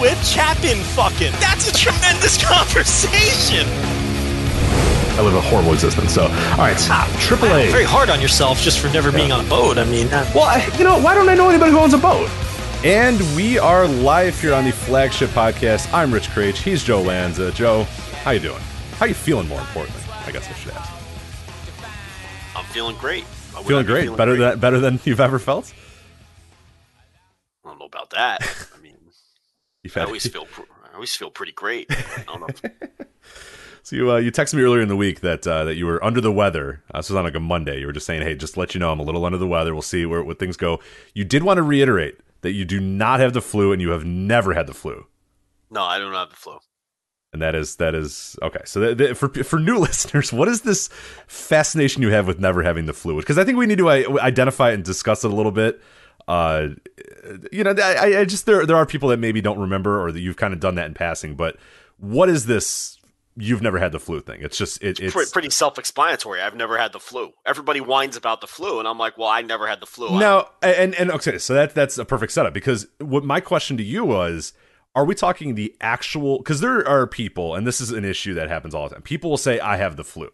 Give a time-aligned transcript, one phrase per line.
[0.00, 1.32] with Chapin fucking.
[1.40, 3.66] That's a tremendous conversation.
[5.18, 6.14] I live a horrible existence.
[6.14, 6.28] So, all
[6.58, 7.70] right, ah, Triple A.
[7.70, 9.76] Very hard on yourself just for never being on a boat.
[9.76, 12.30] I mean, Well, I, you know, why don't I know anybody who owns a boat?
[12.84, 15.92] And we are live here on the flagship podcast.
[15.92, 16.58] I'm Rich Kraetsch.
[16.62, 17.50] He's Joe Lanza.
[17.50, 17.82] Joe,
[18.22, 18.60] how you doing?
[18.92, 19.48] How you feeling?
[19.48, 20.92] More importantly, I guess I should ask.
[22.54, 23.24] I'm feeling great.
[23.56, 24.16] I Feeling great.
[24.16, 24.50] better great.
[24.50, 25.72] than better than you've ever felt.
[27.64, 28.42] I don't know about that.
[29.88, 30.46] I You've I had, always feel.
[30.90, 31.86] I always feel pretty great.
[31.90, 32.70] I don't know.
[33.84, 36.02] So you uh, you texted me earlier in the week that uh, that you were
[36.04, 36.82] under the weather.
[36.92, 37.80] Uh, this was on like a Monday.
[37.80, 39.72] You were just saying, "Hey, just let you know, I'm a little under the weather.
[39.72, 40.78] We'll see where, where things go."
[41.14, 44.04] You did want to reiterate that you do not have the flu and you have
[44.04, 45.06] never had the flu.
[45.70, 46.58] no, I don't have the flu.
[47.32, 48.60] And that is that is okay.
[48.66, 50.88] So that, that- for for new listeners, what is this
[51.26, 53.16] fascination you have with never having the flu?
[53.16, 55.80] Because I think we need to uh, identify and discuss it a little bit.
[56.28, 56.74] Uh,
[57.50, 60.20] you know, I, I just there there are people that maybe don't remember or that
[60.20, 61.34] you've kind of done that in passing.
[61.34, 61.56] But
[61.96, 62.98] what is this?
[63.40, 64.42] You've never had the flu thing.
[64.42, 66.42] It's just it, it's Pretty, pretty self-explanatory.
[66.42, 67.32] I've never had the flu.
[67.46, 70.18] Everybody whines about the flu, and I'm like, well, I never had the flu.
[70.18, 73.82] No, and and okay, so that that's a perfect setup because what my question to
[73.84, 74.52] you was,
[74.94, 76.38] are we talking the actual?
[76.38, 79.02] Because there are people, and this is an issue that happens all the time.
[79.02, 80.30] People will say, "I have the flu,"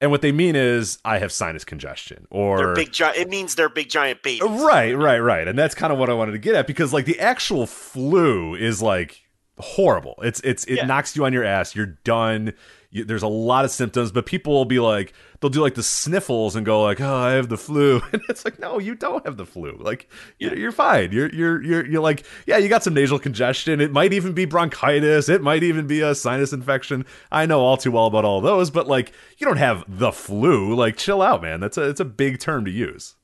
[0.00, 3.16] and what they mean is, "I have sinus congestion," or They're big giant.
[3.18, 4.42] It means they're big giant babies.
[4.42, 7.04] right, right, right, and that's kind of what I wanted to get at because like
[7.06, 9.22] the actual flu is like
[9.58, 10.16] horrible.
[10.22, 10.86] It's it's it Yeah.
[10.86, 11.74] knocks you on your ass.
[11.74, 12.52] You're done.
[12.90, 15.82] You, there's a lot of symptoms, but people will be like, they'll do like the
[15.82, 19.24] sniffles and go like, "Oh, I have the flu," and it's like, no, you don't
[19.24, 19.76] have the flu.
[19.78, 21.12] Like, you're, you're fine.
[21.12, 23.80] You're you're you're you're like, yeah, you got some nasal congestion.
[23.80, 25.28] It might even be bronchitis.
[25.28, 27.04] It might even be a sinus infection.
[27.30, 30.74] I know all too well about all those, but like, you don't have the flu.
[30.74, 31.60] Like, chill out, man.
[31.60, 33.14] That's a it's a big term to use.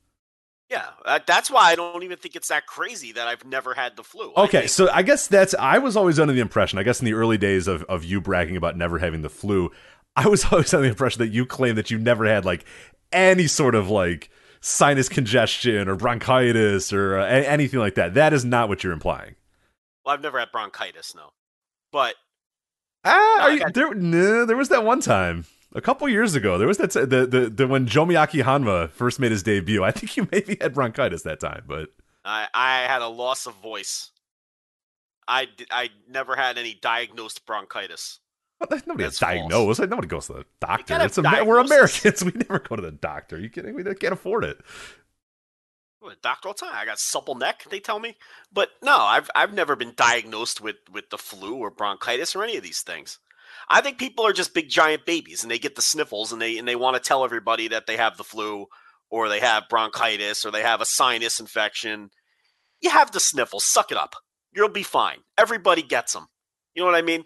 [0.70, 3.94] Yeah, that, that's why I don't even think it's that crazy that I've never had
[3.94, 4.32] the flu.
[4.34, 6.98] I Okay, think- so I guess that's I was always under the impression, I guess
[6.98, 9.70] in the early days of, of you bragging about never having the flu,
[10.16, 12.64] I was always under the impression that you claimed that you never had like
[13.12, 14.30] any sort of like
[14.60, 18.14] sinus congestion or bronchitis or uh, anything like that.
[18.14, 19.34] That is not what you're implying.
[20.04, 21.30] well, I've never had bronchitis, no.
[21.90, 22.14] But
[23.04, 26.56] Ah, No, you, got- there, no, there was that one time a couple years ago.
[26.58, 29.82] There was that the, the the when Tomoaki Honma first made his debut.
[29.82, 31.88] I think you maybe had bronchitis that time, but
[32.24, 34.10] I, I had a loss of voice.
[35.26, 38.20] I I never had any diagnosed bronchitis.
[38.86, 39.80] Nobody That's gets diagnosed.
[39.80, 40.98] Like, nobody goes to the doctor.
[41.00, 42.24] It's a, we're Americans.
[42.24, 43.38] We never go to the doctor.
[43.38, 43.74] you kidding?
[43.74, 44.58] We can't afford it.
[46.22, 46.74] Doctor all the time.
[46.74, 48.16] I got supple neck, they tell me.
[48.52, 52.56] But no, I've I've never been diagnosed with with the flu or bronchitis or any
[52.56, 53.18] of these things.
[53.68, 56.58] I think people are just big giant babies and they get the sniffles and they
[56.58, 58.66] and they want to tell everybody that they have the flu
[59.10, 62.10] or they have bronchitis or they have a sinus infection.
[62.80, 64.16] You have the sniffles, suck it up.
[64.52, 65.18] You'll be fine.
[65.38, 66.26] Everybody gets them.
[66.74, 67.24] You know what I mean?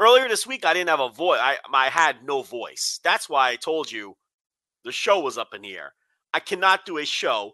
[0.00, 1.38] Earlier this week I didn't have a voice.
[1.40, 3.00] I I had no voice.
[3.04, 4.16] That's why I told you
[4.84, 5.92] the show was up in the air.
[6.34, 7.52] I cannot do a show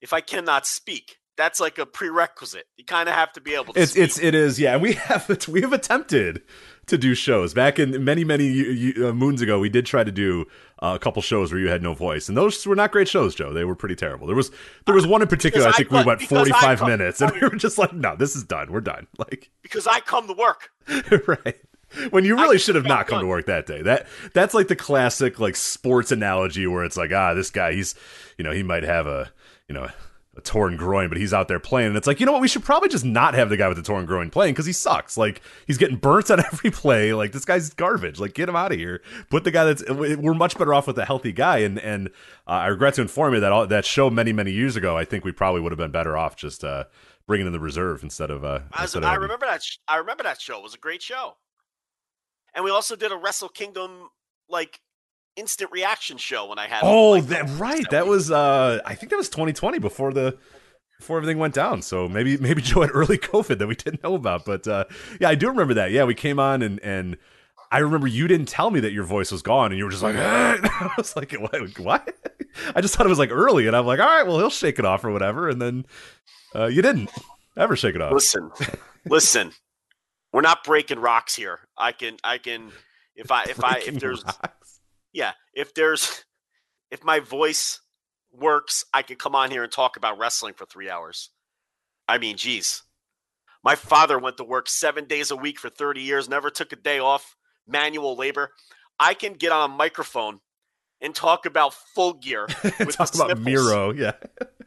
[0.00, 1.16] if I cannot speak.
[1.36, 2.64] That's like a prerequisite.
[2.76, 4.04] You kind of have to be able to It's speak.
[4.04, 4.74] it's it is yeah.
[4.74, 6.42] And we have we have attempted
[6.86, 9.58] to do shows back in many many uh, moons ago.
[9.60, 10.46] We did try to do
[10.82, 13.36] uh, a couple shows where you had no voice, and those were not great shows,
[13.36, 13.52] Joe.
[13.52, 14.26] They were pretty terrible.
[14.26, 14.50] There was
[14.86, 15.66] there was one in particular.
[15.68, 18.16] I Because I think we went forty five minutes, and we were just like, no,
[18.16, 18.72] this is done.
[18.72, 19.06] We're done.
[19.16, 20.70] Like because I come to work.
[21.28, 21.56] right.
[22.10, 23.82] When you really should have not come to work that day.
[23.82, 27.94] That that's like the classic like sports analogy where it's like, ah, this guy, he's
[28.36, 29.30] you know, he might have a
[29.68, 29.88] you know
[30.36, 31.88] a torn groin, but he's out there playing.
[31.88, 33.76] And it's like, you know what, we should probably just not have the guy with
[33.76, 35.16] the torn groin playing because he sucks.
[35.16, 37.12] Like he's getting burnt on every play.
[37.12, 38.20] Like this guy's garbage.
[38.20, 39.00] Like get him out of here.
[39.30, 41.58] Put the guy that's we're much better off with a healthy guy.
[41.58, 42.08] And and
[42.46, 45.04] uh, I regret to inform you that all, that show many many years ago, I
[45.04, 46.84] think we probably would have been better off just uh
[47.26, 49.62] bringing in the reserve instead of uh As, instead of I having- remember that.
[49.64, 50.58] Sh- I remember that show.
[50.58, 51.34] It was a great show.
[52.54, 54.10] And we also did a Wrestle Kingdom
[54.48, 54.80] like
[55.36, 56.80] instant reaction show when I had.
[56.82, 57.88] Oh, like, that right.
[57.90, 60.36] That was uh I think that was 2020 before the
[60.98, 61.82] before everything went down.
[61.82, 64.44] So maybe maybe Joe had early COVID that we didn't know about.
[64.44, 64.84] But uh
[65.20, 65.90] yeah, I do remember that.
[65.90, 67.16] Yeah, we came on and and
[67.70, 70.02] I remember you didn't tell me that your voice was gone, and you were just
[70.02, 71.78] like, I was like, what?
[71.78, 72.14] what?
[72.74, 74.78] I just thought it was like early, and I'm like, all right, well, he'll shake
[74.78, 75.86] it off or whatever, and then
[76.54, 77.10] uh, you didn't
[77.56, 78.12] ever shake it off.
[78.12, 78.50] Listen,
[79.06, 79.52] listen.
[80.32, 81.60] We're not breaking rocks here.
[81.76, 82.72] I can I can
[83.16, 84.80] if I if I if there's rocks.
[85.12, 86.24] yeah, if there's
[86.90, 87.80] if my voice
[88.32, 91.30] works, I can come on here and talk about wrestling for 3 hours.
[92.06, 92.82] I mean, geez.
[93.64, 96.76] My father went to work 7 days a week for 30 years, never took a
[96.76, 97.36] day off,
[97.66, 98.50] manual labor.
[99.00, 100.40] I can get on a microphone
[101.00, 103.44] and talk about full gear with Talk about sniffles.
[103.44, 104.12] Miro, yeah.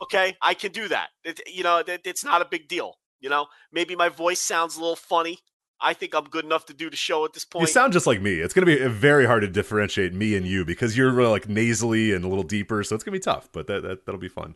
[0.01, 1.09] Okay, I can do that.
[1.23, 2.95] It, you know, it, it's not a big deal.
[3.19, 5.39] You know, maybe my voice sounds a little funny.
[5.81, 7.62] I think I'm good enough to do the show at this point.
[7.62, 8.36] You sound just like me.
[8.36, 11.31] It's going to be uh, very hard to differentiate me and you because you're really,
[11.31, 13.50] like nasally and a little deeper, so it's going to be tough.
[13.51, 14.56] But that, that that'll be fun.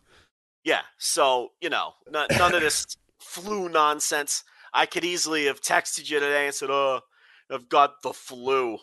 [0.63, 0.81] yeah.
[0.97, 2.85] So you know, n- none of this
[3.19, 4.43] flu nonsense.
[4.73, 7.01] I could easily have texted you today and said, "Oh,
[7.49, 8.77] I've got the flu.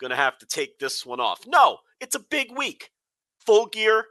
[0.00, 2.90] Gonna have to take this one off." No, it's a big week.
[3.46, 4.04] Full gear,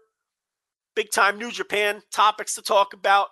[0.96, 3.28] big time New Japan topics to talk about.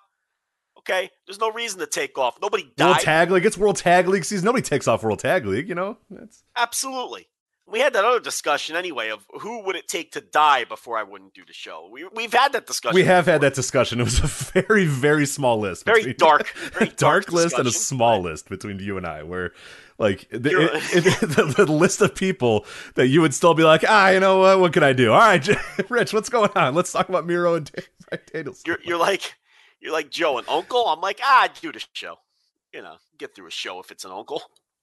[0.90, 2.38] Okay, there's no reason to take off.
[2.42, 3.00] Nobody World died.
[3.02, 3.46] Tag League.
[3.46, 4.46] It's World Tag League season.
[4.46, 5.70] Nobody takes off World Tag League.
[5.70, 7.28] You know, that's Absolutely.
[7.66, 11.04] We had that other discussion anyway of who would it take to die before I
[11.04, 11.88] wouldn't do the show.
[11.90, 12.94] We we've had that discussion.
[12.96, 14.02] we have had that discussion.
[14.02, 14.28] It was a
[14.62, 15.86] very very small list.
[15.86, 19.54] Very between- dark- very dark list and a small list between you and I, where
[19.98, 21.20] like the, it, it-
[21.56, 22.66] the, the list of people
[22.96, 24.60] that you would still be like, ah, you know what?
[24.60, 25.14] What can I do?
[25.14, 25.48] All right,
[25.90, 26.76] Rich, what's going on?
[26.76, 27.86] Let's talk about Miro and Dan-
[28.34, 29.36] Bryan You're you're like
[29.84, 30.88] you're like Joe and Uncle.
[30.88, 32.16] I'm like ah, do the show.
[32.74, 34.42] You know, get through a show if it's an Uncle.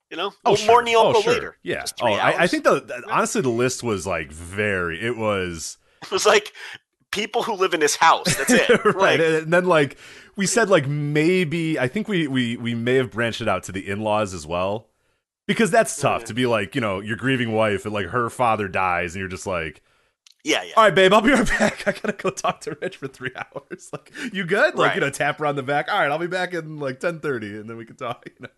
[0.09, 0.67] You know, Oh, sure.
[0.67, 1.33] mourn the Oh, sure.
[1.33, 1.57] later.
[1.63, 1.85] Yeah.
[2.01, 5.01] Oh, I, I think the, the honestly the list was like very.
[5.01, 6.53] It was it was like
[7.11, 8.35] people who live in this house.
[8.37, 8.69] That's it.
[8.85, 9.97] right, Like, and then like
[10.35, 13.71] we said, like maybe I think we we we may have branched it out to
[13.71, 14.87] the in laws as well,
[15.47, 16.27] because that's tough Yeah.
[16.27, 19.29] to be like you know your grieving wife and like her father dies and you're
[19.29, 19.81] just like.
[20.43, 20.73] Yeah, yeah.
[20.77, 21.83] All right, babe, I'll be right back.
[21.87, 23.89] I gotta go talk to Rich for three hours.
[23.91, 24.75] Like, you good?
[24.75, 24.95] Like, Right.
[24.95, 25.91] you know, tap her on the back.
[25.91, 28.23] All right, I'll be back in like ten thirty, and then we can talk.
[28.29, 28.49] You know,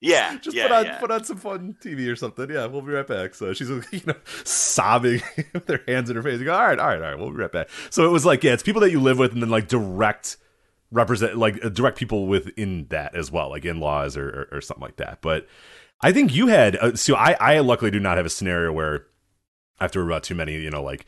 [0.00, 0.98] Yeah, just yeah, put on yeah.
[0.98, 2.48] put on some fun TV or something.
[2.50, 3.34] Yeah, we'll be right back.
[3.34, 5.20] So she's you know sobbing
[5.52, 6.38] with her hands in her face.
[6.38, 7.68] You go, all right, all right, all right, we'll be right back.
[7.90, 10.38] So it was like, yeah, it's people that you live with, and then like direct
[10.90, 14.60] represent like uh, direct people within that as well, like in laws or, or or
[14.62, 15.18] something like that.
[15.20, 15.46] But
[16.00, 19.04] I think you had uh, so I I luckily do not have a scenario where
[19.80, 21.06] I have to worry about too many, you know, like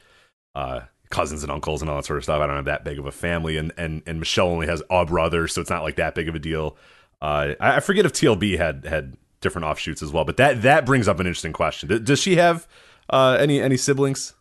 [0.54, 2.40] uh cousins and uncles and all that sort of stuff.
[2.40, 5.06] I don't have that big of a family, and and and Michelle only has a
[5.06, 6.76] brother, so it's not like that big of a deal.
[7.20, 10.86] Uh, I, I forget if TLB had had different offshoots as well, but that that
[10.86, 12.02] brings up an interesting question.
[12.02, 12.66] Does she have
[13.10, 14.34] uh, any any siblings?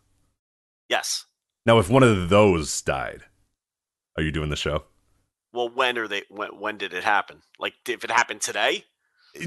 [0.88, 1.26] yes.
[1.64, 3.22] Now, if one of those died,
[4.16, 4.84] are you doing the show
[5.52, 6.22] Well, when are they?
[6.28, 7.42] When, when did it happen?
[7.58, 8.84] Like, if it happened today?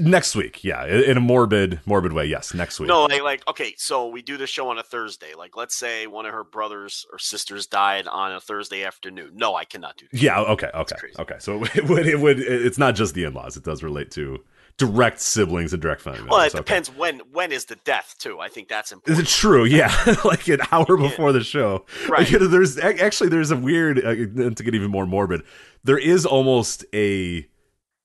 [0.00, 0.64] Next week?
[0.64, 2.26] Yeah, in a morbid morbid way.
[2.26, 2.88] Yes, next week.
[2.88, 5.34] No, like, like okay, so we do the show on a Thursday.
[5.36, 9.32] Like, let's say one of her brothers or sisters died on a Thursday afternoon.
[9.34, 10.20] No, I cannot do that.
[10.20, 10.40] Yeah.
[10.40, 10.70] Okay.
[10.74, 10.96] Okay.
[11.18, 11.36] Okay.
[11.38, 12.06] So it would.
[12.06, 12.38] It would.
[12.40, 13.56] It's not just the in-laws.
[13.56, 14.38] It does relate to
[14.78, 16.28] direct siblings and direct family.
[16.30, 16.58] Well, it Okay.
[16.58, 18.38] depends when when is the death too.
[18.40, 19.26] I think that's important.
[19.26, 19.64] Is it true?
[19.64, 19.92] Yeah,
[20.24, 21.86] like an hour before the show.
[22.08, 22.26] Right.
[22.28, 25.42] There's actually there's a weird uh, to get even more morbid.
[25.84, 27.46] There is almost a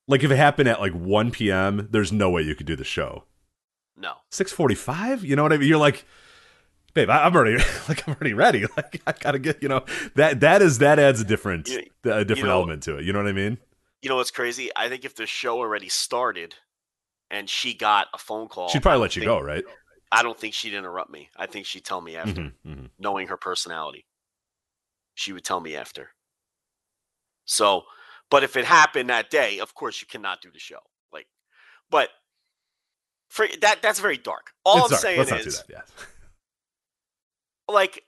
[0.08, 1.88] like if it happened at like 1 p.m.
[1.92, 3.26] There's no way you could do the show.
[3.98, 4.14] No.
[4.32, 5.24] 6:45.
[5.24, 5.68] You know what I mean?
[5.70, 6.06] You're like,
[6.94, 7.58] babe, I, I'm already
[7.90, 8.66] like I'm already ready.
[8.78, 12.26] Like I gotta get you know that that is that adds a different You- a
[12.26, 13.06] different know- element to it.
[13.06, 13.58] You know what I mean?
[14.02, 14.72] You know what's crazy?
[14.76, 16.56] I think if the show already started
[17.30, 19.64] and she got a phone call, She'd probably let you think- go, right?
[20.12, 21.30] I don't think she'd interrupt me.
[21.38, 22.90] I think she'd tell me after, Mhm, mhm.
[23.00, 24.06] knowing her personality.
[25.14, 26.10] She would tell me after.
[27.46, 27.84] So,
[28.32, 30.80] but if it happened that day, of course you cannot do the show.
[31.14, 31.28] Like,
[31.92, 32.10] but
[33.30, 34.52] for that, that's very dark.
[34.66, 35.02] All It's I'm dark.
[35.02, 35.66] saying Let's not do is, that.
[35.70, 35.82] Yeah.
[37.68, 38.04] like,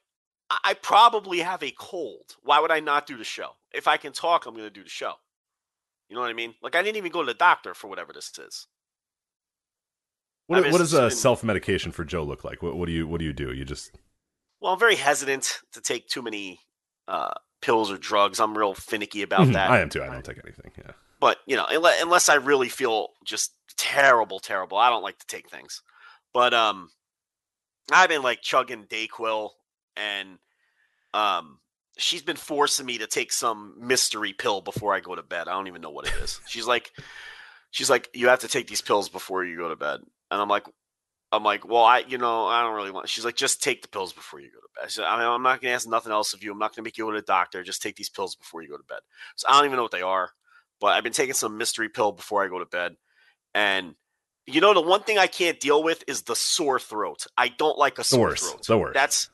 [0.49, 2.35] I I probably have a cold.
[2.41, 3.49] Why would I not do the show?
[3.73, 5.13] If I can talk, I'm going to do the show.
[6.09, 6.53] You know what I mean?
[6.61, 8.67] Like, I didn't even go to the doctor for whatever this is.
[10.47, 12.61] What, I mean, what does a self medication for Joe look like?
[12.61, 13.53] What, what do you what do you do?
[13.53, 13.97] You just
[14.61, 16.59] Well, I'm very hesitant to take too many
[17.07, 17.31] uh,
[17.63, 18.39] pills or drugs.
[18.39, 19.71] I'm real finicky about Mhm, that.
[19.71, 20.03] I am too.
[20.03, 20.71] I don't take anything.
[20.77, 20.91] Yeah.
[21.19, 25.25] but you know, unless, unless I really feel just terrible, terrible, I don't like to
[25.27, 25.81] take things.
[26.33, 26.89] But um,
[27.91, 29.49] I've been like chugging Dayquil,
[29.95, 30.37] and
[31.13, 31.59] um,
[31.97, 35.47] she's been forcing me to take some mystery pill before I go to bed.
[35.47, 36.41] I don't even know what it is.
[36.47, 36.91] She's like,
[37.71, 40.49] she's like, you have to take these pills before you go to bed, and I'm
[40.49, 40.65] like.
[41.33, 43.09] I'm like, well, I, you know, I don't really want.
[43.09, 44.85] She's like, just take the pills before you go to bed.
[44.85, 46.51] I said, I mean, I'm not going to ask nothing else of you.
[46.51, 47.63] I'm not going to make you go to the doctor.
[47.63, 48.99] Just take these pills before you go to bed.
[49.35, 50.29] So I don't even know what they are
[50.83, 52.97] but I've been taking some mystery pill before I go to bed.
[53.55, 53.95] And
[54.45, 57.25] you know, the one thing I can't deal with is the sore throat.
[57.37, 58.65] I don't like a sore worst.
[58.65, 58.81] throat.
[58.81, 58.93] Worst.
[58.93, 59.29] That's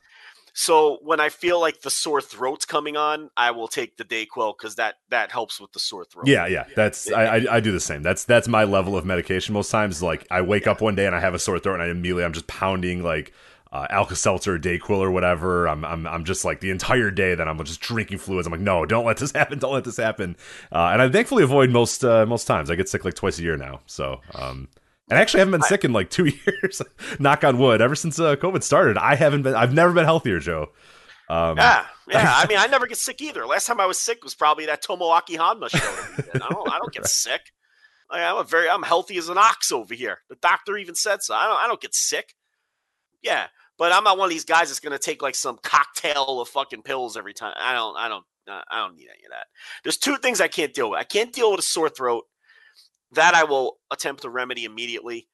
[0.52, 4.54] So when I feel like the sore throat's coming on, I will take the Dayquil
[4.58, 6.26] because that that helps with the sore throat.
[6.26, 6.64] Yeah, yeah.
[6.76, 8.02] That's I, I I do the same.
[8.02, 10.02] That's that's my level of medication most times.
[10.02, 12.24] Like I wake up one day and I have a sore throat and I immediately
[12.24, 13.32] I'm just pounding like
[13.72, 15.68] uh, Alka Seltzer, Dayquil, or whatever.
[15.68, 18.46] I'm, I'm, I'm just like the entire day that I'm just drinking fluids.
[18.46, 19.58] I'm like, no, don't let this happen.
[19.58, 20.36] Don't let this happen.
[20.72, 22.70] Uh, and I thankfully avoid most, uh, most times.
[22.70, 23.80] I get sick like twice a year now.
[23.86, 24.68] So, um,
[25.10, 26.80] and I actually haven't been sick in like two years.
[27.18, 27.80] Knock on wood.
[27.80, 29.54] Ever since uh, COVID started, I haven't been.
[29.54, 30.70] I've never been healthier, Joe.
[31.28, 32.32] Um, yeah, yeah.
[32.36, 33.46] I mean, I never get sick either.
[33.46, 35.78] Last time I was sick was probably that Tomoaki Honma show.
[35.78, 36.42] That we did.
[36.42, 36.68] I don't.
[36.70, 37.52] I don't get sick.
[38.10, 38.68] Like, I'm a very.
[38.68, 40.18] I'm healthy as an ox over here.
[40.28, 41.34] The doctor even said so.
[41.34, 41.64] I don't.
[41.64, 42.34] I don't get sick.
[43.22, 43.46] Yeah,
[43.78, 46.48] but I'm not one of these guys that's going to take like some cocktail of
[46.48, 47.54] fucking pills every time.
[47.58, 47.96] I don't.
[47.96, 48.24] I don't.
[48.48, 49.46] I don't need any of that.
[49.84, 50.98] There's two things I can't deal with.
[50.98, 52.24] I can't deal with a sore throat.
[53.12, 55.28] That I will attempt to remedy immediately,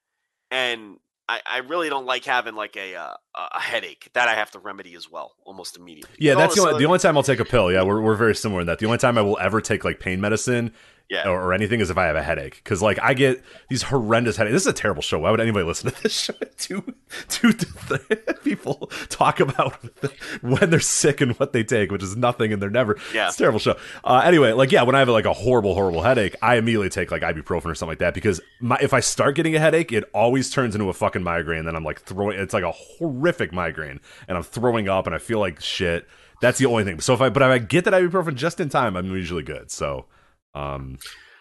[0.51, 0.97] and
[1.29, 4.59] I, I really don't like having like a uh, a headache that I have to
[4.59, 6.15] remedy as well, almost immediately.
[6.19, 7.73] Yeah, All that's the only, the only time I'll take a pill.
[7.73, 8.79] Yeah, we're, we're very similar in that.
[8.79, 10.73] The only time I will ever take like pain medicine
[11.09, 11.29] Yeah.
[11.29, 12.57] or, or anything is if I have a headache.
[12.57, 14.53] Because like I get these horrendous headaches.
[14.55, 15.21] This is a terrible show.
[15.21, 16.35] Why would anybody listen to this show?
[16.59, 16.83] two
[17.29, 17.53] two
[18.45, 19.75] people talk about
[20.43, 22.99] when they're sick and what they take, which is nothing, and they're never.
[23.15, 23.27] Yeah.
[23.29, 23.77] it's a terrible show.
[24.05, 27.11] Uh, anyway, like yeah, when I have like a horrible, horrible headache, I immediately take
[27.11, 30.05] like ibuprofen or something like that because my, if I start getting a headache, it
[30.13, 31.65] always turns into a fucking migraine.
[31.65, 32.39] Then I'm like throwing.
[32.39, 36.09] It's like a horrific migraine, and I'm throwing up, and I feel like shit.
[36.41, 37.01] That's the only thing.
[37.01, 39.71] So if I but if I get that ibuprofen just in time, I'm usually good.
[39.71, 40.07] So,
[40.57, 40.99] um,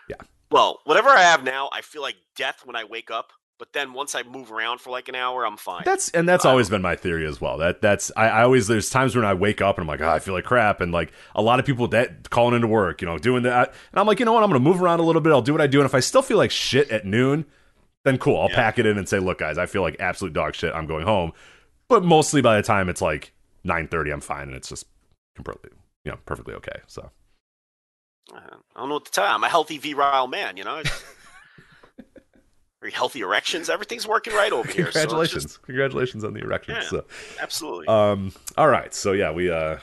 [0.10, 0.16] yeah.
[0.52, 3.32] Well, whatever I have now, I feel like death when I wake up.
[3.58, 5.84] But then once I move around for like an hour, I'm fine.
[5.86, 7.58] That's and that's always been my theory as well.
[7.58, 10.10] That that's I, I always there's times when I wake up and I'm like, oh,
[10.10, 13.08] I feel like crap, and like a lot of people that calling into work, you
[13.08, 15.22] know, doing that, and I'm like, you know what, I'm gonna move around a little
[15.22, 15.32] bit.
[15.32, 17.46] I'll do what I do, and if I still feel like shit at noon,
[18.04, 18.56] then cool, I'll Yeah.
[18.56, 20.74] pack it in and say, look, guys, I feel like absolute dog shit.
[20.76, 21.32] I'm going home.
[21.88, 23.32] But mostly by the time it's like
[23.66, 24.86] 9:30, I'm fine, and it's just
[25.34, 25.70] completely,
[26.04, 26.82] you know, perfectly okay.
[26.88, 27.10] So
[28.34, 29.32] I don't know what to tell you.
[29.32, 30.82] I'm a healthy virile man, you know.
[32.82, 33.70] Very healthy erections.
[33.70, 34.92] Everything's working right over here.
[34.92, 36.76] so just- congratulations, congratulations on the erection.
[36.76, 36.82] Yeah.
[36.90, 37.06] So.
[37.40, 37.88] absolutely.
[37.88, 38.34] Um.
[38.58, 38.94] All right.
[38.94, 39.78] So yeah, we uh,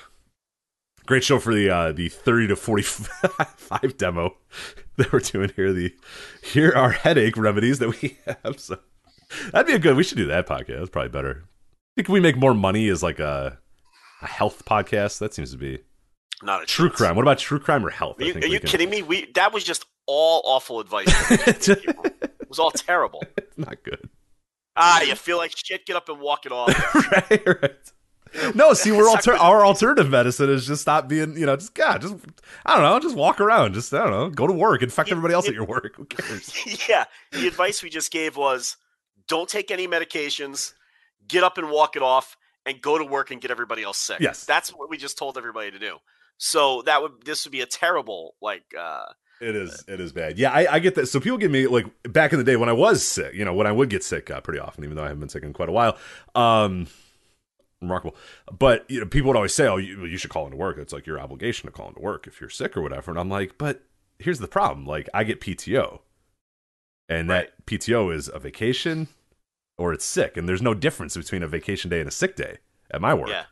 [1.06, 4.36] great show for the uh the thirty to forty five demo
[4.96, 5.72] that we're doing here.
[5.72, 5.94] The
[6.42, 8.58] here are headache remedies that we have.
[8.58, 8.78] So
[9.52, 9.96] that'd be a good.
[9.96, 10.78] We should do that podcast.
[10.78, 11.44] That's probably better.
[11.44, 13.58] I think we make more money as like a
[14.20, 15.18] a health podcast.
[15.20, 15.80] That seems to be
[16.42, 16.96] Not a true chance.
[16.98, 17.16] crime.
[17.16, 18.20] What about true crime or health?
[18.20, 19.02] Are you, are you kidding me?
[19.02, 21.06] We that was just all awful advice.
[21.30, 23.22] it was all terrible.
[23.56, 24.08] Not good.
[24.76, 25.84] Ah, you feel like shit?
[25.86, 26.68] Get up and walk it off.
[27.12, 27.46] right.
[27.46, 28.54] Right.
[28.54, 32.00] No, see, we're alter- our alternative medicine is just stop being, you know, just God,
[32.00, 32.14] just
[32.64, 35.16] I don't know, just walk around, just I don't know, go to work, infect You-
[35.16, 35.94] everybody else you- at your work.
[35.96, 36.88] Who cares?
[36.88, 38.78] yeah, the advice we just gave was
[39.28, 40.72] don't take any medications,
[41.28, 44.20] get up and walk it off, and go to work and get everybody else sick.
[44.20, 44.46] Yes.
[44.46, 45.98] that's what we just told everybody to do.
[46.44, 49.04] So that would this would be a terrible like uh
[49.40, 49.84] It is.
[49.86, 50.40] It is bad.
[50.40, 51.06] Yeah, I, I get that.
[51.06, 53.32] So people give me like back in the day when I was sick.
[53.32, 55.28] You know, when I would get sick uh, pretty often, even though I haven't been
[55.28, 55.96] sick in quite a while.
[56.34, 56.88] Um,
[57.80, 58.16] remarkable.
[58.50, 60.78] But you know, people would always say, "Oh, you, you should call into work.
[60.78, 63.28] It's like your obligation to call into work if you're sick or whatever." And I'm
[63.30, 63.84] like, but
[64.18, 64.84] here's the problem.
[64.84, 66.00] Like, I get PTO,
[67.08, 69.06] and that PTO is a vacation
[69.78, 72.58] or it's sick, and there's no difference between a vacation day and a sick day
[72.90, 73.28] at my work.
[73.28, 73.44] yeah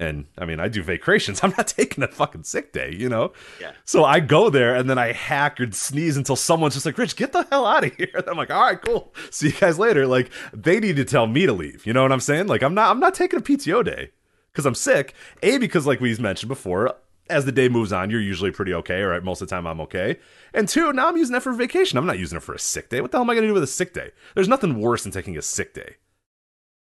[0.00, 1.40] And I mean, I do vacations.
[1.42, 3.32] I'm not taking a fucking sick day, you know?
[3.60, 3.72] Yeah.
[3.84, 7.16] So I go there and then I hack or sneeze until someone's just like, Rich,
[7.16, 8.08] get the hell out of here.
[8.14, 9.14] And I'm like, all right, cool.
[9.30, 10.06] See you guys later.
[10.06, 11.86] Like, they need to tell me to leave.
[11.86, 12.46] You know what I'm saying?
[12.46, 14.10] Like, I'm not I'm not taking a PTO day
[14.52, 15.14] because I'm sick.
[15.42, 16.94] A, because like we've mentioned before,
[17.30, 19.80] as the day moves on, you're usually pretty okay, or most of the time I'm
[19.82, 20.18] okay.
[20.52, 21.98] And two, now I'm using that for vacation.
[21.98, 23.00] I'm not using it for a sick day.
[23.00, 24.10] What the hell am I gonna do with a sick day?
[24.34, 25.96] There's nothing worse than taking a sick day.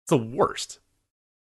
[0.02, 0.80] It's the worst.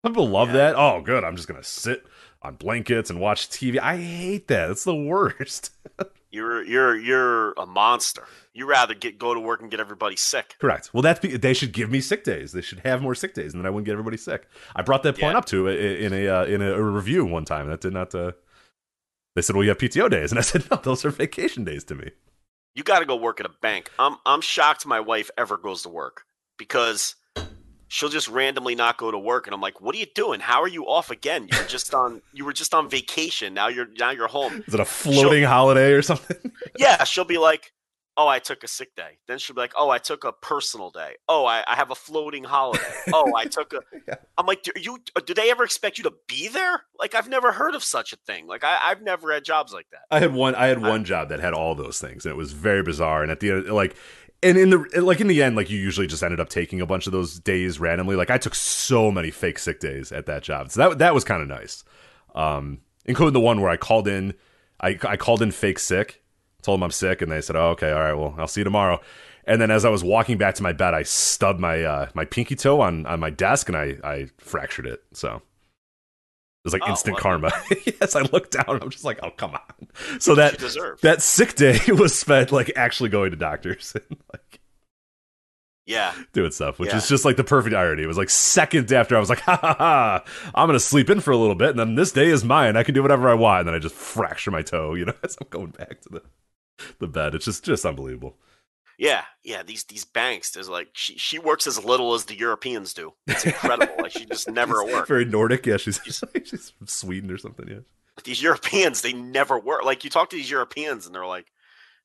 [0.04, 0.54] Some people love Yeah.
[0.56, 0.76] that.
[0.76, 1.24] Oh, good.
[1.24, 2.06] I'm just gonna sit
[2.42, 3.80] on blankets and watch TV.
[3.80, 4.70] I hate that.
[4.70, 5.72] It's the worst.
[6.32, 8.26] you're you're you're a monster.
[8.54, 10.56] You rather get go to work and get everybody sick.
[10.60, 10.92] Correct.
[10.94, 12.52] Well, that's be, they should give me sick days.
[12.52, 14.48] They should have more sick days, and then I wouldn't get everybody sick.
[14.76, 15.38] I brought that point Yeah.
[15.38, 17.68] up to in a uh, in a, review one time.
[17.70, 18.14] That did not.
[18.16, 18.32] Uh,
[19.36, 21.84] they said, "Well, you have PTO days," and I said, "No, those are vacation days
[21.86, 22.12] to me."
[22.76, 23.92] You got to go work at a bank.
[24.00, 26.24] I'm I'm shocked my wife ever goes to work
[26.58, 27.16] because
[27.88, 30.40] she'll just randomly not go to work and I'm like, "What are you doing?
[30.40, 31.48] How are you off again?
[31.52, 33.54] You were just on you were just on vacation.
[33.54, 36.52] Now you're now you're home." Is it a floating holiday or something?
[36.78, 37.72] Yeah, she'll be like,
[38.18, 40.92] "Oh, I took a sick day." Then she'll be like, "Oh, I took a personal
[40.92, 41.16] day.
[41.28, 42.84] Oh, I, I have a floating holiday.
[43.14, 44.16] Oh, I took a." Yeah.
[44.38, 45.00] I'm like, "Do you?
[45.16, 46.84] Uh, do they ever expect you to be there?
[47.00, 48.48] Like, I've never heard of such a thing.
[48.48, 50.56] Like, I, I've never had jobs like that." I had one.
[50.56, 53.22] I had one job that had all those things, and it was very bizarre.
[53.24, 53.96] And at the end, like,
[54.44, 56.86] and in the like in the end, like you usually just ended up taking a
[56.86, 58.16] bunch of those days randomly.
[58.16, 61.24] Like I took so many fake sick days at that job, so that that was
[61.24, 61.84] kind of nice.
[62.36, 64.34] Um, including the one where I called in,
[64.80, 66.22] I I called in fake sick,
[66.62, 68.66] told them I'm sick, and they said, "Oh, okay, all right, well, I'll see you
[68.66, 69.02] tomorrow."
[69.46, 72.26] And then as I was walking back to my bed, I stubbed my uh, my
[72.26, 75.04] pinky toe on on my desk, and I I fractured it.
[75.14, 75.42] So
[76.64, 77.52] it was like Oh, instant well- karma.
[77.86, 78.80] yes, I looked down.
[78.82, 80.20] I'm just like, oh come on.
[80.20, 80.58] So that
[81.02, 84.60] that sick day was spent like actually going to doctors and like
[85.86, 86.14] Yeah.
[86.34, 86.98] doing stuff, which Yeah.
[86.98, 88.04] is just like the perfect irony.
[88.04, 90.24] It was like seconds after I was like, ha ha ha,
[90.54, 92.76] I'm gonna sleep in for a little bit, and then this day is mine.
[92.76, 95.14] I can do whatever I want, and then I just fracture my toe, you know,
[95.24, 96.22] as I'm going back to the
[97.00, 97.34] the bed.
[97.36, 98.36] It's just just unbelievable.
[98.98, 99.62] Yeah, yeah.
[99.64, 103.14] These these banks, there's like she she works as little as the Europeans do.
[103.28, 103.94] It's incredible.
[104.00, 105.08] like she just never at work.
[105.08, 105.78] Very Nordic, yeah.
[105.78, 106.00] She's
[106.44, 107.80] she's from Sweden or something, yeah.
[108.24, 109.84] These Europeans, they never work.
[109.86, 111.52] Like you talk to these Europeans, and they're like,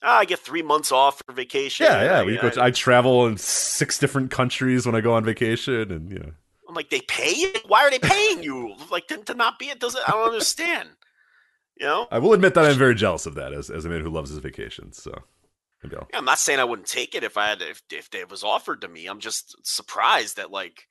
[0.02, 1.86] ah, I get three months off for vacation.
[1.86, 2.20] Yeah, yeah.
[2.20, 2.50] I- We go.
[2.60, 6.32] I, I travel in six different countries when I go on vacation, and you know,
[6.68, 7.54] I'm like, they pay you?
[7.66, 8.74] Why are they paying you?
[8.90, 10.06] Like to, to not be it doesn't.
[10.06, 10.90] I don't understand.
[11.80, 12.06] You know.
[12.12, 14.28] I will admit that I'm very jealous of that as as a man who loves
[14.28, 15.02] his vacations.
[15.02, 15.22] So.
[15.90, 18.44] Yeah, I'm not saying I wouldn't take it if I had if if it was
[18.44, 19.06] offered to me.
[19.06, 20.86] I'm just surprised that like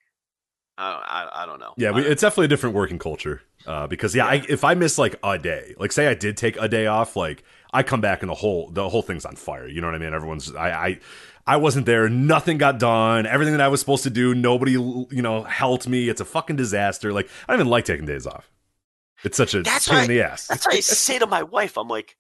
[0.78, 1.74] I I, I don't know.
[1.78, 3.42] Yeah, we, I- it's definitely a different working culture.
[3.68, 6.58] Uh, because yeah, I, if I miss like a day, like say I did take
[6.58, 9.68] a day off, like I come back and the whole the whole thing's on fire.
[9.68, 10.14] You know what I mean?
[10.14, 11.00] Everyone's I I
[11.46, 12.10] I wasn't there.
[12.10, 13.26] Nothing got done.
[13.28, 16.10] Everything that I was supposed to do, nobody you know helped me.
[16.10, 17.14] It's a fucking disaster.
[17.14, 18.50] Like I don't even like taking days off.
[19.24, 20.48] It's such a That's pain why- in the ass.
[20.48, 22.18] That's why I say to my wife, I'm like,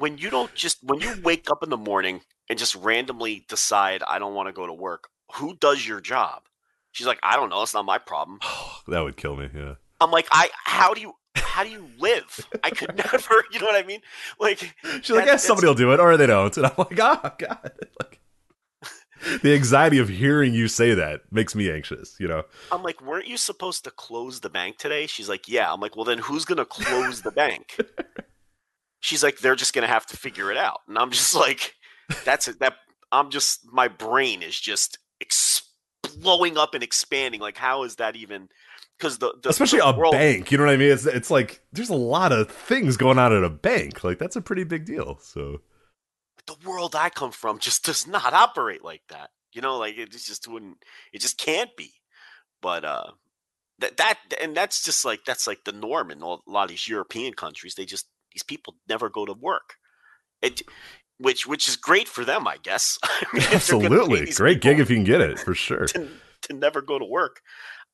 [0.00, 4.02] when you don't just when you wake up in the morning and just randomly decide
[4.08, 6.42] I don't want to go to work, who does your job?
[6.92, 7.62] She's like, I don't know.
[7.62, 8.40] It's not my problem.
[8.88, 9.48] that would kill me.
[9.54, 9.74] Yeah.
[10.00, 12.48] I'm like, I how do you how do you live?
[12.64, 13.44] I could never.
[13.52, 14.00] You know what I mean?
[14.40, 16.56] Like She's like, yeah, somebody will do it, or they don't.
[16.56, 17.72] And I'm like, oh god.
[18.00, 18.18] Like,
[19.42, 22.16] the anxiety of hearing you say that makes me anxious.
[22.18, 22.44] You know.
[22.72, 25.06] I'm like, weren't you supposed to close the bank today?
[25.06, 25.70] She's like, yeah.
[25.70, 27.78] I'm like, well, then who's gonna close the bank?
[29.00, 30.80] She's like, they're just gonna have to figure it out.
[30.88, 31.74] And I'm just like,
[32.24, 32.60] that's it.
[32.60, 32.74] That
[33.12, 37.40] I'm just my brain is just exploding up and expanding.
[37.40, 38.48] Like, how is that even?
[38.98, 40.52] Because the, the especially the a world, bank.
[40.52, 40.92] You know what I mean?
[40.92, 44.04] It's it's like there's a lot of things going on at a bank.
[44.04, 45.18] Like that's a pretty big deal.
[45.22, 45.62] So
[46.46, 49.30] the world I come from just does not operate like that.
[49.52, 50.76] You know, like it just wouldn't.
[51.12, 51.94] It just can't be.
[52.60, 53.12] But uh,
[53.78, 56.70] that that and that's just like that's like the norm in all- a lot of
[56.70, 57.74] these European countries.
[57.74, 59.74] They just these people never go to work.
[60.42, 60.62] It,
[61.18, 62.98] which which is great for them, I guess.
[63.04, 65.54] I mean, if they're gonna pay absolutely great gig if you can get it for
[65.54, 65.86] sure.
[65.88, 66.08] to,
[66.42, 67.40] to never go to work.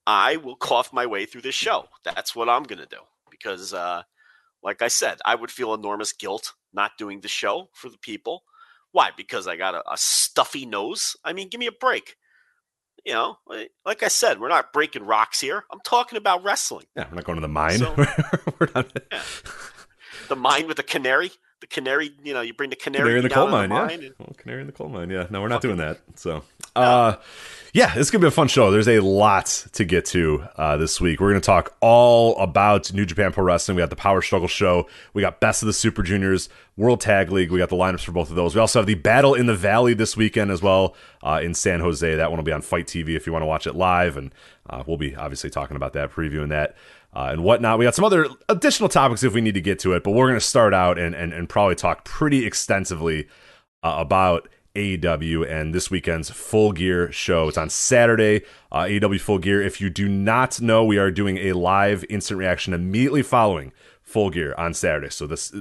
[0.06, 1.86] I will cough my way through this show.
[2.04, 4.02] That's what I'm going to do because, uh,
[4.62, 8.44] like I said, I would feel enormous guilt not doing the show for the people.
[8.92, 9.10] Why?
[9.16, 11.16] Because I got a, a stuffy nose.
[11.24, 12.14] I mean, give me a break.
[13.04, 15.64] You know, like- like I said, we're not breaking rocks here.
[15.72, 16.86] I'm talking about wrestling.
[16.96, 17.78] Yeah, we're not going to the mine.
[17.78, 17.94] So-
[18.60, 19.22] we're not Yeah.
[20.28, 21.30] The mine with the canary.
[21.60, 22.10] The canary.
[22.22, 23.70] You know, you bring the canary, canary in the coal mine.
[23.70, 25.08] Yeah, mine and- well, canary in the coal mine.
[25.10, 26.00] Yeah, no, we're not doing that.
[26.16, 26.42] So,
[26.74, 27.16] uh,
[27.72, 28.70] yeah, this is gonna be a fun show.
[28.70, 31.18] There's a lot to get to uh, this week.
[31.20, 33.76] We're gonna talk all about New Japan Pro Wrestling.
[33.76, 34.86] We got the Power Struggle show.
[35.14, 37.50] We got Best of the Super Juniors, World Tag League.
[37.50, 38.54] We got the lineups for both of those.
[38.54, 41.80] We also have the Battle in the Valley this weekend as well uh, in San
[41.80, 42.14] Jose.
[42.16, 44.34] That one will be on FITE TV if you want to watch it live, and
[44.68, 46.76] uh, we'll be obviously talking about that, previewing that.
[47.16, 47.78] Uh, and whatnot.
[47.78, 50.26] We got some other additional topics if we need to get to it, but we're
[50.26, 53.26] going to start out and, and, and probably talk pretty extensively
[53.82, 57.48] uh, about AEW and this weekend's Full Gear show.
[57.48, 59.62] It's on Saturday, uh, AEW Full Gear.
[59.62, 63.72] If you do not know, we are doing a live instant reaction immediately following
[64.06, 65.10] Full Gear on Saturday.
[65.10, 65.52] So this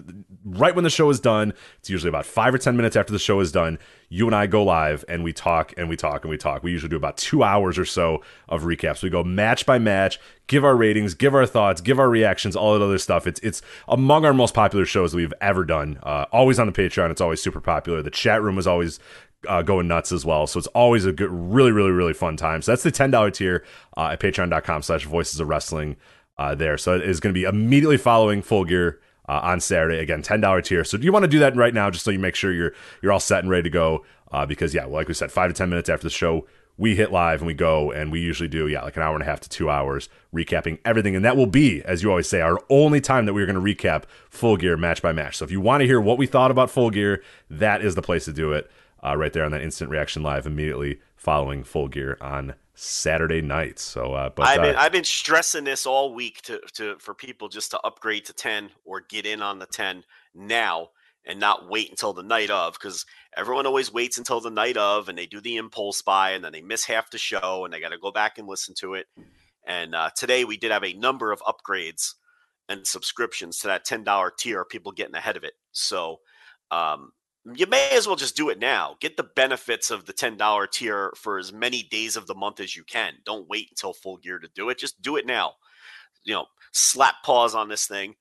[0.45, 3.17] right when the show is done, it's usually about five or ten minutes after the
[3.17, 3.79] show is done.
[4.07, 6.61] You and I go live and we talk and we talk and we talk.
[6.61, 9.01] We usually do about two hours or so of recaps.
[9.01, 12.77] We go match by match, give our ratings, give our thoughts, give our reactions, all
[12.77, 13.25] that other stuff.
[13.25, 15.97] It's it's among our most popular shows that we've ever done.
[16.03, 17.09] Uh, always on the Patreon.
[17.09, 18.03] It's always super popular.
[18.03, 18.99] The chat room is always
[19.47, 20.45] uh, going nuts as well.
[20.45, 22.61] So it's always a good, really, really, really fun time.
[22.61, 23.65] So that's the ten dollar tier
[23.97, 25.95] uh, at patreon.com slash voices of wrestling
[26.37, 26.77] uh, there.
[26.77, 29.99] So it is going to be immediately following Full Gear uh, on Saturday.
[29.99, 30.83] Again, ten dollar tier.
[30.83, 32.73] So do you want to do that right now, just so you make sure you're
[33.01, 34.05] you're all set and ready to go.
[34.31, 36.45] Uh, because yeah, like we said, five to ten minutes after the show,
[36.77, 39.23] we hit live and we go, and we usually do yeah like an hour and
[39.23, 42.41] a half to two hours recapping everything, and that will be, as you always say,
[42.41, 45.37] our only time that we're going to recap Full Gear match by match.
[45.37, 48.01] So if you want to hear what we thought about Full Gear, that is the
[48.01, 48.69] place to do it.
[49.03, 53.79] Uh, right there on that instant reaction live immediately following Full Gear on Saturday night.
[53.79, 57.13] So, uh, but I've uh, been I've been stressing this all week to to for
[57.13, 60.89] people just to upgrade to ten or get in on the ten now.
[61.27, 63.03] and not wait until the night of because
[63.35, 66.51] everyone always waits until the night of and they do the impulse buy and then
[66.51, 69.07] they miss half the show and they got to go back and listen to it.
[69.65, 72.13] And uh, today we did have a number of upgrades
[72.69, 75.53] and subscriptions to that $10 tier, people getting ahead of it.
[75.71, 76.19] So
[76.71, 77.11] um,
[77.53, 78.97] you may as well just do it now.
[78.99, 82.75] Get the benefits of the $10 tier for as many days of the month as
[82.75, 83.13] you can.
[83.23, 84.79] Don't wait until full gear to do it.
[84.79, 85.53] Just do it now.
[86.23, 88.15] You know, slap pause on this thing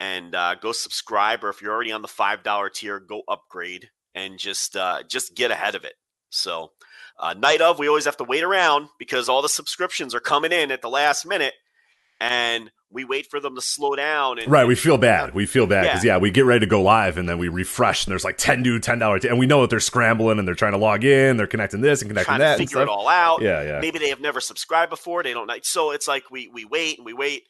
[0.00, 1.44] and uh, go subscribe.
[1.44, 5.50] Or if you're already on the $5 tier, go upgrade and just uh, just get
[5.50, 5.94] ahead of it.
[6.30, 6.72] So,
[7.18, 10.52] uh, night of, we always have to wait around because all the subscriptions are coming
[10.52, 11.54] in at the last minute.
[12.20, 14.38] And we wait for them to slow down.
[14.38, 15.34] And, right, we feel bad.
[15.34, 16.14] We feel bad because Yeah.
[16.14, 16.18] yeah.
[16.18, 18.78] we get ready to go live and then we refresh and there's like ten new
[18.80, 21.46] ten dollar, and we know that they're scrambling and they're trying to log in, they're
[21.46, 23.42] connecting this and connecting trying that figure it all out.
[23.42, 23.80] Yeah, yeah.
[23.80, 25.22] Maybe they have never subscribed before.
[25.22, 25.50] They don't.
[25.64, 27.44] So it's like we we wait and we wait.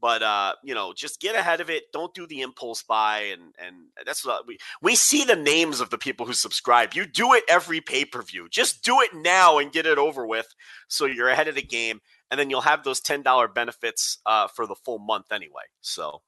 [0.00, 1.84] But uh, you know, just get ahead of it.
[1.92, 5.88] Don't do the impulse buy, and and that's what we we see the names of
[5.88, 6.92] the people who subscribe.
[6.94, 8.48] You do it every pay per view.
[8.50, 10.46] Just do it now and get it over with,
[10.88, 14.48] so you're ahead of the game, and then you'll have those ten dollar benefits uh,
[14.48, 15.64] for the full month anyway.
[15.80, 16.22] So,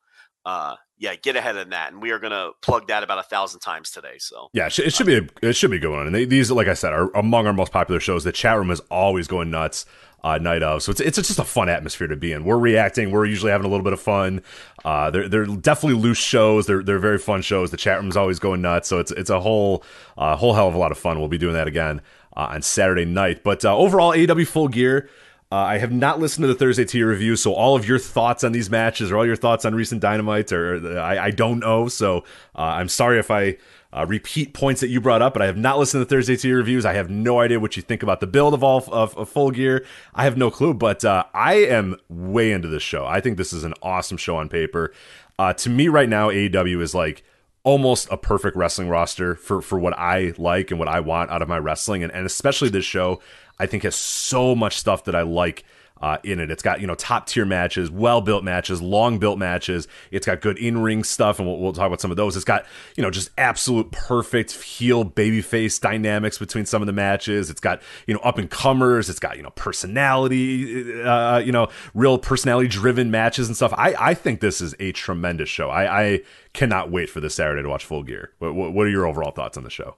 [0.45, 3.61] uh, yeah, get ahead of that, and we are gonna plug that about a thousand
[3.61, 4.17] times today.
[4.19, 6.07] So Yeah, it should, it should be a, it should be going on.
[6.07, 8.25] And they, these, like I said, are among our most popular shows.
[8.25, 9.87] The chat room is always going nuts.
[10.25, 12.43] Uh, night of, so it's it's just a fun atmosphere to be in.
[12.45, 13.13] We're reacting.
[13.13, 14.43] We're usually having a little bit of fun.
[14.85, 16.67] Uh, they're they're definitely loose shows.
[16.67, 17.71] They're they're very fun shows.
[17.71, 18.89] The chat room's always going nuts.
[18.89, 19.85] So it's it's a whole
[20.19, 21.21] uh, whole hell of a lot of fun.
[21.21, 22.01] We'll be doing that again
[22.37, 23.45] uh, on Saturday night.
[23.45, 25.09] But uh, overall, AEW Full Gear.
[25.53, 28.43] Uh, I have not listened to the Thursday tier review, so all of your thoughts
[28.43, 31.87] on these matches or all your thoughts on recent dynamites, or I, I don't know.
[31.87, 32.25] So
[32.57, 33.57] uh, I'm sorry if I
[33.93, 36.37] uh, repeat points that you brought up, but I have not listened to the Thursday
[36.37, 36.85] tier reviews.
[36.85, 39.53] I have no idea what you think about the build of all of, of Full
[39.53, 39.87] Gear.
[40.15, 43.07] I have no clue, but uh, I am way into this show.
[43.07, 44.93] I think this is an awesome show on paper.
[45.39, 47.23] Uh, to me, right now, AEW is like
[47.63, 51.43] almost a perfect wrestling roster for for what I like and what I want out
[51.43, 53.21] of my wrestling, and, and especially this show.
[53.59, 55.65] I think has so much stuff that I like
[56.01, 56.51] uh, in it.
[56.51, 59.89] It's got you know top tier matches, well built matches, long built matches.
[60.11, 62.37] It's got good in ring stuff, and we'll, we'll talk about some of those.
[62.37, 62.67] It's got
[62.97, 67.49] you know just absolute perfect heel babyface dynamics between some of the matches.
[67.49, 69.09] It's got you know up and comers.
[69.09, 73.73] It's got you know personality, uh, you know real personality driven matches and stuff.
[73.75, 75.71] I I think this is a tremendous show.
[75.71, 76.21] I, I
[76.53, 78.33] cannot wait for this Saturday to watch Full Gear.
[78.39, 79.97] What, what what are your overall thoughts on the show?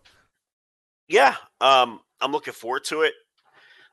[1.09, 3.15] yeah, um, I'm looking forward to it.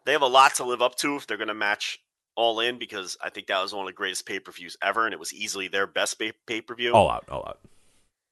[0.06, 2.00] They have a lot to live up to if they're going to match
[2.36, 5.06] all in because I think that was one of the greatest pay per views ever,
[5.06, 6.94] and it was easily their best pay per view.
[6.94, 7.60] All out, all out.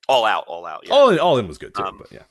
[0.08, 0.82] all out, all out.
[0.86, 0.94] Yeah.
[0.94, 1.84] All in, all in was good too.
[1.84, 2.24] Um, but yeah,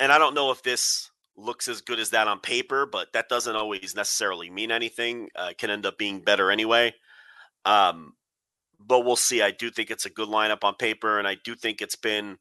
[0.00, 3.28] and I don't know if this looks as good as that on paper, but that
[3.28, 5.28] doesn't always necessarily mean anything.
[5.34, 6.94] Uh, it can end up being better anyway.
[7.64, 8.14] Um,
[8.78, 9.42] but we'll see.
[9.42, 12.38] I do think it's a good lineup on paper, and I do think it's been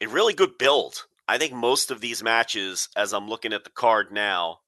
[0.00, 1.04] a really good build.
[1.28, 4.60] I think most of these matches, as I'm looking at the card now,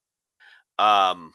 [0.78, 1.32] um,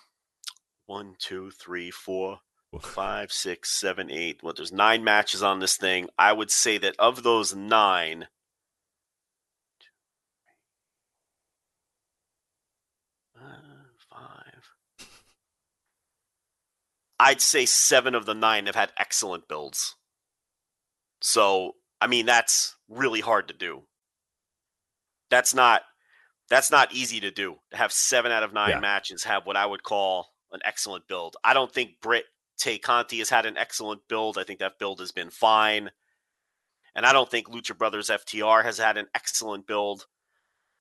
[0.85, 2.39] one, two, three, four,
[2.81, 4.41] five, six, seven, eight.
[4.43, 6.09] Well, there's nine matches on this thing.
[6.17, 8.27] I would say that of those nine,
[14.09, 15.07] five.
[17.19, 19.95] I'd say seven of the nine have had excellent builds.
[21.21, 23.83] So, I mean, that's really hard to do.
[25.33, 25.81] That's not
[26.49, 27.55] that's not easy to do.
[27.71, 28.79] To have seven out of nine Yeah.
[28.79, 31.35] matches have what I would call an excellent build.
[31.43, 32.25] I don't think Britt
[32.57, 34.37] Tay Conti has had an excellent build.
[34.37, 35.89] I think that build has been fine.
[36.95, 40.05] And I don't think Lucha Brothers FTR has had an excellent build.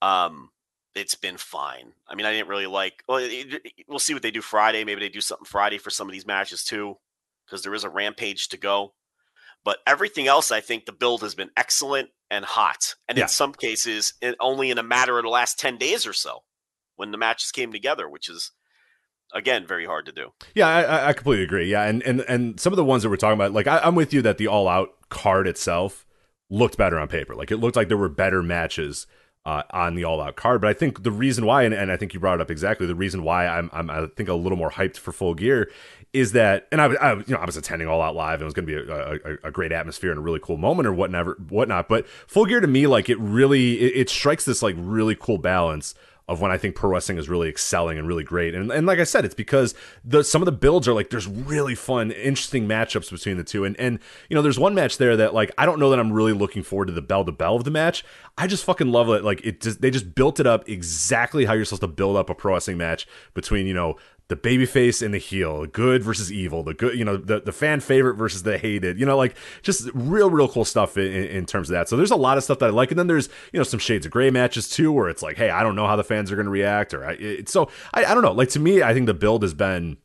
[0.03, 0.51] Um,
[0.95, 1.95] it's been fine.
[2.07, 3.03] I mean, I didn't really like.
[3.09, 3.31] Well, it,
[3.65, 4.85] it- we'll see what they do Friday.
[4.85, 6.99] Maybe they do something Friday for some of these matches too,
[7.47, 8.93] because there is a rampage to go.
[9.65, 13.25] But everything else, I think the build has been excellent and hot, and Yeah.
[13.25, 16.43] in some cases, in, only in a matter of the last ten days or so,
[16.97, 18.51] when the matches came together, which is
[19.35, 20.33] again very hard to do.
[20.55, 21.71] Yeah, I- I, I completely agree.
[21.71, 23.95] Yeah, and and and some of the ones that we're talking about, like I, I'm
[23.95, 26.07] with you that the all out card itself
[26.51, 27.35] looked better on paper.
[27.35, 29.07] Like it looked like there were better matches
[29.45, 30.61] uh, on the all out card.
[30.61, 32.87] But I think the reason why, and, and I think you brought it up exactly,
[32.87, 35.71] the reason why I'm I'm I think a little more hyped for Full Gear
[36.13, 38.45] is that, and I, I you know I was attending all out live, and it
[38.45, 40.93] was going to be a, a, a great atmosphere and a really cool moment or
[40.93, 41.89] whatever whatnot.
[41.89, 45.39] But Full Gear to me, like it really it, it strikes this like really cool
[45.39, 45.95] balance
[46.29, 48.55] of when I think pro wrestling is really excelling and really great.
[48.55, 51.27] And and like I said, it's because the some of the builds are like there's
[51.27, 53.65] really fun, interesting matchups between the two.
[53.65, 53.99] And and
[54.29, 56.63] you know, there's one match there that like I don't know that I'm really looking
[56.63, 58.05] forward to the bell to bell of the match.
[58.39, 59.25] I just fucking love it.
[59.25, 62.31] Like it just they just built it up exactly how you're supposed to build up
[62.31, 63.97] a pro wrestling match between, you know,
[64.29, 67.81] the babyface and the heel, good versus evil, the good, you know, the, the fan
[67.81, 71.69] favorite versus the hated, you know, like just real, real cool stuff in, in, terms
[71.69, 71.89] of that.
[71.89, 72.91] So there's a lot of stuff that I like.
[72.91, 75.51] And then there's, you know, some shades of gray matches too, where it's like, hey,
[75.51, 76.95] I don't know how the fans are going to react.
[76.95, 78.33] Or I, it, so I, I don't know.
[78.33, 79.99] Like to me, I think the build has been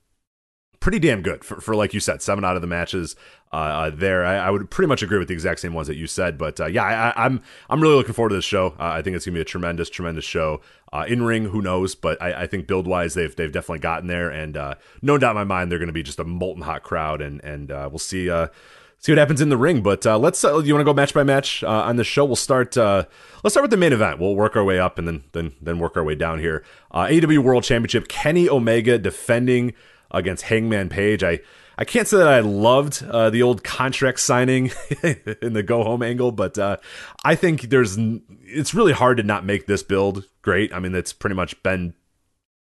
[0.80, 3.16] pretty damn good for, for like you said, seven out of the matches
[3.54, 4.26] uh, uh, there.
[4.26, 6.38] I, I, would pretty much agree with the exact same ones that you said.
[6.38, 8.76] But uh, yeah, I, am I'm, I'm really looking forward to this show.
[8.80, 10.62] Uh, I think it's gonna be a tremendous, tremendous show.
[11.08, 11.94] In ring, who knows?
[11.96, 14.58] But I, I, think build wise, they've they've definitely gotten there, and
[15.02, 17.70] no doubt in my mind, they're to be just a molten hot crowd, and and
[17.70, 18.30] we'll see
[19.00, 19.82] see what happens in the ring.
[19.82, 22.26] But uh, let's uh, you want to go match by match uh, on the show.
[22.26, 22.76] We'll start.
[22.76, 24.20] Let's start with the main event.
[24.20, 26.64] We'll work our way up and then then then work our way down here.
[26.94, 28.08] AEW World Championship.
[28.08, 29.74] Kenny Omega defending
[30.12, 31.24] against Hangman Page.
[31.24, 31.40] I
[31.78, 34.72] I can't say that I loved uh, the old contract signing
[35.04, 36.78] in the go home angle, but uh,
[37.24, 37.98] I think there's
[38.42, 40.74] it's really hard to not make this build great.
[40.74, 41.94] I mean, it's pretty much been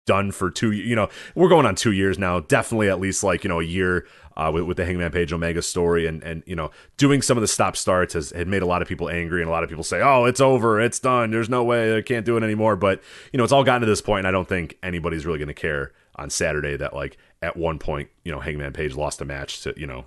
[0.07, 0.71] done for two.
[0.71, 2.39] You know, we're going on two years now.
[2.39, 5.61] Definitely at least like you know a year uh, with, with the Hangman Page Omega
[5.61, 8.67] story, and and you know doing some of the stop starts has had made a
[8.67, 11.29] lot of people angry, and a lot of people say, oh, it's over, it's done,
[11.29, 12.75] there's no way I can't do it anymore.
[12.75, 15.37] But you know, it's all gotten to this point, and I don't think anybody's really
[15.37, 19.21] going to care on Saturday that like at one point, you know, Hangman Page lost
[19.21, 20.05] a match to, you know,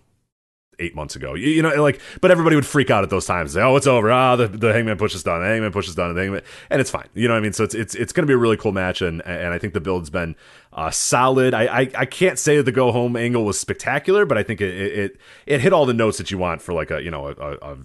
[0.78, 1.34] eight months ago.
[1.34, 3.52] You, you, know, like, but everybody would freak out at those times.
[3.52, 4.10] Say, oh, it's over.
[4.10, 5.40] Ah, the, the Hangman push is done.
[5.40, 6.14] The Hangman push is done.
[6.14, 7.08] The Hangman, and it's fine.
[7.14, 7.52] You know what I mean?
[7.52, 9.74] So it's it's it's going to be a really cool match, and and I think
[9.74, 10.36] the build's been
[10.72, 11.54] uh, solid.
[11.54, 14.60] I, I, I can't say that the go home angle was spectacular, but I think
[14.60, 17.28] it, it it hit all the notes that you want for like a you know
[17.28, 17.76] a, a, a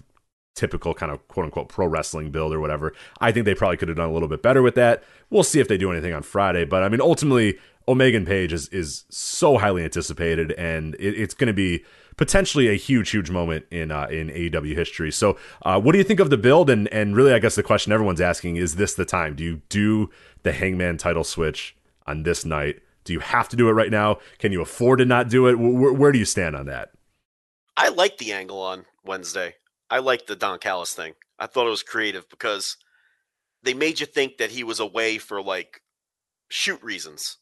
[0.54, 2.92] typical kind of quote unquote pro wrestling build or whatever.
[3.20, 5.02] I think they probably could have done a little bit better with that.
[5.30, 7.58] We'll see if they do anything on Friday, but I mean ultimately
[7.88, 11.84] Omega Page is is so highly anticipated, and it, it's going to be
[12.16, 15.10] potentially a huge, huge moment in uh, in AEW history.
[15.10, 16.70] So, uh, what do you think of the build?
[16.70, 19.34] And and really, I guess the question everyone's asking is: This the time?
[19.34, 20.10] Do you do
[20.42, 22.80] the Hangman title switch on this night?
[23.04, 24.18] Do you have to do it right now?
[24.38, 25.58] Can you afford to not do it?
[25.58, 26.90] Where, where do you stand on that?
[27.76, 29.56] I like the angle on Wednesday.
[29.90, 31.14] I like the Don Callis thing.
[31.38, 32.76] I thought it was creative because
[33.62, 35.82] they made you think that he was away for like
[36.48, 37.38] shoot reasons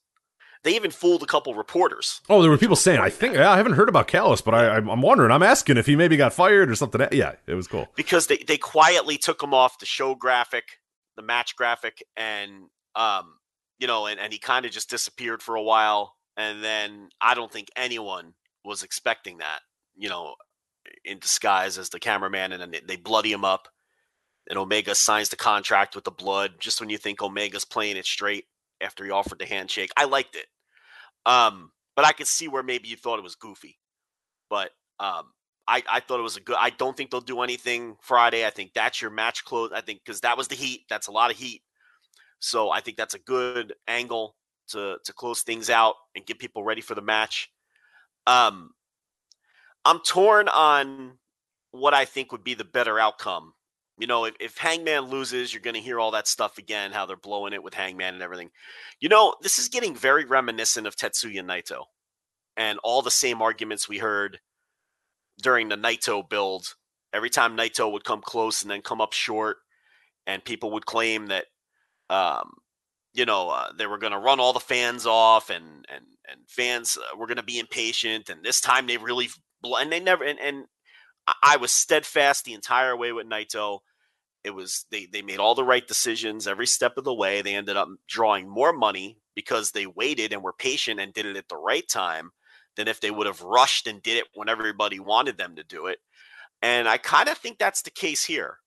[0.62, 2.20] they even fooled a couple reporters.
[2.28, 4.76] Oh, there were people saying, "I think yeah, I haven't heard about Callis, but I,
[4.76, 5.30] I'm wondering.
[5.30, 8.38] I'm asking if he maybe got fired or something." Yeah, it was cool because they
[8.38, 10.64] they quietly took him off the show graphic,
[11.16, 13.38] the match graphic, and um,
[13.78, 17.34] you know, and and he kind of just disappeared for a while, and then I
[17.34, 19.60] don't think anyone was expecting that,
[19.96, 20.34] you know,
[21.04, 23.68] in disguise as the cameraman, and then they bloody him up.
[24.48, 28.04] And Omega signs the contract with the blood just when you think Omega's playing it
[28.04, 28.46] straight
[28.80, 29.90] after he offered the handshake.
[29.96, 30.46] I liked it.
[31.26, 33.78] Um, but I could see where maybe you thought it was goofy.
[34.48, 35.32] But um,
[35.68, 36.56] I, I thought it was a good.
[36.58, 38.46] I don't think they'll do anything Friday.
[38.46, 39.70] I think that's your match close.
[39.74, 40.82] I think because that was the heat.
[40.88, 41.62] That's a lot of heat.
[42.40, 44.34] So I think that's a good angle
[44.70, 47.50] to to close things out and get people ready for the match.
[48.26, 48.70] Um,
[49.84, 51.18] I'm torn on
[51.70, 53.52] what I think would be the better outcome
[54.00, 57.04] you know, if, if Hangman loses, you're going to hear all that stuff again, how
[57.04, 58.50] they're blowing it with Hangman and everything.
[58.98, 61.84] You know, this is getting very reminiscent of Tetsuya Naito
[62.56, 64.40] and all the same arguments we heard
[65.42, 66.74] during the Naito build.
[67.12, 69.58] Every time Naito would come close and then come up short,
[70.26, 71.46] and people would claim that,
[72.08, 72.52] um,
[73.12, 76.40] you know, uh, they were going to run all the fans off, and and and
[76.48, 79.28] fans uh, were going to be impatient, and this time they really
[79.60, 80.66] bl- and they never and and
[81.42, 83.80] I was steadfast the entire way with Naito
[84.44, 87.42] it was they they made all the right decisions every step of the way.
[87.42, 91.36] They ended up drawing more money because they waited and were patient and did it
[91.36, 92.30] at the right time
[92.76, 95.86] than if they would have rushed and did it when everybody wanted them to do
[95.86, 95.98] it.
[96.62, 98.58] And I kind of think that's the case here.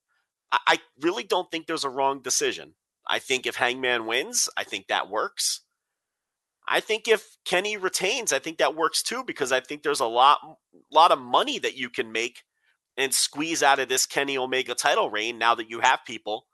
[0.51, 2.73] I, I really don't think there's a wrong decision.
[3.07, 5.61] I think if Hangman wins, I think that works.
[6.67, 10.05] I think if Kenny retains, I think that works too because I think there's a
[10.05, 10.39] lot
[10.91, 12.43] lot of money that you can make
[12.97, 16.45] and squeeze out of this Kenny Omega title reign now that you have people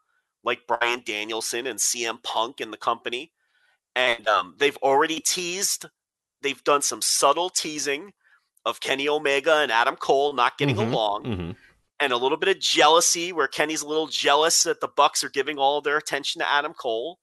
[0.43, 3.31] like Bryan Danielson and CM Punk in the company.
[3.95, 5.85] And um, they've already teased,
[6.41, 8.13] they've done some subtle teasing
[8.65, 11.23] of Kenny Omega and Adam Cole not getting mm-hmm, along.
[11.23, 11.51] Mm-hmm.
[12.01, 15.29] And a little bit of jealousy where Kenny's a little jealous that the Bucks are
[15.29, 17.19] giving all their attention to Adam Cole.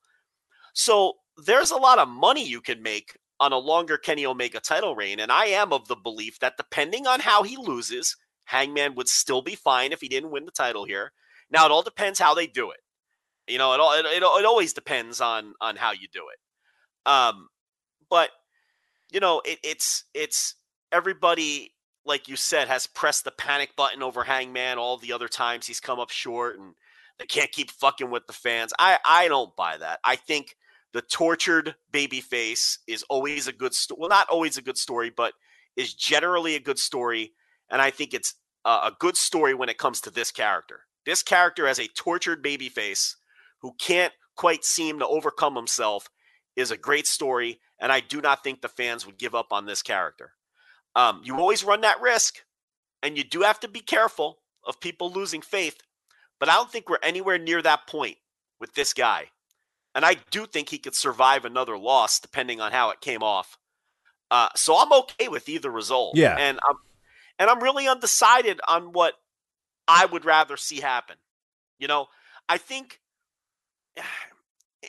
[0.75, 4.95] So there's a lot of money you can make on a longer Kenny Omega title
[4.95, 5.21] reign.
[5.21, 9.43] And I am of the belief that depending on how he loses, Hangman would still
[9.43, 11.13] be fine if he didn't win the title here.
[11.51, 12.79] Now it all depends how they do it.
[13.47, 17.11] You know, it all it, it, it always depends on on how you do it.
[17.11, 17.49] Um,
[18.11, 18.31] but
[19.13, 20.55] you know, it, it's it's
[20.91, 21.73] everybody
[22.05, 25.81] like you said has pressed the panic button over Hangman all the other times he's
[25.81, 26.75] come up short and
[27.19, 28.73] they can't keep fucking with the fans.
[28.79, 30.01] I I don't buy that.
[30.05, 30.57] I think
[30.93, 33.99] the tortured babyface is always a good story.
[34.01, 35.35] Well, not always a good story, but
[35.77, 37.33] is generally a good story.
[37.71, 40.81] And I think it's a good story when it comes to this character.
[41.05, 43.17] This character as a tortured baby face
[43.61, 46.09] who can't quite seem to overcome himself
[46.57, 47.61] is a great story.
[47.79, 50.33] And I do not think the fans would give up on this character.
[50.95, 52.39] Um, you always run that risk,
[53.03, 55.77] and you do have to be careful of people losing faith.
[56.41, 58.17] But I don't think we're anywhere near that point
[58.59, 59.27] with this guy.
[59.95, 63.59] And I do think he could survive another loss depending on how it came off.
[64.31, 66.17] Uh, so I'm okay with either result.
[66.17, 66.37] Yeah.
[66.37, 66.77] And I'm
[67.38, 69.14] and I'm really undecided on what
[69.88, 71.16] I would rather see happen.
[71.79, 72.07] You know,
[72.49, 73.01] I think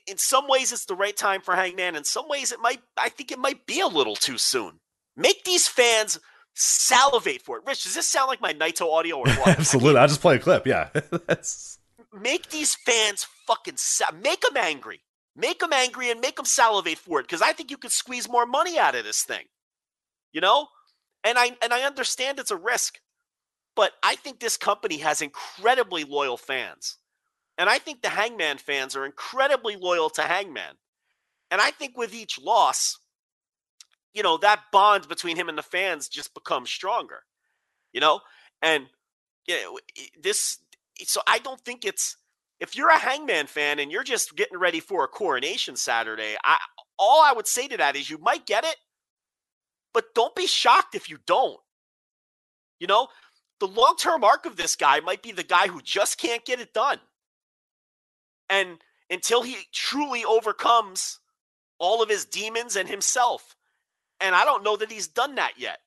[0.08, 1.96] in some ways it's the right time for Hangman.
[1.96, 4.80] In some ways it might I think it might be a little too soon.
[5.16, 6.20] Make these fans
[6.54, 7.64] salivate for it.
[7.66, 9.60] Rich, does this sound like my Naito audio or what?
[9.60, 10.00] Absolutely.
[10.00, 10.66] I'll just play a clip.
[10.68, 10.90] Yeah.
[12.14, 15.02] Make these fans fucking sa- make them angry.
[15.36, 18.28] Make them angry and make them salivate for it because I think you could squeeze
[18.28, 19.46] more money out of this thing.
[20.32, 20.68] You know?
[21.24, 23.00] And I and I understand it's a risk,
[23.76, 26.98] but I think this company has incredibly loyal fans.
[27.58, 30.76] And I think the Hangman fans are incredibly loyal to Hangman.
[31.50, 33.00] And I think with each loss,
[34.14, 37.24] you know, that bond between him and the fans just becomes stronger.
[37.94, 38.22] You know?
[38.62, 38.88] And
[39.48, 39.80] you know,
[40.22, 40.60] this
[41.04, 42.18] so I don't think it's
[42.60, 46.58] if you're a Hangman fan and you're just getting ready for a coronation Saturday, I
[47.00, 48.76] all I would say to that is you might get it,
[49.98, 51.60] but don't be shocked if you don't.
[52.80, 53.08] You know,
[53.60, 56.72] the long-term arc of this guy might be the guy who just can't get it
[56.72, 57.00] done.
[58.48, 58.78] And
[59.10, 61.20] until he truly overcomes
[61.80, 63.56] all of his demons and himself.
[64.22, 65.80] And I don't know that he's done that yet.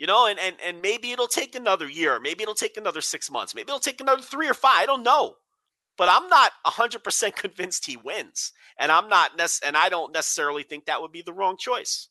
[0.00, 3.30] You know, and and and maybe it'll take another year, maybe it'll take another 6
[3.30, 5.36] months, maybe it'll take another 3 or 5, I don't know.
[5.96, 8.52] But I'm not 100% convinced he wins.
[8.80, 12.08] And I'm not nec- and I don't necessarily think that would be the wrong choice.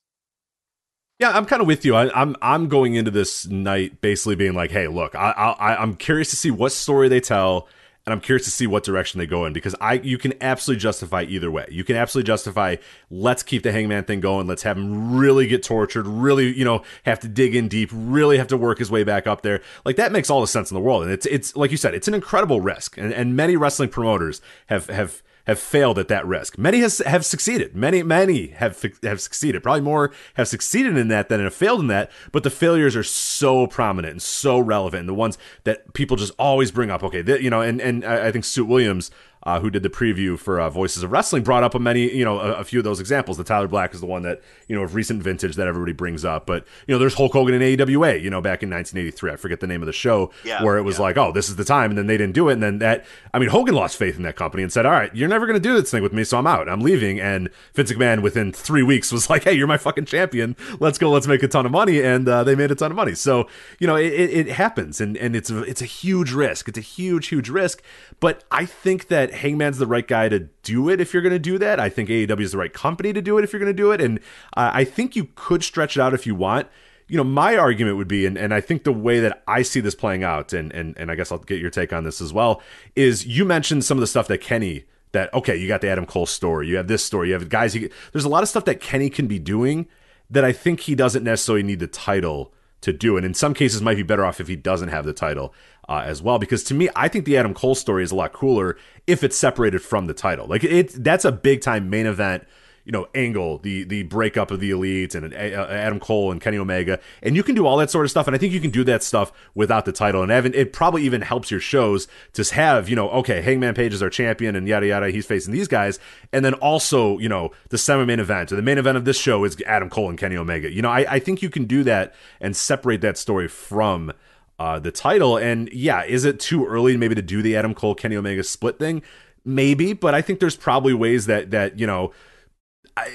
[1.20, 1.96] Yeah, I'm kind of with you.
[1.96, 5.76] I, am I'm, I'm going into this night basically being like, hey, look, I, I
[5.76, 7.68] I'm curious to see what story they tell,
[8.06, 10.80] and I'm curious to see what direction they go in because I you can absolutely
[10.80, 11.66] justify either way.
[11.70, 12.78] You can absolutely justify
[13.10, 16.84] let's keep the Hangman thing going, let's have him really get tortured, really you know
[17.04, 19.60] have to dig in deep, really have to work his way back up there.
[19.84, 21.94] Like that makes all the sense in the world, and it's it's like you said,
[21.94, 26.28] it's an incredible risk, and and many wrestling promoters have have have failed at that
[26.28, 26.60] risk.
[26.60, 27.76] Many has, have succeeded.
[27.76, 29.64] Many, many have have succeeded.
[29.64, 32.12] Probably more have succeeded in that than have failed in that.
[32.32, 36.34] But the failures are so prominent and so relevant, and the ones that people just
[36.38, 37.04] always bring up.
[37.04, 39.10] Okay, you know, and and I think Suit Williams
[39.44, 42.26] uh, who did the preview for uh, Voices of Wrestling, brought up a many, you
[42.26, 43.38] know, a, a, few of those examples.
[43.38, 46.26] The Tyler Black is the one that you know of recent vintage that everybody brings
[46.26, 46.46] up.
[46.46, 49.32] But you know, there's Hulk Hogan in AWA, you know, back in 1983.
[49.32, 51.04] I forget the name of the show yeah, where it was yeah.
[51.04, 53.06] like, oh, this is the time, and then they didn't do it, and then that,
[53.34, 55.62] I mean, Hogan lost faith in that company and said, all right, you're never going
[55.62, 57.20] to do this thing with me, so I'm out, I'm leaving.
[57.20, 60.56] And Vince McMahon within three weeks was like, hey, you're my fucking champion.
[60.80, 62.98] Let's go, let's make a ton of money, and uh, they made a ton of
[62.98, 63.16] money.
[63.16, 63.48] So
[63.80, 66.68] you know, it, it, it happens, and and it's a, it's a huge risk.
[66.68, 67.82] It's a huge, huge risk.
[68.20, 71.40] But I think that Hangman's the right guy to do it if you're going to
[71.40, 71.80] do that.
[71.80, 73.92] I think AEW is the right company to do it if you're going to do
[73.92, 74.02] it.
[74.02, 74.20] And
[74.56, 76.68] uh, I think you could stretch it out if you want.
[77.08, 79.80] You know, my argument would be, and, and I think the way that I see
[79.80, 82.32] this playing out, and, and, and I guess I'll get your take on this as
[82.32, 82.62] well,
[82.96, 86.06] is you mentioned some of the stuff that Kenny that okay, you got the Adam
[86.06, 87.76] Cole story, you have this story, you have guys.
[87.76, 89.88] You, there's a lot of stuff that Kenny can be doing
[90.30, 93.82] that I think he doesn't necessarily need the title to do, and in some cases
[93.82, 95.54] might be better off if he doesn't have the title
[95.90, 96.40] uh, as well.
[96.40, 99.36] Because to me, I think the Adam Cole story is a lot cooler if it's
[99.36, 100.48] separated from the title.
[100.48, 102.46] Like it, that's a big time main event.
[102.86, 106.58] You know, angle the the breakup of the elite and uh, Adam Cole and Kenny
[106.58, 108.26] Omega, and you can do all that sort of stuff.
[108.26, 110.24] And I think you can do that stuff without the title.
[110.24, 113.94] And Evan, it probably even helps your shows to have you know, okay, Hangman Page
[113.94, 115.12] is our champion, and yada yada.
[115.12, 116.00] He's facing these guys,
[116.34, 119.20] and then also you know the semi main event or the main event of this
[119.20, 120.74] show is Adam Cole and Kenny Omega.
[120.74, 124.14] You know, I, I think you can do that and separate that story from
[124.60, 125.38] uh, the title.
[125.38, 128.78] And yeah, is it too early maybe to do the Adam Cole Kenny Omega split
[128.78, 129.02] thing?
[129.46, 132.12] Maybe, but I think there's probably ways that that you know.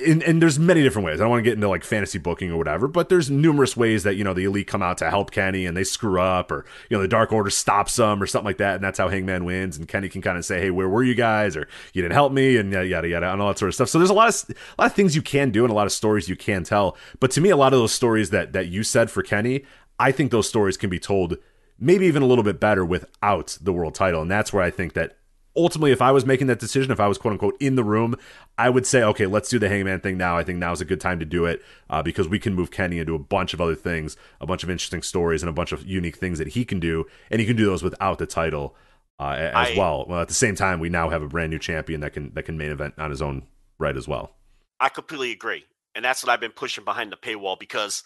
[0.06, 1.20] And, and, there's many different ways.
[1.20, 4.02] I don't want to get into like fantasy booking or whatever, but there's numerous ways
[4.04, 6.64] that you know the elite come out to help Kenny and they screw up, or
[6.88, 9.44] you know the Dark Order stops them or something like that, and that's how Hangman
[9.44, 9.76] wins.
[9.76, 12.32] And Kenny can kind of say, "Hey, where were you guys?" or "You didn't help
[12.32, 13.90] me," and yada yada yada, and all that sort of stuff.
[13.90, 15.86] So there's a lot of a lot of things you can do and a lot
[15.86, 16.96] of stories you can tell.
[17.20, 19.64] But to me, a lot of those stories that that you said for Kenny,
[19.98, 21.36] I think those stories can be told
[21.78, 24.22] maybe even a little bit better without the world title.
[24.22, 25.16] And that's where I think that
[25.56, 28.16] ultimately, if I was making that decision, if I was quote unquote in the room,
[28.58, 30.36] I would say, okay, let's do the Hangman thing now.
[30.36, 32.70] I think now is a good time to do it uh, because we can move
[32.70, 35.72] Kenny into a bunch of other things, a bunch of interesting stories, and a bunch
[35.72, 37.06] of unique things that he can do.
[37.30, 38.76] And he can do those without the title.
[39.16, 40.06] Uh, as I, well.
[40.08, 42.42] Well, at the same time, we now have a brand new champion that can that
[42.46, 43.46] can main event on his own
[43.78, 44.34] right as well.
[44.80, 45.66] I completely agree.
[45.94, 48.02] And that's what I've been pushing behind the paywall because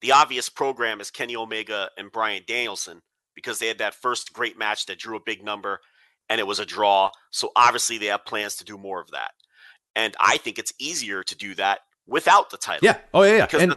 [0.00, 3.00] the obvious program is Kenny Omega and Bryan Danielson
[3.34, 5.80] because they had that first great match that drew a big number
[6.28, 7.10] and it was a draw.
[7.30, 9.30] So obviously they have plans to do more of that.
[9.96, 12.86] And I think it's easier to do that without the title.
[12.86, 12.98] Yeah.
[13.12, 13.36] Oh yeah.
[13.36, 13.46] yeah.
[13.46, 13.76] Because and,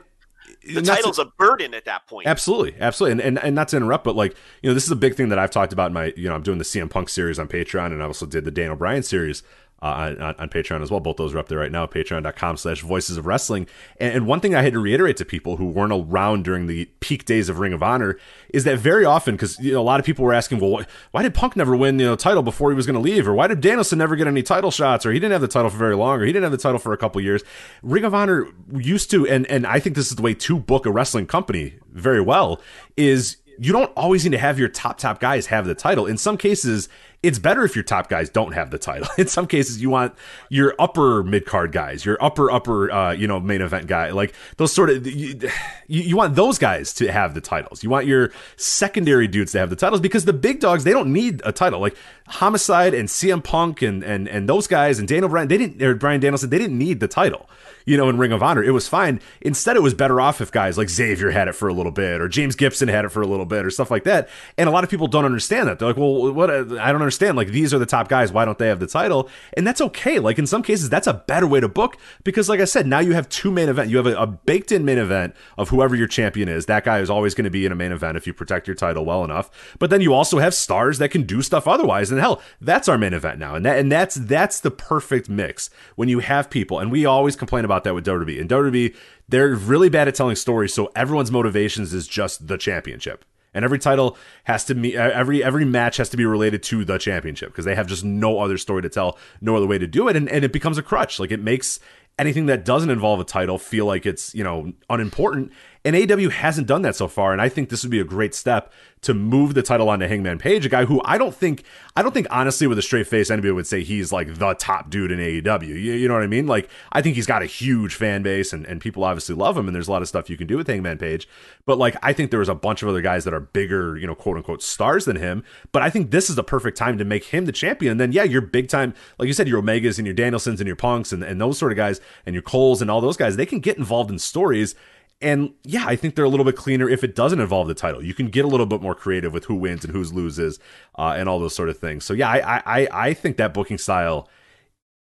[0.63, 2.27] the, the title's a, a burden at that point.
[2.27, 4.95] Absolutely, absolutely, and, and and not to interrupt, but like you know, this is a
[4.95, 7.09] big thing that I've talked about in my you know I'm doing the CM Punk
[7.09, 9.43] series on Patreon, and I also did the Daniel Bryan series
[9.81, 10.99] uh, on, on, Patreon as well.
[10.99, 13.67] Both those are up there right now, patreon.com slash voices of wrestling.
[13.99, 16.85] And, and, one thing I had to reiterate to people who weren't around during the
[16.99, 18.19] peak days of Ring of Honor
[18.53, 21.23] is that very often, because you know, a lot of people were asking, well, why,
[21.23, 23.27] did Punk never win you know title before he was going to leave?
[23.27, 25.03] Or why did Danielson never get any title shots?
[25.03, 26.79] Or he didn't have the title for very long, or he didn't have the title
[26.79, 27.43] for a couple years.
[27.81, 30.85] Ring of Honor used to, and, and I think this is the way to book
[30.85, 32.61] a wrestling company very well,
[32.97, 36.05] is you don't always need to have your top top guys have the title.
[36.05, 36.89] In some cases,
[37.23, 39.07] it's better if your top guys don't have the title.
[39.17, 40.15] In some cases, you want
[40.49, 44.33] your upper mid card guys, your upper upper uh, you know main event guy, like
[44.57, 45.39] those sort of you,
[45.87, 47.83] you want those guys to have the titles.
[47.83, 51.13] You want your secondary dudes to have the titles because the big dogs they don't
[51.13, 51.79] need a title.
[51.79, 51.95] Like
[52.27, 55.93] Homicide and CM Punk and and and those guys and Daniel Bryan they didn't or
[55.95, 57.49] Bryan Danielson they didn't need the title
[57.85, 58.63] you know, in Ring of Honor.
[58.63, 59.19] It was fine.
[59.41, 62.21] Instead, it was better off if guys like Xavier had it for a little bit
[62.21, 64.29] or James Gibson had it for a little bit or stuff like that.
[64.57, 65.79] And a lot of people don't understand that.
[65.79, 66.49] They're like, well, what?
[66.49, 67.37] Uh, I don't understand.
[67.37, 68.31] Like, these are the top guys.
[68.31, 69.29] Why don't they have the title?
[69.55, 70.19] And that's okay.
[70.19, 72.99] Like, in some cases, that's a better way to book because, like I said, now
[72.99, 73.89] you have two main event.
[73.89, 76.65] You have a, a baked in main event of whoever your champion is.
[76.65, 78.75] That guy is always going to be in a main event if you protect your
[78.75, 79.49] title well enough.
[79.79, 82.11] But then you also have stars that can do stuff otherwise.
[82.11, 83.55] And hell, that's our main event now.
[83.55, 86.79] And that, and that's, that's the perfect mix when you have people.
[86.79, 88.39] And we always complain about that with WWE.
[88.39, 88.95] And WWE,
[89.27, 93.25] they're really bad at telling stories, so everyone's motivations is just the championship.
[93.53, 96.97] And every title has to be every every match has to be related to the
[96.97, 100.07] championship because they have just no other story to tell, no other way to do
[100.07, 101.19] it, and, and it becomes a crutch.
[101.19, 101.79] Like it makes
[102.19, 105.51] anything that doesn't involve a title feel like it's you know unimportant.
[105.83, 108.35] And AEW hasn't done that so far, and I think this would be a great
[108.35, 111.63] step to move the title onto Hangman Page, a guy who I don't think,
[111.95, 114.91] I don't think honestly with a straight face anybody would say he's like the top
[114.91, 115.67] dude in AEW.
[115.67, 116.45] You, you know what I mean?
[116.45, 119.67] Like I think he's got a huge fan base, and, and people obviously love him,
[119.67, 121.27] and there's a lot of stuff you can do with Hangman Page.
[121.65, 124.05] But like I think there was a bunch of other guys that are bigger, you
[124.05, 125.43] know, quote unquote stars than him.
[125.71, 127.91] But I think this is the perfect time to make him the champion.
[127.91, 130.67] And then yeah, you're big time, like you said, your Omegas and your Danielsons and
[130.67, 133.35] your Punks and, and those sort of guys, and your Coles and all those guys,
[133.35, 134.75] they can get involved in stories
[135.21, 138.03] and yeah, I think they're a little bit cleaner if it doesn't involve the title.
[138.03, 140.59] You can get a little bit more creative with who wins and who loses,
[140.97, 142.03] uh, and all those sort of things.
[142.03, 144.27] So yeah, I I I think that booking style,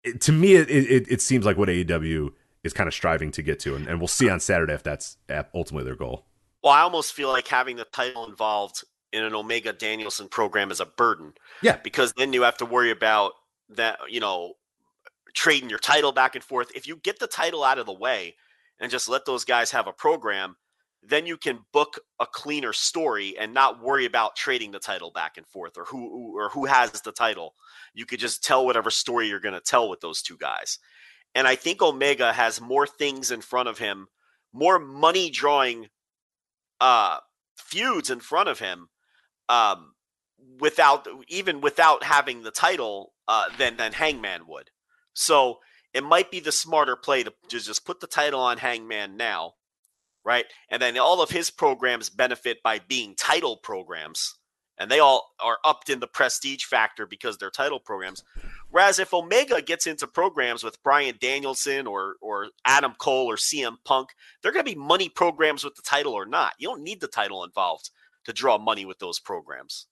[0.03, 2.33] it, to me, it, it, it seems like what AEW
[2.63, 5.17] is kind of striving to get to, and, and we'll see on Saturday if that's
[5.53, 6.25] ultimately their goal.
[6.63, 8.83] Well, I almost feel like having the title involved
[9.13, 11.33] in an Omega Danielson program is a burden.
[11.61, 13.33] Yeah, because then you have to worry about
[13.69, 13.99] that.
[14.09, 14.53] You know,
[15.37, 16.71] trading your title back and forth.
[16.73, 18.35] If you get the title out of the way
[18.79, 20.55] and just let those guys have a program,
[21.03, 25.37] then you can book a cleaner story and not worry about trading the title back
[25.37, 27.53] and forth or who or who has the title.
[27.93, 30.79] You could just tell whatever story you're going to tell with those two guys.
[31.35, 34.07] And I think Omega has more things in front of him,
[34.53, 35.89] more money drawing
[36.81, 37.19] uh
[37.55, 38.87] feuds in front of him
[39.49, 39.93] um
[40.59, 44.71] without even without having the title uh than than Hangman would.
[45.17, 45.57] So
[45.95, 49.53] it might be the smarter play to, just put the title on Hangman now,
[50.23, 50.45] right?
[50.69, 54.35] And then all of his programs benefit by being title programs,
[54.77, 58.23] and they all are upped in the prestige factor because they're title programs.
[58.69, 63.77] Whereas if Omega gets into programs with Bryan Danielson or or Adam Cole or CM
[63.83, 64.09] Punk,
[64.43, 66.53] they're going to be money programs with the title or not.
[66.59, 67.89] You don't need the title involved
[68.25, 69.87] to draw money with those programs.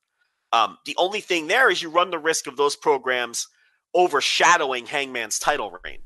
[0.53, 3.47] Um, the only thing there is you run the risk of those programs
[3.95, 5.99] overshadowing Hangman's title reign.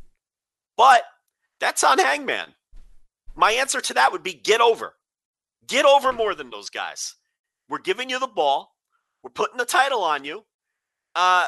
[0.78, 1.04] But
[1.60, 2.54] that's on Hangman.
[3.36, 4.94] My answer to that would be get over.
[5.68, 7.16] Get over more than those guys.
[7.68, 8.76] We're giving you the ball.
[9.24, 10.44] We're putting the title on you.
[11.16, 11.48] Uh,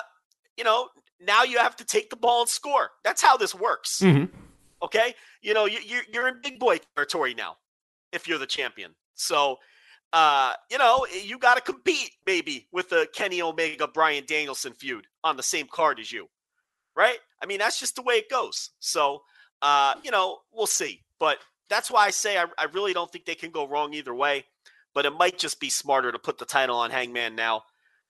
[0.58, 0.90] you know,
[1.20, 2.92] now you have to take the ball and score.
[3.04, 4.00] That's how this works.
[4.02, 4.26] Mm-hmm.
[4.84, 5.80] Okay, you know, you,
[6.12, 7.58] you're in big boy territory now
[8.12, 8.96] if you're the champion.
[9.16, 9.58] So,
[10.14, 15.08] uh, you know, you got to compete, maybe, with the Kenny Omega Bryan Danielson feud
[15.24, 16.28] on the same card as you,
[16.96, 17.18] right?
[17.42, 18.72] I mean, that's just the way it goes.
[18.80, 19.24] So,
[19.62, 21.04] uh, you know, we'll see.
[21.18, 21.38] But
[21.70, 24.46] that's why I say I, I really don't think they can go wrong either way.
[24.94, 27.64] But it might just be smarter to put the title on Hangman now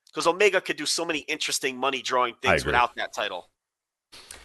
[0.07, 3.50] because Omega could do so many interesting money drawing things without that title.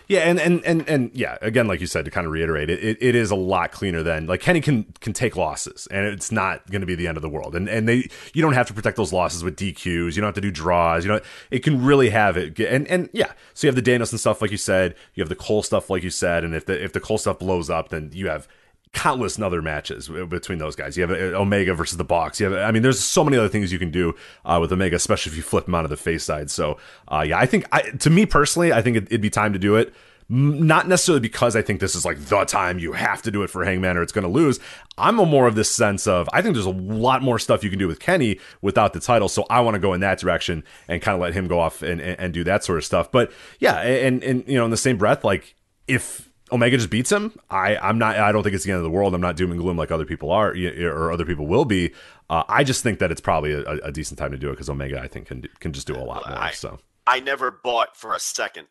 [0.08, 2.82] Yeah, and and and and yeah, again, like you said, to kind of reiterate, it,
[2.82, 6.30] it, it is a lot cleaner than like Kenny can can take losses, and it's
[6.30, 7.56] not going to be the end of the world.
[7.56, 10.14] And and they you don't have to protect those losses with DQs.
[10.14, 11.04] You don't have to do draws.
[11.04, 12.58] You know, it can really have it.
[12.60, 14.94] And and yeah, so you have the Danielson stuff, like you said.
[15.14, 16.44] You have the Cole stuff, like you said.
[16.44, 18.46] And if the if the Cole stuff blows up, then you have
[18.96, 20.96] countless other matches between those guys.
[20.96, 22.40] You have uh, Omega versus the Bucks.
[22.40, 24.14] You have, I mean, there's so many other things you can do
[24.46, 26.50] uh, with Omega, especially if you flip him onto the face side.
[26.50, 26.78] So,
[27.08, 29.58] uh, yeah, I think, I, to me personally, I think it, would be time to
[29.58, 29.94] do it.
[30.30, 33.50] Not necessarily because I think this is like the time you have to do it
[33.50, 34.58] for Hangman or it's going to lose.
[34.96, 37.70] I'm a more of this sense of I think there's a lot more stuff you
[37.70, 40.64] can do with Kenny without the title, so I want to go in that direction
[40.88, 43.12] and kind of let him go off and, and, and do that sort of stuff.
[43.12, 43.30] But
[43.60, 45.54] yeah, and and you know, in the same breath, like
[45.86, 47.38] if Omega just beats him.
[47.50, 48.16] I I'm not.
[48.16, 49.14] I don't think it's the end of the world.
[49.14, 51.92] I'm not doom and gloom like other people are or other people will be.
[52.30, 54.70] Uh, I just think that it's probably a, a decent time to do it because
[54.70, 56.38] Omega I think can can just do a lot more.
[56.38, 58.68] I, so I never bought for a second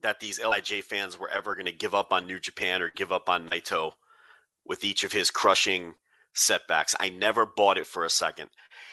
[0.00, 3.12] that these LIJ fans were ever going to give up on New Japan or give
[3.12, 3.92] up on Naito
[4.64, 5.94] with each of his crushing
[6.32, 6.94] setbacks.
[6.98, 8.48] I never bought it for a second,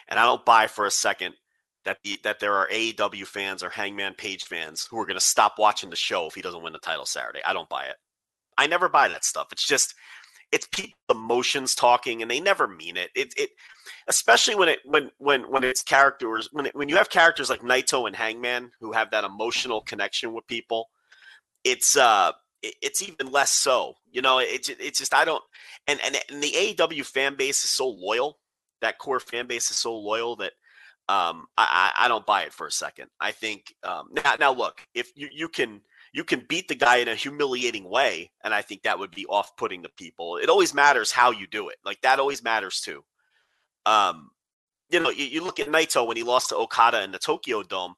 [0.07, 1.35] and I don't buy for a second
[1.85, 5.25] that the, that there are AEW fans or Hangman Page fans who are going to
[5.25, 7.39] stop watching the show if he doesn't win the title Saturday.
[7.45, 7.95] I don't buy it.
[8.57, 9.47] I never buy that stuff.
[9.51, 9.95] It's just
[10.51, 13.09] it's people emotions talking and they never mean it.
[13.15, 13.51] It it
[14.07, 17.61] especially when it when when when it's characters when it, when you have characters like
[17.61, 20.89] Naito and Hangman who have that emotional connection with people.
[21.63, 23.93] It's uh it, it's even less so.
[24.11, 25.43] You know, it's it's just I don't
[25.87, 28.37] and and and the AEW fan base is so loyal.
[28.81, 30.53] That core fan base is so loyal that
[31.09, 33.07] um, I, I don't buy it for a second.
[33.19, 35.81] I think um, now, now look, if you, you can
[36.13, 39.25] you can beat the guy in a humiliating way, and I think that would be
[39.25, 40.37] off-putting to people.
[40.37, 41.77] It always matters how you do it.
[41.83, 43.03] Like that always matters too.
[43.85, 44.29] Um,
[44.89, 47.63] you know, you, you look at Naito when he lost to Okada in the Tokyo
[47.63, 47.95] Dome.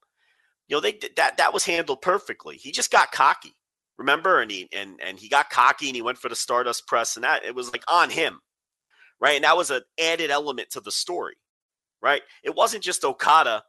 [0.69, 2.55] You know, they that that was handled perfectly.
[2.55, 3.53] He just got cocky,
[3.97, 7.17] remember, and he and and he got cocky and he went for the Stardust press,
[7.17, 8.39] and that it was like on him,
[9.19, 9.35] right?
[9.35, 11.35] And that was an added element to the story
[12.01, 12.21] right?
[12.43, 13.63] It wasn't just Okada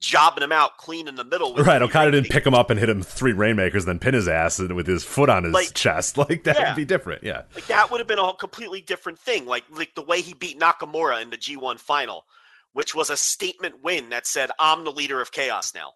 [0.00, 1.54] jobbing him out clean in the middle.
[1.56, 1.82] Right.
[1.82, 4.86] Okada didn't pick him up and hit him three rainmakers, then pin his ass with
[4.86, 6.16] his foot on his like, chest.
[6.28, 6.68] Like that yeah.
[6.68, 7.22] would be different.
[7.22, 7.42] Yeah.
[7.54, 9.46] Like that would have been a completely different thing.
[9.46, 12.24] Like like the way he beat Nakamura in the G1 final,
[12.72, 15.92] which was a statement win that said, I'm the leader of chaos now.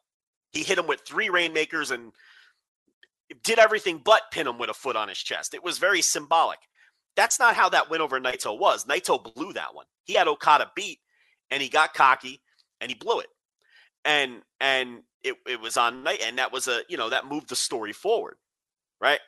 [0.52, 2.12] He hit him with three rainmakers and
[3.42, 5.54] did everything but pin him with a foot on his chest.
[5.54, 6.58] It was very symbolic.
[7.16, 8.84] That's not how that win over Naito was.
[8.84, 9.86] Naito blew that one.
[10.04, 10.98] He had Okada beat
[11.52, 12.40] and he got cocky
[12.80, 13.28] and he blew it.
[14.04, 17.48] And and it, it was on Naito and that was a you know that moved
[17.48, 18.36] the story forward.
[19.00, 19.20] Right?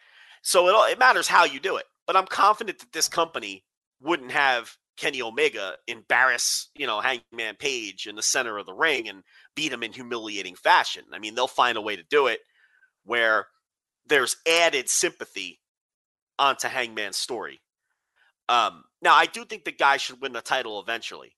[0.43, 1.85] So it all it matters how you do it.
[2.07, 3.65] But I'm confident that this company
[4.01, 9.09] wouldn't have Kenny Omega embarrass, you know, Hangman Page in the center of the ring
[9.09, 9.23] and
[9.55, 11.05] beat him in humiliating fashion.
[11.13, 12.41] I mean, they'll find a way to do it
[13.05, 13.47] where
[14.07, 15.61] there's added sympathy
[16.39, 17.61] onto Hangman's story.
[18.49, 21.35] Um, now, I do think the guy should win the title eventually.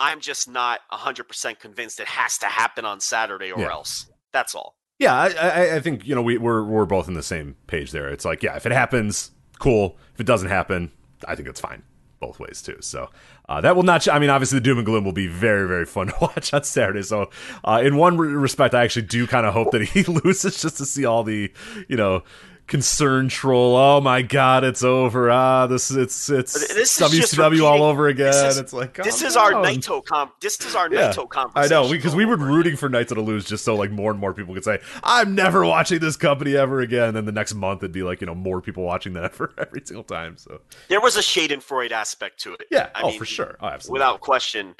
[0.00, 3.70] I'm just not 100% convinced it has to happen on Saturday or yeah.
[3.70, 4.10] else.
[4.32, 4.74] That's all.
[4.98, 8.10] Yeah, I, I, think you know we, we're we're both in the same page there.
[8.10, 9.96] It's like, yeah, if it happens, cool.
[10.12, 10.92] If it doesn't happen,
[11.26, 11.82] I think it's fine
[12.20, 12.76] both ways too.
[12.80, 13.08] So
[13.48, 14.06] uh, that will not.
[14.08, 16.62] I mean, obviously, the doom and gloom will be very, very fun to watch on
[16.62, 17.02] Saturday.
[17.02, 17.30] So,
[17.64, 20.86] uh, in one respect, I actually do kind of hope that he loses just to
[20.86, 21.50] see all the,
[21.88, 22.22] you know,
[22.70, 23.76] concern troll.
[23.76, 25.30] Oh my god, it's over.
[25.30, 28.46] Ah, this it's it's this WCW all over again.
[28.46, 30.30] Is, it's like this is our Naito com.
[30.40, 31.76] This is our yeah, Naito conversation.
[31.76, 34.20] I know because we were rooting for Naito to lose just so like more and
[34.20, 37.54] more people could say, "I'm never watching this company ever again." And then the next
[37.54, 40.38] month it'd be like you know more people watching that ever every single time.
[40.38, 42.62] So there was a Schadenfreude aspect to it.
[42.70, 44.76] Yeah, I oh mean, for sure, oh, absolutely, without question.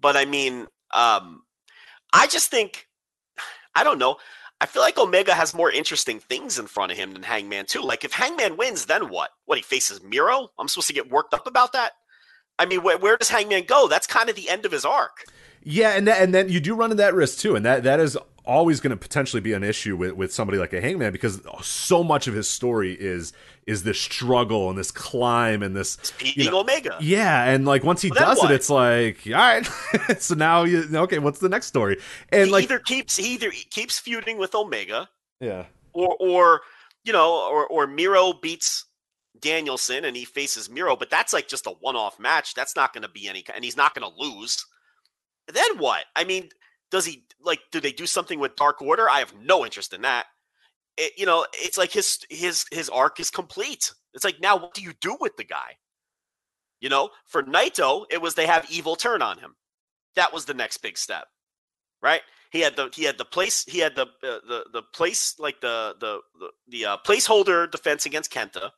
[0.00, 1.44] But I mean, um,
[2.12, 2.88] I just think
[3.76, 4.16] I don't know.
[4.60, 7.80] I feel like Omega has more interesting things in front of him than Hangman too.
[7.80, 9.30] Like if Hangman wins, then what?
[9.44, 10.48] What he faces Miro?
[10.58, 11.92] I'm supposed to get worked up about that?
[12.58, 13.86] I mean, where, where does Hangman go?
[13.86, 15.24] That's kind of the end of his arc.
[15.62, 18.16] Yeah, and and then you do run into that risk too, and that that is
[18.48, 22.02] always going to potentially be an issue with, with somebody like a Hangman because so
[22.02, 23.32] much of his story is
[23.66, 26.96] is this struggle and this climb and this you know, Omega.
[27.00, 29.66] Yeah, and like once he well, does it, it's like all right.
[30.18, 31.18] so now you okay?
[31.18, 31.98] What's the next story?
[32.30, 35.08] And he like either keeps he either keeps feuding with Omega.
[35.40, 35.66] Yeah.
[35.92, 36.60] Or or
[37.04, 38.86] you know or or Miro beats
[39.38, 42.54] Danielson and he faces Miro, but that's like just a one off match.
[42.54, 44.64] That's not going to be any, and he's not going to lose.
[45.52, 46.04] Then what?
[46.16, 46.50] I mean,
[46.90, 47.60] does he like?
[47.70, 49.08] Do they do something with Dark Order?
[49.08, 50.26] I have no interest in that.
[50.96, 53.92] It, you know, it's like his his his arc is complete.
[54.14, 55.76] It's like now, what do you do with the guy?
[56.80, 59.56] You know, for Naito, it was they have EVIL turn on him.
[60.16, 61.26] That was the next big step,
[62.02, 62.22] right?
[62.50, 65.60] He had the he had the place he had the uh, the the place like
[65.60, 68.70] the the the, the uh, placeholder defense against Kenta,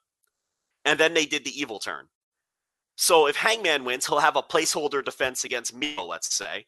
[0.84, 2.06] and then they did the EVIL turn.
[2.96, 6.66] So if Hangman wins, he'll have a placeholder defense against Miro, let's say.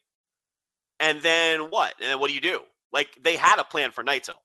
[1.03, 1.95] And then what?
[1.99, 2.61] And then what do you do?
[2.93, 4.35] Like they had a plan for Naito,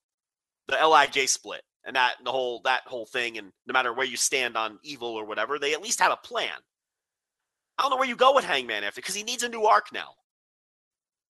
[0.66, 3.38] the LIJ split, and that the whole that whole thing.
[3.38, 6.16] And no matter where you stand on EVIL or whatever, they at least had a
[6.16, 6.50] plan.
[7.78, 9.92] I don't know where you go with Hangman after because he needs a new arc
[9.92, 10.14] now.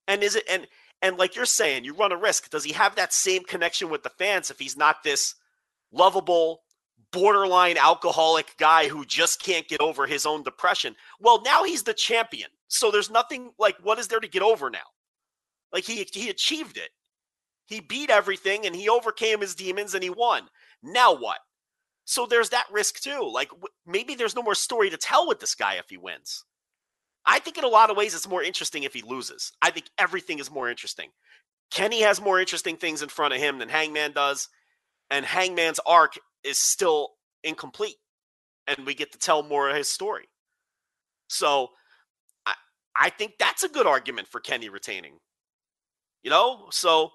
[0.06, 0.66] And is it and
[1.02, 2.48] and like you're saying, you run a risk.
[2.48, 5.34] Does he have that same connection with the fans if he's not this
[5.92, 6.62] lovable,
[7.12, 10.96] borderline alcoholic guy who just can't get over his own depression?
[11.20, 12.48] Well, now he's the champion.
[12.68, 14.78] So there's nothing like what is there to get over now?
[15.72, 16.90] Like he he achieved it.
[17.66, 20.44] He beat everything and he overcame his demons and he won.
[20.82, 21.38] Now what?
[22.04, 23.30] So there's that risk too.
[23.30, 26.44] Like w- maybe there's no more story to tell with this guy if he wins.
[27.26, 29.52] I think in a lot of ways it's more interesting if he loses.
[29.60, 31.10] I think everything is more interesting.
[31.70, 34.48] Kenny has more interesting things in front of him than Hangman does,
[35.10, 37.10] and Hangman's arc is still
[37.44, 37.96] incomplete,
[38.66, 40.28] and we get to tell more of his story.
[41.28, 41.68] So
[42.46, 42.54] I,
[42.96, 45.18] I think that's a good argument for Kenny retaining.
[46.22, 47.12] You know, so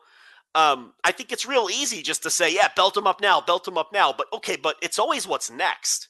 [0.56, 3.68] um, I think it's real easy just to say, yeah, belt him up now, belt
[3.68, 4.14] him up now.
[4.14, 6.10] But okay, but it's always what's next.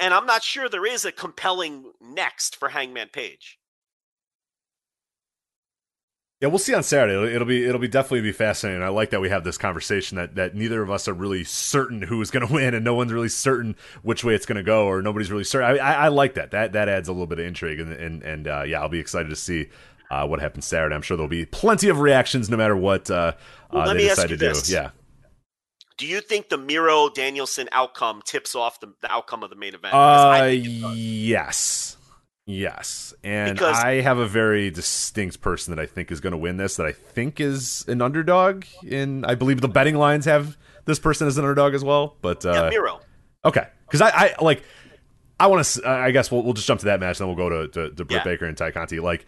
[0.00, 3.58] And I'm not sure there is a compelling next for Hangman Page.
[6.40, 7.14] Yeah, we'll see on Saturday.
[7.14, 8.80] It'll, it'll, be it'll be definitely be fascinating.
[8.80, 12.00] I like that we have this conversation that that neither of us are really certain
[12.00, 14.62] who is going to win, and no one's really certain which way it's going to
[14.62, 15.68] go, or nobody's really certain.
[15.68, 16.52] I, I, I, like that.
[16.52, 19.00] That that adds a little bit of intrigue, and and, and uh, yeah, I'll be
[19.00, 19.68] excited to see
[20.10, 20.94] uh, what happens Saturday.
[20.94, 23.32] I'm sure there'll be plenty of reactions no matter what uh,
[23.72, 24.68] well, uh, they decide to this.
[24.68, 24.74] do.
[24.74, 24.90] Yeah.
[25.96, 29.74] Do you think the Miro Danielson outcome tips off the, the outcome of the main
[29.74, 29.92] event?
[29.92, 31.96] Uh, yes.
[32.46, 33.12] Yes.
[33.22, 36.56] And because, I have a very distinct person that I think is going to win
[36.56, 38.64] this that I think is an underdog.
[38.82, 42.16] In I believe the betting lines have this person as an underdog as well.
[42.22, 43.00] But uh, yeah, Miro.
[43.44, 43.66] Okay.
[43.86, 44.62] Because I, I like.
[45.40, 45.88] I want to.
[45.88, 47.94] I guess we'll, we'll just jump to that match, and then we'll go to to,
[47.94, 48.24] to Britt yeah.
[48.24, 49.00] Baker and Tay Conti.
[49.00, 49.26] Like,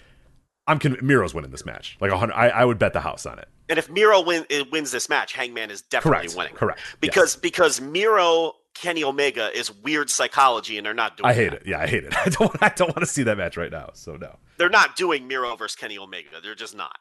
[0.70, 1.96] I'm con- Miro's winning this match.
[2.00, 3.48] Like, I, I would bet the house on it.
[3.68, 6.36] And if Miro win, wins this match, Hangman is definitely Correct.
[6.36, 6.54] winning.
[6.54, 6.80] Correct.
[7.00, 7.36] Because yes.
[7.36, 11.28] because Miro Kenny Omega is weird psychology, and they're not doing.
[11.28, 11.62] I hate that.
[11.62, 11.66] it.
[11.66, 12.14] Yeah, I hate it.
[12.26, 12.62] I don't.
[12.62, 13.90] I don't want to see that match right now.
[13.94, 16.40] So no, they're not doing Miro versus Kenny Omega.
[16.42, 16.96] They're just not.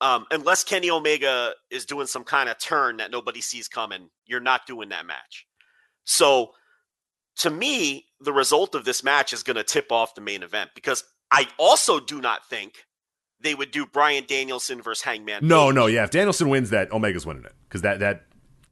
[0.00, 4.40] Um, unless Kenny Omega is doing some kind of turn that nobody sees coming, you're
[4.40, 5.46] not doing that match.
[6.04, 6.52] So,
[7.36, 10.70] to me, the result of this match is going to tip off the main event
[10.74, 12.84] because I also do not think
[13.42, 15.46] they would do Bryan Danielson versus Hangman.
[15.46, 15.74] No, Page.
[15.74, 16.04] no, yeah.
[16.04, 18.24] If Danielson wins that, Omega's winning it because that that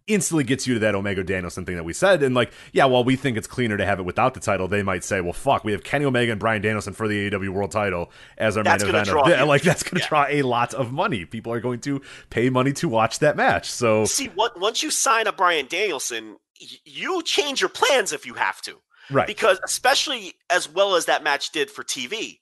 [0.06, 2.22] instantly gets you to that Omega Danielson thing that we said.
[2.22, 4.82] And like, yeah, while we think it's cleaner to have it without the title, they
[4.82, 7.70] might say, well, fuck, we have Kenny Omega and Bryan Danielson for the AEW World
[7.70, 9.08] Title as our that's main event.
[9.08, 10.08] Of the, like, that's going to yeah.
[10.08, 11.24] draw a lot of money.
[11.24, 13.70] People are going to pay money to watch that match.
[13.70, 16.36] So, see, what, once you sign up Bryan Danielson,
[16.84, 18.76] you change your plans if you have to.
[19.10, 19.26] Right.
[19.26, 22.38] Because especially as well as that match did for TV.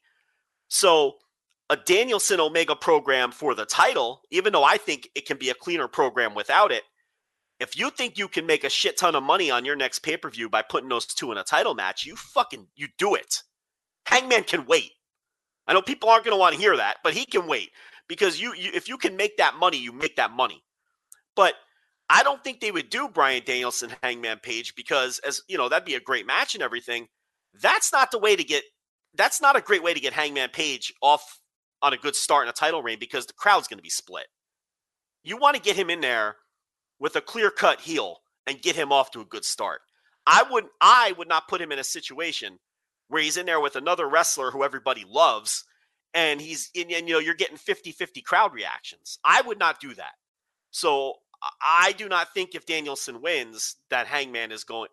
[0.68, 1.16] So
[1.71, 5.55] a Danielson Omega program for the title, even though I think it can be a
[5.55, 6.83] cleaner program without it.
[7.61, 10.16] If you think you can make a shit ton of money on your next pay
[10.16, 13.43] per view by putting those two in a title match, you fucking you do it.
[14.07, 14.93] Hangman can wait.
[15.66, 17.71] I know people aren't going to want to hear that, but he can wait
[18.09, 20.62] because you, you if you can make that money, you make that money.
[21.37, 21.55] But
[22.09, 25.85] I don't think they would do Bryan Danielson Hangman Page because as you know that'd
[25.85, 27.09] be a great match and everything.
[27.61, 28.62] That's not the way to get.
[29.14, 31.41] That's not a great way to get Hangman Page off
[31.83, 34.26] on a good start in a title reign because the crowd's going to be split.
[35.22, 36.37] You want to get him in there
[36.99, 39.81] with a clear cut heel and get him off to a good start.
[40.26, 42.59] I would I would not put him in a situation
[43.09, 45.64] where he's in there with another wrestler who everybody loves
[46.12, 49.18] and he's in and you know you're getting 50-50 crowd reactions.
[49.24, 50.12] I would not do that.
[50.70, 51.14] So
[51.62, 54.89] I do not think if Danielson wins that Hangman is going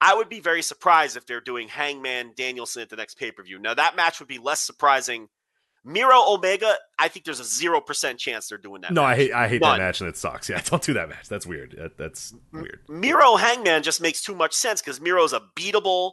[0.00, 3.58] I would be very surprised if they're doing Hangman Danielson at the next pay-per-view.
[3.58, 5.28] Now that match would be less surprising
[5.84, 8.92] Miro Omega, I think there's a zero percent chance they're doing that.
[8.92, 9.12] No, match.
[9.12, 9.78] I hate I hate None.
[9.78, 10.48] that match and it sucks.
[10.48, 11.28] Yeah, don't do that match.
[11.28, 11.74] That's weird.
[11.78, 12.80] That, that's weird.
[12.88, 16.12] Miro Hangman just makes too much sense because Miro's a beatable,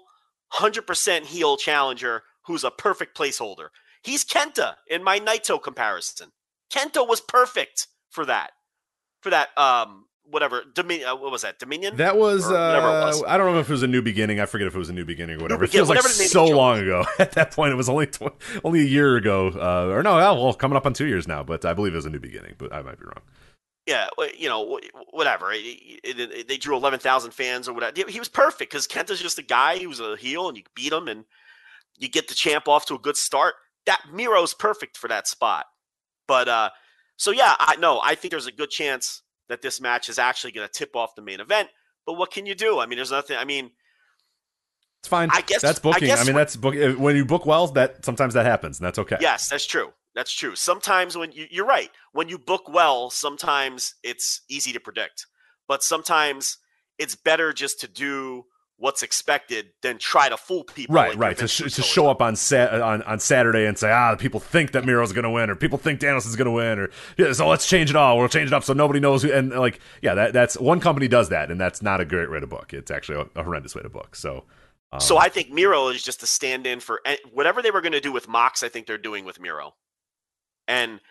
[0.50, 3.68] hundred percent heel challenger who's a perfect placeholder.
[4.02, 6.30] He's Kenta in my Naito comparison.
[6.72, 8.52] Kenta was perfect for that.
[9.22, 11.10] For that um whatever Dominion.
[11.10, 11.60] Uh, what was that?
[11.60, 11.98] Dominion.
[11.98, 14.40] That was, uh, was, I don't know if it was a new beginning.
[14.40, 15.64] I forget if it was a new beginning or whatever.
[15.64, 17.06] it feels like so long ago.
[17.20, 20.54] At that point, it was only tw- only a year ago, uh, or no, well,
[20.54, 21.44] coming up on two years now.
[21.44, 22.56] But I believe it was a new beginning.
[22.58, 23.24] But I might be wrong.
[23.86, 24.08] Yeah,
[24.38, 24.80] you know,
[25.12, 25.52] whatever.
[25.54, 28.10] They drew eleven thousand fans or whatever.
[28.10, 29.78] He was perfect because Kent is just a guy.
[29.78, 31.24] He was a heel, and you beat him, and
[31.98, 33.56] you get the champ off to a good start.
[33.86, 35.66] That Miro's perfect for that spot.
[36.28, 36.70] But uh
[37.16, 40.52] So yeah, I no, I think there's a good chance that this match is actually
[40.52, 41.70] going to tip off the main event.
[42.06, 42.80] But what can you do?
[42.80, 43.38] I mean, there's nothing.
[43.38, 43.72] I mean,
[45.02, 45.30] it's fine.
[45.32, 46.06] I guess that's booking.
[46.06, 46.76] I, guess I mean, that's book.
[46.76, 49.18] Eh, when you book well, that sometimes that happens, and that's okay.
[49.20, 49.94] Yes, that's true.
[50.16, 50.56] That's true.
[50.56, 55.28] Sometimes when you, you're right, when you book well, sometimes it's easy to predict,
[55.68, 56.58] but sometimes
[56.98, 58.46] it's better just to do
[58.78, 60.96] what's expected than try to fool people.
[60.96, 61.38] Right, like right.
[61.40, 64.72] To, sh- to show up on, sa- on on Saturday and say, ah, people think
[64.72, 67.48] that Miro's going to win, or people think Danielson's going to win, or yeah, so
[67.48, 68.18] let's change it all.
[68.18, 69.24] We'll change it up so nobody knows.
[69.24, 72.32] Who, and like, yeah, that that's one company does that, and that's not a great
[72.32, 72.74] way to book.
[72.74, 74.16] It's actually a, a horrendous way to book.
[74.16, 74.46] So.
[74.94, 77.02] Um, so I think Miro is just a stand-in for
[77.34, 78.64] whatever they were going to do with Mox.
[78.64, 79.76] I think they're doing with Miro,
[80.66, 81.02] and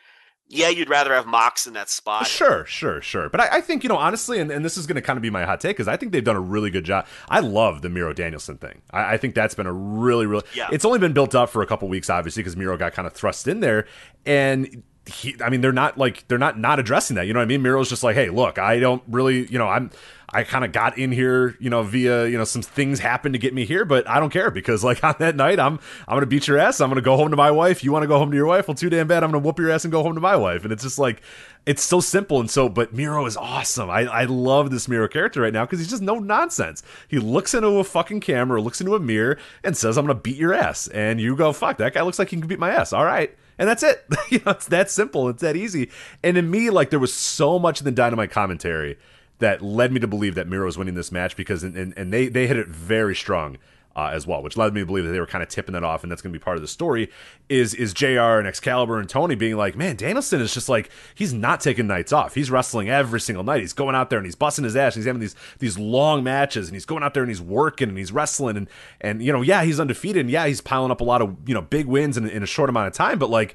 [0.48, 2.26] yeah, you'd rather have Mox in that spot.
[2.26, 3.28] Sure, sure, sure.
[3.28, 5.22] But I, I think, you know, honestly, and, and this is going to kind of
[5.22, 7.06] be my hot take, because I think they've done a really good job.
[7.28, 8.82] I love the Miro Danielson thing.
[8.92, 10.44] I, I think that's been a really, really.
[10.54, 10.68] Yeah.
[10.70, 13.12] It's only been built up for a couple weeks, obviously, because Miro got kind of
[13.12, 13.86] thrust in there.
[14.24, 17.26] And he, I mean, they're not like, they're not not addressing that.
[17.26, 17.62] You know what I mean?
[17.62, 19.90] Miro's just like, hey, look, I don't really, you know, I'm.
[20.28, 23.38] I kind of got in here, you know, via you know some things happened to
[23.38, 25.78] get me here, but I don't care because like on that night, I'm
[26.08, 26.80] I'm gonna beat your ass.
[26.80, 27.84] I'm gonna go home to my wife.
[27.84, 28.66] You want to go home to your wife?
[28.66, 29.22] Well, too damn bad.
[29.22, 30.64] I'm gonna whoop your ass and go home to my wife.
[30.64, 31.22] And it's just like
[31.64, 32.68] it's so simple and so.
[32.68, 33.88] But Miro is awesome.
[33.88, 36.82] I I love this Miro character right now because he's just no nonsense.
[37.06, 40.36] He looks into a fucking camera, looks into a mirror, and says, "I'm gonna beat
[40.36, 42.92] your ass." And you go, "Fuck, that guy looks like he can beat my ass."
[42.92, 44.04] All right and that's it.
[44.30, 45.28] you know, it's that simple.
[45.28, 45.90] It's that easy.
[46.22, 48.98] And to me, like there was so much in the Dynamite commentary
[49.38, 52.28] that led me to believe that Miro was winning this match because and, and they
[52.28, 53.58] they hit it very strong.
[53.96, 55.82] Uh, as well, which led me to believe that they were kind of tipping that
[55.82, 57.10] off, and that's going to be part of the story.
[57.48, 58.36] Is is Jr.
[58.36, 62.12] and Excalibur and Tony being like, man, Danielson is just like he's not taking nights
[62.12, 62.34] off.
[62.34, 63.62] He's wrestling every single night.
[63.62, 64.96] He's going out there and he's busting his ass.
[64.96, 67.88] And he's having these these long matches, and he's going out there and he's working
[67.88, 68.68] and he's wrestling, and
[69.00, 71.54] and you know, yeah, he's undefeated, and yeah, he's piling up a lot of you
[71.54, 73.54] know big wins in, in a short amount of time, but like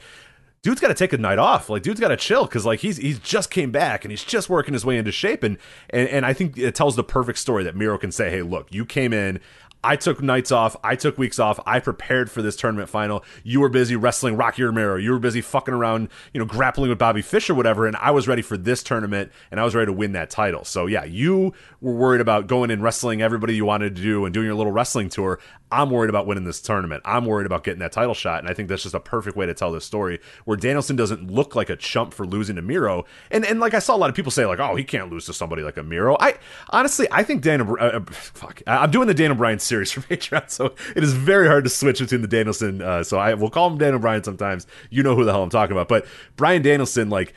[0.61, 1.69] dude's got to take a night off.
[1.69, 4.49] Like, dude's got to chill because like he's he's just came back and he's just
[4.49, 5.43] working his way into shape.
[5.43, 5.57] And,
[5.89, 8.67] and and I think it tells the perfect story that Miro can say, "Hey, look,
[8.71, 9.39] you came in.
[9.83, 10.75] I took nights off.
[10.83, 11.59] I took weeks off.
[11.65, 13.23] I prepared for this tournament final.
[13.43, 14.97] You were busy wrestling Rocky Romero.
[14.97, 17.87] You were busy fucking around, you know, grappling with Bobby Fish or whatever.
[17.87, 20.63] And I was ready for this tournament and I was ready to win that title.
[20.63, 24.33] So yeah, you were worried about going and wrestling everybody you wanted to do and
[24.33, 25.39] doing your little wrestling tour.
[25.71, 27.01] I'm worried about winning this tournament.
[27.05, 28.39] I'm worried about getting that title shot.
[28.39, 31.31] And I think that's just a perfect way to tell this story where Danielson doesn't
[31.31, 33.05] look like a chump for losing to Miro.
[33.31, 35.25] And and like I saw a lot of people say like, oh, he can't lose
[35.27, 36.17] to somebody like a Miro.
[36.19, 36.35] I
[36.69, 40.49] honestly, I think Dana, uh, uh fuck, I'm doing the Daniel Bryan series for Patreon,
[40.49, 42.81] so it is very hard to switch between the Danielson.
[42.81, 44.67] Uh, so I will call him Daniel Bryan sometimes.
[44.89, 45.87] You know who the hell I'm talking about.
[45.87, 46.05] But
[46.35, 47.33] Bryan Danielson, like,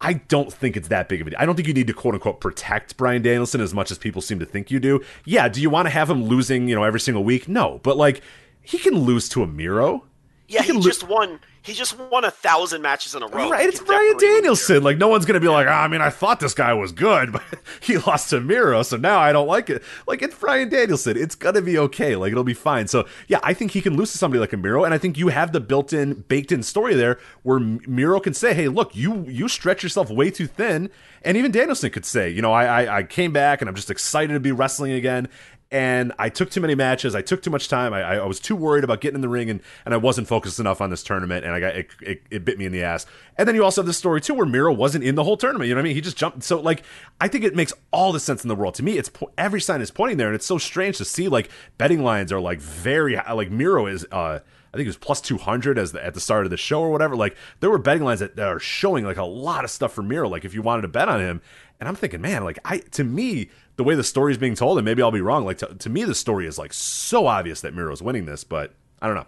[0.00, 1.38] I don't think it's that big of a deal.
[1.40, 4.20] I don't think you need to quote unquote protect Bryan Danielson as much as people
[4.20, 5.02] seem to think you do.
[5.24, 7.48] Yeah, do you want to have him losing, you know, every single week?
[7.48, 8.20] No, but like
[8.60, 10.04] he can lose to a Miro.
[10.48, 13.50] Yeah, he, he just lo- won he just won a thousand matches in a row.
[13.50, 14.84] Right, it's Bryan Danielson.
[14.84, 17.32] Like no one's gonna be like, oh, I mean, I thought this guy was good,
[17.32, 17.42] but
[17.80, 19.82] he lost to Miro, so now I don't like it.
[20.06, 21.16] Like it's Bryan Danielson.
[21.16, 22.14] It's gonna be okay.
[22.14, 22.86] Like it'll be fine.
[22.86, 25.18] So yeah, I think he can lose to somebody like a Miro, and I think
[25.18, 29.48] you have the built-in, baked-in story there where Miro can say, hey, look, you you
[29.48, 30.88] stretch yourself way too thin,
[31.22, 33.90] and even Danielson could say, you know, I, I, I came back and I'm just
[33.90, 35.28] excited to be wrestling again,
[35.70, 37.16] and I took too many matches.
[37.16, 37.92] I took too much time.
[37.92, 40.60] I, I, was too worried about getting in the ring, and, and I wasn't focused
[40.60, 43.04] enough on this tournament, and I got it, it, it, bit me in the ass.
[43.36, 45.68] And then you also have this story too, where Miro wasn't in the whole tournament.
[45.68, 45.96] You know what I mean?
[45.96, 46.44] He just jumped.
[46.44, 46.84] So like,
[47.20, 48.96] I think it makes all the sense in the world to me.
[48.96, 52.30] It's every sign is pointing there, and it's so strange to see like betting lines
[52.30, 54.06] are like very like Miro is.
[54.12, 54.40] uh
[54.74, 56.90] I think it was plus 200 as the, at the start of the show or
[56.90, 57.16] whatever.
[57.16, 60.02] Like there were betting lines that, that are showing like a lot of stuff for
[60.02, 60.28] Miro.
[60.28, 61.40] Like if you wanted to bet on him,
[61.80, 64.78] and I'm thinking, man, like I to me the way the story is being told,
[64.78, 65.44] and maybe I'll be wrong.
[65.44, 68.74] Like to, to me, the story is like so obvious that Miro's winning this, but
[69.00, 69.26] I don't know.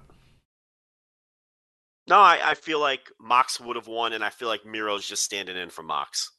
[2.09, 5.22] No, I, I feel like Mox would have won, and I feel like Miro's just
[5.22, 6.32] standing in for Mox.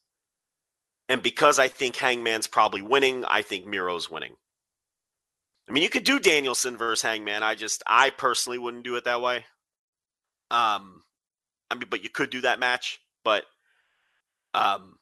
[1.08, 4.34] And because I think Hangman's probably winning, I think Miro's winning.
[5.68, 7.44] I mean, you could do Danielson versus Hangman.
[7.44, 9.44] I just, I personally wouldn't do it that way.
[10.50, 11.02] Um,
[11.70, 13.00] I mean, but you could do that match.
[13.24, 13.44] But
[14.54, 14.96] um,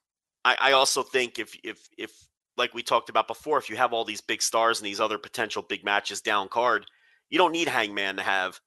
[0.45, 2.13] I, I also think if if if
[2.59, 5.19] like we talked about before, if you have all these big stars and these other
[5.19, 6.87] potential big matches down card,
[7.31, 8.61] you don't need Hangman to have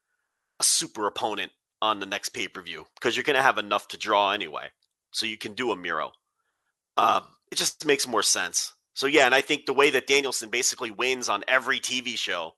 [0.60, 3.88] a super opponent on the next pay per view because you're going to have enough
[3.90, 4.68] to draw anyway.
[5.12, 6.12] So you can do a Miro.
[6.98, 8.74] Um, it just makes more sense.
[8.94, 12.54] So yeah, and I think the way that Danielson basically wins on every TV show,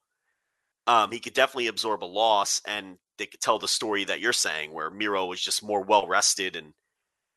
[0.87, 4.33] um, he could definitely absorb a loss, and they could tell the story that you're
[4.33, 6.73] saying, where Miro was just more well rested and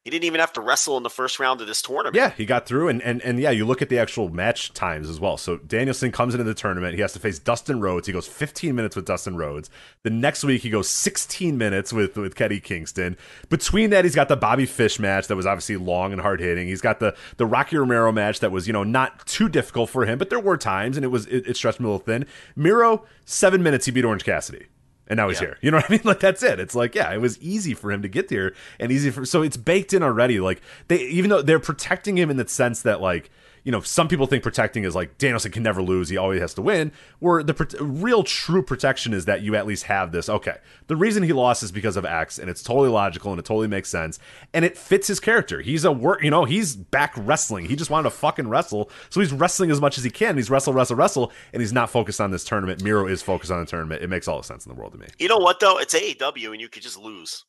[0.07, 2.15] He didn't even have to wrestle in the first round of this tournament.
[2.15, 5.11] Yeah, he got through, and, and and yeah, you look at the actual match times
[5.11, 5.37] as well.
[5.37, 6.95] So Danielson comes into the tournament.
[6.95, 8.07] He has to face Dustin Rhodes.
[8.07, 9.69] He goes 15 minutes with Dustin Rhodes.
[10.05, 13.17] The next week, he goes 16 minutes with with Eddie Kingston.
[13.49, 16.69] Between that, he's got the Bobby Fish match that was obviously long and hard hitting.
[16.69, 20.07] He's got the the Rocky Romero match that was you know not too difficult for
[20.07, 22.27] him, but there were times, and it was it, it stretched him a little thin.
[22.55, 24.67] Miro, seven minutes, he beat Orange Cassidy
[25.09, 25.47] and now he's Yeah.
[25.49, 25.59] here.
[25.61, 26.01] You know what I mean?
[26.05, 26.59] Like that's it.
[26.61, 29.43] It's like yeah, it was easy for him to get there, and easy for so
[29.43, 30.41] it's baked in already.
[30.41, 33.31] Like they even though they're protecting him in the sense that like
[33.67, 36.55] you know some people think protecting is like Danielson can never lose, he always has
[36.55, 36.93] to win.
[37.19, 40.29] Where the pro- real true protection is that you at least have this.
[40.29, 40.57] Okay,
[40.87, 43.67] the reason he lost is because of X, and it's totally logical and it totally
[43.67, 44.21] makes sense,
[44.55, 45.61] and it fits his character.
[45.61, 47.67] He's a work, you know, he's back wrestling.
[47.67, 50.37] He just wanted to fucking wrestle, so he's wrestling as much as he can.
[50.37, 52.85] He's wrestle, wrestle, wrestle, and he's not focused on this tournament.
[52.85, 54.01] Miro is focused on the tournament.
[54.01, 55.09] It makes all the sense in the world to me.
[55.19, 55.79] You know what though?
[55.79, 57.45] It's AEW, and you could just lose.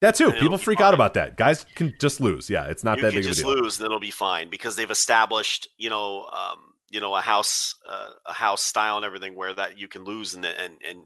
[0.00, 0.32] That too.
[0.32, 0.88] People freak fine.
[0.88, 1.36] out about that.
[1.36, 2.48] Guys can just lose.
[2.48, 3.34] Yeah, it's not you that big of a deal.
[3.34, 7.20] just lose, and it'll be fine because they've established, you know, um, you know, a
[7.20, 11.02] house, uh, a house style and everything where that you can lose, and and and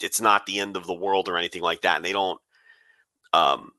[0.00, 1.96] it's not the end of the world or anything like that.
[1.96, 2.40] And they don't,
[3.34, 3.72] um,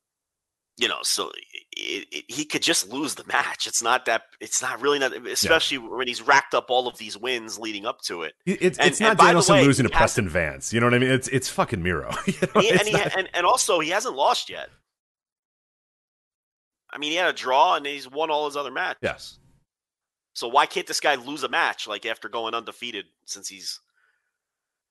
[0.77, 1.31] you know, so
[1.77, 3.65] it, it, he could just lose the match.
[3.67, 4.23] It's not that.
[4.41, 8.01] It's not really not, especially when he's racked up all of these wins leading up
[8.07, 8.33] to it.
[8.45, 10.73] It- It's, And- it's not Danielson way, losing to Preston Vance.
[10.73, 11.11] You know what I mean?
[11.11, 12.11] It's it's fucking Miro.
[12.27, 14.69] You know, He- it's and, he, not- and and also he hasn't lost yet.
[16.91, 18.99] I mean, he had a draw and he's won all his other matches.
[19.01, 19.39] yes.
[20.33, 23.79] So why can't this guy lose a match like after going undefeated since he's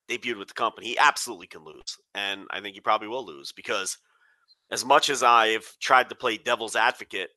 [0.09, 0.87] debuted with the company?
[0.89, 3.99] He absolutely can lose, and I think he probably will lose because
[4.71, 7.31] as much as I've tried to play devil's advocate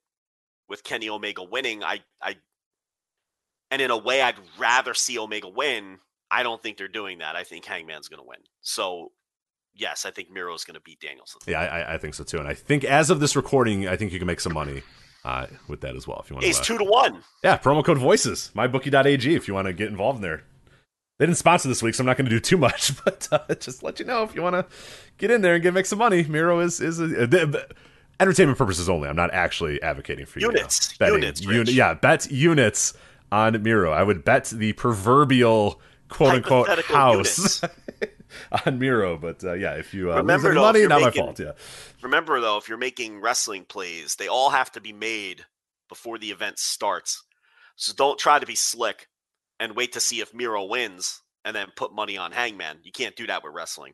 [0.70, 2.36] with Kenny Omega winning, I I
[3.72, 6.00] and in a way I'd rather see Omega win.
[6.30, 7.36] I don't think they're doing that.
[7.36, 8.40] I think Hangman's going to win.
[8.62, 9.12] So
[9.74, 11.40] yes, I think Miro's going to beat Danielson.
[11.48, 12.40] Yeah, I, I think so too.
[12.40, 14.84] And I think as of this recording, I think you can make some money
[15.24, 16.64] uh, with that as well if you want He's to.
[16.64, 17.24] two to one.
[17.44, 20.44] yeah, promo code voices, mybookie.ag if you want to get involved in there.
[21.18, 23.56] They didn't sponsor this week, so I'm not going to do too much, but uh,
[23.56, 24.66] just let you know if you want to
[25.18, 26.24] get in there and get make some money.
[26.24, 27.64] Miro is is a, uh,
[28.20, 29.10] entertainment purposes only.
[29.10, 30.48] I'm not actually advocating for you.
[30.48, 30.96] Units.
[31.00, 32.94] Units, Uni- yeah, bet units
[33.32, 33.92] on Miro.
[33.92, 37.62] I would bet the proverbial quote unquote house
[38.66, 39.18] on Miro.
[39.18, 41.40] But uh, yeah, if you uh, Remember, though, money, not making- my fault.
[41.40, 41.52] Yeah,
[42.02, 45.46] Remember though, if you're making wrestling plays, they all have to be made
[45.90, 47.24] before the event starts.
[47.76, 49.08] So don't try to be slick
[49.60, 52.80] and wait to see if Miro wins and then put money on Hangman.
[52.84, 53.94] You can't do that with wrestling.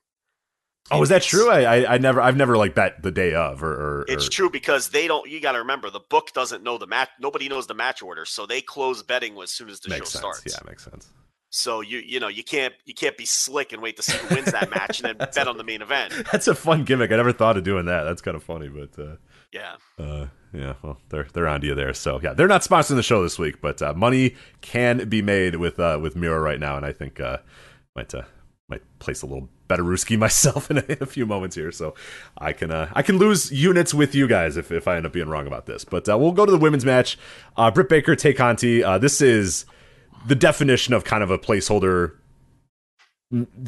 [0.91, 1.49] Oh, is that true?
[1.49, 4.31] I, I I never I've never like bet the day of or, or, It's or-
[4.31, 5.29] true because they don't.
[5.29, 7.07] You got to remember the book doesn't know the match.
[7.21, 10.19] Nobody knows the match order, so they close betting as soon as the makes show
[10.19, 10.37] sense.
[10.39, 10.43] starts.
[10.45, 11.07] Yeah, makes sense.
[11.51, 14.35] So you you know you can't you can't be slick and wait to see who
[14.35, 16.13] wins that match and then bet on the main event.
[16.33, 17.11] That's a fun gimmick.
[17.13, 18.03] I never thought of doing that.
[18.03, 19.15] That's kind of funny, but uh,
[19.53, 19.75] Yeah.
[19.97, 21.93] uh, yeah, well, they're they're on to you there.
[21.93, 25.55] So yeah, they're not sponsoring the show this week, but uh, money can be made
[25.55, 27.37] with uh, with Miro right now, and I think uh,
[27.95, 28.23] might uh,
[28.69, 31.95] might place a little better Ruski myself in a, in a few moments here, so
[32.37, 35.13] I can uh, I can lose units with you guys if if I end up
[35.13, 35.83] being wrong about this.
[35.85, 37.17] But uh, we'll go to the women's match.
[37.57, 38.83] Uh, Britt Baker, Tay Conti.
[38.83, 39.65] Uh, this is
[40.27, 42.13] the definition of kind of a placeholder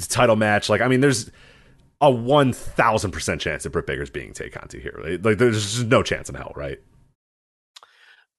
[0.08, 0.70] title match.
[0.70, 1.32] Like, I mean, there's
[2.02, 5.00] a one thousand percent chance that Britt Baker's being Tay Conti here.
[5.04, 6.80] Like, like, there's just no chance in hell, right?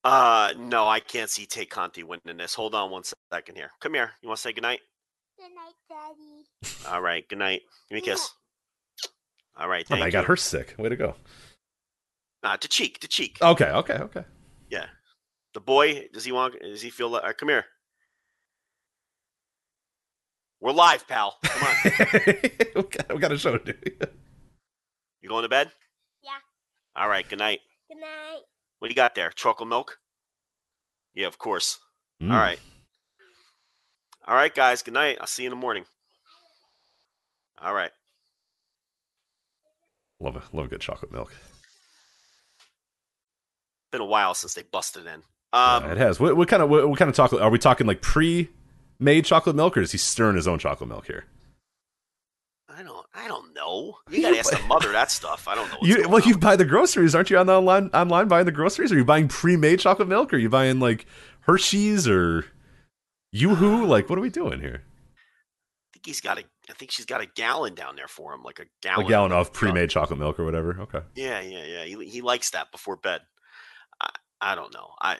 [0.04, 2.54] Uh no, I can't see Tay Conti winning this.
[2.54, 3.02] Hold on one
[3.32, 3.70] second here.
[3.80, 4.12] Come here.
[4.22, 4.80] You want to say goodnight?
[5.38, 6.86] Good night, Daddy.
[6.88, 7.28] All right.
[7.28, 7.62] Good night.
[7.90, 8.30] Give me a kiss.
[9.59, 9.84] All right.
[9.86, 10.12] Oh, Thank I you.
[10.12, 10.74] got her sick.
[10.78, 11.14] Way to go.
[12.42, 13.00] Uh, to cheek.
[13.00, 13.38] To cheek.
[13.42, 14.24] Okay, okay, okay.
[14.70, 14.86] Yeah.
[15.54, 16.09] The boy.
[16.12, 16.54] Does he want?
[16.61, 17.09] Does he feel?
[17.11, 17.64] Like, uh, come here.
[20.67, 21.37] We're live, pal.
[21.45, 21.75] Come on.
[22.75, 23.79] we, got, we got a show to do.
[25.23, 25.71] You going to bed?
[26.25, 26.31] Yeah.
[27.01, 27.29] All right.
[27.29, 27.61] Good night.
[27.89, 28.41] Good night.
[28.81, 29.31] What do you got there?
[29.31, 29.99] Chocolate milk?
[31.14, 31.79] Yeah, of course.
[32.21, 32.33] Mm.
[32.33, 32.59] All right.
[34.27, 34.83] All right, guys.
[34.83, 35.19] Good night.
[35.21, 35.85] I'll see you in the morning.
[37.62, 37.91] All right.
[40.21, 41.33] Love a love a good chocolate milk.
[43.93, 45.23] Been a while since they busted in.
[45.55, 46.19] Yeah, Um, it has.
[46.21, 47.87] What, what kind of what, what kind of chocolate are we talking?
[47.87, 48.03] Like
[48.99, 51.24] pre-made chocolate milk, or is he stirring his own chocolate milk here?
[52.68, 53.07] I don't.
[53.14, 53.97] I don't know.
[54.11, 55.49] You gotta ask the mother that stuff.
[55.49, 55.76] I don't know.
[55.78, 56.28] What's You going well, on.
[56.28, 57.38] you buy the groceries, aren't you?
[57.38, 58.92] On the online online buying the groceries?
[58.92, 60.32] Are you buying pre-made chocolate milk?
[60.32, 61.07] Or are you buying like
[61.40, 62.44] Hershey's or
[63.34, 63.84] YooHoo?
[63.84, 64.82] Uh, like, what are we doing here?
[64.84, 66.44] I think he's got a.
[66.68, 69.07] I think she's got a gallon down there for him, like a gallon.
[69.07, 70.78] A gallon of pre-made chocolate milk or whatever.
[70.82, 71.01] Okay.
[71.14, 71.84] Yeah, yeah, yeah.
[71.84, 73.22] He he likes that before bed.
[74.41, 74.91] I don't know.
[75.01, 75.18] I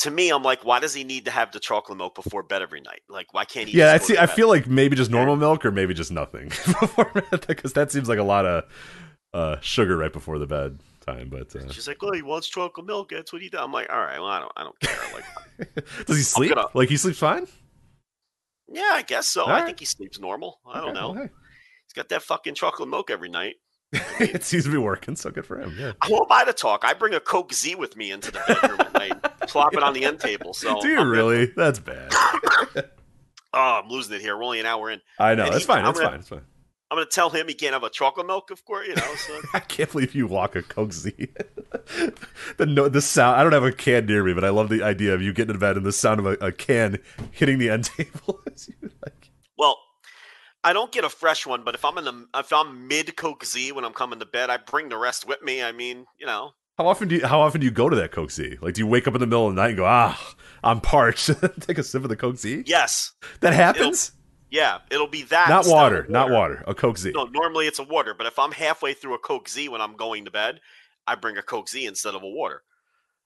[0.00, 2.62] to me, I'm like, why does he need to have the chocolate milk before bed
[2.62, 3.00] every night?
[3.08, 3.76] Like, why can't he?
[3.78, 4.16] Yeah, I see.
[4.18, 6.48] I feel like maybe just normal milk or maybe just nothing
[6.80, 8.64] before bed because that seems like a lot of
[9.34, 11.28] uh, sugar right before the bed time.
[11.30, 13.10] But uh, She's like, well, he wants chocolate milk.
[13.10, 15.84] That's what he does." I'm like, "All right, well, I don't, I don't care." Like,
[16.06, 16.54] does he sleep?
[16.54, 17.46] gonna- Like he sleeps fine?
[18.70, 19.42] yeah, I guess so.
[19.44, 19.66] All I right.
[19.66, 20.60] think he sleeps normal.
[20.66, 21.14] I don't Okay, know.
[21.14, 21.22] hey.
[21.86, 23.56] He's got that fucking chocolate milk every night.
[24.20, 25.74] it seems to be working, so good for him.
[25.78, 25.92] Yeah.
[26.06, 26.84] Who am I to talk?
[26.84, 29.94] I bring a Coke Z with me into the bedroom at night, plop it on
[29.94, 30.52] the end table.
[30.52, 31.46] So Do you I'm really?
[31.56, 32.12] That's bad.
[33.54, 34.36] Oh, I'm losing it here.
[34.36, 35.00] We're only an hour in.
[35.18, 35.44] I know.
[35.44, 35.78] And That's he- fine.
[35.78, 36.20] I'm That's gonna- fine.
[36.20, 36.42] It's fine.
[36.90, 38.86] I'm gonna tell him he can't have a chocolate milk, of course.
[38.88, 41.12] You know, so I can't believe you walk a Coke Z.
[42.56, 43.38] the no, the sound.
[43.38, 45.52] I don't have a can near me, but I love the idea of you getting
[45.54, 46.98] to bed and the sound of a, a can
[47.30, 48.40] hitting the end table.
[48.54, 49.17] as you, like,
[50.64, 53.44] I don't get a fresh one, but if I'm in the if I'm mid Coke
[53.44, 55.62] Z when I'm coming to bed, I bring the rest with me.
[55.62, 58.10] I mean, you know, how often do you how often do you go to that
[58.12, 58.58] Coke Z?
[58.60, 60.80] Like, do you wake up in the middle of the night and go, ah, I'm
[60.80, 61.30] parched,
[61.60, 62.64] take a sip of the Coke Z?
[62.66, 64.12] yes, That happens.
[64.50, 65.48] yeah, it'll be that.
[65.48, 66.62] Not of water, not water.
[66.66, 67.12] A Coke Z.
[67.14, 69.96] No, normally it's a water, but if I'm halfway through a Coke Z when I'm
[69.96, 70.60] going to bed,
[71.06, 72.62] I bring a Coke Z instead of a water.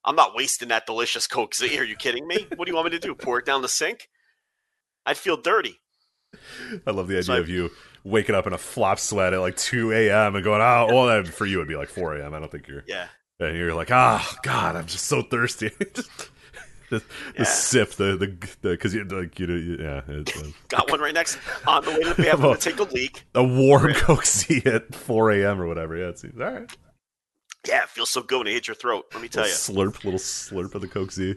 [0.04, 1.78] I'm not wasting that delicious Coke Z.
[1.78, 2.46] Are you kidding me?
[2.56, 3.14] What do you want me to do?
[3.14, 4.08] Pour it down the sink?
[5.06, 5.80] I'd feel dirty.
[6.86, 7.70] I love the idea So of you
[8.04, 10.34] waking up in a flop sweat at like 2 a.m.
[10.34, 12.34] and going, oh, well, that, for you it'd be like 4 a.m.
[12.34, 12.84] I don't think you're.
[12.86, 13.08] Yeah.
[13.40, 15.70] And you're like, ah, God, I'm just so thirsty.
[15.94, 16.10] just,
[16.90, 17.04] the, the
[17.38, 17.44] Yeah.
[17.44, 18.36] sip, the the
[18.70, 22.00] because you like you know, yeah, it's uh, Got one right next on the way
[22.02, 23.24] to the bathroom to take a leak.
[23.34, 25.60] a warm Coke Z at 4 a.m.
[25.60, 25.96] or whatever.
[25.96, 26.76] Yeah, it seems all right.
[27.66, 29.06] Yeah, it feels so good when it hits your throat.
[29.12, 29.52] Let me tell you.
[29.52, 31.36] slurp, little slurp of the Coke Z.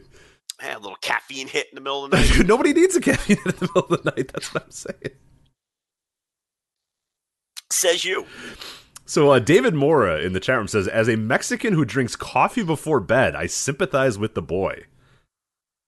[0.62, 2.46] Man, a little caffeine hit in the middle of the night.
[2.46, 4.30] Nobody needs a caffeine hit in the middle of the night.
[4.32, 5.14] That's what I'm saying.
[7.70, 8.26] Says you.
[9.04, 12.62] So uh, David Mora in the chat room says, as a Mexican who drinks coffee
[12.62, 14.84] before bed, I sympathize with the boy.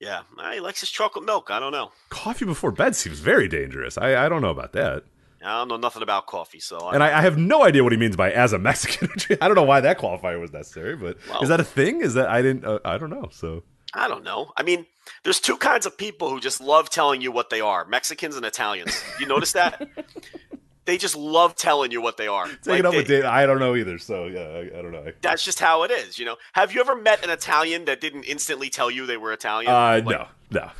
[0.00, 1.50] Yeah, ah, he likes his chocolate milk.
[1.50, 1.90] I don't know.
[2.10, 3.98] Coffee before bed seems very dangerous.
[3.98, 5.02] I, I don't know about that.
[5.42, 7.92] I don't know nothing about coffee, so I, And I, I have no idea what
[7.92, 9.08] he means by as a Mexican.
[9.40, 12.00] I don't know why that qualifier was necessary, but Well- is that a thing?
[12.00, 12.64] Is that I didn't?
[12.64, 13.28] Uh, I don't know.
[13.32, 13.62] So
[13.94, 14.52] I don't know.
[14.56, 14.86] I mean,
[15.24, 18.44] there's two kinds of people who just love telling you what they are: Mexicans and
[18.44, 19.02] Italians.
[19.18, 19.88] You notice that?
[20.84, 22.46] they just love telling you what they are.
[22.46, 23.24] take Like, it up they- with Dave.
[23.24, 23.98] I don't know either.
[23.98, 25.06] So yeah, I, I don't know.
[25.22, 26.36] That's just how it is, you know.
[26.52, 29.70] Have you ever met an Italian that didn't instantly tell you they were Italian?
[29.72, 30.70] Uh, Like, no, no.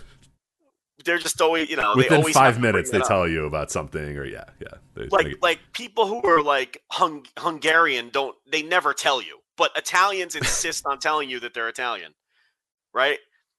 [1.05, 4.17] They're just always, you know, they Within always five minutes, they tell you about something,
[4.19, 4.69] or yeah, yeah.
[4.95, 9.39] They, like they- like people who are like hung, Hungarian don't they never tell you,
[9.57, 12.13] but Italians insist on telling you that they're Italian,
[12.99, 13.19] right?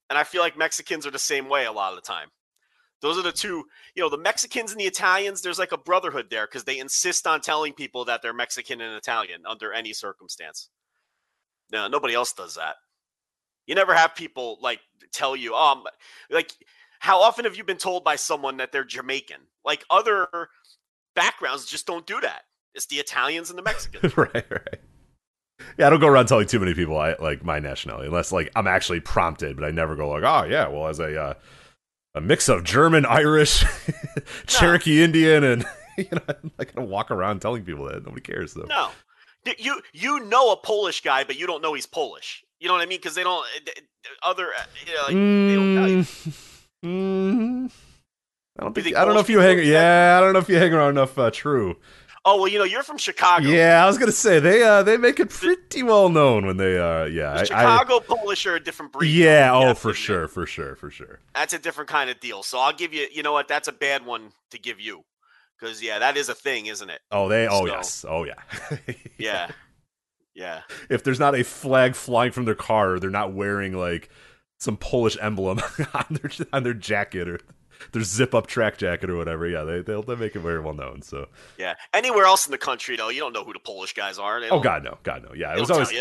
[0.10, 2.28] And I feel like Mexicans are the same way a lot of the time.
[3.02, 3.64] Those are the two,
[3.96, 5.42] you know, the Mexicans and the Italians.
[5.42, 8.94] There's like a brotherhood there because they insist on telling people that they're Mexican and
[8.98, 10.70] Italian under any circumstance.
[11.72, 12.76] No, nobody else does that.
[13.66, 14.82] You never have people like
[15.14, 15.84] tell you, um,
[16.30, 16.52] like
[17.00, 19.40] how often have you been told by someone that they're Jamaican?
[19.64, 20.28] Like other
[21.16, 22.42] backgrounds just don't do that.
[22.76, 24.18] It's the Italians and the Mexicans.
[24.18, 24.80] right, right.
[25.78, 28.52] Yeah, I don't go around telling too many people I like my nationality unless like
[28.56, 31.34] I'm actually prompted, but I never go like, oh yeah, well as a uh,
[32.16, 33.64] a mix of German, Irish,
[34.48, 35.66] Cherokee Indian, and
[35.98, 38.66] you know, I'm not gonna walk around telling people that nobody cares though.
[38.66, 38.90] no,
[39.58, 42.44] you you know a Polish guy, but you don't know he's Polish.
[42.60, 43.00] You know what I mean?
[43.00, 43.82] Because they don't eh, eh,
[44.24, 46.06] other uh, you know, like, they don't.
[46.86, 47.72] Mm, mm,
[48.58, 49.60] I don't think, think I don't know if you hang.
[49.60, 51.18] Yeah, I don't know if you hang around enough.
[51.18, 51.78] Uh, true.
[52.26, 53.48] Oh well, you know you're from Chicago.
[53.48, 56.78] Yeah, I was gonna say they uh they make it pretty well known when they
[56.78, 59.10] uh yeah The I- I- Chicago Polish are a different breed.
[59.10, 62.44] yeah oh for sure for sure for sure That's a different kind of deal.
[62.44, 63.08] So I'll give you.
[63.12, 63.48] You know what?
[63.48, 65.04] That's a bad one to give you,
[65.60, 67.00] because yeah, that is a thing, isn't it?
[67.12, 68.34] oh they oh So- yes oh yeah
[69.18, 69.52] Yeah,
[70.36, 70.62] yeah.
[70.90, 74.10] if there's not a flag flying from their car or they're not wearing like
[74.60, 75.60] some Polish emblem
[75.94, 77.40] on their on their jacket or
[77.92, 80.74] their zip up track jacket or whatever yeah they they'll they make it very well
[80.74, 81.28] known so
[81.58, 81.76] Yeah.
[81.94, 84.42] Anywhere else in the country, though, you don't know who the Polish guys are.
[84.50, 85.92] Oh god no god no yeah it was always.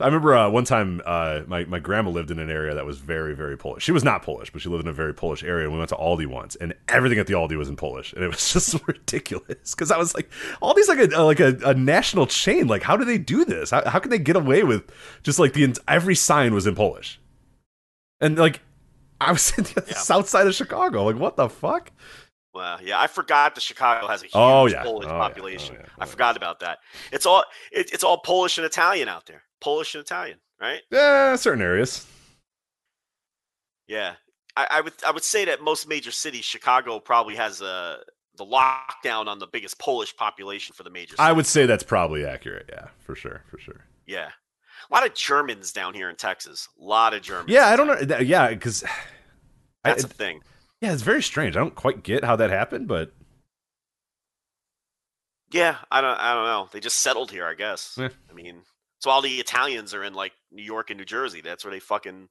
[0.00, 2.98] I remember uh, one time uh, my my grandma lived in an area that was
[2.98, 3.82] very very Polish.
[3.82, 5.64] She was not Polish, but she lived in a very Polish area.
[5.64, 8.24] And we went to Aldi once, and everything at the Aldi was in Polish, and
[8.24, 9.74] it was just ridiculous.
[9.74, 10.30] Because I was like,
[10.62, 12.66] Aldi's like a like a, a national chain.
[12.66, 13.70] Like, how do they do this?
[13.70, 14.90] How how can they get away with
[15.22, 17.20] just like the every sign was in Polish,
[18.20, 18.60] and like
[19.20, 19.94] I was in the Yeah.
[19.94, 21.04] south side of Chicago.
[21.04, 21.90] Like, what the fuck?
[22.52, 24.82] Well, yeah, I forgot that Chicago has a huge Oh, yeah.
[24.82, 25.18] Polish Oh, yeah.
[25.18, 25.76] population.
[25.78, 25.88] Oh, yeah.
[26.00, 26.78] I Oh, forgot about that.
[27.12, 29.44] It's all it, it's all Polish and Italian out there.
[29.60, 30.80] Polish and Italian, right?
[30.90, 32.06] Yeah, certain areas.
[33.86, 34.14] Yeah,
[34.56, 37.98] I, I would I would say that most major cities, Chicago probably has uh,
[38.36, 41.10] the lockdown on the biggest Polish population for the major.
[41.10, 41.20] Cities.
[41.20, 42.66] I would say that's probably accurate.
[42.72, 43.84] Yeah, for sure, for sure.
[44.06, 44.30] yeah,
[44.90, 46.68] a lot of Germans down here in Texas.
[46.80, 47.50] A lot of Germans.
[47.50, 47.96] Yeah, I don't know.
[48.16, 48.82] th- Yeah, because
[49.84, 50.40] That's a thing.
[50.80, 51.56] Yeah, it's very strange.
[51.56, 53.12] I don't quite get how that happened, but
[55.52, 56.68] Yeah, I don't I don't know.
[56.72, 57.96] They just settled here, I guess.
[57.98, 58.08] Yeah.
[58.30, 58.62] I mean,
[59.00, 61.40] So all the Italians are in like New York and New Jersey.
[61.40, 62.28] That's where they fucking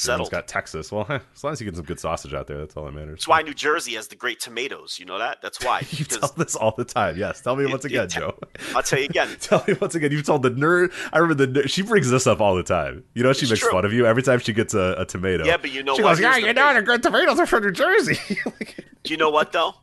[0.00, 0.30] Settled.
[0.30, 0.90] got Texas.
[0.92, 3.20] Well, as long as you get some good sausage out there, that's all that matters.
[3.20, 4.98] That's why New Jersey has the great tomatoes.
[4.98, 5.38] You know that?
[5.42, 5.80] That's why.
[5.90, 7.16] you tell this all the time.
[7.16, 8.38] Yes, tell me It- once again, te- Joe.
[8.74, 9.28] I'll tell you again.
[9.40, 10.12] Tell me once again.
[10.12, 10.92] You've told the nerd.
[11.12, 13.04] I remember the nerd, she brings this up all the time.
[13.14, 13.70] You know she It's makes true.
[13.70, 15.44] fun of you every time she gets a, a tomato.
[15.44, 16.10] Yeah, but you know she what?
[16.12, 19.30] goes, "Yeah, you know the good tomatoes are from New Jersey." Like, Do you know
[19.30, 19.74] what though?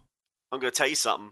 [0.51, 1.31] I'm gonna tell you something.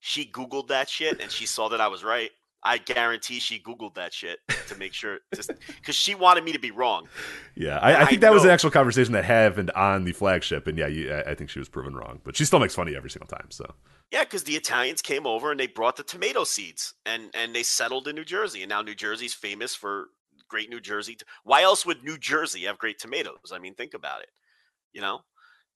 [0.00, 2.30] She Googled that shit and she saw that I was right.
[2.66, 6.58] I guarantee she Googled that shit to make sure, just because she wanted me to
[6.58, 7.06] be wrong.
[7.54, 10.66] yeah, I, I I think that was an actual conversation that happened on the flagship,
[10.66, 12.88] and yeah, you, I I think she was proven wrong, but she still makes fun
[12.88, 13.50] of you every single time.
[13.50, 13.64] So
[14.10, 17.62] Yeah, because the Italians came over and they brought the tomato seeds and and they
[17.62, 20.08] settled in New Jersey, and now New Jersey's famous for
[20.48, 21.16] great New Jersey.
[21.44, 23.52] Why else would New Jersey have great tomatoes?
[23.52, 24.28] I mean, think about it.
[24.92, 25.20] You know,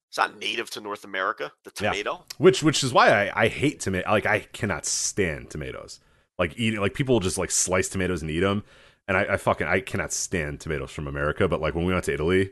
[0.09, 1.53] it's not native to North America.
[1.65, 1.91] The Yeah.
[1.91, 2.25] tomato.
[2.39, 4.11] which which is why I, I hate tomato.
[4.11, 6.01] Like I cannot stand tomatoes.
[6.41, 8.65] Like eating like people just like slice tomatoes and eat them,
[9.07, 11.47] and I, I fucking I cannot stand tomatoes from America.
[11.47, 12.51] But like when we went to Italy,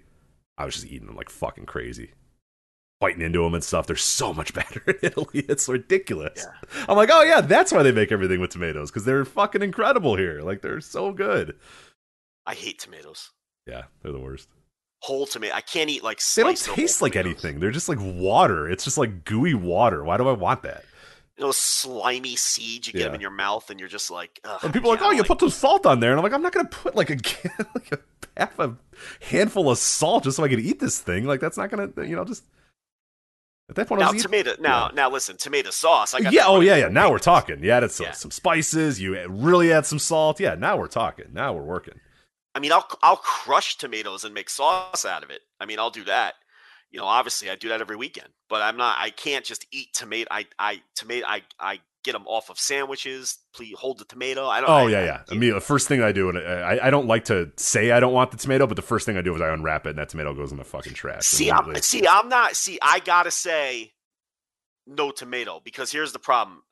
[0.56, 2.10] I was just eating them like fucking crazy,
[3.00, 3.86] biting into them and stuff.
[3.86, 5.46] They're so much better in Italy.
[5.48, 6.46] It's ridiculous.
[6.86, 10.16] I'm like, oh yeah, that's why they make everything with tomatoes because they're fucking incredible
[10.16, 10.42] here.
[10.42, 11.56] Like they're so good.
[12.46, 13.30] I hate tomatoes.
[13.66, 14.48] Yeah, they're the worst.
[15.02, 15.54] Whole tomato.
[15.54, 17.42] I can't eat like They don't sliced or whole taste like tomatoes.
[17.44, 17.60] anything.
[17.60, 18.68] They're just like water.
[18.68, 20.04] It's just like gooey water.
[20.04, 20.84] Why do I want that?
[21.38, 23.04] You know, slimy seeds you get Yeah.
[23.06, 25.38] them in your mouth, and you're just like, And people are like, "Oh, you put
[25.40, 27.14] some salt on there," and I'm like, "I'm not gonna put like a
[27.74, 27.98] like a
[28.36, 28.76] half a
[29.20, 31.24] handful of salt just so I can eat this thing.
[31.24, 32.42] Like that's not gonna, you know, just
[33.70, 34.60] at that point." I now was eating- tomato.
[34.60, 36.12] Now, now listen, tomato sauce.
[36.14, 36.88] I got yeah, oh yeah, yeah.
[36.88, 37.62] Now we're talking.
[37.62, 38.12] You added some, Yeah.
[38.12, 39.00] some spices.
[39.00, 40.40] You really add some salt.
[40.40, 41.26] Yeah, now we're talking.
[41.32, 42.00] Now we're working.
[42.54, 45.42] I mean, I'll I'll crush tomatoes and make sauce out of it.
[45.60, 46.34] I mean, I'll do that.
[46.90, 48.28] You know, obviously, I do that every weekend.
[48.48, 48.96] But I'm not.
[48.98, 50.28] I can't just eat tomato.
[50.30, 51.26] I I tomato.
[51.26, 53.38] I I get them off of sandwiches.
[53.54, 54.46] Please hold the tomato.
[54.46, 54.70] I don't.
[54.70, 55.20] Oh I- yeah, yeah.
[55.30, 58.00] I mean, the first thing I do, and I, I don't like to say I
[58.00, 59.98] don't want the tomato, but the first thing I do is I unwrap it, and
[59.98, 61.24] that tomato goes in the fucking trash.
[61.26, 62.56] See, I'm see, I'm not.
[62.56, 63.92] See, I gotta say,
[64.86, 66.62] no tomato because here's the problem.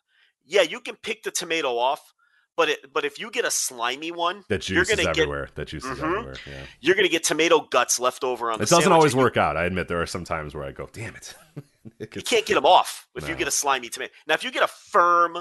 [0.46, 2.14] Yeah, you can pick the tomato off,
[2.56, 5.48] but it but if you get a slimy one, that you're gonna get everywhere.
[5.54, 6.04] That juice is Mhm.
[6.04, 6.36] everywhere.
[6.46, 6.66] Yeah.
[6.80, 8.64] you're gonna get tomato guts left over on the.
[8.64, 9.56] It doesn't always work out.
[9.56, 11.34] I admit there are some times where I go, "Damn it."
[12.00, 14.12] It You can't get them off if you get a slimy tomato.
[14.26, 15.38] Now, if you get a firm,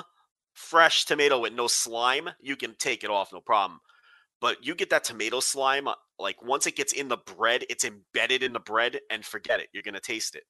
[0.53, 3.79] fresh tomato with no slime, you can take it off, no problem.
[4.41, 5.87] But you get that tomato slime,
[6.19, 9.69] like once it gets in the bread, it's embedded in the bread, and forget it.
[9.73, 10.43] You're gonna taste it.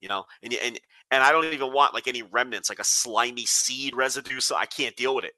[0.00, 0.80] You know, and and
[1.12, 4.40] and I don't even want like any remnants, like a slimy seed residue.
[4.40, 5.34] So I can't deal with it.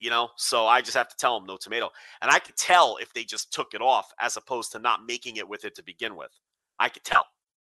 [0.00, 1.90] You know, so I just have to tell them no tomato,
[2.22, 5.36] and I could tell if they just took it off as opposed to not making
[5.36, 6.30] it with it to begin with.
[6.78, 7.26] I could tell.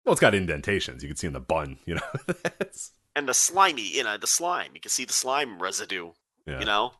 [0.04, 1.02] Well, it's got indentations.
[1.02, 2.34] You can see in the bun, you know.
[3.14, 4.70] And the slimy, you know, the slime.
[4.74, 6.12] You can see the slime residue,
[6.46, 6.60] yeah.
[6.60, 6.92] you know.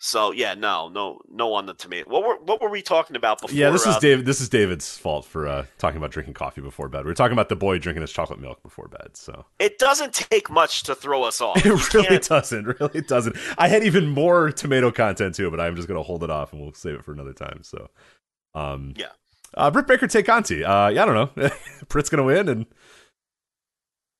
[0.00, 2.08] So yeah, no, no, no on the tomato.
[2.08, 3.56] What were what were we talking about before?
[3.56, 4.26] yeah, this is uh, David.
[4.26, 7.04] This is David's fault for uh, talking about drinking coffee before bed.
[7.04, 9.16] We are talking about the boy drinking his chocolate milk before bed.
[9.16, 11.56] So It doesn't Tay much to throw us off.
[11.66, 12.80] it really can't- doesn't.
[12.80, 13.36] Really doesn't.
[13.58, 16.62] I had even more tomato content too, but I'm just gonna hold it off and
[16.62, 17.60] we'll save it for another time.
[17.62, 17.88] So,
[18.54, 19.06] um, Yeah.
[19.54, 20.62] Uh, Britt Baker take Conti.
[20.62, 21.50] Uh, yeah, I don't know.
[21.88, 22.66] Britt's gonna win, and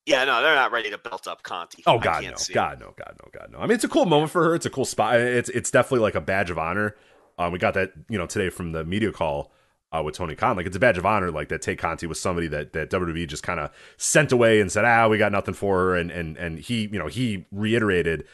[0.08, 1.82] Yeah, no, they're not ready to belt up Conti.
[1.86, 2.30] Oh God no.
[2.54, 3.58] God no, God no, God no.
[3.58, 4.54] I mean, it's a cool moment for her.
[4.54, 5.20] It's a cool spot.
[5.20, 6.96] It's it's definitely like a badge of honor.
[7.38, 9.52] Um, we got that you know today from the media call
[9.92, 10.56] uh, with Tony Khan.
[10.56, 11.30] Like it's a badge of honor.
[11.30, 14.72] Like that Tay Conti was somebody that that WWE just kind of sent away and
[14.72, 15.96] said, ah, we got nothing for her.
[15.96, 18.24] And and and he you know he reiterated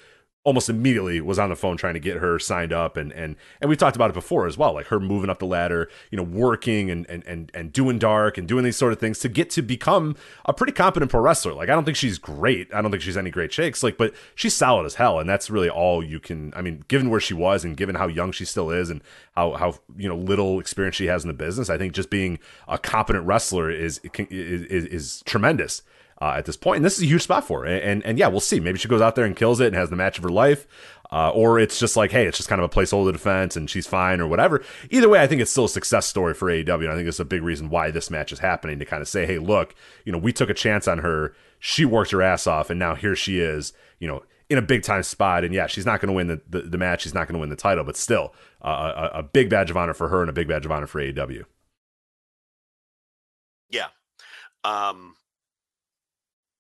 [0.45, 2.97] almost immediately was on the phone trying to get her signed up.
[2.97, 5.47] And and and we talked about it before as well like her moving up the
[5.47, 9.01] ladder you know working and and and, and doing dark and doing these sort of
[9.01, 11.55] things to get to become a pretty competent pro wrestler.
[11.55, 12.73] Like i don't think she's great.
[12.73, 13.83] I don't think she's any great shakes.
[13.83, 15.19] Like but she's solid as hell.
[15.19, 18.07] And that's really all you can i mean given where she was and given how
[18.07, 19.03] young she still is and
[19.35, 22.39] how how you know little experience she has in the business i think just being
[22.69, 25.83] a competent wrestler is is is, is tremendous
[26.21, 27.67] uh, at this point, and this is a huge spot for her.
[27.67, 28.61] And, and and yeah, we'll see.
[28.61, 30.67] Maybe she goes out there and kills it and has the match of her life,
[31.11, 33.87] uh, or it's just like, hey, it's just kind of a placeholder defense and she's
[33.87, 34.63] fine or whatever.
[34.91, 37.21] Either way, I think it's still a success story for AEW, and I think it's
[37.21, 40.13] a big reason why this match is happening to kind of say, hey, look, you
[40.13, 43.17] know, we took a chance on her, she worked her ass off, and now here
[43.17, 44.23] she is, you know.
[44.51, 46.79] In a big time spot, and yeah, she's not going to win the, the, the
[46.79, 47.01] match.
[47.01, 49.77] She's not going to win the title, but still, uh, a, a big badge of
[49.79, 51.45] honor for her and a big badge of honor for AEW.
[53.71, 53.87] Yeah.
[54.63, 55.17] Um,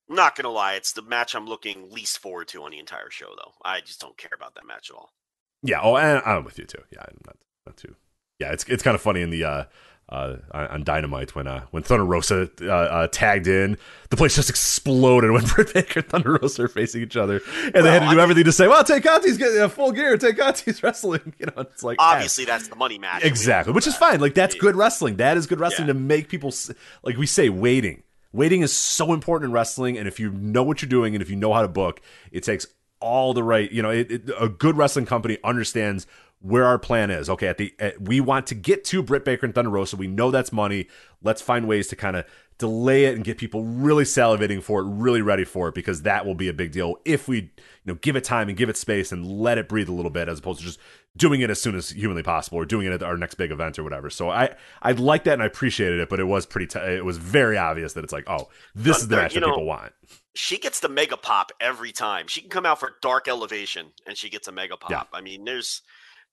[0.08, 3.10] I'm not gonna lie, it's the match I'm looking least forward to on the entire
[3.10, 3.52] show, though.
[3.64, 5.12] I just don't care about that match at all.
[5.62, 5.80] Yeah.
[5.82, 6.82] Oh, and I'm with you too.
[6.92, 7.36] Yeah, I'm not
[7.66, 7.96] not too
[8.38, 9.64] Yeah, it's it's kind of funny in the uh,
[10.10, 13.78] uh, on Dynamite when uh, when Thunder Rosa uh, uh, tagged in,
[14.10, 17.74] the place just exploded when Britt Baker and Thunder Rosa are facing each other, and
[17.74, 19.68] well, they had to do I mean, everything to say, "Well, Tay Conti's getting a
[19.68, 20.18] full gear.
[20.18, 23.96] Tay Conti's wrestling." You know, it's like obviously that's the money match, exactly, which is
[23.96, 24.20] fine.
[24.20, 25.16] Like that's good wrestling.
[25.16, 25.94] That is good wrestling yeah.
[25.94, 26.52] to make people
[27.02, 28.02] like we say waiting.
[28.34, 31.30] Waiting is so important in wrestling, and if you know what you're doing and if
[31.30, 32.00] you know how to book,
[32.32, 32.66] it takes
[32.98, 33.70] all the right.
[33.70, 36.04] You know, it, it, a good wrestling company understands
[36.40, 37.30] where our plan is.
[37.30, 39.96] Okay, at the at, we want to get to Britt Baker and Thunder Rosa.
[39.96, 40.88] We know that's money.
[41.22, 42.24] Let's find ways to kind of
[42.58, 46.24] delay it and get people really salivating for it, really ready for it, because that
[46.24, 47.50] will be a big deal if we, you
[47.84, 50.28] know, give it time and give it space and let it breathe a little bit,
[50.28, 50.78] as opposed to just
[51.16, 53.78] doing it as soon as humanly possible or doing it at our next big event
[53.78, 54.10] or whatever.
[54.10, 56.66] So I I like that and I appreciated it, but it was pretty.
[56.66, 59.50] T- it was very obvious that it's like, oh, this is the match that know,
[59.50, 59.92] people want.
[60.34, 62.26] She gets the mega pop every time.
[62.28, 64.90] She can come out for dark elevation and she gets a mega pop.
[64.90, 65.02] Yeah.
[65.12, 65.82] I mean, there's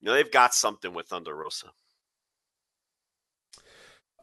[0.02, 1.68] you know, they've got something with Thunder Rosa.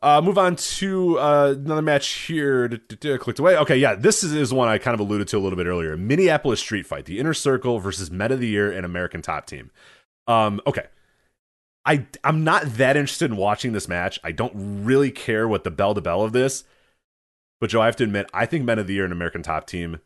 [0.00, 2.68] Uh, move on to uh, another match here.
[2.68, 3.56] Clicked away.
[3.56, 5.96] Okay, yeah, this is, is one I kind of alluded to a little bit earlier.
[5.96, 9.70] Minneapolis Street Fight, the Inner Circle versus Men of the Year and American Top Team.
[10.28, 10.86] Um, okay,
[11.84, 14.20] I I'm not that interested in watching this match.
[14.22, 16.64] I don't really care what the bell to bell of this.
[17.60, 19.66] But Joe, I have to admit, I think Men of the Year and American Top
[19.66, 20.00] Team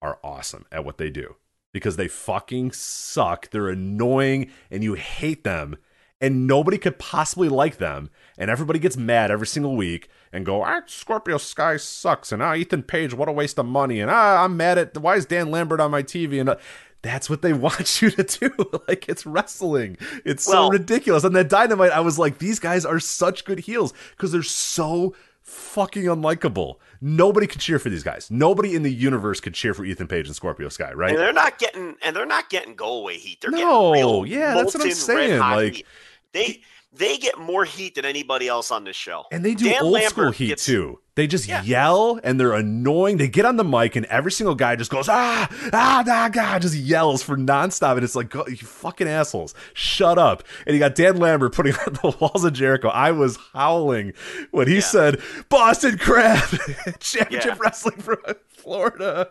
[0.00, 1.36] are awesome at what they do
[1.72, 3.50] because they fucking suck.
[3.50, 5.76] They're annoying and you hate them.
[6.20, 8.10] And nobody could possibly like them.
[8.36, 12.32] And everybody gets mad every single week and go, ah, Scorpio Sky sucks.
[12.32, 14.00] And ah, Ethan Page, what a waste of money.
[14.00, 16.40] And ah, I'm mad at, why is Dan Lambert on my TV?
[16.40, 16.56] And uh,
[17.02, 18.80] that's what they want you to do.
[18.88, 19.96] like it's wrestling.
[20.24, 21.24] It's well, so ridiculous.
[21.24, 25.14] And that Dynamite, I was like, these guys are such good heels because they're so
[25.42, 26.76] fucking unlikable.
[27.00, 28.30] Nobody could cheer for these guys.
[28.30, 31.10] Nobody in the universe could cheer for Ethan Page and Scorpio Sky, right?
[31.10, 33.40] And they're not getting and they're not getting go away heat.
[33.40, 35.38] They're no, getting real yeah, that's what I'm saying.
[35.38, 35.86] Like heat.
[36.32, 36.62] they
[36.92, 39.24] they get more heat than anybody else on this show.
[39.30, 41.00] And they do Dan old Lambert school heat gets, too.
[41.16, 41.62] They just yeah.
[41.62, 43.18] yell and they're annoying.
[43.18, 46.62] They get on the mic and every single guy just goes, ah, ah, ah, God,
[46.62, 47.96] just yells for nonstop.
[47.96, 50.44] And it's like, you fucking assholes, shut up.
[50.66, 52.88] And you got Dan Lambert putting on the walls of Jericho.
[52.88, 54.14] I was howling
[54.50, 54.80] when he yeah.
[54.80, 56.48] said, Boston Crab,
[57.00, 57.58] championship yeah.
[57.60, 59.30] wrestling from Florida.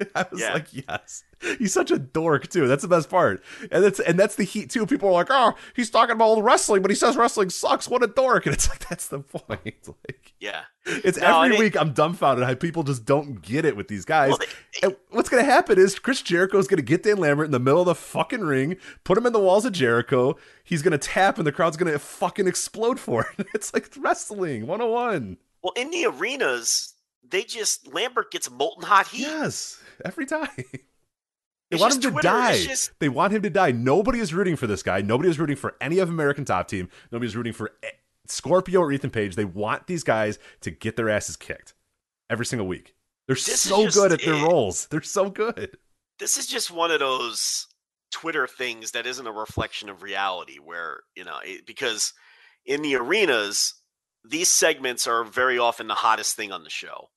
[0.14, 0.52] I was yeah.
[0.52, 1.24] like, yes.
[1.58, 2.66] He's such a dork too.
[2.66, 3.42] That's the best part.
[3.70, 4.86] And that's and that's the heat too.
[4.86, 7.88] People are like, oh, he's talking about all the wrestling, but he says wrestling sucks.
[7.88, 8.46] What a dork.
[8.46, 9.48] And it's like that's the point.
[9.88, 10.62] Like Yeah.
[10.84, 14.30] It's no, every week I'm dumbfounded how people just don't get it with these guys.
[14.30, 17.52] Well, they, and what's gonna happen is Chris Jericho is gonna get Dan Lambert in
[17.52, 20.98] the middle of the fucking ring, put him in the walls of Jericho, he's gonna
[20.98, 23.46] tap and the crowd's gonna fucking explode for it.
[23.54, 25.36] It's like wrestling 101.
[25.62, 26.94] Well, in the arenas,
[27.28, 29.22] they just Lambert gets molten hot heat.
[29.22, 30.48] Yes every time.
[31.70, 32.28] They it's want him to Twitter.
[32.28, 32.64] die.
[32.64, 32.98] Just...
[32.98, 33.72] They want him to die.
[33.72, 35.02] Nobody is rooting for this guy.
[35.02, 36.88] Nobody is rooting for any of American Top Team.
[37.12, 37.90] Nobody's rooting for eh,
[38.26, 39.36] Scorpio or Ethan Page.
[39.36, 41.74] They want these guys to get their asses kicked
[42.30, 42.94] every single week.
[43.26, 44.86] They're this so good at their roles.
[44.86, 45.76] They're so good.
[46.18, 47.66] This is just one of those
[48.10, 52.14] Twitter things that isn't a reflection of reality, where you know it, because
[52.64, 53.74] in the arenas,
[54.24, 57.10] these segments are very often the hottest thing on the show.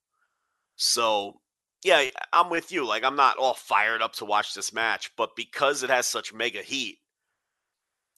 [0.75, 1.39] So
[1.83, 2.85] yeah, I'm with you.
[2.85, 6.33] Like I'm not all fired up to watch this match, but because it has such
[6.33, 6.99] mega heat,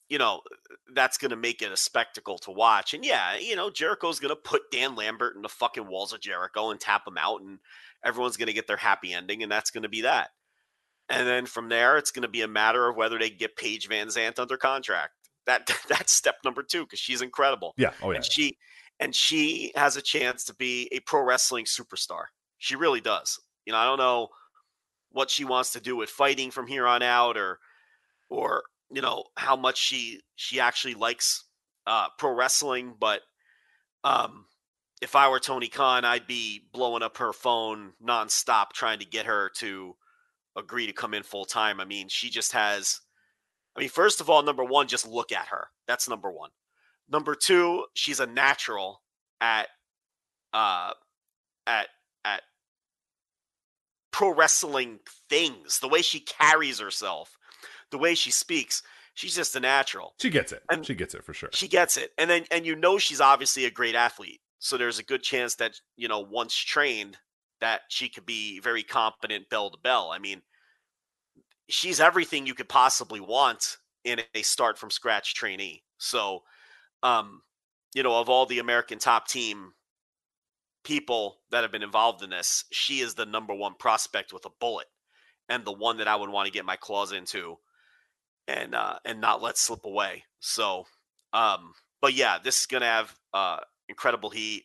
[0.08, 0.42] you know,
[0.94, 2.92] that's going to make it a spectacle to watch.
[2.92, 6.20] And yeah, you know, Jericho's going to put Dan Lambert in the fucking walls of
[6.20, 7.58] Jericho and tap him out and
[8.04, 10.30] everyone's going to get their happy ending and that's going to be that.
[11.08, 13.88] And then from there, it's going to be a matter of whether they get Paige
[13.88, 15.12] VanZant under contract.
[15.46, 17.74] That that's step number two because she's incredible.
[17.76, 17.92] Yeah.
[18.02, 18.16] Oh yeah.
[18.16, 18.58] And she
[19.00, 22.24] and she has a chance to be a pro wrestling superstar.
[22.58, 23.38] She really does.
[23.66, 24.28] You know, I don't know
[25.10, 27.58] what she wants to do with fighting from here on out, or
[28.28, 31.44] or you know how much she she actually likes
[31.86, 32.94] uh, pro wrestling.
[32.98, 33.22] But
[34.02, 34.46] um,
[35.02, 39.26] if I were Tony Khan, I'd be blowing up her phone nonstop trying to get
[39.26, 39.96] her to
[40.56, 41.80] agree to come in full time.
[41.80, 43.00] I mean, she just has.
[43.76, 45.68] I mean, first of all, number one, just look at her.
[45.88, 46.50] That's number one.
[47.08, 49.02] Number two, she's a natural
[49.40, 49.68] at
[50.52, 50.92] uh,
[51.66, 51.88] at
[54.14, 57.36] pro wrestling things, the way she carries herself,
[57.90, 58.80] the way she speaks.
[59.14, 60.14] She's just a natural.
[60.20, 60.62] She gets it.
[60.70, 61.48] And she gets it for sure.
[61.52, 62.12] She gets it.
[62.16, 64.40] And then and you know she's obviously a great athlete.
[64.60, 67.16] So there's a good chance that, you know, once trained
[67.60, 70.12] that she could be very competent bell to bell.
[70.12, 70.42] I mean,
[71.68, 75.82] she's everything you could possibly want in a start from scratch trainee.
[75.98, 76.44] So
[77.02, 77.42] um,
[77.96, 79.72] you know, of all the American top team
[80.84, 84.50] people that have been involved in this, she is the number one prospect with a
[84.60, 84.86] bullet,
[85.48, 87.56] and the one that I would want to get my claws into,
[88.46, 90.24] and uh, and not let slip away.
[90.40, 90.86] So,
[91.32, 93.58] Um, but yeah, this is gonna have uh,
[93.88, 94.64] incredible heat.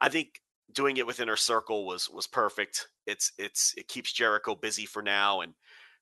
[0.00, 0.40] I think
[0.72, 2.88] doing it within inner circle was was perfect.
[3.06, 5.54] It's it's it keeps Jericho busy for now, and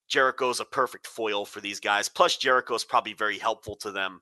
[0.09, 2.09] Jericho's a perfect foil for these guys.
[2.09, 4.21] Plus, Jericho's probably very helpful to them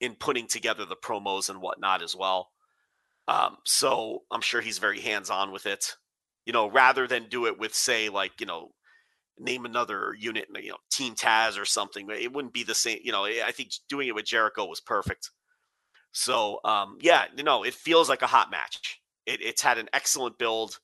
[0.00, 2.50] in putting together the promos and whatnot as well.
[3.26, 5.96] Um, so I'm sure he's very hands on with it.
[6.46, 8.70] You know, rather than do it with say like you know
[9.38, 12.08] name another unit, you know, Team Taz or something.
[12.10, 12.98] It wouldn't be the same.
[13.02, 15.30] You know, I think doing it with Jericho was perfect.
[16.12, 19.00] So, um, yeah, you know, it feels like a hot match.
[19.26, 20.78] It, it's had an excellent build,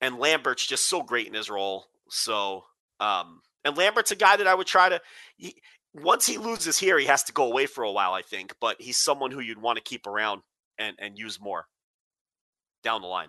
[0.00, 1.86] and Lambert's just so great in his role.
[2.10, 2.64] So,
[2.98, 5.00] um, and Lambert's a guy that I would try to.
[5.36, 5.54] He,
[5.94, 8.54] once he loses here, he has to go away for a while, I think.
[8.60, 10.42] But he's someone who you'd want to keep around
[10.78, 11.66] and and use more
[12.82, 13.28] down the line.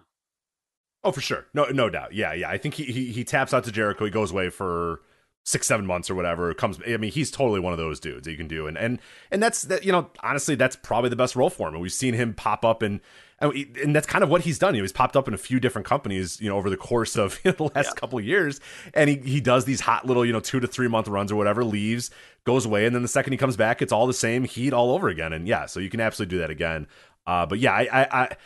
[1.04, 1.48] Oh, for sure.
[1.54, 2.14] No, no doubt.
[2.14, 2.50] Yeah, yeah.
[2.50, 4.06] I think he he, he taps out to Jericho.
[4.06, 5.02] He goes away for
[5.48, 6.54] six, seven months or whatever.
[6.54, 6.80] Comes.
[6.86, 9.00] I mean, he's totally one of those dudes that you can do, and and
[9.32, 9.86] and that's that.
[9.86, 11.76] You know, honestly, that's probably the best role for him.
[11.76, 13.00] And we've seen him pop up and.
[13.40, 14.74] And that's kind of what he's done.
[14.74, 17.16] You know, he's popped up in a few different companies, you know, over the course
[17.16, 17.94] of you know, the last yeah.
[17.96, 18.60] couple of years.
[18.96, 21.36] And he, he does these hot little, you know, two to three month runs or
[21.36, 22.10] whatever, leaves,
[22.46, 22.88] goes away.
[22.88, 25.34] And then the second he comes back, it's all the same heat all over again.
[25.34, 26.88] And yeah, so you can absolutely do that again.
[27.28, 28.38] Uh, but yeah, I, I, I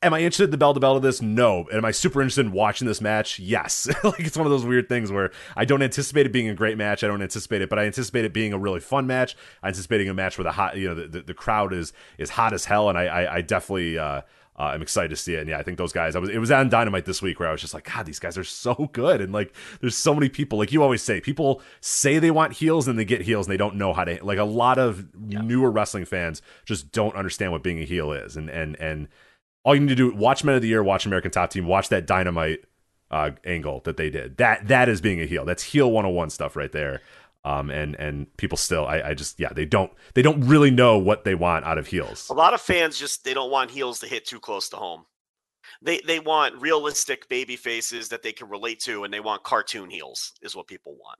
[0.00, 1.20] Am I interested in the bell to bell of this?
[1.20, 1.66] No.
[1.72, 3.40] Am I super interested in watching this match?
[3.40, 3.88] Yes.
[4.04, 6.78] like it's one of those weird things where I don't anticipate it being a great
[6.78, 7.02] match.
[7.02, 9.36] I don't anticipate it, but I anticipate it being a really fun match.
[9.60, 12.30] I'm anticipating a match where the hot, you know, the, the, the crowd is is
[12.30, 13.98] hot as hell, and I I, I definitely.
[13.98, 14.22] Uh,
[14.58, 16.16] uh, I'm excited to see it, and yeah, I think those guys.
[16.16, 16.30] I was.
[16.30, 18.44] It was on Dynamite this week where I was just like, God, these guys are
[18.44, 20.58] so good, and like, there's so many people.
[20.58, 23.56] Like you always say, people say they want heels and they get heels, and they
[23.56, 24.18] don't know how to.
[24.24, 25.42] Like a lot of yeah.
[25.42, 29.08] newer wrestling fans just don't understand what being a heel is, and and and
[29.62, 31.88] all you need to do watch Men of the Year, watch American Top Team, watch
[31.90, 32.64] that Dynamite
[33.12, 34.38] uh, angle that they did.
[34.38, 35.44] That that is being a heel.
[35.44, 37.00] That's heel 101 stuff right there.
[37.48, 40.98] Um, and and people still, I, I just yeah, they don't they don't really know
[40.98, 42.28] what they want out of heels.
[42.28, 45.06] A lot of fans just they don't want heels to hit too close to home.
[45.80, 49.88] They they want realistic baby faces that they can relate to, and they want cartoon
[49.88, 51.18] heels is what people want.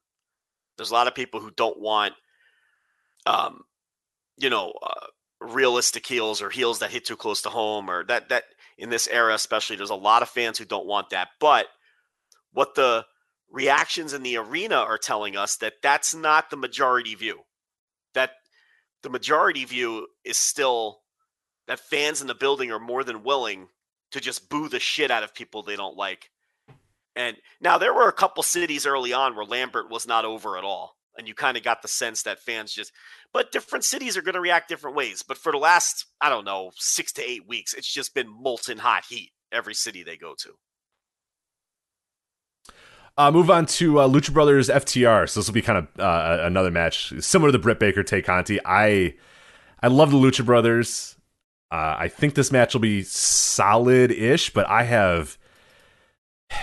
[0.76, 2.12] There's a lot of people who don't want,
[3.24, 3.62] um,
[4.36, 5.06] you know, uh,
[5.40, 8.44] realistic heels or heels that hit too close to home or that that
[8.76, 11.66] in this era especially there's a lot of fans who don't want that but
[12.52, 13.05] what the
[13.51, 17.41] reactions in the arena are telling us that that's not the majority view.
[18.15, 18.33] That
[19.03, 21.01] the majority view is still
[21.66, 23.69] that fans in the building are more than willing
[24.11, 26.31] to just boo the shit out of people they don't like.
[27.15, 30.65] And now there were a couple cities early on where Lambert was not over at
[30.65, 32.93] all and you kind of got the sense that fans just
[33.33, 35.23] but different cities are going to react different ways.
[35.23, 38.79] But for the last i don't know six to eight weeks it's just been molten
[38.79, 40.55] hot heat every city they go to
[43.19, 45.28] uh, move on to uh, Lucha Brothers FTR.
[45.28, 48.23] So this will be kind of uh, another match similar to the Britt Baker Tay
[48.23, 48.61] Conti.
[48.65, 49.15] I
[49.82, 51.16] I love the Lucha Brothers.
[51.70, 55.36] Uh, I think this match will be solid-ish, but I have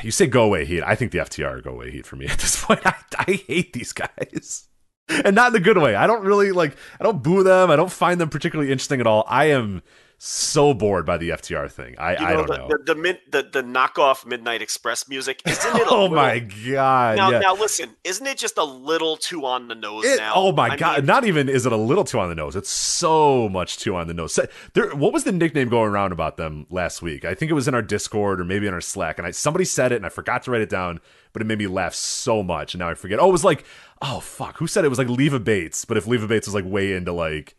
[0.01, 0.81] you say go away heat.
[0.81, 2.79] I think the FTR go away heat for me at this point.
[2.85, 4.67] I, I hate these guys.
[5.07, 5.93] And not in a good way.
[5.93, 7.69] I don't really like I don't boo them.
[7.69, 9.25] I don't find them particularly interesting at all.
[9.27, 9.83] I am
[10.25, 11.95] so bored by the FTR thing.
[11.99, 12.67] I, you know, I don't the, know.
[12.67, 15.83] The, the, the, the, the knockoff Midnight Express music, isn't it?
[15.87, 17.17] oh little, my god!
[17.17, 17.39] Now, yeah.
[17.39, 20.33] now listen, isn't it just a little too on the nose it, now?
[20.35, 20.97] Oh my I god!
[20.97, 22.55] Mean, not even is it a little too on the nose.
[22.55, 24.39] It's so much too on the nose.
[24.73, 27.23] There, what was the nickname going around about them last week?
[27.23, 29.65] I think it was in our Discord or maybe in our Slack, and I somebody
[29.65, 31.01] said it and I forgot to write it down,
[31.33, 33.19] but it made me laugh so much, and now I forget.
[33.19, 33.63] Oh, it was like,
[34.01, 35.85] oh fuck, who said it, it was like Leva Bates?
[35.85, 37.55] But if Leva Bates was like way into like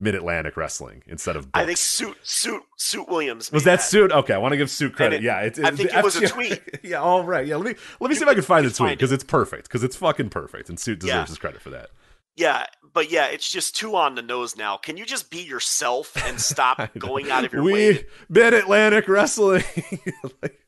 [0.00, 1.50] Mid Atlantic Wrestling instead of.
[1.50, 1.62] Books.
[1.62, 4.12] I think Suit Suit Suit Williams was that, that, Suit.
[4.12, 5.16] Okay, I want to give Suit credit.
[5.16, 6.60] It, yeah, it, I think it was a tweet.
[6.82, 7.46] yeah, all right.
[7.46, 9.64] Yeah, let me let me see if I can find the tweet because it's perfect
[9.64, 11.26] because it's fucking perfect and Suit deserves yeah.
[11.26, 11.90] his credit for that.
[12.36, 14.76] Yeah, but yeah, it's just too on the nose now.
[14.76, 17.92] Can you just be yourself and stop going out of your we way?
[17.92, 19.64] We Mid Atlantic Wrestling.
[20.42, 20.60] like,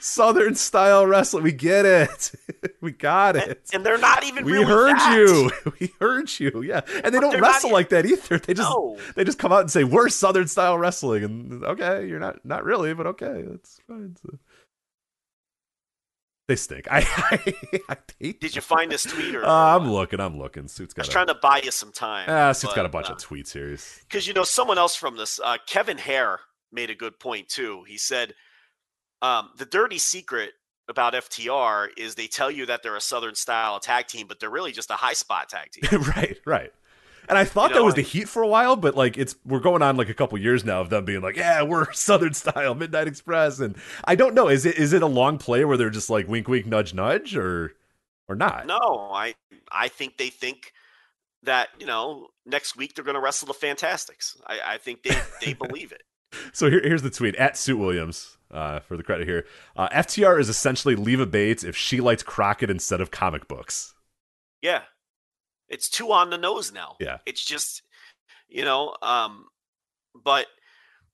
[0.00, 1.44] Southern style wrestling.
[1.44, 2.32] We get it.
[2.80, 3.48] we got it.
[3.48, 4.44] And, and they're not even.
[4.44, 5.16] We really heard that.
[5.16, 5.50] you.
[5.80, 6.62] We heard you.
[6.62, 8.38] Yeah, and they but don't wrestle like that either.
[8.38, 8.98] They just no.
[9.16, 12.64] they just come out and say we're Southern style wrestling, and okay, you're not not
[12.64, 14.16] really, but okay, that's fine.
[14.22, 14.38] So.
[16.48, 16.86] They stink.
[16.90, 19.34] I, I, I hate Did you find this tweet?
[19.34, 20.20] Or, uh, I'm looking.
[20.20, 20.68] I'm looking.
[20.68, 21.02] Suit's got.
[21.02, 22.26] I was a, trying to buy you some time.
[22.28, 23.76] Ah, Suit's but, got a bunch uh, of tweets here.
[24.08, 26.40] Because you know someone else from this, uh, Kevin Hare
[26.72, 27.84] made a good point too.
[27.86, 28.34] He said
[29.22, 30.52] um, the dirty secret
[30.88, 34.50] about FTR is they tell you that they're a Southern style tag team, but they're
[34.50, 36.02] really just a high spot tag team.
[36.16, 36.72] right, right.
[37.28, 39.36] And I thought you know, that was the Heat for a while, but like it's
[39.44, 42.34] we're going on like a couple years now of them being like, yeah, we're Southern
[42.34, 45.76] style Midnight Express, and I don't know, is it is it a long play where
[45.76, 47.74] they're just like wink, wink, nudge, nudge, or
[48.28, 48.66] or not?
[48.66, 49.34] No, I
[49.70, 50.72] I think they think
[51.44, 54.36] that you know next week they're going to wrestle the Fantastics.
[54.46, 56.02] I, I think they they believe it.
[56.52, 59.46] So here, here's the tweet at Suit Williams uh, for the credit here.
[59.76, 63.94] Uh, FTR is essentially Leva Bates if she likes Crockett instead of comic books.
[64.60, 64.82] Yeah,
[65.68, 66.96] it's too on the nose now.
[67.00, 67.82] Yeah, it's just
[68.48, 69.46] you know, um,
[70.14, 70.46] but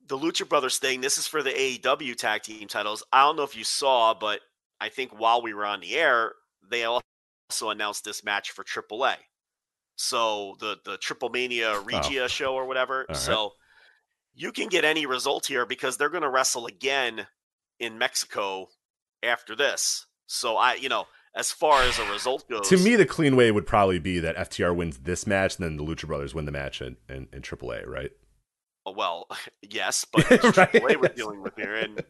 [0.06, 1.00] the Lucha Brothers thing.
[1.00, 3.02] This is for the AEW tag team titles.
[3.12, 4.40] I don't know if you saw, but
[4.80, 6.32] I think while we were on the air,
[6.68, 7.02] they also
[7.70, 9.14] announced this match for AAA.
[9.96, 11.84] So the the TripleMania oh.
[11.84, 12.28] Regia oh.
[12.28, 13.06] show or whatever.
[13.12, 13.52] so
[14.38, 17.26] you can get any result here because they're going to wrestle again
[17.80, 18.68] in Mexico
[19.22, 20.06] after this.
[20.26, 23.50] So I, you know, as far as a result goes, to me, the clean way
[23.50, 26.52] would probably be that FTR wins this match, and then the Lucha Brothers win the
[26.52, 28.12] match in in, in AAA, right?
[28.86, 29.26] Oh, well,
[29.62, 30.40] yes, but right?
[30.72, 32.04] AAA we're dealing with here, and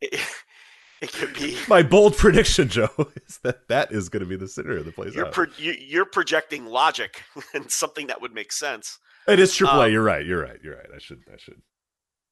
[0.00, 0.20] it,
[1.00, 2.90] it could be my bold prediction, Joe,
[3.26, 5.32] is that that is going to be the scenario that plays you're out.
[5.32, 7.24] Pro- you, are projecting logic
[7.54, 9.00] and something that would make sense.
[9.28, 9.86] It is AAA.
[9.86, 10.24] Um, you're right.
[10.24, 10.58] You're right.
[10.62, 10.86] You're right.
[10.94, 11.22] I should.
[11.32, 11.60] I should.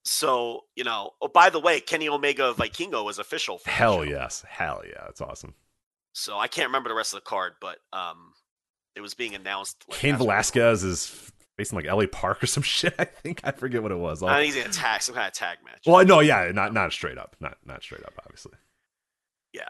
[0.04, 1.10] So you know.
[1.20, 3.60] Oh, by the way, Kenny Omega Vikingo is official.
[3.64, 4.44] Hell yes.
[4.48, 5.06] Hell yeah.
[5.08, 5.54] It's awesome.
[6.12, 8.32] So I can't remember the rest of the card, but um,
[8.94, 9.84] it was being announced.
[9.88, 12.94] Like, Cain Velasquez is facing like LA Park or some shit.
[12.98, 14.22] I think I forget what it was.
[14.22, 15.82] I think he's in a tag, some kind of tag match.
[15.86, 18.52] Well, no, yeah, not not straight up, not not straight up, obviously.
[19.52, 19.68] Yeah,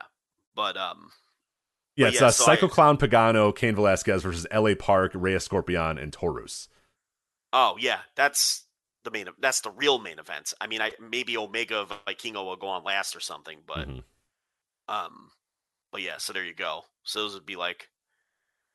[0.55, 1.11] but um,
[1.97, 5.39] yeah, it's yeah, uh, so Psycho I, Clown Pagano, Cain Velasquez versus LA Park, Rey
[5.39, 6.69] Scorpion, and Taurus.
[7.57, 8.65] Oh yeah, that's
[9.05, 9.29] the main.
[9.41, 10.53] That's the real main event.
[10.61, 14.95] I mean, I maybe Omega Vikingo will go on last or something, but mm-hmm.
[14.95, 15.31] um,
[15.93, 16.17] but yeah.
[16.19, 16.83] So there you go.
[17.05, 17.89] So those would be like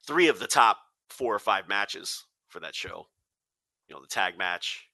[0.08, 0.78] three of the top
[1.10, 3.08] four or five matches for that show.
[3.90, 4.89] You know, the tag match.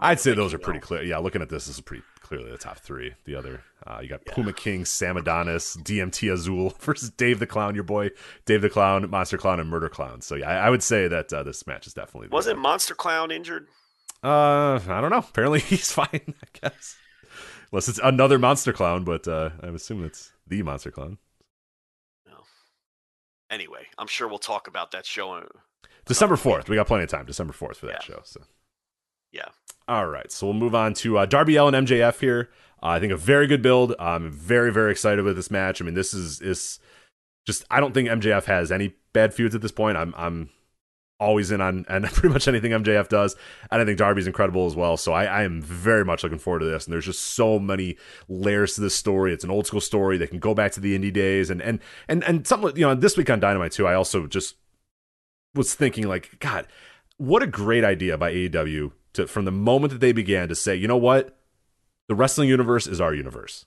[0.00, 1.02] I'd say those are pretty clear.
[1.02, 3.14] Yeah, looking at this, this is pretty clearly the top three.
[3.24, 4.34] The other, uh, you got yeah.
[4.34, 8.10] Puma King, Sam Adonis, DMT Azul versus Dave the Clown, your boy
[8.44, 10.20] Dave the Clown, Monster Clown, and Murder Clown.
[10.20, 12.28] So yeah, I, I would say that uh, this match is definitely.
[12.28, 13.68] Wasn't Monster Clown injured?
[14.22, 15.18] Uh, I don't know.
[15.18, 16.08] Apparently he's fine.
[16.12, 16.96] I guess,
[17.72, 21.18] unless it's another Monster Clown, but uh, I'm assuming it's the Monster Clown.
[22.26, 22.38] No.
[23.50, 25.42] Anyway, I'm sure we'll talk about that show.
[26.06, 26.68] December fourth.
[26.68, 27.26] We got plenty of time.
[27.26, 28.16] December fourth for that yeah.
[28.16, 28.20] show.
[28.24, 28.42] So.
[29.36, 29.48] Yeah.
[29.88, 32.50] All right, so we'll move on to uh, Darby and MJF here.
[32.82, 33.94] Uh, I think a very good build.
[33.98, 35.80] I'm very very excited with this match.
[35.80, 36.80] I mean, this is is
[37.46, 39.96] just I don't think MJF has any bad feuds at this point.
[39.96, 40.50] I'm I'm
[41.18, 43.36] always in on and pretty much anything MJF does,
[43.70, 44.96] and I think Darby's incredible as well.
[44.96, 46.84] So I, I am very much looking forward to this.
[46.84, 47.96] And there's just so many
[48.28, 49.32] layers to this story.
[49.32, 50.18] It's an old school story.
[50.18, 52.94] They can go back to the indie days and and and and something you know
[52.94, 53.86] this week on Dynamite too.
[53.86, 54.56] I also just
[55.54, 56.66] was thinking like God,
[57.18, 60.74] what a great idea by AEW to from the moment that they began to say,
[60.74, 61.36] you know what,
[62.08, 63.66] the wrestling universe is our universe.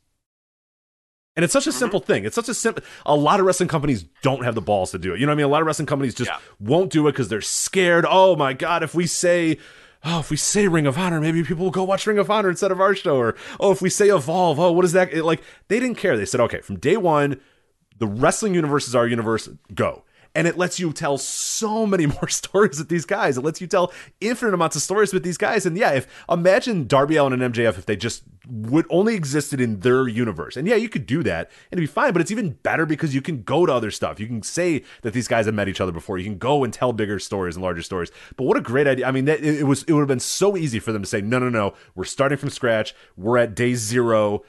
[1.35, 1.80] And it's such a mm-hmm.
[1.80, 2.26] simple thing.
[2.26, 2.84] It's such a simple.
[3.05, 5.19] A lot of wrestling companies don't have the balls to do it.
[5.19, 5.45] You know what I mean?
[5.45, 6.39] A lot of wrestling companies just yeah.
[6.59, 8.05] won't do it because they're scared.
[8.09, 9.57] Oh my god, if we say,
[10.03, 12.49] oh, if we say Ring of Honor, maybe people will go watch Ring of Honor
[12.49, 13.15] instead of our show.
[13.15, 15.13] Or oh, if we say Evolve, oh, what is that?
[15.13, 16.17] It, like they didn't care.
[16.17, 17.39] They said, okay, from day one,
[17.97, 19.47] the wrestling universe is our universe.
[19.73, 20.03] Go
[20.35, 23.38] and it lets you tell so many more stories with these guys.
[23.38, 23.91] It lets you tell
[24.22, 25.65] infinite amounts of stories with these guys.
[25.65, 29.81] And yeah, if imagine Darby Allin and MJF if they just would only existed in
[29.81, 30.57] their universe.
[30.57, 33.14] And yeah, you could do that and it'd be fine, but it's even better because
[33.14, 34.19] you can go to other stuff.
[34.19, 36.18] You can say that these guys have met each other before.
[36.18, 38.11] You can go and tell bigger stories and larger stories.
[38.35, 39.07] But what a great idea.
[39.07, 41.22] I mean, it, it was it would have been so easy for them to say,
[41.22, 41.73] "No, no, no.
[41.95, 42.95] We're starting from scratch.
[43.15, 44.43] We're at day 0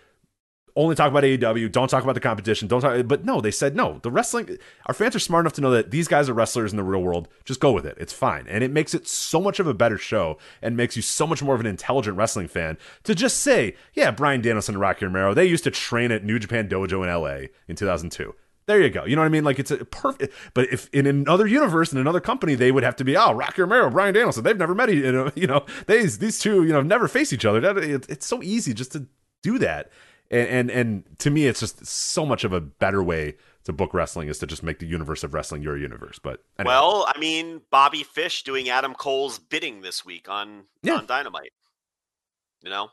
[0.76, 3.06] only talk about AEW, don't talk about the competition, don't talk.
[3.06, 3.98] But no, they said no.
[4.02, 6.76] The wrestling, our fans are smart enough to know that these guys are wrestlers in
[6.76, 7.28] the real world.
[7.44, 7.96] Just go with it.
[7.98, 8.46] It's fine.
[8.48, 11.42] And it makes it so much of a better show and makes you so much
[11.42, 15.34] more of an intelligent wrestling fan to just say, yeah, Bryan Danielson and Rocky Romero,
[15.34, 18.34] they used to train at New Japan Dojo in LA in 2002.
[18.70, 19.04] There you go.
[19.04, 19.42] You know what I mean?
[19.42, 20.32] Like it's a perfect.
[20.54, 23.62] But if in another universe in another company, they would have to be oh Rocky
[23.62, 24.44] Romero, Bryan Danielson.
[24.44, 24.94] They've never met.
[24.94, 27.60] You know, you know, these these two you know never face each other.
[28.08, 29.08] It's so easy just to
[29.42, 29.90] do that
[30.30, 33.92] and, and and to me it's just so much of a better way to book
[33.92, 36.74] wrestling is to just make the universe of wrestling your universe but anyway.
[36.74, 40.94] well i mean bobby fish doing adam cole's bidding this week on yeah.
[40.94, 41.52] on dynamite
[42.62, 42.88] you know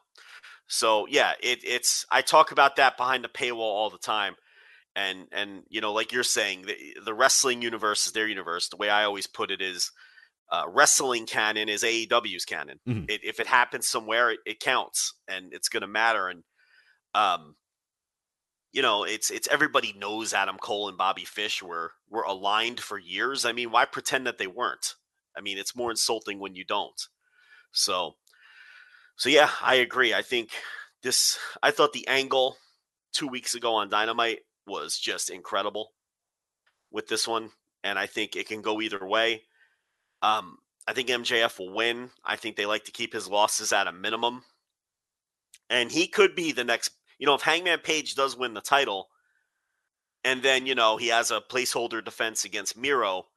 [0.67, 4.35] so yeah it, it's i talk about that behind the paywall all the time
[4.95, 8.77] and and you know like you're saying the, the wrestling universe is their universe the
[8.77, 9.91] way i always put it is
[10.49, 13.03] uh, wrestling canon is aew's canon mm-hmm.
[13.09, 16.43] it, if it happens somewhere it, it counts and it's going to matter and
[17.17, 17.55] um,
[18.71, 22.99] you know, it's it's everybody knows Adam Cole and Bobby Fish were were aligned for
[22.99, 23.43] years.
[23.45, 24.93] I mean, why pretend that they weren't?
[25.35, 27.01] I mean, it's more insulting when you don't.
[27.71, 28.15] So,
[29.15, 30.13] so yeah, I agree.
[30.13, 30.51] I think
[31.01, 31.39] this.
[31.63, 32.57] I thought the angle
[33.13, 35.93] two weeks ago on Dynamite was just incredible
[36.91, 37.49] with this one,
[37.83, 39.43] and I think it can go either way.
[40.21, 40.57] Um,
[40.87, 42.11] I think MJF will win.
[42.23, 44.43] I think they like to keep his losses at a minimum.
[45.69, 49.09] And he could be the next, you know, if Hangman Page does win the title,
[50.23, 53.27] and then, you know, he has a placeholder defense against Miro,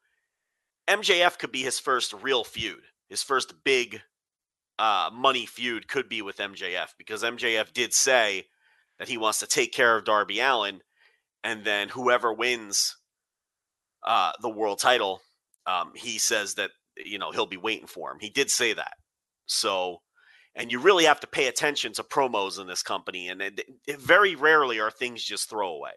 [0.88, 2.82] MJF could be his first real feud.
[3.08, 4.00] His first big
[4.78, 8.46] uh, money feud could be with MJF because MJF did say
[8.98, 10.80] that he wants to take care of Darby Allin,
[11.44, 12.96] and then whoever wins
[14.06, 15.20] uh, the world title,
[15.66, 18.18] um, he says that you know he'll be waiting for him.
[18.20, 18.94] He did say that.
[19.46, 20.00] So,
[20.54, 24.00] and you really have to pay attention to promos in this company, and it, it
[24.00, 25.92] very rarely are things just throwaway.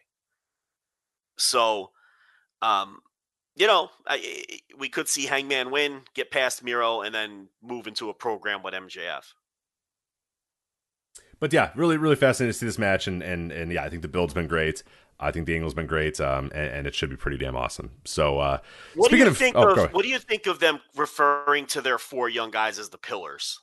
[1.37, 1.91] So,
[2.61, 2.99] um,
[3.55, 4.43] you know, I,
[4.77, 8.73] we could see Hangman win, get past Miro, and then move into a program with
[8.73, 9.33] MJF.
[11.39, 14.01] But yeah, really, really fascinating to see this match, and and and yeah, I think
[14.01, 14.83] the build's been great.
[15.19, 17.91] I think the angle's been great, um, and, and, it should be pretty damn awesome.
[18.03, 18.57] So, uh,
[18.95, 19.93] what do you of, think oh, of?
[19.93, 23.59] What do you think of them referring to their four young guys as the pillars?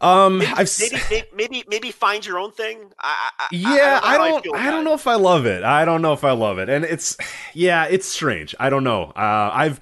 [0.00, 0.78] Um, maybe, I've
[1.10, 2.92] maybe, maybe maybe find your own thing.
[3.00, 4.38] I, I, yeah, I don't.
[4.38, 5.62] I don't, I don't know if I love it.
[5.64, 7.16] I don't know if I love it, and it's
[7.54, 8.54] yeah, it's strange.
[8.60, 9.12] I don't know.
[9.16, 9.80] Uh, I've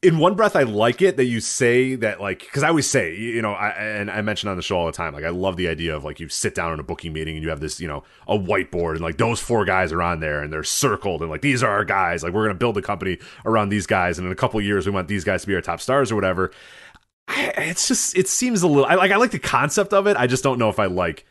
[0.00, 3.16] in one breath, I like it that you say that, like, because I always say,
[3.16, 5.56] you know, I, and I mention on the show all the time, like, I love
[5.56, 7.80] the idea of like you sit down in a booking meeting and you have this,
[7.80, 11.20] you know, a whiteboard and like those four guys are on there and they're circled
[11.20, 14.18] and like these are our guys, like we're gonna build a company around these guys,
[14.18, 16.14] and in a couple years we want these guys to be our top stars or
[16.14, 16.52] whatever.
[17.28, 20.16] I, it's just, it seems a little, I like, I like the concept of it.
[20.16, 21.24] I just don't know if I like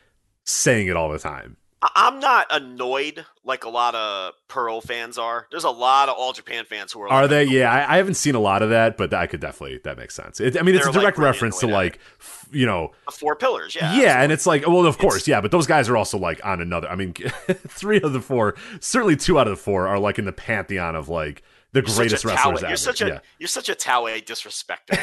[0.44, 1.56] saying it all the time.
[1.80, 5.46] I'm not annoyed like a lot of puro fans are.
[5.52, 7.08] There's a lot of All Japan fans who are.
[7.08, 7.46] Are like, they?
[7.46, 9.96] Oh, yeah, I, I, haven't seen a lot of that, but I could definitely that
[9.96, 10.40] makes sense.
[10.40, 13.36] It, I mean, it's a direct like reference to like, f- you know, the four
[13.36, 13.76] pillars.
[13.76, 14.22] Yeah, yeah, absolutely.
[14.24, 16.60] and it's like, well, of course, it's, yeah, but those guys are also like on
[16.60, 16.88] another.
[16.88, 17.12] I mean,
[17.68, 20.96] three of the four, certainly two out of the four, are like in the pantheon
[20.96, 22.68] of like the greatest wrestlers ever.
[22.68, 23.18] You're such a yeah.
[23.38, 24.96] you're such a Taue disrespecter.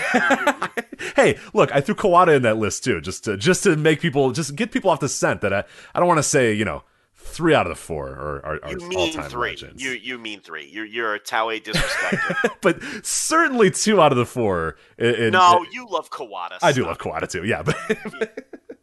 [1.15, 4.31] hey, look, I threw Kawada in that list too, just to just to make people
[4.31, 5.41] just get people off the scent.
[5.41, 5.63] That I
[5.93, 6.83] I don't want to say you know
[7.15, 9.51] three out of the four are, are, are you mean three.
[9.51, 9.83] Legends.
[9.83, 10.67] You you mean three.
[10.67, 12.51] You're you're a Taue disrespecter.
[12.61, 14.77] but certainly two out of the four.
[14.97, 16.57] In, in, no, in, you love Kawada.
[16.61, 17.43] I do love Kawada too.
[17.43, 17.77] Yeah, but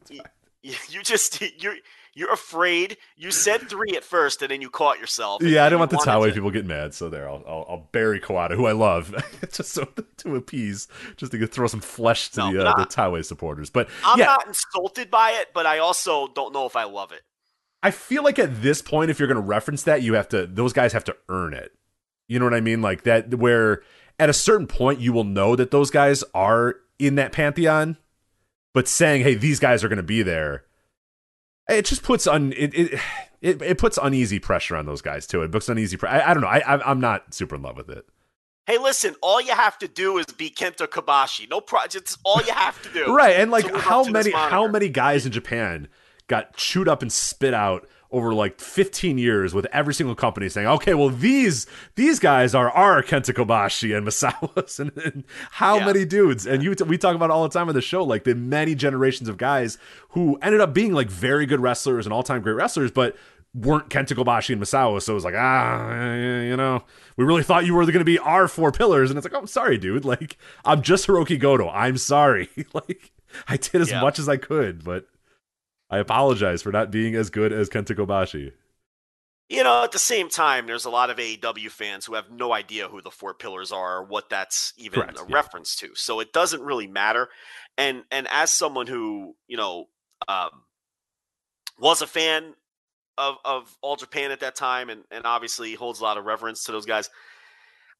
[0.09, 0.21] you,
[0.63, 1.77] you, you just you're
[2.15, 2.99] you're afraid.
[3.17, 5.43] You said three at first, and then you caught yourself.
[5.43, 6.33] Yeah, I didn't want the Taue to...
[6.33, 9.15] people get mad, so there, I'll, I'll, I'll bury Kawada, who I love,
[9.53, 9.85] just so
[10.19, 13.71] to appease, just to throw some flesh to no, the uh, the supporters.
[13.71, 14.27] But I'm yeah.
[14.27, 17.23] not insulted by it, but I also don't know if I love it.
[17.83, 20.47] I feel like at this point, if you're going to reference that, you have to;
[20.47, 21.73] those guys have to earn it.
[22.29, 22.83] You know what I mean?
[22.83, 23.83] Like that, where
[24.19, 27.97] at a certain point, you will know that those guys are in that pantheon.
[28.75, 30.65] But saying, "Hey, these guys are going to be there,"
[31.73, 33.01] it just puts un it, it
[33.41, 35.43] it, it puts uneasy pressure on those guys too.
[35.43, 35.97] It puts uneasy.
[35.97, 36.49] Pre- I, I don't know.
[36.49, 38.07] I I'm not super in love with it.
[38.67, 39.17] Hey, listen!
[39.23, 41.51] All you have to do is be Kenta Kobashi.
[41.51, 42.05] No project.
[42.05, 43.15] It's all you have to do.
[43.15, 45.89] right, and like how many how many guys in Japan
[46.29, 50.67] got chewed up and spit out over like 15 years with every single company saying,
[50.67, 51.67] okay, well these
[51.97, 55.87] these guys are our Kenta Kobashi and Misawas and, and how yeah.
[55.87, 58.35] many dudes and you we talk about all the time on the show like the
[58.35, 59.79] many generations of guys
[60.11, 63.17] who ended up being like very good wrestlers and all time great wrestlers, but
[63.55, 65.01] weren't Kenta Kobashi and Misawa.
[65.03, 66.85] So it was like, ah, you know,
[67.17, 69.11] we really thought you were going to be our four pillars.
[69.11, 70.05] And it's like, oh, I'm sorry, dude.
[70.05, 71.69] Like, I'm just Hiroki Goto.
[71.69, 72.49] I'm sorry.
[72.73, 73.13] like,
[73.49, 74.01] I did as yeah.
[74.01, 75.07] much as I could, but
[75.93, 78.53] I apologize for not being as good as Kenta Kobashi.
[79.51, 82.55] You know, at the same time, there's a lot of AEW fans who have no
[82.55, 85.35] idea who the four pillars are or what that's even Correct, a yeah.
[85.35, 85.91] reference to.
[85.95, 87.29] So it doesn't really matter.
[87.77, 89.89] And and as someone who, you know,
[90.27, 90.63] um,
[91.79, 92.55] was a fan
[93.19, 96.65] of, of All Japan at that time and, and obviously holds a lot of reverence
[96.65, 97.11] to those guys,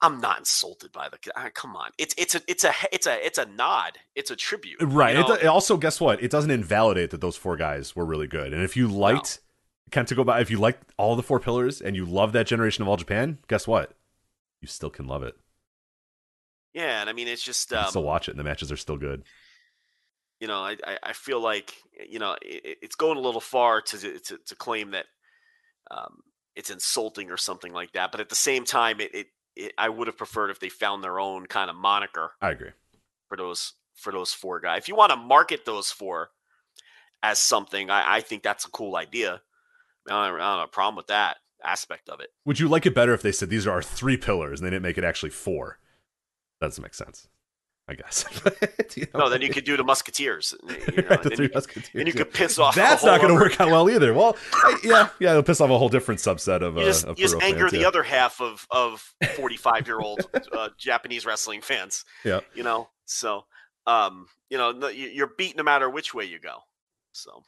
[0.03, 1.19] I'm not insulted by the.
[1.37, 3.99] Uh, come on, it's it's a it's a it's a it's a nod.
[4.17, 4.79] It's a tribute.
[4.81, 5.17] Right.
[5.17, 5.35] You know?
[5.35, 6.21] it, also, guess what?
[6.23, 8.53] It doesn't invalidate that those four guys were really good.
[8.53, 9.39] And if you liked
[9.95, 10.03] no.
[10.03, 12.89] Kenta by, if you liked all the four pillars and you love that generation of
[12.89, 13.93] All Japan, guess what?
[14.61, 15.37] You still can love it.
[16.75, 18.97] Yeah, and I mean it's just um, still watch it, and the matches are still
[18.97, 19.23] good.
[20.41, 21.77] You know, I I feel like
[22.09, 25.07] you know it, it's going a little far to to, to claim that
[25.93, 26.23] um,
[26.57, 29.27] it's insulting or something like that, but at the same time, it, it
[29.57, 32.33] it, I would have preferred if they found their own kind of moniker.
[32.41, 32.71] I agree
[33.29, 34.83] for those for those four guys.
[34.83, 36.31] If you want to market those four
[37.23, 39.41] as something, I, I think that's a cool idea.
[40.09, 42.29] I don't, I don't have a problem with that aspect of it.
[42.45, 44.71] Would you like it better if they said these are our three pillars and they
[44.71, 45.79] didn't make it actually four?
[46.61, 47.29] That doesn't make sense.
[47.89, 48.25] I guess.
[48.97, 50.55] you know, no, then you could do the Musketeers.
[50.93, 51.91] You know, right, the three you, Musketeers.
[51.95, 52.75] And you could piss off.
[52.75, 54.13] That's not going to work out well either.
[54.13, 54.37] Well,
[54.83, 56.77] yeah, yeah, it'll piss off a whole different subset of.
[56.77, 57.89] You just, uh, of you just anger fans, the yeah.
[57.89, 62.05] other half of of forty five year old uh, Japanese wrestling fans.
[62.25, 63.45] Yeah, you know, so
[63.87, 66.59] um, you know, you're beat no matter which way you go.
[67.13, 67.43] So.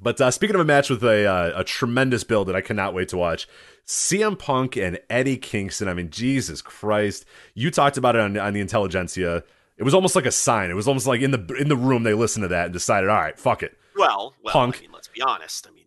[0.00, 2.94] But uh, speaking of a match with a uh, a tremendous build that I cannot
[2.94, 3.48] wait to watch,
[3.86, 5.88] CM Punk and Eddie Kingston.
[5.88, 7.24] I mean, Jesus Christ!
[7.54, 9.44] You talked about it on, on the Intelligentsia.
[9.76, 10.70] It was almost like a sign.
[10.70, 13.10] It was almost like in the in the room they listened to that and decided,
[13.10, 13.76] all right, fuck it.
[13.96, 14.78] Well, well Punk.
[14.78, 15.66] I mean, let's be honest.
[15.68, 15.81] I mean,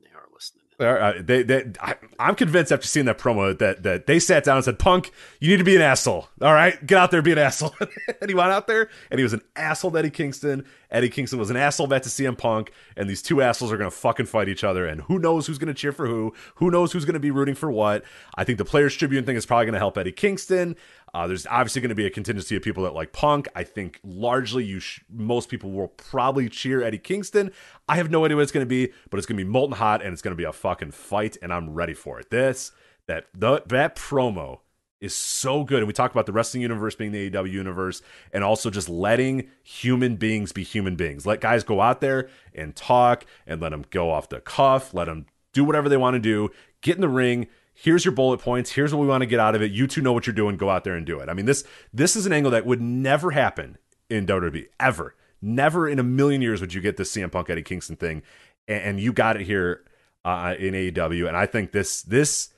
[0.77, 4.65] Uh, they, I, I'm convinced after seeing that promo that that they sat down and
[4.65, 6.27] said, "Punk, you need to be an asshole.
[6.41, 7.73] All right, get out there, be an asshole."
[8.21, 10.65] and he went out there and he was an asshole to Eddie Kingston.
[10.91, 13.89] Eddie Kingston was an asshole back to CM Punk, and these two assholes are gonna
[13.91, 14.85] fucking fight each other.
[14.85, 16.33] And who knows who's gonna cheer for who?
[16.55, 18.03] Who knows who's gonna be rooting for what?
[18.35, 20.75] I think the Players Tribune thing is probably gonna help Eddie Kingston.
[21.15, 23.47] Uh, there's obviously going to be a contingency of people that like Punk.
[23.55, 27.53] I think largely you sh- most people will probably cheer Eddie Kingston.
[27.87, 29.77] I have no idea what it's going to be, but it's going to be molten
[29.77, 32.31] hot and it's going to be a fucking fight, and I'm ready for it.
[32.31, 32.73] This
[33.07, 34.59] that the, that promo
[34.99, 38.01] is so good, and we talk about the wrestling universe being the AEW universe,
[38.33, 41.25] and also just letting human beings be human beings.
[41.25, 44.93] Let guys go out there and talk, and let them go off the cuff.
[44.93, 46.49] Let them do whatever they want to do.
[46.81, 49.53] Get in the ring here's your bullet points here's what we want to get out
[49.53, 51.29] of it you two know what you're doing go out there and do it.
[51.29, 53.77] I mean this this is an angle that would never happen
[54.09, 55.15] in WWE ever.
[55.41, 58.23] Never in a million years would you get this CM Punk Eddie Kingston thing
[58.67, 59.83] and, and you got it here
[60.23, 62.49] uh, in AEW and I think this this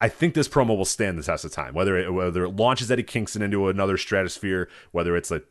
[0.00, 2.90] I think this promo will stand the test of time whether it whether it launches
[2.90, 5.42] Eddie Kingston into another stratosphere whether it's a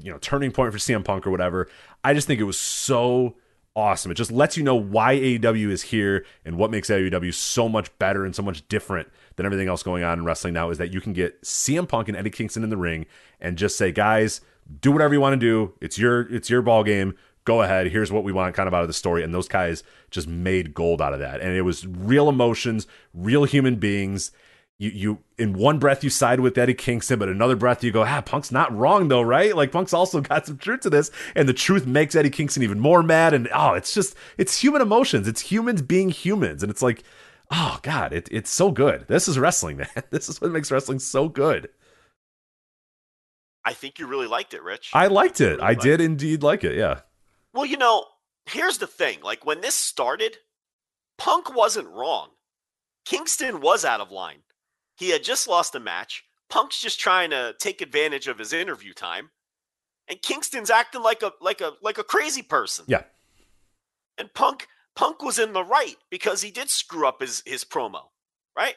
[0.00, 1.68] you know turning point for CM Punk or whatever.
[2.02, 3.36] I just think it was so
[3.76, 4.10] awesome.
[4.10, 7.96] It just lets you know why AEW is here and what makes AEW so much
[7.98, 10.92] better and so much different than everything else going on in wrestling now is that
[10.92, 13.06] you can get CM Punk and Eddie Kingston in the ring
[13.40, 14.40] and just say, guys,
[14.80, 15.74] do whatever you want to do.
[15.80, 17.14] It's your it's your ball game.
[17.44, 17.88] Go ahead.
[17.88, 19.24] Here's what we want kind of out of the story.
[19.24, 21.40] And those guys just made gold out of that.
[21.40, 24.30] And it was real emotions, real human beings
[24.80, 28.02] you you in one breath you side with Eddie Kingston, but another breath you go,
[28.02, 29.54] ah, Punk's not wrong though, right?
[29.54, 32.80] Like Punk's also got some truth to this, and the truth makes Eddie Kingston even
[32.80, 33.34] more mad.
[33.34, 35.28] And oh, it's just it's human emotions.
[35.28, 37.04] It's humans being humans, and it's like,
[37.50, 39.04] oh god, it, it's so good.
[39.06, 39.88] This is wrestling, man.
[40.10, 41.68] This is what makes wrestling so good.
[43.62, 44.92] I think you really liked it, Rich.
[44.94, 45.58] I liked it.
[45.58, 46.78] Really I did indeed like it.
[46.78, 47.00] Yeah.
[47.52, 48.06] Well, you know,
[48.46, 49.18] here's the thing.
[49.22, 50.38] Like when this started,
[51.18, 52.30] Punk wasn't wrong.
[53.04, 54.38] Kingston was out of line.
[55.00, 56.24] He had just lost a match.
[56.50, 59.30] Punk's just trying to take advantage of his interview time.
[60.06, 62.84] And Kingston's acting like a like a like a crazy person.
[62.86, 63.04] Yeah.
[64.18, 68.08] And Punk Punk was in the right because he did screw up his his promo,
[68.54, 68.74] right?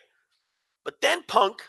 [0.86, 1.64] But then Punk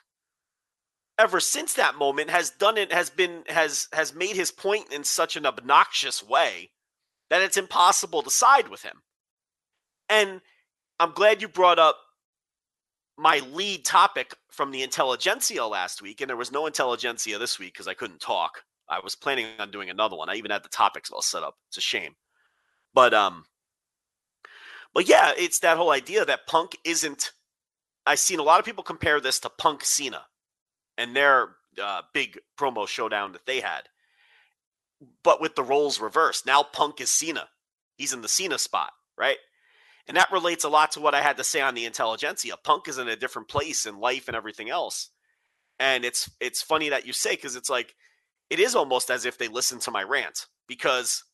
[1.18, 5.02] ever since that moment has done it has been has has made his point in
[5.02, 6.70] such an obnoxious way
[7.28, 9.02] that it's impossible to side with him.
[10.08, 10.42] And
[11.00, 11.96] I'm glad you brought up
[13.16, 17.72] my lead topic from the intelligentsia last week, and there was no intelligentsia this week
[17.72, 18.64] because I couldn't talk.
[18.88, 20.28] I was planning on doing another one.
[20.28, 21.56] I even had the topics all set up.
[21.68, 22.14] It's a shame,
[22.92, 23.44] but um,
[24.92, 27.32] but yeah, it's that whole idea that Punk isn't.
[28.06, 30.22] I've seen a lot of people compare this to Punk Cena,
[30.98, 33.82] and their uh, big promo showdown that they had,
[35.22, 36.46] but with the roles reversed.
[36.46, 37.48] Now Punk is Cena.
[37.96, 39.38] He's in the Cena spot, right?
[40.06, 42.56] And that relates a lot to what I had to say on the intelligentsia.
[42.62, 45.10] Punk is in a different place in life and everything else.
[45.78, 47.94] And it's it's funny that you say because it's like
[48.50, 51.24] it is almost as if they listen to my rant because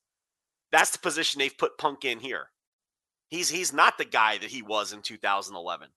[0.72, 2.46] that's the position they've put Punk in here.
[3.28, 5.88] He's he's not the guy that he was in 2011.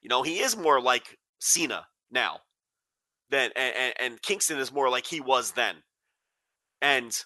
[0.00, 2.40] You know, he is more like Cena now
[3.30, 5.76] than and, and Kingston is more like he was then.
[6.80, 7.16] And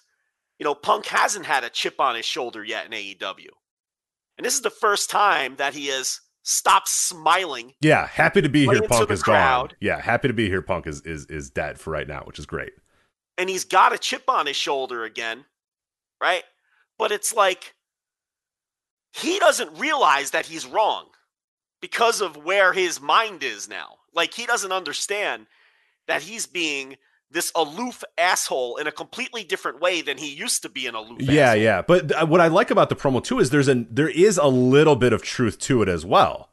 [0.59, 3.49] you know, Punk hasn't had a chip on his shoulder yet in AEW.
[4.37, 7.73] And this is the first time that he has stopped smiling.
[7.81, 8.81] Yeah, happy to be here.
[8.81, 9.69] Punk is crowd.
[9.69, 9.77] gone.
[9.79, 10.61] Yeah, happy to be here.
[10.61, 12.73] Punk is is is dead for right now, which is great.
[13.37, 15.45] and he's got a chip on his shoulder again,
[16.21, 16.43] right?
[16.99, 17.73] But it's like
[19.11, 21.07] he doesn't realize that he's wrong
[21.81, 23.97] because of where his mind is now.
[24.13, 25.47] Like he doesn't understand
[26.07, 26.97] that he's being
[27.33, 31.21] this aloof asshole in a completely different way than he used to be an aloof
[31.21, 31.61] Yeah, asshole.
[31.63, 31.81] yeah.
[31.81, 34.95] But what I like about the promo too is there's an there is a little
[34.95, 36.49] bit of truth to it as well.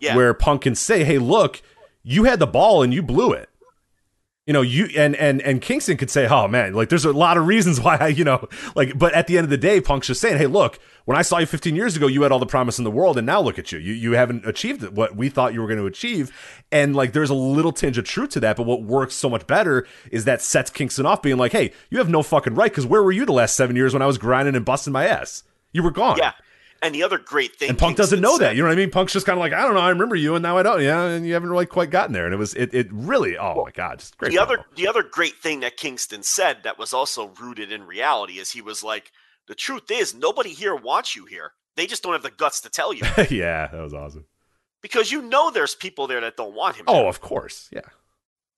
[0.00, 0.14] Yeah.
[0.14, 1.60] Where Punk can say, "Hey, look,
[2.04, 3.48] you had the ball and you blew it."
[4.48, 7.36] You know you and and and kingston could say oh man like there's a lot
[7.36, 10.06] of reasons why i you know like but at the end of the day punk's
[10.08, 12.46] just saying hey look when i saw you 15 years ago you had all the
[12.46, 13.78] promise in the world and now look at you.
[13.78, 16.30] You, you haven't achieved what we thought you were going to achieve.
[16.72, 19.46] And like there's a little tinge of truth to that but what works so much
[19.46, 22.86] better is that sets kingston off being like hey you have no fucking right because
[22.86, 25.44] where were you the last seven years when i was grinding and busting my ass?
[25.72, 26.16] You were gone.
[26.16, 26.32] Yeah.
[26.80, 28.56] And the other great thing, and Punk doesn't know said- that.
[28.56, 28.90] You know what I mean?
[28.90, 30.80] Punk's just kind of like, I don't know, I remember you, and now I don't.
[30.82, 32.24] Yeah, and you haven't really quite gotten there.
[32.24, 34.30] And it was, it, it really, oh my god, just great.
[34.30, 38.34] the other the other great thing that Kingston said that was also rooted in reality
[38.38, 39.10] is he was like,
[39.48, 41.52] the truth is nobody here wants you here.
[41.74, 44.26] They just don't have the guts to tell you yeah, that was awesome.
[44.80, 46.84] because you know there's people there that don't want him.
[46.86, 47.80] Oh, of course, yeah.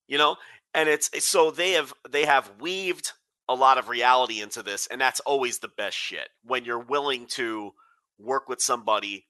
[0.07, 0.35] you know,
[0.75, 3.13] and it's- so they have they have weaved
[3.49, 7.25] a lot of reality into this, and that's always the best shit when you're willing
[7.25, 7.73] to
[8.23, 9.27] work with somebody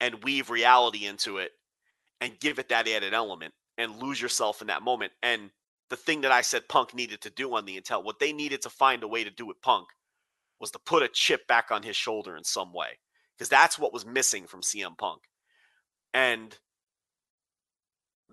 [0.00, 1.52] and weave reality into it
[2.20, 5.12] and give it that added element and lose yourself in that moment.
[5.22, 5.50] And
[5.90, 8.62] the thing that I said Punk needed to do on the Intel, what they needed
[8.62, 9.88] to find a way to do with Punk
[10.60, 12.98] was to put a chip back on his shoulder in some way
[13.36, 15.22] because that's what was missing from CM Punk.
[16.14, 16.56] And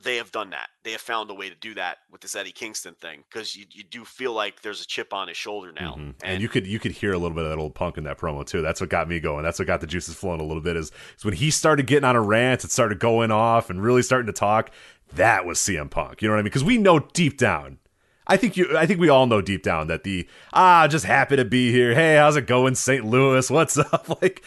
[0.01, 0.69] they have done that.
[0.83, 3.65] They have found a way to do that with this Eddie Kingston thing because you,
[3.71, 5.95] you do feel like there's a chip on his shoulder now.
[5.97, 6.13] Mhm.
[6.23, 8.17] And you could you could hear a little bit of that old punk in that
[8.17, 8.61] promo too.
[8.61, 9.43] That's what got me going.
[9.43, 10.75] That's what got the juices flowing a little bit.
[10.75, 14.01] Is, is when he started getting on a rant and started going off and really
[14.01, 14.71] starting to talk.
[15.13, 16.21] That was CM Punk.
[16.21, 16.45] You know what I mean?
[16.45, 17.77] Because we know deep down.
[18.25, 18.75] I think you.
[18.77, 21.93] I think we all know deep down that the ah, just happy to be here.
[21.93, 23.05] Hey, how's it going, St.
[23.05, 23.49] Louis?
[23.49, 24.07] What's up?
[24.21, 24.43] Like,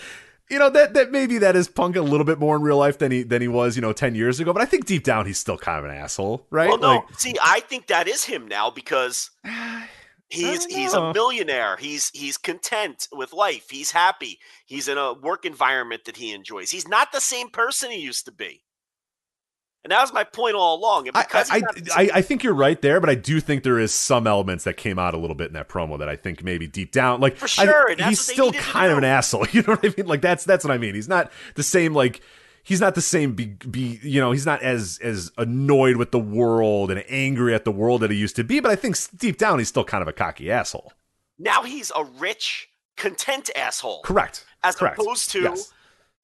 [0.50, 2.98] you know that that maybe that is Punk a little bit more in real life
[2.98, 4.52] than he than he was, you know, ten years ago.
[4.52, 6.68] But I think deep down he's still kind of an asshole, right?
[6.68, 9.30] Well, no, Like, see, I think that is him now because
[10.28, 11.76] he's he's a millionaire.
[11.76, 13.70] He's he's content with life.
[13.70, 14.38] He's happy.
[14.66, 16.70] He's in a work environment that he enjoys.
[16.70, 18.62] He's not the same person he used to be.
[19.86, 21.06] And that was my point all along.
[21.06, 21.62] And I, because I,
[21.94, 24.76] I, I think you're right there, but I do think there is some elements that
[24.76, 27.36] came out a little bit in that promo that I think maybe deep down, like
[27.36, 29.46] For sure, he's still kind of an asshole.
[29.52, 30.06] You know what I mean?
[30.08, 30.96] Like that's that's what I mean.
[30.96, 31.94] He's not the same.
[31.94, 32.20] Like
[32.64, 33.34] he's not the same.
[33.34, 37.64] Be, be you know he's not as as annoyed with the world and angry at
[37.64, 38.58] the world that he used to be.
[38.58, 40.92] But I think deep down he's still kind of a cocky asshole.
[41.38, 44.02] now he's a rich, content asshole.
[44.02, 44.44] Correct.
[44.64, 44.98] As Correct.
[44.98, 45.72] opposed to Yes.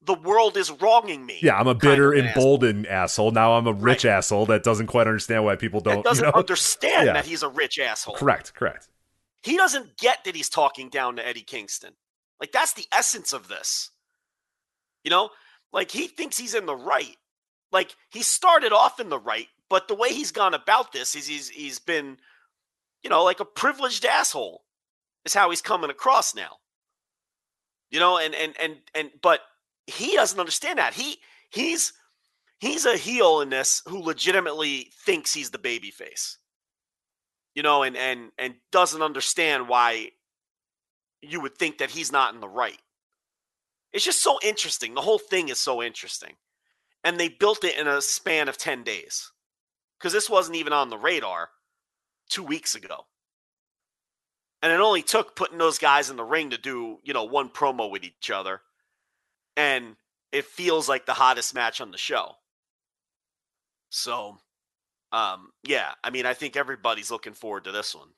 [0.05, 1.39] The world is wronging me.
[1.41, 2.43] Yeah, I'm a bitter, an asshole.
[2.43, 3.31] emboldened asshole.
[3.31, 5.97] Now I'm a rich asshole that doesn't quite understand why people don't.
[5.97, 6.37] That doesn't you know?
[6.37, 7.13] understand Yeah.
[7.13, 8.15] that he's a rich asshole.
[8.15, 8.53] Correct.
[8.53, 8.87] Correct.
[9.41, 11.93] He doesn't get that he's talking down to Eddie Kingston.
[12.39, 13.91] Like that's the essence of this.
[15.03, 15.29] You know,
[15.71, 17.17] like he thinks he's in the right.
[17.71, 21.27] Like he started off in the right, but the way he's gone about this is
[21.27, 22.17] he's he's been,
[23.01, 24.63] you know, like a privileged asshole.
[25.25, 26.57] Is how he's coming across now.
[27.89, 29.39] You know, and and and and but
[29.87, 30.93] he doesn't understand that.
[30.93, 31.17] He
[31.49, 31.93] he's
[32.59, 36.37] he's a heel in this who legitimately thinks he's the baby face
[37.55, 40.09] you know, and and and doesn't understand why
[41.21, 42.79] you would think that he's not in the right.
[43.91, 44.93] It's just so interesting.
[44.93, 46.33] The whole thing is so interesting.
[47.03, 49.31] And they built it in a span of 10 days.
[49.99, 51.51] Cuz this wasn't even on the radar
[52.29, 53.05] 2 weeks ago.
[54.61, 57.49] And it only took putting those guys in the ring to do, you know, one
[57.49, 58.61] promo with each other.
[59.55, 59.95] And
[60.31, 62.35] it feels like the hottest match on the show.
[63.89, 64.37] So,
[65.11, 68.09] um, yeah, I mean, I think everybody's looking forward to this one.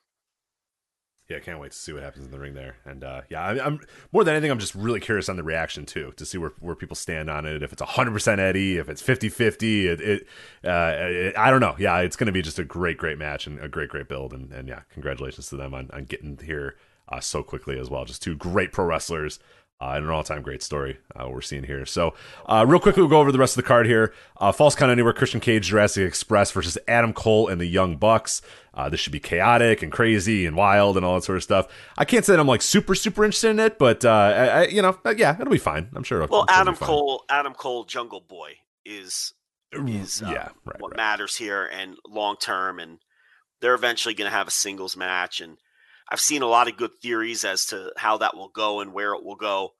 [1.28, 2.76] Yeah, I can't wait to see what happens in the ring there.
[2.84, 3.80] And uh, yeah, I, I'm
[4.12, 6.76] more than anything, I'm just really curious on the reaction too, to see where, where
[6.76, 7.64] people stand on it.
[7.64, 10.26] If it's 100% Eddie, if it's 50 50, it, it,
[10.64, 11.74] uh, it, I don't know.
[11.78, 14.32] Yeah, it's going to be just a great, great match and a great, great build.
[14.32, 16.76] And, and yeah, congratulations to them on, on getting here
[17.08, 18.04] uh, so quickly as well.
[18.04, 19.40] Just two great pro wrestlers.
[19.78, 21.84] Uh, and an all-time great story uh, we're seeing here.
[21.84, 22.14] So,
[22.46, 24.14] uh, real quickly, we'll go over the rest of the card here.
[24.38, 28.40] Uh, Falls Count Anywhere, Christian Cage, Jurassic Express versus Adam Cole and the Young Bucks.
[28.72, 31.68] Uh, this should be chaotic and crazy and wild and all that sort of stuff.
[31.98, 34.62] I can't say that I'm like super, super interested in it, but uh, I, I,
[34.68, 35.90] you know, yeah, it'll be fine.
[35.94, 36.26] I'm sure.
[36.26, 36.76] Well, I'm Adam.
[36.76, 38.52] Cole, Adam Cole, Jungle Boy
[38.86, 39.34] is
[39.72, 40.96] is uh, yeah, right, what right.
[40.96, 42.98] matters here and long term, and
[43.60, 45.40] they're eventually going to have a singles match.
[45.40, 45.58] And
[46.10, 49.14] I've seen a lot of good theories as to how that will go and where
[49.14, 49.70] it will go,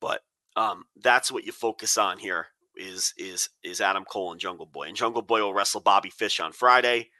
[0.00, 0.20] but
[0.56, 4.88] um, that's what you focus on here is is is Adam Cole and Jungle Boy,
[4.88, 7.10] and Jungle Boy will wrestle Bobby Fish on Friday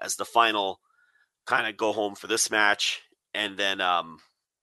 [0.00, 0.80] as the final
[1.46, 3.02] kind of go home for this match,
[3.34, 4.18] and then um,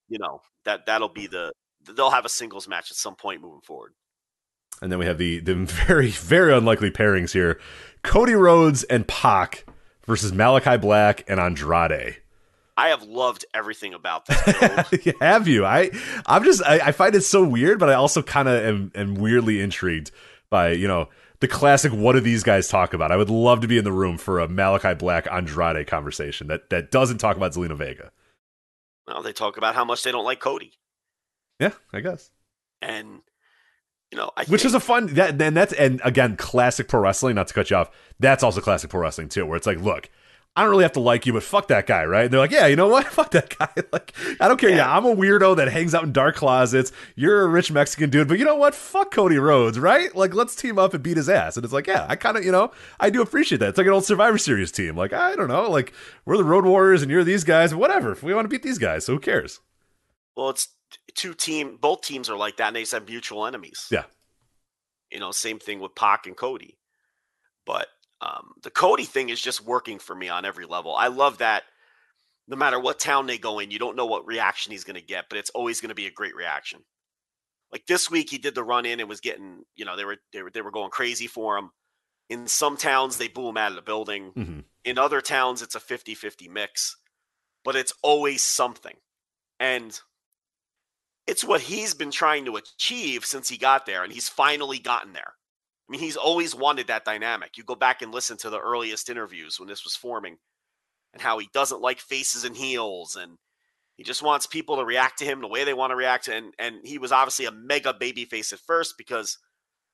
[0.08, 1.52] you know that that'll be the
[1.96, 3.92] they'll have a singles match at some point moving forward.
[4.80, 5.54] And then we have the the
[5.86, 7.60] very, very unlikely pairings here:
[8.02, 9.66] Cody Rhodes and Pac
[10.06, 12.16] versus Malachi Black and Andrade.
[12.76, 15.14] I have loved everything about this.
[15.20, 15.64] have you?
[15.64, 15.90] I
[16.26, 19.14] I'm just I, I find it so weird, but I also kind of am, am
[19.14, 20.10] weirdly intrigued
[20.50, 21.08] by you know
[21.40, 23.12] the classic what do these guys talk about?
[23.12, 26.70] I would love to be in the room for a Malachi Black Andrade conversation that
[26.70, 28.10] that doesn't talk about Zelina Vega.
[29.06, 30.72] Well, they talk about how much they don't like Cody.
[31.60, 32.30] Yeah, I guess.
[32.82, 33.20] And
[34.10, 37.00] you know, I Which think, is a fun that and that's and again, classic pro
[37.00, 37.90] wrestling, not to cut you off.
[38.18, 40.08] That's also classic pro wrestling too, where it's like, look,
[40.56, 42.24] I don't really have to like you, but fuck that guy, right?
[42.24, 43.06] And they're like, yeah, you know what?
[43.12, 43.68] Fuck that guy.
[43.92, 44.70] Like, I don't care.
[44.70, 44.76] Yeah.
[44.76, 44.96] Yeah.
[44.96, 46.92] I'm a weirdo that hangs out in dark closets.
[47.16, 48.74] You're a rich Mexican dude, but you know what?
[48.74, 50.14] Fuck Cody Rhodes, right?
[50.14, 51.56] Like, let's team up and beat his ass.
[51.56, 52.70] And it's like, yeah, I kind of, you know,
[53.00, 53.70] I do appreciate that.
[53.70, 54.96] It's like an old Survivor Series team.
[54.96, 55.92] Like, I don't know, like
[56.24, 58.12] we're the Road Warriors and you're these guys, whatever.
[58.12, 59.60] If we want to beat these guys, so who cares?
[60.36, 60.68] well, it's
[61.14, 61.78] two team.
[61.80, 63.88] Both teams are like that, and they just have mutual enemies.
[63.90, 64.04] Yeah.
[65.10, 66.76] You know, same thing with Pac and Cody.
[67.66, 67.86] But
[68.20, 70.94] um, the Cody thing is just working for me on every level.
[70.94, 71.64] I love that.
[72.46, 75.06] No matter what town they go in, you don't know what reaction he's going to
[75.06, 76.80] get, but it's always going to be a great reaction.
[77.72, 80.18] Like this week, he did the run in and was getting, you know, they were
[80.32, 81.70] they were they were going crazy for him.
[82.28, 84.32] In some towns, they boo him out of the building.
[84.34, 86.96] hmm In other towns, it's a 50 50 mix,
[87.64, 88.96] but it's always something.
[89.58, 89.98] And
[91.26, 95.12] it's what he's been trying to achieve since he got there, and he's finally gotten
[95.14, 95.34] there.
[95.88, 97.56] I mean, he's always wanted that dynamic.
[97.56, 100.38] You go back and listen to the earliest interviews when this was forming
[101.12, 103.38] and how he doesn't like faces and heels and
[103.96, 106.52] he just wants people to react to him the way they want to react and
[106.58, 109.38] and he was obviously a mega baby face at first because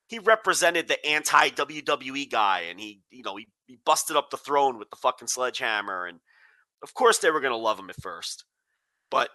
[0.09, 4.37] he represented the anti WWE guy and he you know he, he busted up the
[4.37, 6.19] throne with the fucking sledgehammer and
[6.83, 8.45] of course they were going to love him at first
[9.11, 9.29] but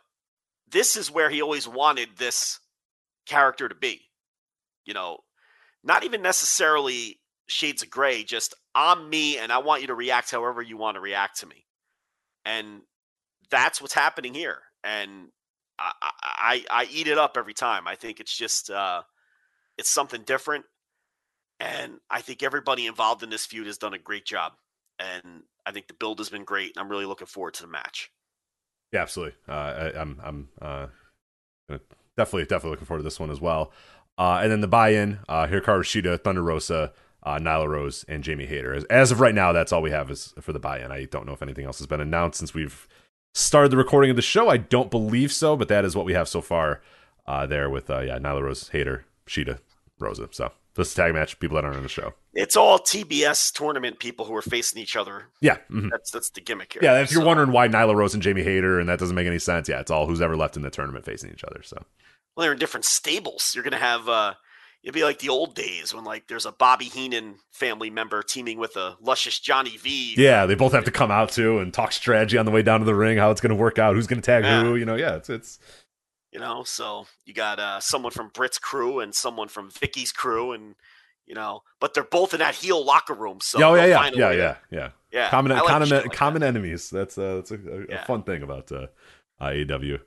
[0.71, 2.59] this is where he always wanted this
[3.27, 4.01] character to be
[4.85, 5.19] you know
[5.85, 10.31] not even necessarily shades of gray just i'm me and i want you to react
[10.31, 11.65] however you want to react to me.
[12.45, 12.81] And
[13.49, 14.59] that's what's happening here.
[14.83, 15.29] And
[15.79, 15.91] I,
[16.23, 17.87] I i eat it up every time.
[17.87, 19.03] I think it's just uh
[19.77, 20.65] it's something different.
[21.59, 24.53] And i think everybody involved in this feud has done a great job.
[24.99, 27.69] And i think the build has been great and i'm really looking forward to the
[27.69, 28.11] match.
[28.91, 29.35] Yeah, absolutely.
[29.47, 30.87] Uh, I, I'm I'm uh,
[32.17, 33.71] definitely definitely looking forward to this one as well.
[34.17, 36.93] Uh, and then the buy-in: uh, Hikaru Shida, Thunder Rosa,
[37.23, 38.73] uh, Nyla Rose, and Jamie Hayter.
[38.73, 40.91] As, as of right now, that's all we have is for the buy-in.
[40.91, 42.87] I don't know if anything else has been announced since we've
[43.33, 44.47] started the recording of the show.
[44.49, 46.81] I don't believe so, but that is what we have so far.
[47.27, 49.57] Uh, there with uh, yeah, Nyla Rose, Hayter, Shida,
[49.99, 50.29] Rosa.
[50.31, 51.39] So this is a tag match.
[51.39, 52.13] People that aren't on the show.
[52.35, 55.57] it's all tbs tournament people who are facing each other Yeah.
[55.71, 55.89] mhm.
[55.89, 58.79] that's that's the gimmick here Yeah, if you're wondering why Nyla Rose and Jamie Hayter
[58.79, 61.03] and that doesn't make any sense, yeah, it's all who's ever left in the tournament
[61.03, 61.61] facing each other.
[61.63, 61.77] So
[62.35, 63.51] well, they're in different stables.
[63.55, 64.33] You're gonna have uh
[64.83, 68.59] it'd be like the old days when like there's a Bobby Heenan family member teaming
[68.59, 70.13] with a luscious Johnny V.
[70.17, 72.79] Yeah, they both have to come out too and talk strategy on the way down
[72.81, 74.61] to the ring, how it's going to work out, who's going to tag Yeah.
[74.63, 74.75] who.
[74.75, 75.59] You know, yeah, it's it's
[76.31, 80.51] You know, so you got uh someone from Britt's crew and someone from Vicky's crew
[80.51, 80.75] and
[81.25, 83.39] you know, but they're both in that heel locker room.
[83.41, 84.89] So oh yeah, yeah, yeah, yeah, yeah.
[85.11, 85.29] yeah.
[85.31, 86.47] Common like common like common that.
[86.49, 86.91] enemies.
[86.91, 88.03] That's uh, that's a, a, a Yeah.
[88.05, 88.85] fun thing about uh,
[89.41, 89.99] AEW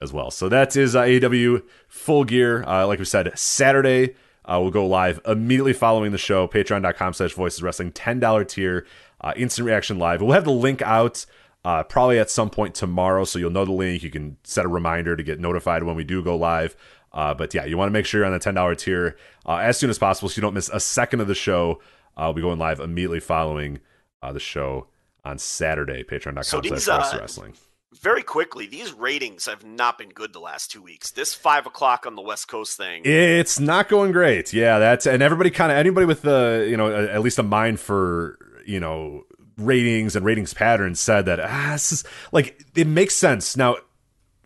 [0.00, 0.30] as well.
[0.30, 2.64] So that is uh, AEW Full Gear.
[2.66, 4.14] Uh, like we said, Saturday
[4.44, 6.48] uh, we'll go live immediately following the show.
[6.48, 8.86] Patreon.com slash Voices Wrestling, ten dollar tier,
[9.20, 10.20] uh, instant reaction live.
[10.20, 11.24] We'll have the link out.
[11.62, 14.02] Uh, probably at some point tomorrow, so you'll know the link.
[14.02, 16.74] You can set a reminder to get notified when we do go live.
[17.12, 19.16] Uh, but yeah, you want to make sure you're on the ten dollar tier
[19.46, 21.80] uh, as soon as possible, so you don't miss a second of the show.
[22.16, 23.78] Uh, we'll be going live immediately following
[24.22, 24.86] uh, the show
[25.24, 26.02] on Saturday.
[26.02, 27.54] Patreon.com So slash Voices uh, Wrestling.
[27.92, 31.10] Very quickly, these ratings have not been good the last two weeks.
[31.10, 33.02] This five o'clock on the West Coast thing.
[33.04, 34.52] It's not going great.
[34.52, 37.42] Yeah, that's and everybody kind of anybody with the you know a, at least a
[37.42, 39.24] mind for you know
[39.56, 43.76] ratings and ratings patterns said that ah, this is like it makes sense now.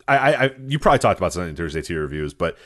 [0.07, 2.57] I, I, you probably talked about something in Thursday your reviews, but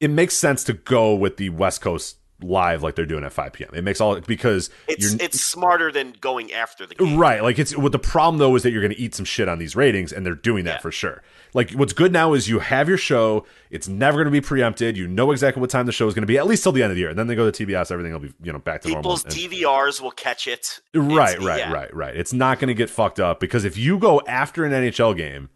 [0.00, 3.52] it makes sense to go with the West Coast live like they're doing at 5
[3.52, 3.70] p.m.
[3.74, 7.16] It makes all because It's it's smarter than going after the game.
[7.16, 7.42] Right.
[7.42, 9.58] Like it's what the problem though is that you're going to eat some shit on
[9.58, 10.80] these ratings, and they're doing that Yeah.
[10.80, 11.22] for sure.
[11.54, 13.44] Like what's good now is you have your show.
[13.70, 14.96] It's never going to be preempted.
[14.96, 16.82] You know exactly what time the show is going to be at least till the
[16.82, 17.10] end of the year.
[17.10, 17.90] And then they go to TBS.
[17.90, 19.42] Everything will be you know back to People's normal.
[19.42, 20.80] And- DVRs will catch it.
[20.94, 21.72] right, It's- right, yeah.
[21.72, 22.16] right, right.
[22.16, 25.50] It's not going to get fucked up because if you go after an NHL game,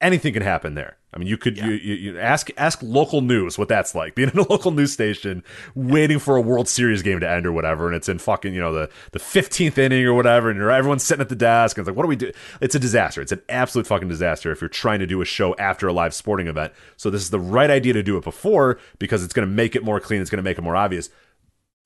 [0.00, 0.96] anything can happen there.
[1.12, 4.14] I mean, you could you, you, you ask ask local news what that's like.
[4.14, 5.42] Being in a local news station,
[5.74, 8.60] waiting for a World Series game to end or whatever, and it's in fucking you
[8.60, 11.82] know the the fifteenth inning or whatever, and you're, everyone's sitting at the desk, and
[11.82, 12.30] it's like, what do we do?
[12.60, 13.22] It's a disaster.
[13.22, 16.12] It's an absolute fucking disaster if you're trying to do a show after a live
[16.12, 16.74] sporting event.
[16.96, 19.74] So this is the right idea to do it before because it's going to make
[19.74, 20.20] it more clean.
[20.20, 21.08] It's going to make it more obvious.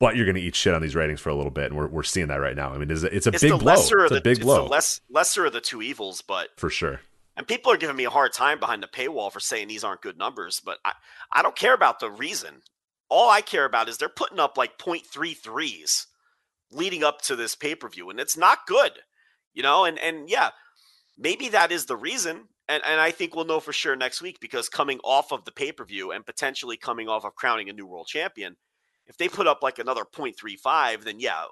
[0.00, 1.86] But you're going to eat shit on these ratings for a little bit, and we're,
[1.86, 2.72] we're seeing that right now.
[2.72, 3.72] I mean, it's a, it's a It's big blow.
[3.74, 6.70] It's of a the big it's blow less lesser of the two evils, but for
[6.70, 7.02] sure.
[7.36, 10.02] And people are giving me a hard time behind the paywall for saying these aren't
[10.02, 10.92] good numbers, but I,
[11.32, 12.62] I don't care about the reason.
[13.08, 16.06] all I care about is they're putting up like 0.33s
[16.70, 18.92] leading up to this pay per view, and it's not good,
[19.54, 19.84] you know.
[19.84, 20.50] And and yeah,
[21.18, 22.48] maybe that is the reason.
[22.68, 25.52] And and I think we'll know for sure next week because coming off of the
[25.52, 28.56] pay per view and potentially coming off of crowning a new world champion,
[29.06, 31.44] if they put up like another 0.35, then yeah,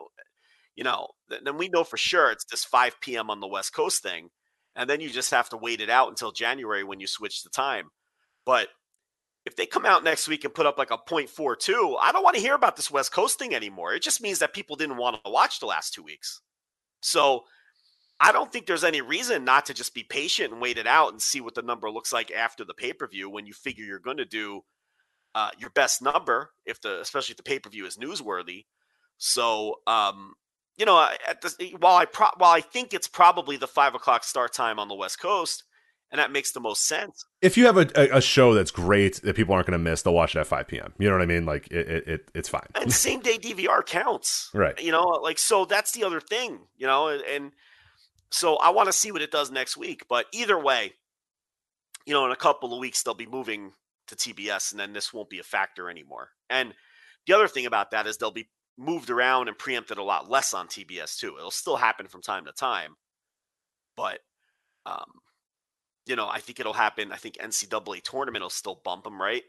[0.76, 3.28] you know, then we know for sure it's this 5 p.m.
[3.30, 4.30] on the West Coast thing.
[4.76, 7.50] And then you just have to wait it out until January when you switch the
[7.50, 7.90] time.
[8.46, 8.68] But
[9.46, 12.36] if they come out next week and put up like a 0.42, I don't want
[12.36, 13.94] to hear about this West Coast thing anymore.
[13.94, 16.40] It just means that people didn't want to watch the last two weeks.
[17.02, 17.44] So
[18.20, 21.12] I don't think there's any reason not to just be patient and wait it out
[21.12, 23.84] and see what the number looks like after the pay per view when you figure
[23.84, 24.60] you're going to do
[25.34, 28.66] uh, your best number, if the especially if the pay per view is newsworthy.
[29.16, 30.34] So, um,
[30.80, 34.24] you know, at the, while I pro- while I think it's probably the five o'clock
[34.24, 35.64] start time on the West Coast,
[36.10, 37.26] and that makes the most sense.
[37.42, 40.00] If you have a, a, a show that's great that people aren't going to miss,
[40.00, 40.94] they'll watch it at 5 p.m.
[40.98, 41.44] You know what I mean?
[41.44, 42.66] Like it, it, it it's fine.
[42.74, 44.80] And same day DVR counts, right?
[44.80, 46.60] You know, like so that's the other thing.
[46.78, 47.52] You know, and
[48.30, 50.06] so I want to see what it does next week.
[50.08, 50.94] But either way,
[52.06, 53.72] you know, in a couple of weeks they'll be moving
[54.06, 56.30] to TBS, and then this won't be a factor anymore.
[56.48, 56.72] And
[57.26, 58.48] the other thing about that is they'll be
[58.80, 61.36] moved around and preempted a lot less on TBS too.
[61.38, 62.96] It'll still happen from time to time,
[63.96, 64.20] but
[64.86, 65.20] um,
[66.06, 67.12] you know, I think it'll happen.
[67.12, 69.44] I think NCAA tournament will still bump them, right?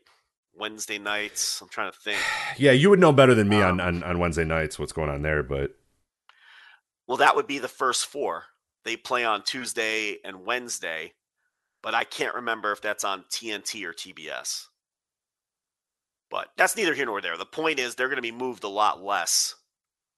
[0.54, 1.62] Wednesday nights.
[1.62, 2.20] I'm trying to think.
[2.58, 5.10] Yeah, you would know better than me um, on, on on Wednesday nights what's going
[5.10, 5.72] on there, but
[7.08, 8.44] well, that would be the first four.
[8.84, 11.14] They play on Tuesday and Wednesday,
[11.82, 14.68] but I can't remember if that's on TNT or TBS.
[16.32, 17.38] But that's neither here nor there.
[17.38, 19.56] The point is they're going to be moved a lot less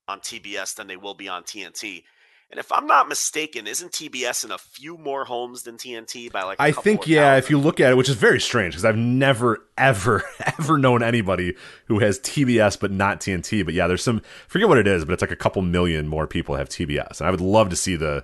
[0.08, 2.04] on TBS than they will be on TNT.
[2.52, 6.44] And if I'm not mistaken, isn't TBS in a few more homes than TNT by
[6.44, 6.60] like?
[6.60, 7.36] I think yeah.
[7.36, 10.22] If you look at it, which is very strange because I've never, ever,
[10.60, 11.56] ever known anybody
[11.88, 13.66] who has TBS but not TNT.
[13.66, 16.28] But yeah, there's some forget what it is, but it's like a couple million more
[16.28, 18.24] people have TBS, and I would love to see the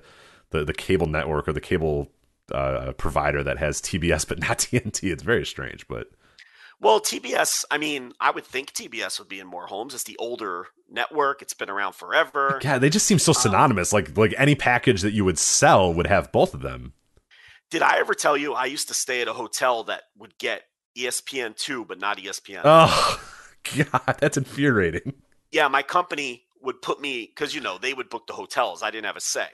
[0.51, 2.11] the, the cable network or the cable
[2.53, 5.11] uh, provider that has TBS but not TNT.
[5.11, 6.07] It's very strange, but
[6.81, 9.93] well, TBS, I mean, I would think TBS would be in more homes.
[9.93, 11.41] It's the older network.
[11.41, 12.59] It's been around forever.
[12.63, 13.93] Yeah, they just seem so um, synonymous.
[13.93, 16.93] Um, like like any package that you would sell would have both of them.
[17.69, 20.63] Did I ever tell you I used to stay at a hotel that would get
[20.97, 22.61] ESPN two but not ESPN?
[22.63, 23.21] Oh
[23.75, 25.13] God, that's infuriating.
[25.51, 28.81] Yeah, my company would put me because you know they would book the hotels.
[28.83, 29.49] I didn't have a say,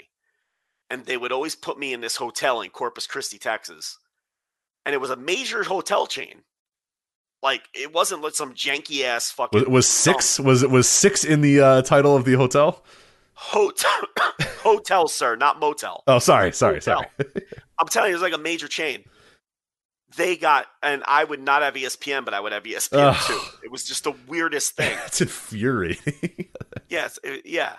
[0.92, 3.98] and they would always put me in this hotel in Corpus Christi, Texas,
[4.86, 6.44] and it was a major hotel chain
[7.42, 9.62] like it wasn't like some janky ass fucking.
[9.62, 10.40] Was, was six?
[10.40, 12.84] Was it was six in the uh, title of the hotel?
[13.34, 13.92] Hotel,
[14.62, 16.04] hotel, sir, not motel.
[16.08, 17.06] Oh, sorry, sorry, hotel.
[17.18, 17.46] sorry.
[17.80, 19.04] I'm telling you, it's like a major chain.
[20.16, 23.28] They got, and I would not have ESPN, but I would have ESPN Ugh.
[23.28, 23.40] too.
[23.66, 24.98] It was just the weirdest thing.
[25.06, 26.48] It's infuriating.
[26.88, 27.74] yes, it, yeah.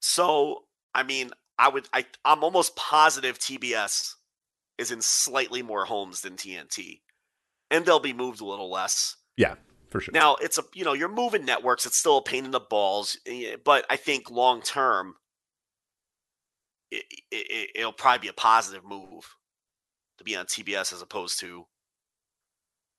[0.00, 0.64] So,
[0.94, 4.14] I mean, I would, I, I'm almost positive TBS
[4.76, 7.00] is in slightly more homes than TNT
[7.72, 9.16] and they'll be moved a little less.
[9.36, 9.54] Yeah,
[9.90, 10.12] for sure.
[10.12, 11.86] Now it's a you know you're moving networks.
[11.86, 15.14] It's still a pain in the balls, eh, but I think long term,
[16.92, 19.24] it, it, it'll probably be a positive move
[20.18, 21.64] to be on TBS as opposed to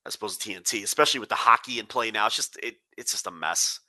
[0.06, 2.26] as opposed to TNT, especially with the hockey in play now.
[2.26, 3.80] It's just it it's just a mess.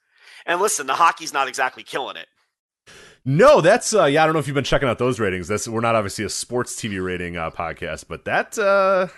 [0.46, 2.26] And listen, the hockey's not exactly killing it.
[3.26, 4.22] No, that's uh, yeah.
[4.22, 5.48] I don't know if you've been checking out those ratings.
[5.48, 9.08] That's we're not obviously a sports TV rating uh, podcast, but that uh,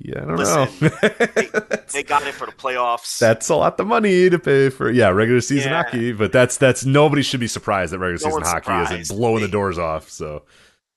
[0.00, 0.88] yeah, I don't Listen, know.
[1.34, 1.48] they,
[1.92, 3.18] they, got it for the playoffs.
[3.18, 5.82] That's a lot of money to pay for yeah regular season yeah.
[5.82, 8.92] hockey, but that's that's nobody should be surprised that regular no season hockey surprised.
[8.92, 10.08] isn't blowing they, the doors off.
[10.08, 10.44] So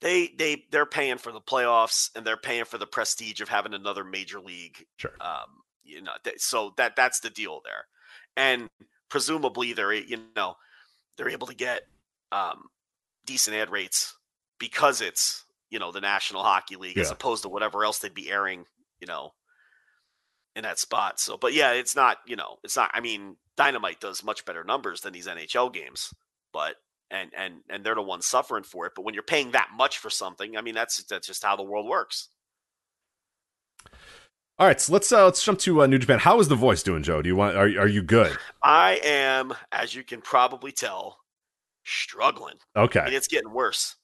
[0.02, 3.74] they they they're paying for the playoffs and they're paying for the prestige of having
[3.74, 4.86] another major league.
[4.98, 5.14] Sure.
[5.20, 7.86] Um, you know, so that that's the deal there,
[8.38, 8.70] and
[9.12, 10.56] presumably they're you know
[11.18, 11.82] they're able to get
[12.32, 12.64] um,
[13.26, 14.18] decent ad rates
[14.58, 17.04] because it's you know the National Hockey League yeah.
[17.04, 18.66] as opposed to whatever else they'd be airing,
[19.00, 19.34] you know,
[20.56, 21.20] in that spot.
[21.20, 22.90] So, but yeah, it's not you know it's not.
[22.94, 26.12] I mean, Dynamite does much better numbers than these NHL games,
[26.52, 26.78] but
[27.12, 28.94] and and and they're the ones suffering for it.
[28.96, 31.64] But when you're paying that much for something, I mean, that's that's just how the
[31.64, 32.30] world works.
[34.62, 36.20] All right, so let's uh, let's jump to uh, New Japan.
[36.20, 37.24] How is the voice doing, Joe?
[37.24, 37.56] Do you want?
[37.56, 38.38] Are are you good?
[38.62, 41.18] I am, as you can probably tell,
[41.84, 42.58] struggling.
[42.76, 43.96] Okay, and it's getting worse.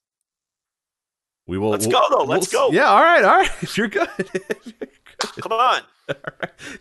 [1.46, 1.70] We will.
[1.70, 2.24] Let's we'll, go though.
[2.24, 2.76] Let's we'll, go.
[2.76, 2.86] Yeah.
[2.86, 3.24] All right.
[3.24, 3.52] All right.
[3.62, 4.10] If you're good.
[5.20, 5.82] Come on.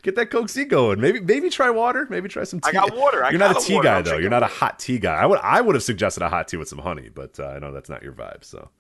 [0.03, 0.99] Get that Coke C going.
[0.99, 2.07] Maybe maybe try water.
[2.09, 2.71] Maybe try some tea.
[2.71, 3.23] I got water.
[3.27, 4.17] I you're not a tea guy though.
[4.17, 5.17] You're not a hot tea guy.
[5.17, 7.59] I would I would have suggested a hot tea with some honey, but uh, I
[7.59, 8.43] know that's not your vibe.
[8.43, 8.71] So.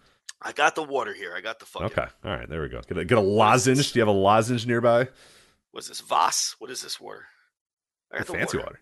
[0.42, 1.34] I got the water here.
[1.36, 1.86] I got the fucking.
[1.86, 2.06] Okay.
[2.24, 2.48] All right.
[2.48, 2.80] There we go.
[2.86, 3.92] Get a, get a lozenge.
[3.92, 5.08] Do you have a lozenge nearby?
[5.72, 6.00] What is this?
[6.00, 6.56] Voss?
[6.58, 7.26] What is this water?
[8.12, 8.80] I got the fancy water.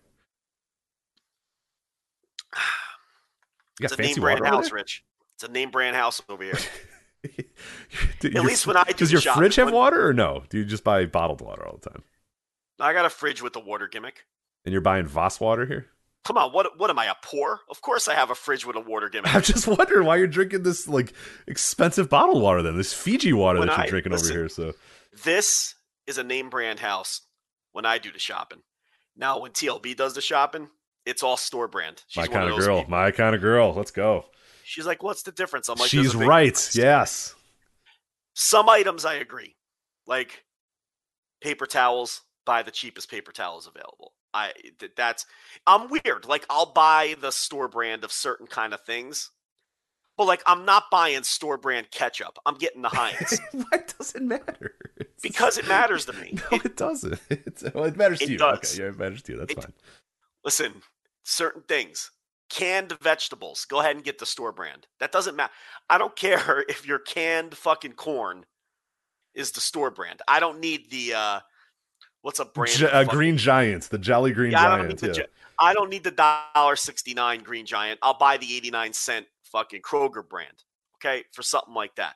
[3.77, 5.03] You got It's a fancy name brand water over house, Rich.
[5.35, 6.57] It's a name brand house over here.
[8.21, 8.37] there?
[8.37, 10.43] At least when I do does your shopping, fridge have when- water or no?
[10.47, 12.03] Do you just buy bottled water all the time?
[12.79, 14.23] I got a fridge with a water gimmick.
[14.63, 15.87] And you're buying Voss water here?
[16.25, 17.59] Come on, what what am I, a poor?
[17.69, 19.33] Of course I have a fridge with a water gimmick.
[19.33, 21.13] I'm just wondering why you're drinking this like
[21.47, 22.77] expensive bottled water then.
[22.77, 24.49] This Fiji water When that you're I- drinking listen, over here.
[24.49, 24.73] So
[25.23, 25.75] This
[26.07, 27.21] is a name brand house
[27.73, 28.59] when I do the shopping.
[29.15, 30.67] Now when TLB does the shopping,
[31.05, 32.03] it's all store brand.
[32.07, 32.77] She's my kind of those girl.
[32.79, 32.91] people.
[32.91, 33.73] My kind of girl.
[33.73, 34.25] Let's go.
[34.63, 35.69] She's like, what's the difference?
[35.69, 36.45] I'm like, She's right.
[36.45, 37.35] difference." Yes.
[38.33, 39.55] Some items I agree.
[40.07, 40.43] Like
[41.41, 44.13] paper towels, buy the cheapest paper towels available.
[44.35, 45.25] I th- that's
[45.65, 46.25] I'm weird.
[46.27, 49.31] Like I'll buy the store brand of certain kind of things.
[50.17, 52.37] But like I'm not buying store brand ketchup.
[52.45, 54.75] I'm getting the Heinz Why does it matter?
[55.21, 56.37] Because it matters to me.
[56.51, 57.19] No, it doesn't.
[57.29, 58.37] It's, well, it matters to It you.
[58.37, 58.73] does.
[58.73, 59.39] Okay, yeah, it matters to you.
[59.39, 59.73] That's It- fine.
[60.43, 60.81] Listen,
[61.23, 62.11] certain things.
[62.49, 63.65] Canned vegetables.
[63.65, 64.85] Go ahead and get the store brand.
[64.99, 65.51] That doesn't matter.
[65.89, 68.45] I don't care if your canned fucking corn
[69.33, 70.21] is the store brand.
[70.27, 71.39] I don't need the uh
[72.25, 72.81] what's a brand?
[72.81, 75.01] Of uh, Green Giants, the Jolly Green Yeah, I don't Giants.
[75.03, 75.23] need Yeah.
[75.23, 75.29] gi-
[75.59, 77.99] I don't need the dollar sixty nine Green Giant.
[78.01, 80.63] I'll buy the eighty nine cent fucking Kroger brand.
[80.97, 82.15] Okay, for something like that.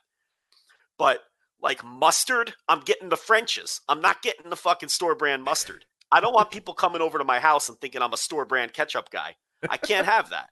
[0.98, 1.20] But
[1.62, 3.80] like mustard, I'm getting the French's.
[3.88, 5.84] I'm not getting the fucking store brand mustard.
[6.12, 8.72] I don't want people coming over to my house and thinking I'm a store brand
[8.72, 9.36] ketchup guy.
[9.68, 10.48] I can't have that.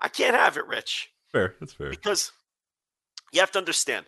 [0.00, 1.54] I can't have it, Rich, fair.
[1.60, 1.90] That's fair.
[1.90, 2.32] because
[3.32, 4.06] you have to understand.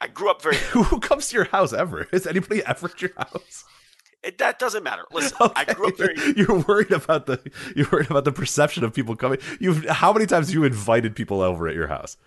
[0.00, 0.56] I grew up very.
[0.72, 2.08] Who comes to your house ever?
[2.12, 3.64] Is anybody ever at your house?
[4.22, 5.04] It, that doesn't matter.
[5.12, 6.14] Listen, I grew up very.
[6.36, 7.40] You're worried about the
[7.74, 9.38] you're worried about the perception of people coming.
[9.60, 12.18] You've how many times have you invited people over at your house?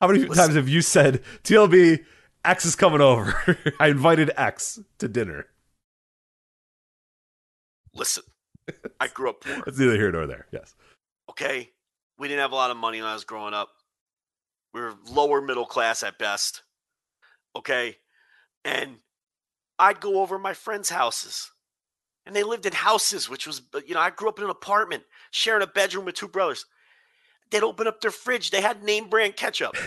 [0.00, 0.36] How many Listen.
[0.36, 2.04] times have you said TLB
[2.44, 3.56] X is coming over?
[3.80, 5.46] I invited X to dinner.
[7.92, 8.22] Listen,
[9.00, 9.64] I grew up poor.
[9.66, 10.46] It's neither here nor there.
[10.52, 10.76] Yes.
[11.28, 11.70] okay?
[12.18, 13.70] We didn't have a lot of money when I was growing up.
[14.72, 16.62] We were lower middle class at best.
[17.56, 17.96] Okay?
[18.64, 18.96] And
[19.78, 21.50] I'd go over my friends' houses.
[22.26, 25.04] And they lived in houses, which was, you know, I grew up in an apartment,
[25.30, 26.66] sharing a bedroom with two brothers.
[27.50, 28.50] They'd open up their fridge.
[28.50, 29.76] They had name brand ketchup.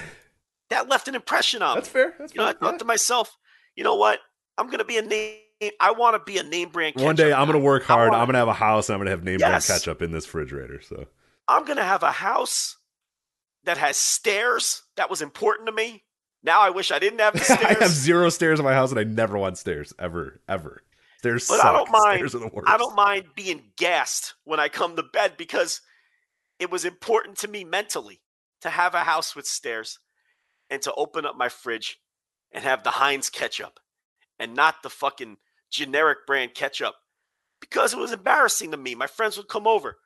[0.69, 1.94] That left an impression on That's me.
[1.94, 2.15] fair.
[2.18, 2.60] That's You know, I fair.
[2.60, 3.38] thought to myself,
[3.76, 4.19] you know what?
[4.57, 5.40] I'm going to be a name.
[5.80, 8.10] I want to be a name brand One day I'm gonna work hard.
[8.10, 9.68] wanna- I'm gonna have a house and I'm gonna have name Yes.
[9.68, 10.81] brand ketchup in this refrigerator.
[10.81, 11.06] So
[11.48, 12.77] I'm going to have a house
[13.65, 14.81] that has stairs.
[14.95, 16.06] That was important to me.
[16.44, 18.99] Now I wish I didn't have the I have zero stairs in my house and
[18.99, 20.84] I never want stairs ever, ever.
[21.20, 21.65] Stairs But suck.
[21.65, 22.70] I don't mind- Stairs are the worst.
[22.70, 25.82] I don't mind being gassed when I come to bed because
[26.60, 28.22] it was important to me mentally
[28.61, 29.99] to have a house with stairs
[30.70, 31.99] and to open up my fridge
[32.52, 33.80] and have the Heinz ketchup
[34.40, 35.38] and not the fucking
[35.72, 36.94] generic brand ketchup
[37.60, 38.94] because it was embarrassing to me.
[38.95, 39.98] My friends would come over.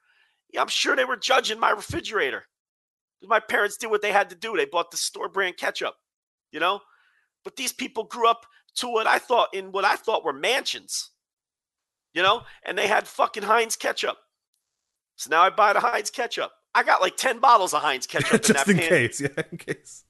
[0.54, 2.44] Yeah, I'm sure they were judging my refrigerator.
[3.24, 4.56] My parents did what they had to do.
[4.56, 5.96] They bought the store brand ketchup,
[6.52, 6.82] you know?
[7.44, 8.46] But these people grew up
[8.76, 11.12] to what I thought in what I thought were mansions
[12.18, 14.18] you know, and they had fucking Heinz ketchup.
[15.18, 16.52] So now I buy the Heinz ketchup.
[16.74, 19.58] I got like 10 bottles of Heinz ketchup in Just that in case, yeah, in
[19.60, 20.04] case.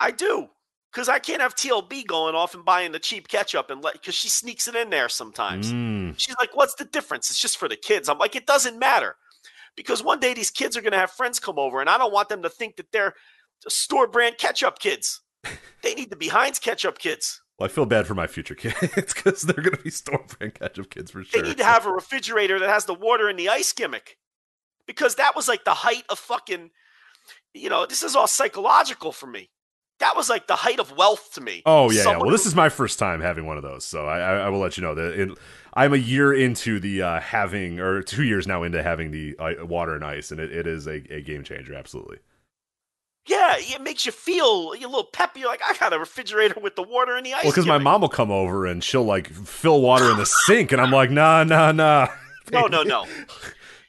[0.00, 0.48] I do.
[0.90, 4.14] Because I can't have TLB going off and buying the cheap ketchup and let because
[4.14, 5.70] she sneaks it in there sometimes.
[5.70, 6.14] Mm.
[6.16, 7.28] She's like, What's the difference?
[7.28, 8.08] It's just for the kids.
[8.08, 9.16] I'm like, It doesn't matter.
[9.76, 12.12] Because one day these kids are going to have friends come over, and I don't
[12.12, 13.14] want them to think that they're
[13.68, 15.20] store brand ketchup kids.
[15.82, 17.40] They need to be Heinz ketchup kids.
[17.58, 20.54] Well, I feel bad for my future kids because they're going to be store brand
[20.54, 21.42] ketchup kids for sure.
[21.42, 24.16] They need to have a refrigerator that has the water and the ice gimmick.
[24.86, 26.70] Because that was like the height of fucking,
[27.54, 29.50] you know, this is all psychological for me.
[30.00, 31.62] That was like the height of wealth to me.
[31.66, 32.16] Oh yeah, yeah.
[32.16, 34.58] Well, this is my first time having one of those, so I, I, I will
[34.58, 35.28] let you know that it,
[35.74, 39.66] I'm a year into the uh, having, or two years now into having the uh,
[39.66, 41.74] water and ice, and it, it is a, a game changer.
[41.74, 42.16] Absolutely.
[43.26, 45.40] Yeah, it makes you feel a little peppy.
[45.40, 47.44] You're like, I got a refrigerator with the water and the ice.
[47.44, 50.72] Well, because my mom will come over and she'll like fill water in the sink,
[50.72, 52.08] and I'm like, nah, nah, nah.
[52.52, 53.06] No, no, no.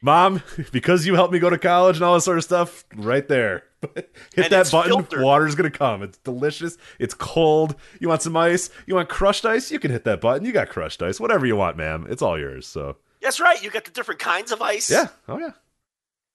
[0.03, 0.41] Mom,
[0.71, 3.63] because you helped me go to college and all this sort of stuff, right there.
[3.95, 4.89] Hit And that button.
[4.91, 5.21] filtered.
[5.21, 6.01] Water's gonna come.
[6.01, 6.77] It's delicious.
[6.97, 7.75] It's cold.
[7.99, 8.71] You want some ice?
[8.87, 9.71] You want crushed ice?
[9.71, 10.43] You can hit that button.
[10.45, 11.19] You got crushed ice.
[11.19, 12.07] Whatever you want, ma'am.
[12.09, 12.65] It's all yours.
[12.65, 13.61] So That's right.
[13.63, 14.89] You got the different kinds of ice.
[14.89, 15.09] yeah.
[15.27, 15.51] Oh yeah.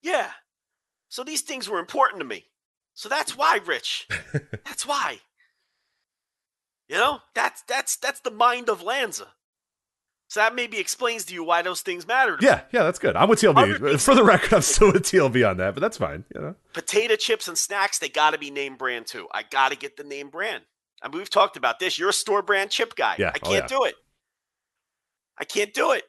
[0.02, 0.31] Yeah.
[1.09, 2.44] So these things were important to me.
[2.97, 4.09] So that's why, Rich.
[4.64, 5.20] that's why.
[6.89, 9.28] You know, that's that's that's the mind of Lanza.
[10.28, 12.36] So that maybe explains to you why those things matter.
[12.36, 12.48] to me.
[12.48, 13.14] Yeah, yeah, that's good.
[13.14, 14.01] I'm with TLB.
[14.01, 16.24] For the record, I'm still with TLB on that, but that's fine.
[16.35, 19.28] You know, Potato chips and snacks, they got to be name brand too.
[19.32, 20.64] I got to get the name brand.
[21.02, 21.98] I mean, we've talked about this.
[21.98, 23.16] You're a store brand chip guy.
[23.18, 23.28] Yeah.
[23.35, 23.77] I Oh, can't yeah.
[23.78, 23.94] do it.
[25.39, 26.05] I can't do it.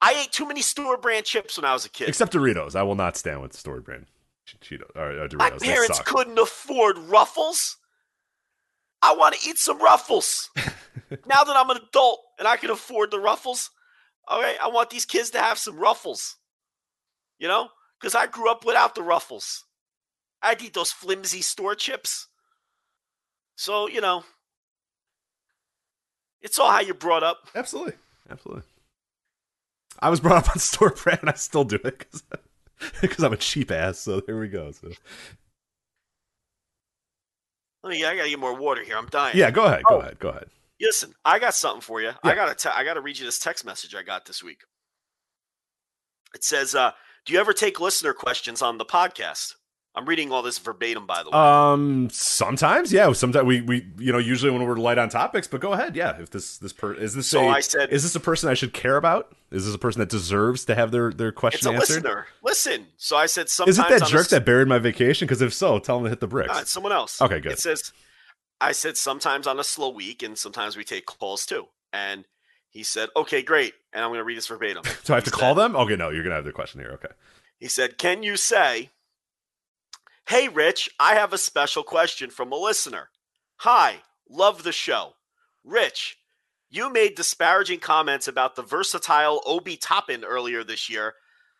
[0.00, 2.08] I ate too many store brand chips when I was a kid.
[2.08, 2.74] Except Doritos.
[2.76, 4.06] I will not stand with store brand
[4.58, 5.38] Cheetos or uh, Doritos.
[5.38, 7.76] My parents couldn't afford Ruffles.
[9.02, 10.50] I want to eat some Ruffles.
[11.26, 13.70] now that I'm an adult and I can afford the Ruffles,
[14.28, 16.36] all right, I want these kids to have some Ruffles.
[17.38, 17.68] You know?
[18.00, 19.64] Because I grew up without the Ruffles.
[20.42, 22.28] I'd eat those flimsy store chips.
[23.56, 24.24] So, you know,
[26.40, 27.48] it's all how you're brought up.
[27.54, 27.94] Absolutely.
[28.28, 28.64] Absolutely.
[30.00, 32.06] I was brought up on store brand and I still do it
[33.00, 33.98] because I'm a cheap ass.
[33.98, 34.70] So there we go.
[34.72, 34.88] So
[37.84, 38.96] Oh, yeah, I gotta get more water here.
[38.96, 39.36] I'm dying.
[39.36, 39.82] yeah, go ahead.
[39.88, 40.00] Go Oh.
[40.00, 40.18] ahead.
[40.18, 40.48] Go ahead.
[40.80, 42.08] Listen, I got something for you.
[42.08, 42.14] Yeah.
[42.24, 44.62] I gotta te- I gotta read you this text message I got this week.
[46.34, 46.92] It says, uh,
[47.24, 49.54] "Do you ever take listener questions on the podcast?"
[49.94, 51.36] I'm reading all this verbatim, by the way.
[51.38, 53.12] Um, sometimes, yeah.
[53.12, 55.46] Sometimes we, we, you know, usually when we're light on topics.
[55.46, 56.18] But go ahead, yeah.
[56.18, 58.54] If this this per is this so a, I said, is this a person I
[58.54, 59.36] should care about?
[59.50, 62.04] Is this a person that deserves to have their their "It's question a answered?
[62.04, 62.26] listener.
[62.42, 65.26] Listen." So I said, "Sometimes Is it that a jerk s- that buried my vacation?
[65.26, 66.70] Because if so, tell him to hit the bricks.
[66.70, 67.20] Someone else.
[67.20, 67.52] Okay, good.
[67.52, 67.92] It says,
[68.62, 71.66] I said sometimes on a slow week, and sometimes we take calls too.
[71.92, 72.24] And
[72.70, 74.84] he said, "Okay, great." And I'm going to read this verbatim.
[75.04, 75.76] Do I have He to call said- them?
[75.76, 76.92] Okay, no, you're gonna have their question here.
[76.92, 77.12] Okay.
[77.58, 78.88] He said, Can you say,
[80.28, 83.10] Hey, Rich, I have a special question from a listener.
[83.56, 83.96] Hi,
[84.30, 85.14] love the show.
[85.64, 86.18] Rich,
[86.70, 91.14] you made disparaging comments about the versatile Obi Toppin earlier this year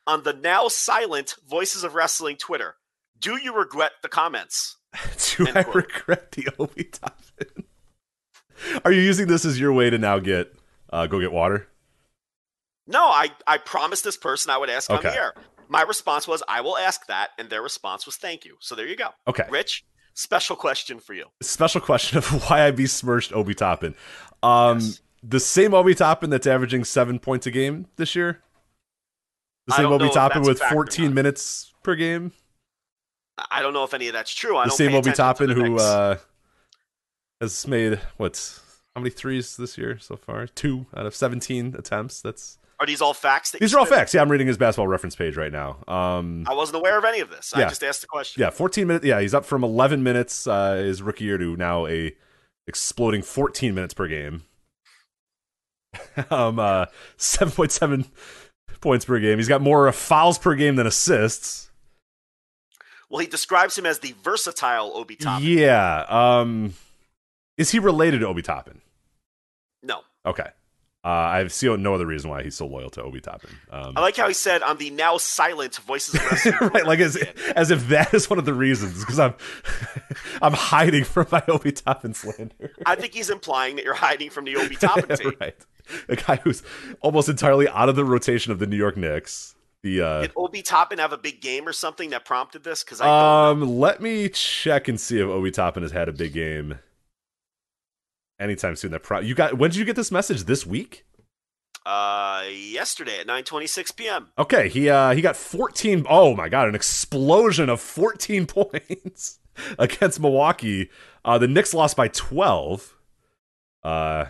[0.07, 2.77] on the now silent Voices of Wrestling Twitter.
[3.19, 4.77] Do you regret the comments?
[5.37, 5.75] Do End I quote.
[5.77, 7.65] regret the Obi Toppin?
[8.85, 10.55] Are you using this as your way to now get
[10.93, 11.69] uh, go get water?
[12.87, 15.35] No, I, I promised this person I would ask on the air.
[15.73, 17.31] My response was, I will ask that.
[17.39, 18.57] And their response was, Thank you.
[18.61, 19.09] So there you go.
[19.27, 19.45] Okay.
[19.51, 21.25] Rich, special question for you.
[21.41, 23.95] Special question of why I besmirched Obi Toppin.
[24.43, 25.01] Um, Yes.
[25.23, 28.43] the same Obi Toppin that's averaging seven points a game this year.
[29.67, 32.33] The same Obi Toppin with 14 minutes per game.
[33.51, 34.59] I- don't know if any of that's true.
[34.59, 36.17] I the same Obi attention to Toppin who uh,
[37.41, 38.61] has made what?
[38.95, 40.47] How many threes this year so far?
[40.47, 42.21] Two out of 17 attempts.
[42.21, 43.53] That's Are these all facts?
[43.53, 44.13] These are all facts.
[44.13, 45.77] Yeah, I'm reading his basketball reference page right now.
[45.87, 47.55] Um, I wasn't aware of any of this.
[47.55, 48.41] I just asked the question.
[48.41, 49.07] yeah, 14 minutes.
[49.07, 52.13] Yeah, he's up from 11 minutes uh, his rookie year to now a
[52.67, 54.43] exploding 14 minutes per game.
[56.31, 56.87] um, uh,
[57.19, 58.09] 7.7
[58.81, 59.39] points per game.
[59.39, 61.71] He's got more fouls per game than assists.
[63.09, 65.47] Well, he describes him as the versatile Obi Toppin.
[65.47, 66.05] Yeah.
[66.09, 66.75] Um,
[67.57, 68.81] is he related to Obi Toppin?
[69.85, 70.01] No.
[70.27, 70.49] Okay.
[71.05, 73.51] Uh, I see no other reason why he's so loyal to Obi Toppin.
[73.73, 76.55] Um, I like how he said on the now silent Voices of Wrestling.
[76.75, 77.53] right, like as Yeah.
[77.57, 79.35] as if that is one of the reasons, because I'm
[80.43, 82.73] I'm hiding from my Obi Toppin slander.
[82.87, 85.33] I think he's implying that you're hiding from the Obi Toppin team.
[85.41, 85.57] right,
[86.09, 86.63] a guy who's
[87.01, 89.57] almost entirely out of the rotation of the New York Knicks.
[89.83, 92.85] The uh, Did Obi Toppin have a big game or something that prompted this?
[92.85, 96.79] Because um, let me check and see if Obi Toppin has had a big game
[98.43, 98.91] anytime soon.
[98.91, 99.57] That pro- you got?
[99.59, 100.45] When did you get this message?
[100.45, 101.05] This week?
[101.85, 104.29] Uh, yesterday at 9:26 p.m.
[104.39, 109.41] Okay, he uh he got 14 oh my god, an explosion of 14 points
[109.79, 110.91] against Milwaukee.
[111.25, 112.95] Uh the Knicks lost by 12.
[113.83, 114.27] Uh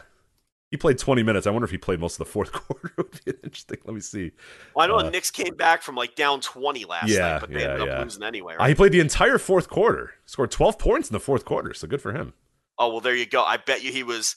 [0.70, 1.46] he played 20 minutes.
[1.46, 2.90] I wonder if he played most of the fourth quarter.
[2.96, 3.76] would be interesting.
[3.84, 4.32] Let me see.
[4.74, 7.40] Well, I know Uh, the Knicks came back from like down 20 last Yeah, night,
[7.42, 8.02] but they yeah, ended up yeah.
[8.02, 8.56] losing anyway.
[8.58, 10.14] Uh, he played the entire fourth quarter.
[10.24, 12.32] Scored 12 points in the fourth quarter, so good for him.
[12.82, 13.42] Oh well, there you go.
[13.42, 14.36] I bet you he was.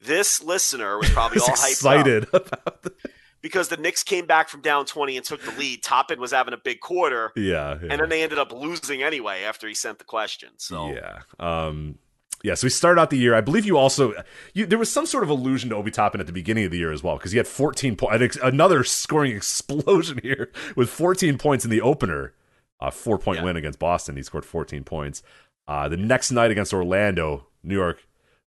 [0.00, 1.70] This listener was probably He's all hyped up.
[1.70, 2.92] excited about the,
[3.42, 5.82] because the Knicks came back from down 20 and took the lead.
[5.82, 7.88] Toppin was having a big quarter, yeah, yeah.
[7.90, 10.50] and then they ended up losing anyway after he sent the question.
[10.56, 11.20] So Yeah.
[11.38, 11.98] Um
[12.42, 13.34] yeah, so we started out the year.
[13.34, 14.12] I believe you also
[14.52, 16.76] you there was some sort of allusion to Obi Toppin at the beginning of the
[16.78, 18.36] year as well because he had 14 points.
[18.42, 22.34] Another scoring explosion here with 14 points in the opener.
[22.80, 23.44] A four point Yeah.
[23.44, 24.16] win against Boston.
[24.16, 25.22] He scored 14 points.
[25.66, 28.06] Uh, the next night against Orlando, New York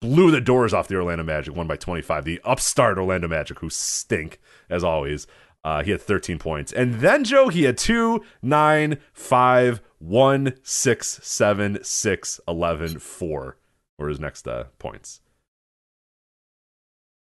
[0.00, 2.24] blew the doors off the Orlando Magic, won by 25.
[2.24, 4.38] The upstart Orlando Magic, who stink
[4.70, 5.26] as always.
[5.64, 6.72] Uh, he had 13 points.
[6.72, 13.56] And then, Joe, he had 2, 9, 5, 1, 6, 7, 6, 11, 4
[13.98, 15.20] were his next uh, points.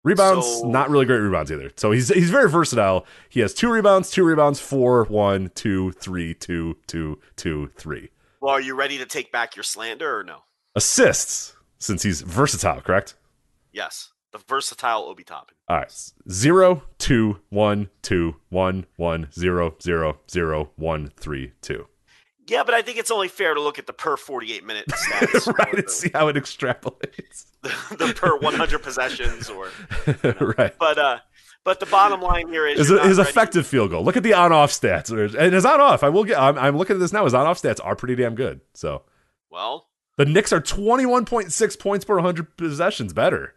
[0.03, 1.71] Rebounds, So- not really great rebounds either.
[1.75, 3.05] So he's he's very versatile.
[3.29, 8.09] He has two rebounds, two rebounds, four, one, two, three, two, two, two, three.
[8.39, 10.43] well, are you ready to take back your slander or no?
[10.75, 13.15] Assists, since he's versatile, correct?
[13.71, 15.55] Yes, the versatile Obi Toppin.
[15.67, 15.91] All right.
[16.31, 21.87] Zero, two, one, two, one, one, zero, zero, zero, one, three, two.
[22.47, 25.51] Yeah, but I think it's only fair to look at the per 48 minute stats,
[25.57, 27.45] right, and see how it extrapolates.
[27.63, 29.69] the, the per 100 possessions, or
[30.57, 30.77] right.
[30.77, 31.17] but uh,
[31.63, 34.03] but the bottom line here is His, you're his ready- effective field goal.
[34.03, 36.03] Look at the on-off stats, and his on-off.
[36.03, 36.39] I will get.
[36.39, 37.23] I'm, I'm looking at this now.
[37.23, 38.61] His on-off stats are pretty damn good.
[38.75, 39.01] So
[39.49, 39.87] Well,
[40.17, 43.53] the Knicks are 21.6 points per 100 possessions better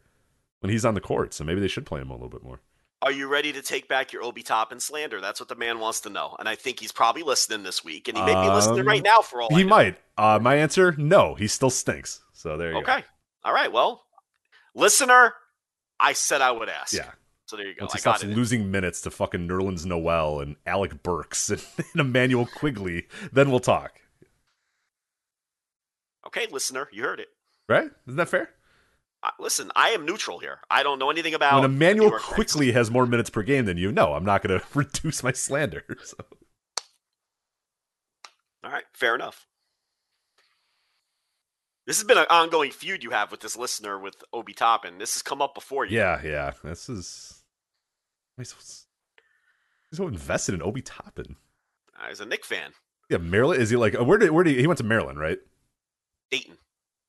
[0.61, 1.35] when he's on the court.
[1.35, 2.61] So maybe they should play him a little bit more.
[3.01, 5.21] are you ready to take back your Obi Toppin slander?
[5.21, 8.09] That's what the man wants to know, and I think he's probably listening this week,
[8.09, 9.99] and he may be listening Um, right now for all I He might.
[10.17, 11.35] Uh, my answer: No.
[11.35, 12.21] He still stinks.
[12.33, 12.93] So there you go.
[12.93, 13.05] Okay,
[13.45, 13.71] all right.
[13.73, 14.05] Well,
[14.75, 15.35] listener,
[16.01, 16.93] I said I would ask.
[16.93, 17.11] Yeah.
[17.47, 17.85] So there you go.
[17.85, 22.01] Once I he stops losing minutes to fucking Nerlens Noel and Alec Burks and, and
[22.01, 24.01] Immanuel Quickley, then we'll talk.
[26.29, 27.29] Okay, listener, you heard it.
[27.69, 27.91] Right?
[28.07, 28.51] Isn't that fair?
[29.23, 30.59] Uh, listen, I am neutral here.
[30.71, 32.35] I don't know anything about when Immanuel York Knicks.
[32.35, 35.33] Quickley has more minutes per game than you, no, I'm not going to reduce my
[35.33, 35.85] slander.
[36.05, 36.17] So.
[38.65, 39.47] All right, fair enough.
[41.87, 44.99] This has been an ongoing feud you have with this listener with Obi Toppin.
[44.99, 45.97] This has come up before you.
[45.97, 46.53] Yeah, yeah.
[46.63, 47.43] This is.
[48.37, 48.57] He's so,
[49.91, 51.37] he's so invested in Obi Toppin.
[51.99, 52.73] Uh, As a Knick fan,
[53.09, 53.63] Yeah, Maryland.
[53.63, 53.95] Is he like?
[53.95, 55.19] Where did where did he, he went to Maryland?
[55.19, 55.39] Right?
[56.31, 56.59] Dayton.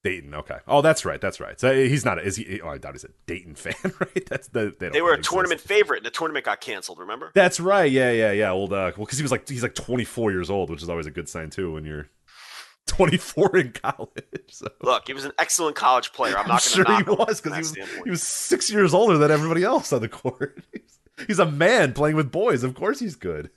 [0.04, 0.34] Dayton.
[0.34, 0.58] Okay.
[0.68, 1.20] Oh, that's right.
[1.20, 1.60] That's right.
[1.60, 2.24] So he's not.
[2.26, 2.62] Is he?
[2.62, 4.26] Oh, I doubt he's a Dayton fan, right?
[4.30, 4.74] That's the.
[4.80, 7.00] They, They were a tournament favorite, and the tournament got canceled.
[7.00, 7.32] Remember?
[7.36, 7.92] That's right.
[7.92, 8.52] Yeah, yeah, yeah.
[8.52, 8.72] Old.
[8.72, 11.12] Uh, well, because he was like he's like 24 years old, which is always a
[11.12, 12.10] good sign too when you're
[12.88, 14.24] 24 in college.
[14.50, 14.70] So.
[14.82, 16.36] Look, he was an excellent college player.
[16.38, 19.18] I'm I'm not sure going he was because he was he was six years older
[19.18, 20.64] than everybody else on the court.
[20.72, 22.64] He's, he's a man playing with boys.
[22.64, 23.50] Of course, he's good.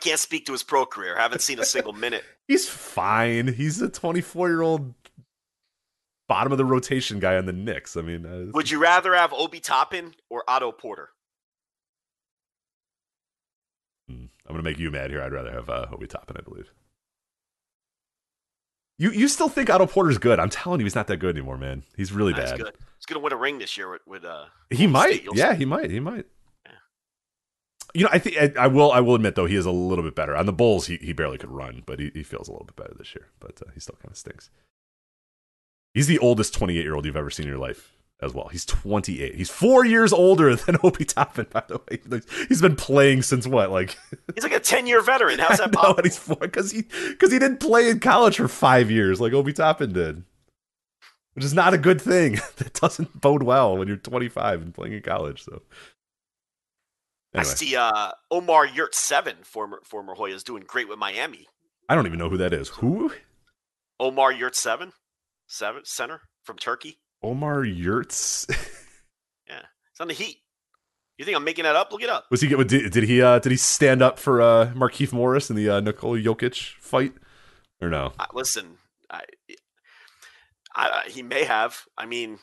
[0.00, 1.16] I can't speak to his pro career.
[1.16, 2.24] haven't seen a single minute.
[2.48, 3.52] He's fine.
[3.52, 4.94] He's a 24 year old
[6.26, 7.96] bottom of the rotation guy on the Knicks.
[7.96, 11.10] I mean, uh, Would you rather have Obi Toppin or Otto Porter?
[14.08, 14.26] Hmm.
[14.46, 15.22] I'm gonna make you mad here.
[15.22, 16.72] I'd rather have uh, Obi Toppin, I believe.
[18.98, 20.40] You you still think Otto Porter's good?
[20.40, 21.82] I'm telling you, he's not that good anymore, man.
[21.96, 22.72] He's really That's bad.
[22.96, 24.46] He's going to win a ring this year with, with uh.
[24.70, 25.22] He might.
[25.22, 25.28] State.
[25.34, 25.58] Yeah, see.
[25.58, 25.90] he might.
[25.90, 26.26] He might.
[27.94, 28.92] You know, I think I, I will.
[28.92, 30.86] I will admit though, he is a little bit better on the Bulls.
[30.86, 33.28] He he barely could run, but he, he feels a little bit better this year.
[33.40, 34.50] But uh, he still kind of stinks.
[35.92, 38.48] He's the oldest 28 year old you've ever seen in your life as well.
[38.48, 39.34] He's 28.
[39.34, 42.20] He's four years older than Obi Toppin, by the way.
[42.48, 43.98] He's been playing since what, like
[44.34, 45.38] He's like a 10 year veteran.
[45.38, 46.02] How's that know, possible?
[46.04, 49.52] he's four because he because he didn't play in college for five years like Obi
[49.52, 50.24] Toppin did,
[51.34, 52.32] which is not a good thing.
[52.56, 55.44] that doesn't bode well when you're 25 and playing in college.
[55.44, 55.62] So
[57.34, 61.46] I see uh, Omer Yurtseven, former former Hoya, is doing great with Miami.
[61.88, 62.68] I don't even know who that is.
[62.68, 63.12] Who?
[64.00, 64.92] Omer Yurtseven,
[65.46, 66.98] seven center from Turkey.
[67.22, 68.46] Omar Yurts.
[69.48, 70.38] Yeah, it's on the Heat.
[71.18, 71.92] You think I'm making that up?
[71.92, 72.24] Look it up.
[72.30, 72.66] Was he get?
[72.66, 73.20] Did, did he?
[73.20, 77.12] Uh, did he stand up for uh, Markieff Morris in the uh, Nikola Jokic fight,
[77.80, 78.12] or no?
[78.18, 78.78] I, listen,
[79.10, 79.22] I,
[80.74, 81.82] I, he may have.
[81.98, 82.38] I mean,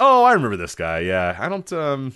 [0.00, 1.00] Oh, I remember this guy.
[1.00, 1.72] Yeah, I don't.
[1.72, 2.14] Um,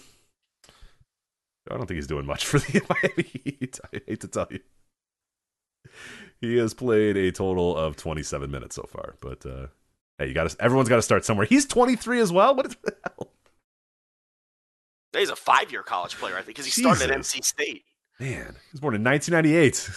[1.70, 3.78] I don't think he's doing much for the Miami Heat.
[3.94, 4.60] I hate to tell you.
[6.40, 9.66] He has played a total of 27 minutes so far, but uh,
[10.18, 10.56] hey, you got to.
[10.62, 11.46] Everyone's got to start somewhere.
[11.46, 12.54] He's 23 as well.
[12.56, 13.32] What the hell,
[15.12, 17.40] he's a five year college player, I think, because he started at Jesus.
[17.40, 17.84] NC State.
[18.18, 18.54] man?
[18.54, 19.88] He was born in 1998.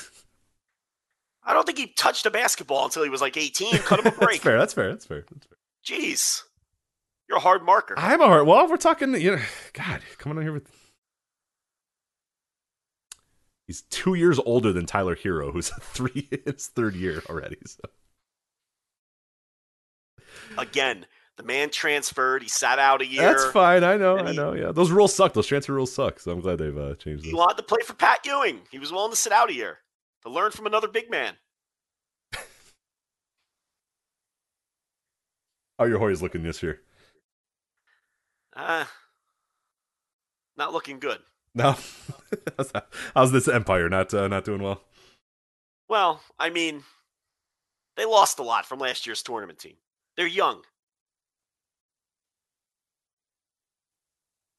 [1.48, 3.78] I don't think he touched a basketball until he was like 18.
[3.80, 4.42] Cut him a break.
[4.42, 4.58] That's fair.
[4.58, 4.90] That's fair.
[4.90, 5.24] That's fair.
[5.32, 5.58] That's fair.
[6.00, 6.42] Jeez.
[7.30, 7.96] You're a hard marker.
[7.98, 8.46] I'm a hard.
[8.46, 9.14] Well, we're talking.
[9.20, 9.42] You know,
[9.74, 10.70] God, coming on here with.
[13.68, 17.58] He's two years older than Tyler Herro, who's three his third year already.
[17.66, 17.82] So.
[20.58, 21.06] Again,
[21.38, 22.44] the man transferred.
[22.44, 23.24] He sat out a year.
[23.24, 23.84] That's fine.
[23.84, 24.18] I know.
[24.20, 24.54] I he- know.
[24.54, 25.34] Yeah, those rules suck.
[25.34, 26.20] Those transfer rules suck.
[26.20, 27.38] So I'm glad they've uh, changed He those.
[27.40, 28.62] wanted to play for Pat Ewing.
[28.72, 29.80] He was willing to sit out a year
[30.24, 31.34] to learn from another big man.
[32.34, 32.42] How
[35.80, 36.82] are your Hoyas looking this year?
[38.56, 38.86] Uh,
[40.56, 41.20] not looking good.
[41.56, 41.78] No.
[43.16, 44.84] how's, this Empire not uh, not doing well?
[45.88, 46.84] Well, I mean,
[47.96, 49.78] they lost a lot from last year's tournament team.
[50.18, 50.64] They're young.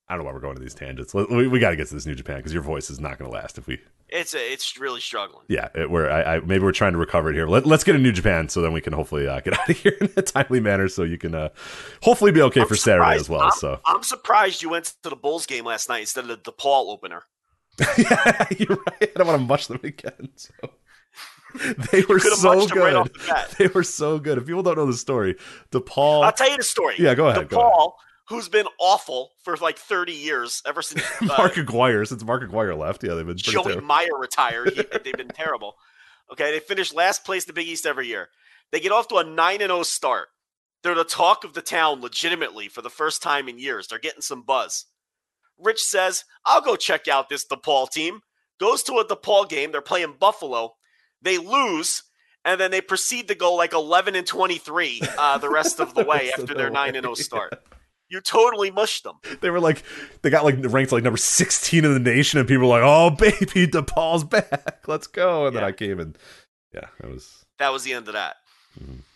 [0.09, 1.13] I don't know why we're going to these tangents.
[1.15, 3.29] We, we got to get to this New Japan because your voice is not going
[3.29, 3.81] to last if we.
[4.09, 5.45] It's a, it's really struggling.
[5.49, 7.49] Yeah, it, we're I, I maybe we're trying to recover it here.
[7.49, 9.77] Let, let's get a New Japan so then we can hopefully uh, get out of
[9.77, 11.49] here in a timely manner so you can uh,
[12.03, 13.43] hopefully be okay I'm for Saturday as well.
[13.43, 16.53] I'm, So I'm surprised you went to the Bulls game last night instead of the
[16.53, 17.25] DePaul opener.
[17.99, 19.03] yeah, you're right.
[19.03, 20.31] I don't want to mush them again.
[20.37, 20.53] So.
[21.91, 23.15] They were so them right good.
[23.15, 23.55] the.
[23.59, 24.39] They were so good.
[24.39, 25.37] If people don't know the story,
[25.73, 26.25] DePaul.
[26.25, 26.95] I'll tell you the story.
[26.99, 27.93] Yeah, go ahead, go DePaul,
[28.29, 32.75] who's been awful for like 30 years ever since uh, Mark Aguirre, since Mark Aguirre
[32.75, 33.83] left, yeah, they've been Joey terrible.
[33.83, 34.73] Meyer retired.
[34.73, 35.77] He, they've been terrible.
[36.33, 38.29] Okay, they finish last place in the Big East every year.
[38.73, 40.29] They get off to a 9 and 0 start.
[40.83, 43.89] They're the talk of the town legitimately for the first time in years.
[43.89, 44.87] They're getting some buzz.
[45.59, 48.21] Rich says, I'll go check out this DePaul team.
[48.59, 49.73] Goes to a DePaul game.
[49.73, 50.75] They're playing Buffalo.
[51.23, 52.03] They lose,
[52.45, 56.05] and then they proceed to go like 11 and 23 uh, the rest of the
[56.09, 57.63] way after their 9 way, 0 start.
[58.09, 59.17] You totally mushed them.
[59.41, 59.83] They were like,
[60.23, 63.11] they got like ranked like number 16 in the nation, and people were like, oh,
[63.11, 64.83] baby, DePaul's back.
[64.87, 65.47] Let's go.
[65.47, 66.17] And then I came and,
[66.73, 68.37] yeah, that was That was the end of that.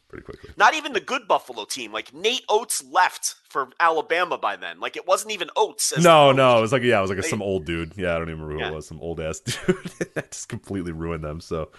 [0.08, 0.50] pretty quickly.
[0.56, 1.92] Not even the good Buffalo team.
[1.92, 4.80] Like Nate Oats left for Alabama by then.
[4.80, 5.92] Like it wasn't even Oates.
[5.92, 7.92] as No, no, it was like, yeah, it was like a, some old dude.
[7.96, 8.72] Yeah, I don't even remember who Yeah.
[8.72, 8.88] it was.
[8.88, 9.76] Some old ass dude.
[10.14, 11.40] that just completely ruined them.
[11.40, 11.70] So,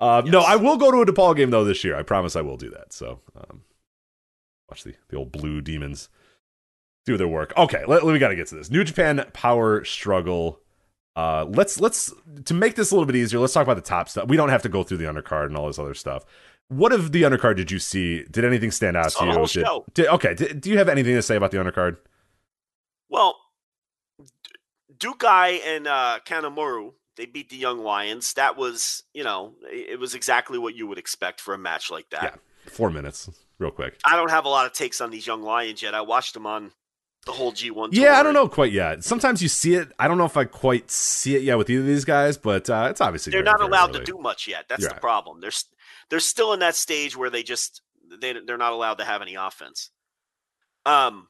[0.00, 1.94] um, no, I will go to a DePaul game, though, this year.
[1.94, 2.92] I promise I will do that.
[2.94, 3.62] So, um,
[4.70, 6.08] watch the, the old blue demons
[7.06, 7.52] do their work.
[7.56, 8.70] Okay, let, we got to get to this.
[8.70, 10.60] New Japan Power Struggle.
[11.16, 12.12] Uh, let's let's
[12.44, 13.38] to make this a little bit easier.
[13.38, 14.28] Let's talk about the top stuff.
[14.28, 16.24] We don't have to go through the undercard and all this other stuff.
[16.68, 18.24] What of the undercard did you see?
[18.24, 19.32] Did anything stand out to you?
[19.32, 21.98] whole Did- did- okay, did, do you have anything to say about the undercard?
[23.10, 23.36] Well,
[24.98, 28.32] Douki and uh, Kanemaru, they beat the Young Lions.
[28.34, 32.08] That was, you know, it was exactly what you would expect for a match like
[32.10, 32.22] that.
[32.22, 34.00] Yeah, four minutes, real quick.
[34.04, 35.94] I don't have a lot of takes on these Young Lions yet.
[35.94, 36.72] I watched them on
[37.24, 37.90] the whole G1.
[37.92, 39.04] Yeah, I don't know quite yet.
[39.04, 39.92] Sometimes you see it.
[39.98, 42.68] I don't know if I quite see it yet with either of these guys, but
[42.70, 44.00] uh, it's obviously They're very, not very allowed early.
[44.00, 44.66] to do much yet.
[44.68, 45.00] That's You're the right.
[45.00, 45.40] problem.
[45.40, 45.50] They're
[46.10, 47.82] they're still in that stage where they just
[48.20, 49.90] they they're not allowed to have any offense.
[50.86, 51.28] Um,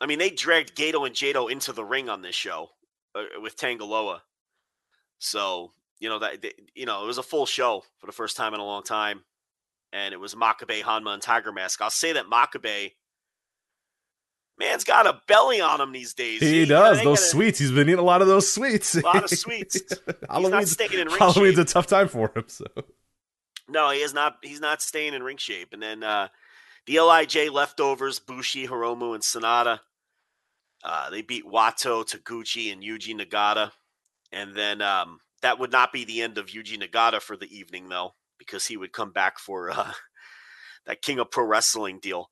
[0.00, 2.70] I mean, they dragged Gedo and Jado into the ring on this show
[3.14, 4.20] uh, with Tangaloa.
[5.18, 8.36] So you know that they, you know it was a full show for the first
[8.36, 9.22] time in a long time,
[9.92, 11.80] and it was Makabe, Honma, and Tiger Mask.
[11.82, 12.92] I'll say that Makabe.
[14.60, 16.40] Man's got a belly on him these days.
[16.40, 17.58] He You know, does those gotta- sweets.
[17.58, 18.94] He's been eating a lot of those sweets.
[18.94, 19.74] A lot of sweets.
[19.88, 22.44] He's not Halloween's, staying in ring Halloween's a tough time for him.
[22.46, 22.66] So
[23.68, 24.36] No, he is not.
[24.42, 25.72] He's not staying in ring shape.
[25.72, 26.28] And then uh,
[26.86, 29.80] the LIJ leftovers: Bushi, Hiromu, and Sanada.
[30.84, 33.70] Uh, they beat Wato, Taguchi, and Yuji Nagata.
[34.32, 37.88] And then um, that would not be the end of Yuji Nagata for the evening,
[37.88, 39.92] though, because he would come back for uh,
[40.86, 42.30] that King of Pro Wrestling deal.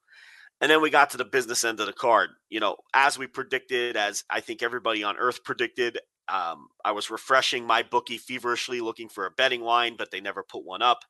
[0.60, 2.30] And then we got to the business end of the card.
[2.48, 5.98] You know, as we predicted, as I think everybody on Earth predicted,
[6.28, 10.42] um, I was refreshing my bookie feverishly looking for a betting line, but they never
[10.42, 11.00] put one up.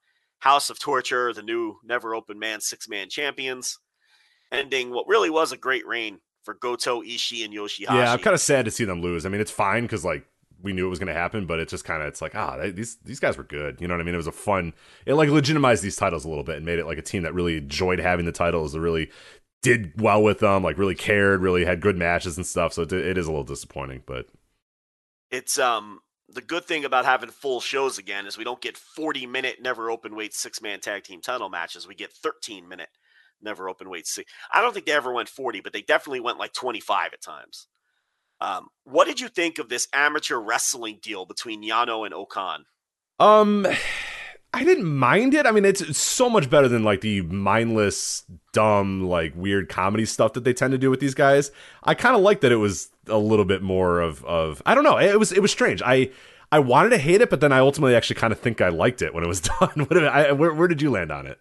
[0.41, 3.79] House of Torture, the new NEVER Openweight six man champions,
[4.53, 7.95] ending what really was a great reign for Goto, Ishii, and Yoshihashi.
[7.95, 9.27] yeah, I'm kind of sad to see them lose.
[9.27, 10.25] I mean, it's fine because like
[10.63, 12.57] we knew it was going to happen, but it's just kind of it's like ah,
[12.57, 13.81] they, these these guys were good.
[13.81, 14.15] You know what I mean?
[14.15, 14.73] It was a fun.
[15.07, 17.35] It like legitimized these titles a little bit and made it like a team that
[17.35, 18.73] really enjoyed having the titles.
[18.73, 19.11] That really
[19.63, 20.63] did well with them.
[20.63, 21.43] Like really cared.
[21.43, 22.73] Really had good matches and stuff.
[22.73, 24.27] So it, it is a little disappointing, but
[25.31, 29.27] it's um the good thing about having full shows again is we don't get 40
[29.27, 31.89] minute never open weight six man tag team title matches.
[31.89, 32.91] We get 13 minute
[33.41, 34.31] never open weight six.
[34.53, 37.69] I don't think they ever went 40, but they definitely went like 25 at times.
[38.41, 42.65] Um, what did you think of this amateur wrestling deal between Yano and O-Khan?
[43.19, 43.67] Um,
[44.55, 45.45] I didn't mind it.
[45.45, 50.07] I mean, it's, it's so much better than like the mindless, dumb, like weird comedy
[50.07, 51.51] stuff that they tend to do with these guys.
[51.83, 54.85] I kind of like that it was a little bit more of of I don't
[54.85, 54.99] know.
[54.99, 55.83] It was it was strange.
[55.83, 56.11] I
[56.51, 59.03] I wanted to hate it, but then I ultimately actually kind of think I liked
[59.03, 59.87] it when it was done.
[59.87, 61.39] What I, where where did you land on it?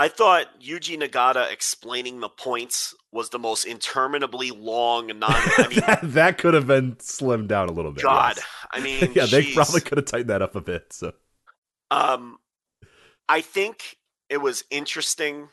[0.00, 5.30] I thought Yuji Nagata explaining the points was the most interminably long and non.
[5.34, 8.02] I mean, that, that could have been slimmed down a little bit.
[8.02, 8.46] God, yes.
[8.72, 10.90] I mean, yeah, they probably could have tightened that up a bit.
[10.94, 11.12] So
[11.90, 12.38] Um,
[13.28, 13.98] I think
[14.30, 15.50] it was interesting,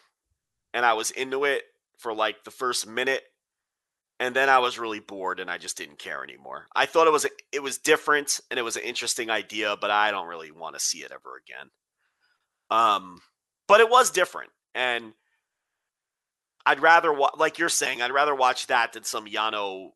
[0.74, 1.64] and I was into it
[1.98, 3.24] for like the first minute,
[4.18, 6.68] and then I was really bored, and I just didn't care anymore.
[6.74, 9.92] I thought it was a, it was different, and it was an interesting idea, but
[9.92, 11.70] I don't really want to see it ever again.
[12.70, 13.20] Um,
[13.68, 15.14] but it was different, and
[16.66, 19.92] I'd rather wa- like you're saying, I'd rather watch that than some Yano.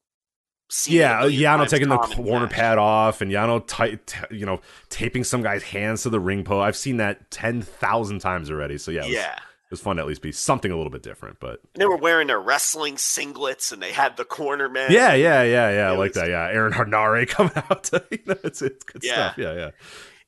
[0.88, 2.52] yeah, uh, Yano taking the corner match.
[2.52, 6.43] pad off, and Yano tight, t- you know, taping some guy's hands to the ring
[6.43, 6.64] post.
[6.64, 8.77] I've seen that ten thousand times already.
[8.77, 9.34] So yeah, it was, Yeah.
[9.35, 11.41] it was fun to at least be something a little bit different.
[11.41, 14.91] But And they were wearing their wrestling singlets, and they had the corner man.
[14.93, 16.30] yeah, yeah, yeah, yeah, I like was- that.
[16.30, 17.84] Yeah, Aaron Henare coming out.
[17.85, 19.31] To, you know, it's it's good Yeah.
[19.34, 19.38] stuff.
[19.38, 19.69] Yeah, yeah.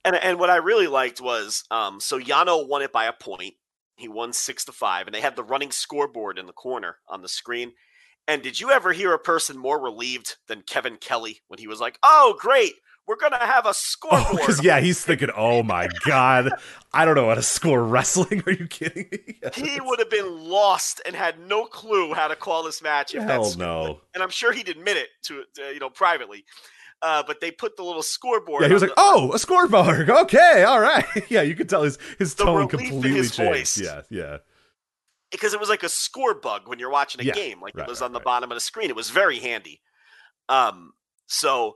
[0.06, 3.54] And and what I really liked was um so Yano won it by a point.
[3.96, 7.22] He won six to five, and they had the running scoreboard in the corner on
[7.22, 7.74] the screen.
[8.28, 11.80] And did you ever hear a person more relieved than Kevin Kelly when he was
[11.80, 12.74] like, "Oh, great,
[13.06, 14.38] we're gonna have a Oh, scoreboard"?
[14.38, 16.50] because yeah, he's thinking, oh my god,
[16.94, 18.42] I don't know how to score wrestling.
[18.48, 19.40] Are you kidding me?
[19.56, 23.14] he would have been lost and had no clue how to call this match.
[23.14, 24.00] If Hell that's no.
[24.14, 26.46] and I'm sure he'd admit it to uh, you know privately.
[27.04, 28.62] Uh, but they put the little scoreboard.
[28.62, 30.10] Yeah, he was like, the- "Oh, a scoreboard.
[30.10, 33.52] Okay, all right." yeah, you could tell his his tone completely his changed.
[33.54, 33.78] voice.
[33.78, 34.38] Yeah, yeah.
[35.32, 37.88] because it was like a score bug when you're watching a Yeah, game, like right,
[37.88, 38.26] it was right, on the right.
[38.26, 38.90] bottom of the screen.
[38.90, 39.82] It was very handy.
[40.50, 40.94] Um,
[41.28, 41.76] so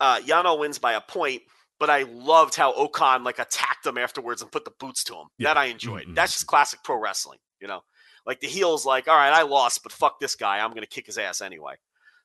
[0.00, 1.42] uh, Yano wins by a point,
[1.80, 5.26] but I loved how O-Khan like attacked him afterwards and put the boots to him.
[5.38, 5.48] Yeah.
[5.50, 6.06] That I enjoyed.
[6.08, 6.14] Mhm.
[6.14, 7.82] That's just classic pro wrestling, you know.
[8.26, 10.58] Like the heel's like, all right, I lost, but fuck this guy.
[10.58, 11.74] I'm gonna kick his ass anyway.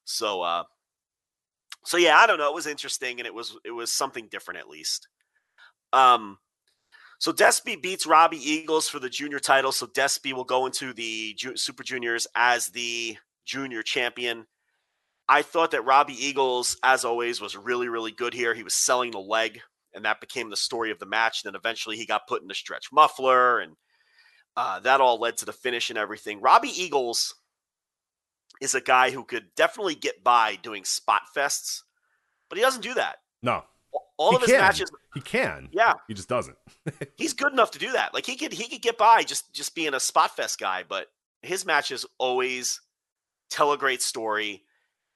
[0.05, 0.63] So, uh,
[1.87, 2.49] so yeah, I don't know.
[2.49, 5.07] It was interesting, and it was it was something different at least.
[5.93, 6.37] Um,
[7.17, 9.71] so Despy beats Robbie Eagles for the junior title.
[9.71, 13.15] So Despy will go into the ju- Super Juniors as the
[13.45, 14.45] junior champion.
[15.29, 18.53] I thought that Robbie Eagles, as always, was really, really good here.
[18.53, 19.61] He was selling the leg,
[19.93, 21.41] and that became the story of the match.
[21.43, 23.77] And then eventually he got put in the stretch muffler, and
[24.57, 26.41] uh, that all led to the finish and everything.
[26.41, 27.33] Robbie Eagles
[28.61, 31.81] is a guy who could definitely get by doing spot fests,
[32.49, 33.17] but he doesn't do that.
[33.43, 33.63] No,
[34.17, 34.59] All he of his can.
[34.61, 35.69] matches, He can.
[35.71, 36.57] yeah, He just doesn't.
[37.17, 38.13] he's good enough to do that.
[38.13, 41.07] Like he could he could get by just just being a spot fest guy, but
[41.41, 42.81] his matches always
[43.49, 44.63] tell a great story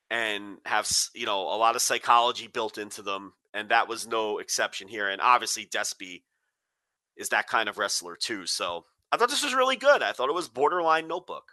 [0.10, 4.38] and have you know a lot of psychology built into them, and that was no
[4.40, 5.10] exception here.
[5.10, 6.22] And obviously, Despy
[7.18, 8.46] is that kind of wrestler too.
[8.46, 10.02] So I thought this was really good.
[10.04, 11.52] I thought it was borderline Notebook.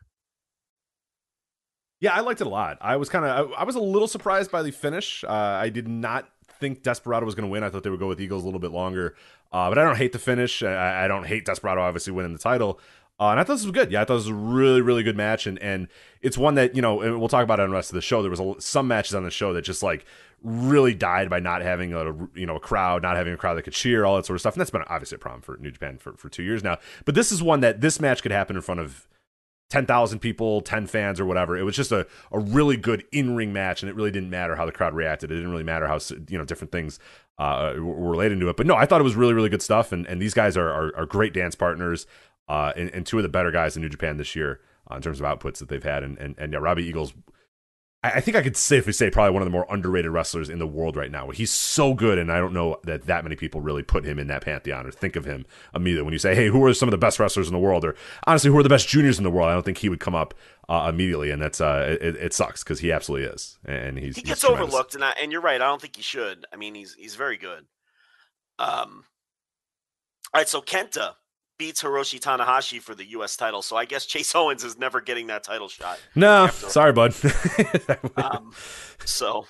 [2.01, 2.79] Yeah, I liked it a lot.
[2.81, 5.25] I was kind of, I, I was a little surprised by the finish.
[5.25, 6.29] Uh, I did not
[6.61, 7.63] think Desperado was going to win.
[7.63, 9.15] I thought they would go with Eagles a little bit longer.
[9.53, 10.63] Uh, but I don't hate the finish.
[10.63, 12.81] I, I don't hate Desperado obviously winning the title.
[13.21, 13.91] Uh, and I thought this was good.
[13.91, 15.47] Yeah, I thought this was a really, really good match.
[15.49, 15.89] And and
[16.23, 18.23] it's one that you know we'll talk about it on the rest of the show.
[18.23, 20.05] There was a, some matches on the show that just like
[20.45, 22.05] really died by not having a
[22.35, 24.41] you know a crowd, not having a crowd that could cheer, all that sort of
[24.41, 24.55] stuff.
[24.55, 26.79] And that's been obviously a problem for New Japan for, for two years now.
[27.05, 29.09] But this is one that this match could happen in front of
[29.71, 31.57] 10,000 people, 10 fans or whatever.
[31.57, 34.65] It was just a, a really good in-ring match and it really didn't matter how
[34.65, 35.31] the crowd reacted.
[35.31, 36.99] It didn't really matter how, you know, different things
[37.39, 38.57] uh, were were related to it.
[38.57, 39.93] But no, I thought it was really, really good stuff.
[39.93, 42.07] And, and these guys are, are, are great dance partners
[42.49, 45.03] uh, and, and two of the better guys in New Japan this year uh, in
[45.03, 46.03] terms of outputs that they've had.
[46.03, 47.13] And, and, and yeah, Robbie Eagles,
[48.05, 50.67] I, think I could safely say probably one of the more underrated wrestlers in the
[50.69, 51.31] world right now.
[51.31, 54.29] He's so good, and I don't know that that many people really put him in
[54.29, 55.45] that pantheon or think of him
[55.75, 56.05] immediately.
[56.05, 57.97] When you say, "Hey, who are some of the best wrestlers in the world?" or
[58.25, 59.49] honestly, who are the best juniors in the world?
[59.49, 60.33] I don't think he would come up
[60.69, 64.23] uh, immediately, and that's uh, it, it sucks because he absolutely is, and he's He
[64.23, 64.69] gets tremendous.
[64.69, 65.61] overlooked, and I, and you're right.
[65.61, 66.47] I don't think he should.
[66.53, 67.67] I mean, he's he's very good.
[68.61, 69.05] Um.
[70.33, 71.15] All right, so Kenta
[71.59, 73.37] beats Hiroshi Tanahashi for the U.S.
[73.37, 73.63] title.
[73.63, 76.01] So I guess Chase Owens is never getting that title shot.
[76.15, 77.15] No, After- sorry, bud.
[78.17, 78.53] Um,
[79.05, 79.47] so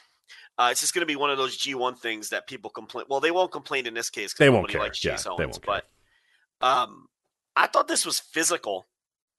[0.58, 3.04] uh, it's just going to be one of those G1 things that people complain.
[3.08, 4.80] Well, they won't complain in this case because They won't care.
[4.80, 5.82] likes Yeah, Chase they won't care.
[6.60, 7.06] But um,
[7.56, 8.86] I thought this was physical.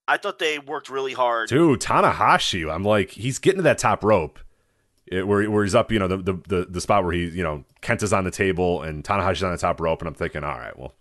[0.07, 1.49] I thought they worked really hard.
[1.49, 4.39] Dude, Tanahashi, I'm like, he's getting to that top rope.
[5.05, 7.41] It, where, where he's up, you know, the, the the the spot where he, you
[7.41, 10.43] know, Kent is on the table and Tanahashi's on the top rope, and I'm thinking,
[10.43, 10.93] all right, well,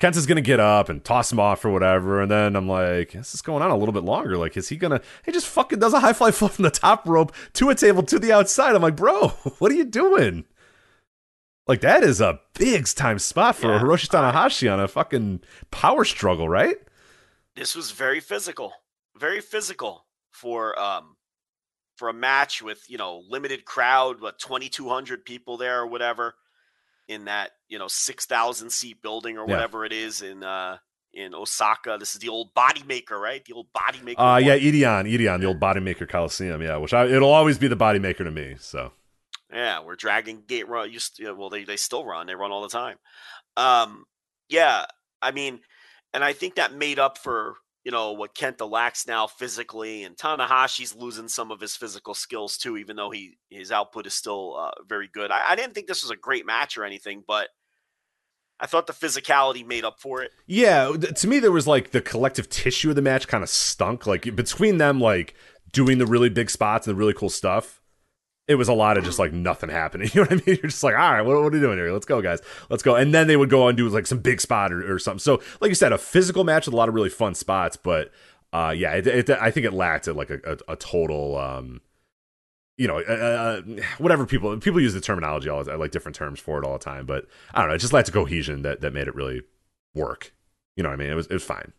[0.00, 3.34] Kenta's gonna get up and toss him off or whatever, and then I'm like, this
[3.34, 4.36] is going on a little bit longer.
[4.36, 5.00] Like, is he gonna?
[5.26, 8.02] He just fucking does a high fly flip from the top rope to a table
[8.04, 8.74] to the outside.
[8.76, 10.44] I'm like, bro, what are you doing?
[11.66, 13.80] Like that is a big time spot for Yeah.
[13.80, 16.76] Hiroshi Tanahashi on a fucking power struggle, right?
[17.56, 18.72] This was very physical,
[19.18, 21.16] very physical for um
[21.96, 26.36] for a match with you know limited crowd, what 2,200 people there or whatever
[27.08, 29.54] in that you know 6,000 seat building or Yeah.
[29.54, 30.78] whatever it is in uh
[31.14, 31.96] in Osaka.
[31.98, 33.42] This is the old body maker, right?
[33.44, 34.20] The old body maker.
[34.20, 37.76] Uh, yeah, Edion, Edion, the old bodymaker Coliseum, yeah, which I, it'll always be the
[37.76, 38.56] bodymaker to me.
[38.60, 38.92] So
[39.52, 42.26] Yeah, where Dragon Gate run used to, well, they they still run.
[42.26, 42.98] They run all the time.
[43.56, 44.04] Um,
[44.50, 44.84] yeah,
[45.22, 45.60] I mean,
[46.14, 47.56] and I think that made up for
[47.88, 52.58] you know what Kenta lacks now physically, and Tanahashi's losing some of his physical skills
[52.58, 55.30] too, even though he his output is still uh, very good.
[55.30, 57.48] I, I didn't think this was a great match or anything, but
[58.60, 60.32] I thought the physicality made up for it.
[60.46, 64.06] yeah, to me there was like the collective tissue of the match kind of stunk.
[64.06, 65.34] Like between them, like
[65.72, 67.80] doing the really big spots and the really cool stuff.
[68.48, 70.10] It was a lot of just like nothing happening.
[70.14, 70.58] You know what I mean?
[70.62, 71.92] You're just like, all right, what, what are you doing here?
[71.92, 72.40] Let's go, guys.
[72.70, 72.96] Let's go.
[72.96, 75.18] And then they would go and do like some big spot or, or something.
[75.18, 77.76] So, like you said, a physical match with a lot of really fun spots.
[77.76, 78.10] But
[78.52, 81.82] uh, yeah, it, it, I think it lacked like a, a, a total, um,
[82.78, 83.62] you know, uh, uh,
[83.98, 86.84] whatever people people use the terminology all the like different terms for it all the
[86.84, 87.04] time.
[87.06, 89.42] But I don't know, it just lacked a cohesion that that made it really
[89.94, 90.32] work.
[90.76, 91.10] You know what I mean?
[91.10, 91.72] It was it was fine.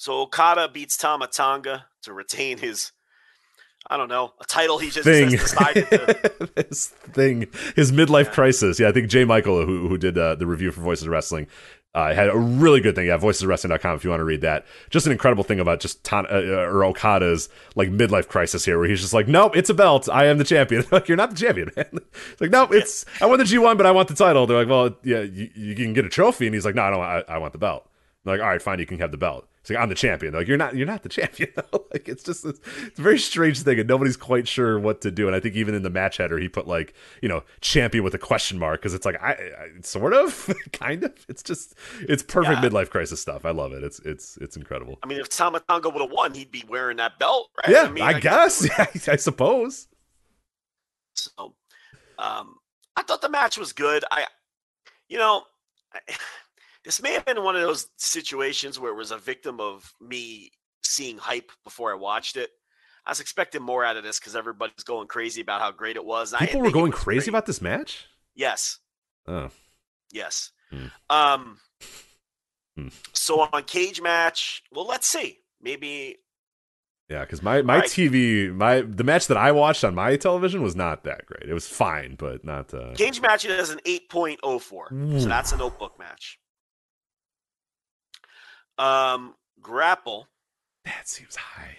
[0.00, 2.92] So Okada beats Tama Tonga to retain his,
[3.90, 8.30] I don't know, a title he just Thing, decided to his thing, his midlife Yeah.
[8.30, 8.78] crisis.
[8.80, 11.48] Yeah, I think Jay Michael, who who did uh, the review for Voices of Wrestling,
[11.92, 13.08] Uh, had a really good thing.
[13.08, 14.64] Yeah, voiceswrestling.com if you want to read that.
[14.90, 18.86] Just an incredible thing about just Tan- uh, or Okada's like midlife crisis here, where
[18.88, 20.08] he's just like, nope, it's a belt.
[20.08, 20.84] I am the champion.
[20.92, 21.86] like, you're not the champion, man.
[22.30, 24.46] it's like, nope, it's I won the G1, but I want the title.
[24.46, 26.90] They're like, well, yeah, you, you can get a trophy, and he's like, no, I
[26.90, 27.00] don't.
[27.02, 27.90] I, I want the belt.
[28.24, 29.48] They're like, all right, fine, you can have the belt.
[29.68, 30.32] Like, I'm the champion.
[30.34, 30.74] Like, you're not.
[30.74, 31.52] You're not the champion.
[31.92, 35.10] like, it's just it's, it's a very strange thing, and nobody's quite sure what to
[35.10, 35.26] do.
[35.26, 38.14] And I think even in the match header, he put like, you know, champion with
[38.14, 41.12] a question mark because it's like, I, I sort of, kind of.
[41.28, 42.68] It's just, it's perfect Yeah.
[42.68, 43.44] midlife crisis stuff.
[43.44, 43.84] I love it.
[43.84, 44.98] It's it's it's incredible.
[45.02, 47.70] I mean, if Tama Tonga would have won, he'd be wearing that belt, right?
[47.70, 48.66] Yeah, I, mean, guess.
[48.66, 49.88] Yeah, I suppose.
[51.14, 51.54] So,
[52.18, 52.56] um,
[52.96, 54.04] I thought the match was good.
[54.10, 54.24] I,
[55.08, 55.42] you know,
[55.92, 55.98] I,
[56.84, 60.50] this may have been one of those situations where it was a victim of me
[60.82, 62.50] seeing hype before I watched it.
[63.06, 66.04] I was expecting more out of this because everybody's going crazy about how great it
[66.04, 66.34] was.
[66.38, 67.28] People were going crazy great.
[67.28, 68.06] about this match.
[68.34, 68.78] Yes,
[69.26, 69.50] Oh,
[70.12, 70.50] yes.
[70.70, 70.86] Hmm.
[71.08, 71.58] Um.
[72.76, 72.88] Hmm.
[73.12, 75.38] So on cage match, well, let's see.
[75.60, 76.16] Maybe
[77.10, 77.84] yeah, because my my right.
[77.84, 81.50] TV, my the match that I watched on my television was not that great.
[81.50, 82.72] It was fine, but not.
[82.72, 85.20] Uh, Cage match it has an 8.04.
[85.20, 86.38] So that's a notebook match.
[88.80, 90.28] Um grapple.
[90.84, 91.76] That seems high.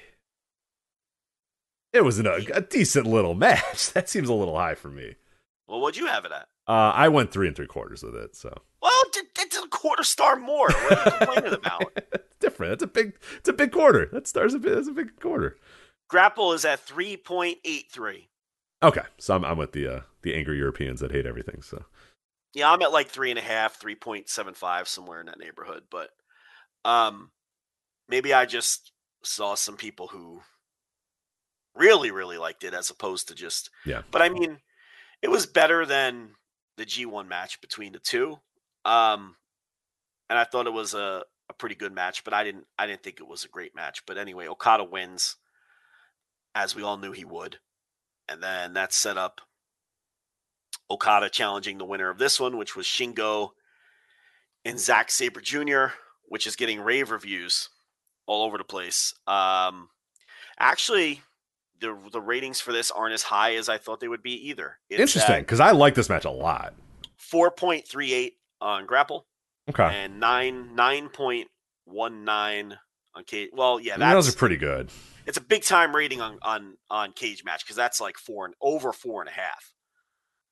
[1.93, 3.91] It was an, a, a decent little match.
[3.93, 5.15] That seems a little high for me.
[5.67, 6.47] Well, what'd you have it at?
[6.67, 8.91] Uh, I went three and three quarters with it, so Well,
[9.39, 10.69] it's a quarter star more.
[10.69, 11.91] What are you complaining about?
[11.95, 12.73] it's different.
[12.73, 14.07] It's a big, it's a big quarter.
[14.11, 14.75] That stars a bit.
[14.75, 15.57] That's a big quarter.
[16.09, 18.27] Grapple is at 3.83.
[18.83, 21.61] Okay, so I'm, I'm with the uh, the angry Europeans that hate everything.
[21.61, 21.85] So
[22.53, 25.39] Yeah, I'm at like three and a half, three point seven five somewhere in that
[25.39, 25.83] neighborhood.
[25.89, 26.09] But
[26.85, 27.31] um
[28.07, 28.91] maybe I just
[29.23, 30.41] saw some people who
[31.75, 34.01] really, really liked it as opposed to just Yeah.
[34.11, 34.59] But I mean,
[35.21, 36.35] it was better than
[36.77, 38.39] the G1 match between the two.
[38.85, 39.35] Um
[40.29, 43.03] and I thought it was a, a pretty good match, but I didn't I didn't
[43.03, 44.03] think it was a great match.
[44.05, 45.35] But anyway, Okada wins,
[46.55, 47.59] as we all knew he would.
[48.27, 49.41] And then that set up
[50.89, 53.49] Okada challenging the winner of this one, which was Shingo
[54.63, 55.87] and Zack Sabre Jr.,
[56.31, 57.67] which is getting rave reviews
[58.25, 59.13] all over the place.
[59.27, 59.89] Um,
[60.57, 61.21] actually,
[61.81, 64.77] the the ratings for this aren't as high as I thought they would be either.
[64.89, 66.73] It's interesting because I like this match a lot.
[67.17, 69.27] Four point three eight on Grapple
[69.69, 71.49] Okay, and nine nine point
[71.83, 72.77] one nine
[73.13, 73.49] on Cage.
[73.51, 74.89] Well, yeah, those are pretty good.
[75.25, 78.55] it's a big time rating on on on Cage Match because that's like four and
[78.61, 79.73] over four and a half.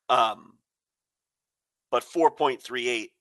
[0.10, 0.58] Um,
[1.90, 3.12] but four point three eight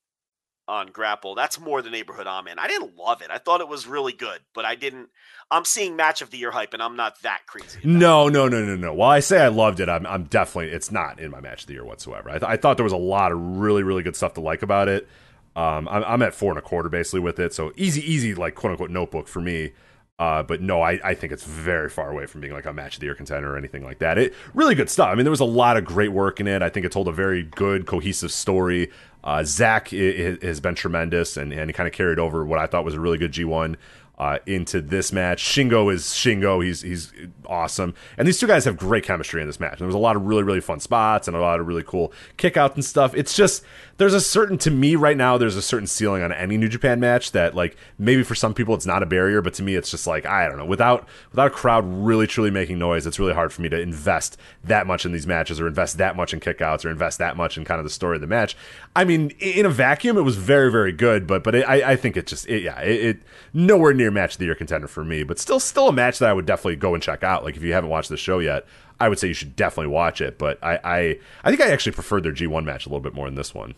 [0.69, 1.35] on Grapple.
[1.35, 2.59] That's more the neighborhood I'm in.
[2.59, 3.29] I didn't love it.
[3.31, 5.09] I thought it was really good, but I didn't.
[5.51, 7.81] I'm seeing match of the year hype, and I'm not that crazy.
[7.83, 8.93] No, no, no, no, no.
[8.93, 11.69] While I say I loved it, I'm, I'm definitely it's not in my match of
[11.69, 12.29] the year whatsoever.
[12.29, 14.63] I, th- I thought there was a lot of really, really good stuff to like
[14.63, 15.09] about it.
[15.57, 18.55] Um, I'm, I'm at four and a quarter basically with it, so easy, easy, like
[18.55, 19.73] quote unquote notebook for me.
[20.19, 22.95] Uh, but no, I, I think it's very far away from being like a match
[22.95, 24.19] of the year contender or anything like that.
[24.19, 25.09] It really good stuff.
[25.11, 26.61] I mean, there was a lot of great work in it.
[26.61, 28.91] I think it told a very good, cohesive story.
[29.23, 32.59] Uh, Zack i- i- has been tremendous, and, and he kind of carried over what
[32.59, 33.77] I thought was a really good G1
[34.19, 35.41] uh, into this match.
[35.45, 36.65] Shingo is Shingo.
[36.65, 37.13] He's he's
[37.47, 39.75] awesome, and these two guys have great chemistry in this match.
[39.75, 41.85] And There was a lot of really really fun spots and a lot of really
[41.85, 43.15] cool kickouts and stuff.
[43.15, 43.63] It's just
[43.99, 45.37] there's a certain to me right now.
[45.37, 48.75] There's a certain ceiling on any New Japan match that like maybe for some people
[48.75, 50.65] it's not a barrier, but to me it's just like I don't know.
[50.65, 54.39] Without without a crowd really truly making noise, it's really hard for me to invest
[54.63, 57.59] that much in these matches or invest that much in kickouts or invest that much
[57.59, 58.57] in kind of the story of the match.
[58.95, 61.97] I mean, in a vacuum, it was very very good, but but it, I I
[61.97, 63.23] think it just it, yeah it, it
[63.53, 66.31] nowhere near match of the year contender for me, but still still a match that
[66.31, 67.43] I would definitely go and check out.
[67.43, 68.65] Like if you haven't watched the show yet,
[69.01, 70.39] I would say you should definitely watch it.
[70.39, 73.27] But I I, I think I actually preferred their G1 match a little bit more
[73.27, 73.75] than this one.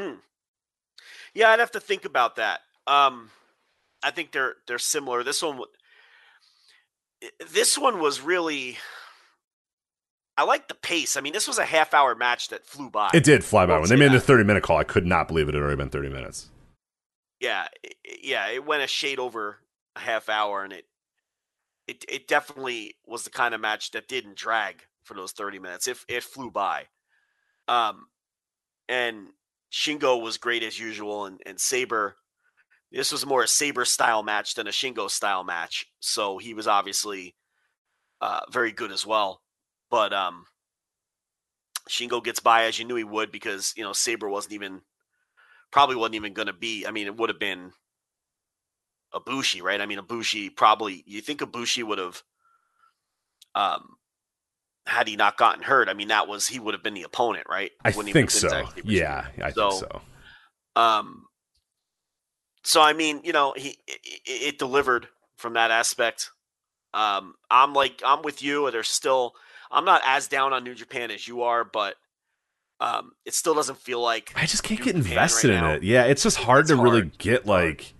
[0.00, 0.14] Hmm.
[1.34, 2.60] Yeah, I'd have to think about that.
[2.86, 3.30] Um,
[4.02, 5.22] I think they're they're similar.
[5.22, 5.60] This one,
[7.50, 8.78] this one was really.
[10.36, 11.16] I like the pace.
[11.18, 13.10] I mean, this was a half hour match that flew by.
[13.12, 14.24] It did fly by when they made the that.
[14.24, 14.78] 30 minute call.
[14.78, 16.48] I could not believe it had already been 30 minutes.
[17.40, 17.66] yeah,
[18.22, 18.48] yeah.
[18.48, 19.58] It went a shade over
[19.96, 20.86] a half hour, and it
[21.86, 25.86] it it definitely was the kind of match that didn't drag for those thirty minutes.
[25.86, 26.84] It it flew by.
[27.68, 28.06] Um,
[28.88, 29.28] and
[29.72, 32.16] Shingo was great as usual, and and Sabre.
[32.90, 36.66] This was more a Sabre style match than a Shingo style match, so he was
[36.66, 37.36] obviously
[38.20, 39.42] uh, very good as well.
[39.90, 40.46] But um,
[41.88, 44.82] Shingo gets by as you knew he would because you know Sabre wasn't even
[45.70, 46.86] probably wasn't even going to be.
[46.86, 47.72] I mean, it would have been
[49.14, 49.80] Ibushi, right?
[49.80, 51.02] I mean, Ibushi probably.
[51.06, 52.22] You think Ibushi would have,
[53.54, 53.96] um,
[54.86, 55.88] had he not gotten hurt?
[55.88, 57.70] I mean, that was he would have been the opponent, right?
[57.84, 58.48] I Wouldn't think so.
[58.48, 58.90] Zack Sabre Jr.
[58.90, 60.02] Yeah, I So- think so.
[60.80, 61.26] Um,
[62.62, 66.30] so I mean, you know, he it, it delivered from that aspect.
[66.92, 68.70] Um, I'm like I'm with you.
[68.70, 69.32] There's still
[69.70, 71.94] I'm not as down on New Japan as you are, but
[72.80, 75.64] um, it still doesn't feel like I just can't New get Japan invested right in
[75.64, 75.70] now.
[75.72, 75.82] it.
[75.82, 77.46] Yeah, it's just hard It's to really get hard.
[77.46, 77.94] like.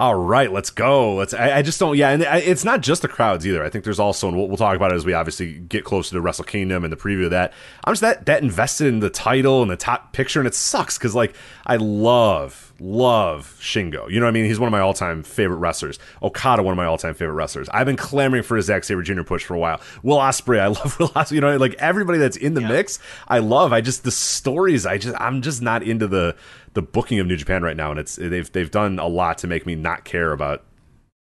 [0.00, 1.14] All right, let's go.
[1.16, 1.34] Let's.
[1.34, 1.94] I, I just don't.
[1.94, 3.62] Yeah, and I, it's not just the crowds either.
[3.62, 6.14] I think there's also, and we'll, we'll talk about it as we obviously get closer
[6.14, 7.52] to Wrestle Kingdom and the preview of that.
[7.84, 10.96] I'm just that that invested in the title and the top picture, and it sucks
[10.96, 14.10] because like I love love Shingo.
[14.10, 14.46] You know what I mean?
[14.46, 15.98] He's one of my all time favorite wrestlers.
[16.22, 17.68] Okada, one of my all time favorite wrestlers.
[17.68, 19.22] I've been clamoring for his Zack Sabre Jr.
[19.22, 19.80] push for a while.
[20.02, 21.32] Will Ospreay, I love Will Ospreay.
[21.32, 22.98] You know, like everybody that's in the mix,
[23.28, 23.72] I love.
[23.72, 24.86] I just the stories.
[24.86, 26.36] I just I'm just not into the
[26.74, 29.46] the booking of New Japan right now, and it's they've they've done a lot to
[29.46, 30.64] make me not care about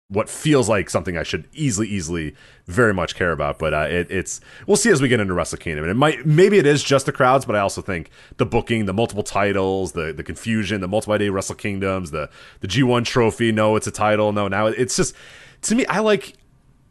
[0.08, 2.34] what feels like something I should easily, easily,
[2.66, 3.58] very much care about.
[3.58, 6.24] But uh, it, it's we'll see as we get into Wrestle Kingdom, and it might
[6.26, 9.92] maybe it is just the crowds, but I also think the booking, the multiple titles,
[9.92, 12.28] the the confusion, the multiple day Wrestle Kingdoms, the
[12.60, 13.52] the G one trophy.
[13.52, 14.32] No, it's a title.
[14.32, 15.14] No, now it's just
[15.62, 15.86] to me.
[15.86, 16.34] I like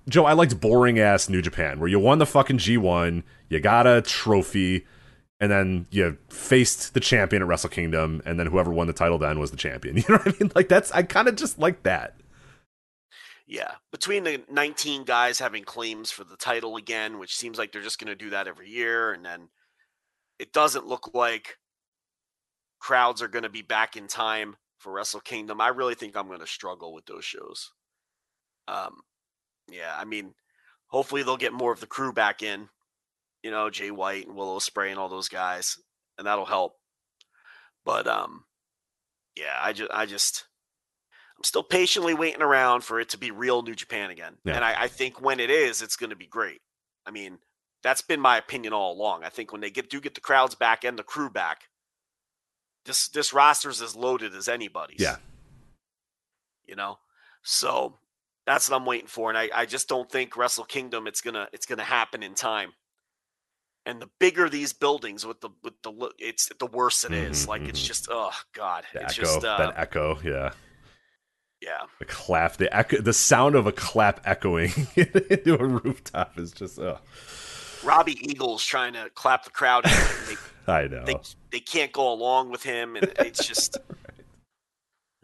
[0.09, 0.25] Joe.
[0.25, 3.87] I liked boring ass New Japan where you won the fucking G one, you got
[3.87, 4.85] a trophy.
[5.39, 9.17] And then you faced the champion at Wrestle Kingdom, and then whoever won the title
[9.17, 9.97] then was the champion.
[9.97, 10.51] You know what I mean?
[10.55, 12.15] Like that's I kind of just like that.
[13.47, 17.81] Yeah, between the 19 guys having claims for the title again, which seems like they're
[17.83, 19.49] just going to do that every year, and then
[20.39, 21.57] it doesn't look like
[22.79, 25.61] crowds are going to be back in time for Wrestle Kingdom.
[25.61, 27.71] I really think I'm going to struggle with those shows.
[28.67, 29.01] Um,
[29.71, 30.33] yeah, I mean,
[30.87, 32.69] hopefully they'll get more of the crew back in,
[33.45, 35.77] you know, Jay White and Will Ospreay and all those guys,
[36.17, 36.77] and that'll help.
[37.85, 38.45] But um,
[39.35, 40.45] yeah, I just, I just.
[41.37, 44.37] I'm still patiently waiting around for it to be real New Japan again.
[44.45, 44.55] Yeah.
[44.55, 46.61] And I, I think when it is, it's going to be great.
[47.05, 47.39] I mean,
[47.83, 49.25] that's been my opinion all along.
[49.25, 51.65] I think when they get do get the crowds back and the crew back,
[52.85, 55.01] this this roster's as loaded as anybody's.
[55.01, 55.17] Yeah.
[56.65, 56.97] You know?
[57.43, 57.99] So
[58.47, 59.29] that's what I'm waiting for.
[59.29, 62.71] And I, I just don't think Wrestle Kingdom it's gonna it's gonna happen in time.
[63.87, 67.45] And the bigger these buildings with the with the it's the worse it is.
[67.45, 67.85] Mhm, Like it's mhm.
[67.87, 68.83] just oh god.
[68.93, 70.51] The it's echo, just uh, that echo, yeah.
[71.61, 71.83] yeah.
[71.99, 76.79] The clap, the echo, the sound of a clap echoing into a rooftop is just.
[76.79, 76.97] Oh,
[77.83, 79.85] Robbie Eagles trying to clap the crowd.
[79.85, 79.93] and
[80.27, 80.35] they,
[80.73, 81.03] I know.
[81.05, 81.17] they
[81.51, 83.77] they can't go along with him, and it's just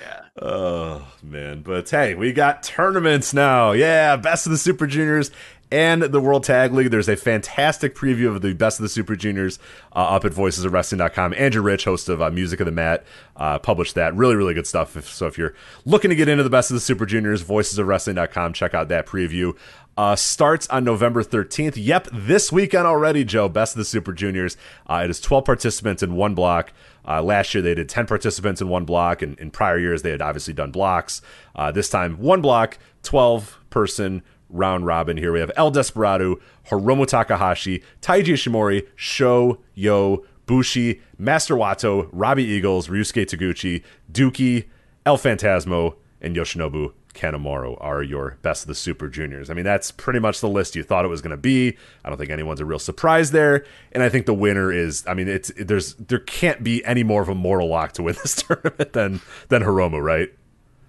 [0.00, 0.22] yeah.
[0.42, 3.70] Oh man, but hey, we got tournaments now.
[3.72, 5.30] Yeah, best of the Super Juniors
[5.72, 6.90] and the World Tag League.
[6.90, 9.58] There's a fantastic preview of the best of the Super Juniors
[9.94, 11.34] uh, up at voicesofwrestling.com.
[11.34, 13.04] Andrew Rich, host of uh, Music of the Mat,
[13.36, 14.14] uh, published that.
[14.14, 14.96] Really, really good stuff.
[14.96, 18.52] If, so if you're looking to get into the best of the Super Juniors, voicesofwrestling.com,
[18.52, 19.56] check out that preview.
[19.96, 21.74] Uh, starts on November 13th.
[21.76, 23.48] Yep, this weekend already, Joe.
[23.48, 24.56] Best of the Super Juniors.
[24.88, 26.72] Uh, it is 12 participants in one block.
[27.06, 30.10] Uh, last year they did 10 participants in one block, and in prior years they
[30.10, 31.22] had obviously done blocks.
[31.54, 35.16] Uh, this time, one block, 12 person round robin.
[35.16, 36.36] Here we have El Desperado,
[36.68, 44.66] Hiromu Takahashi, Taiji Ishimori, Sho, Yo, Bushi, Master Wato, Robbie Eagles, Ryusuke Taguchi, Douki,
[45.06, 49.50] El Phantasmo, and Yoshinobu Kanemaru are your best of the Super Juniors.
[49.50, 51.76] I mean, that's pretty much the list you thought it was going to be.
[52.04, 55.04] I don't think anyone's a real surprise there, and I think the winner is.
[55.06, 58.14] I mean, it's there's there can't be any more of a mortal lock to win
[58.22, 60.32] this tournament than than Hiromu, right?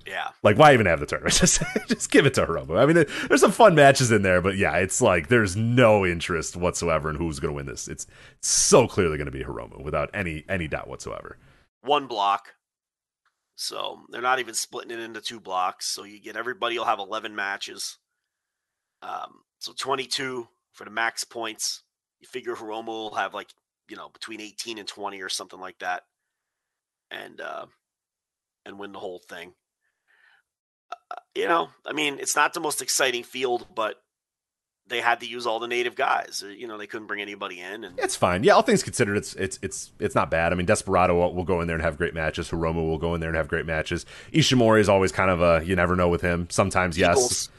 [0.06, 0.30] Yeah.
[0.44, 1.36] Like, why even have the tournament?
[1.40, 2.78] Just just give it to Hiromu.
[2.82, 6.06] I mean, there- there's some fun matches in there, but yeah, it's like there's no
[6.06, 7.88] interest whatsoever in who's going to win this.
[7.88, 8.08] It's
[8.42, 11.38] so clearly going to be Hiromu without any any doubt whatsoever.
[11.82, 12.54] One block.
[13.56, 15.86] So they're not even splitting it into two blocks.
[15.88, 17.98] So you get everybody will have 11 matches.
[19.04, 21.84] Um, so 22 for the max points.
[22.20, 23.50] You figure Hiromu will have like,
[23.88, 26.04] you know, between 18 and 20 or something like that.
[27.12, 27.66] And, uh,
[28.66, 29.54] and win the whole thing.
[31.36, 33.96] You know, I mean, it's not the most exciting field, but
[34.88, 36.44] they had to use all the native guys.
[36.46, 38.44] Uh, You know, they couldn't bring anybody in, and It's fine.
[38.44, 40.52] Yeah, all things considered, it's it's it's it's not bad.
[40.52, 42.50] I mean, Desperado will, will go in there and have great matches.
[42.50, 44.06] Hiromu will go in there and have great matches.
[44.34, 46.48] Ishimori is always kind of a you never know with him.
[46.50, 47.50] Sometimes yes, Eagles.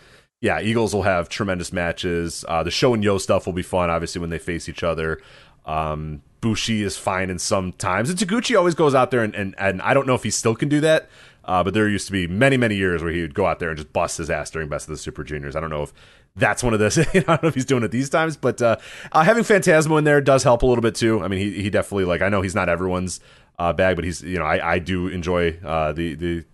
[0.43, 0.61] yeah.
[0.61, 2.45] Eagles will have tremendous matches.
[2.47, 3.89] Uh, the Sho and Yo stuff will be fun.
[3.89, 5.21] Obviously, when they face each other.
[5.65, 8.11] Um, Bushi is fine in some times.
[8.11, 10.57] And Taguchi always goes out there and, and, and I don't know if he still
[10.57, 11.09] can do that.
[11.45, 13.71] Uh, but there used to be many, many years where he would go out there
[13.71, 15.57] and just bust his ass during Best of the Super Juniors.
[15.57, 15.93] I don't know if
[16.37, 16.99] that's one of those.
[17.15, 18.77] I don't know if he's doing it these times, but uh,
[19.13, 21.23] uh, having Phantasmo in there does help a little bit too.
[21.23, 23.21] I mean, he, he definitely like I know he's not everyone's
[23.59, 26.45] uh, bag, but he's you know I, I do enjoy uh, the the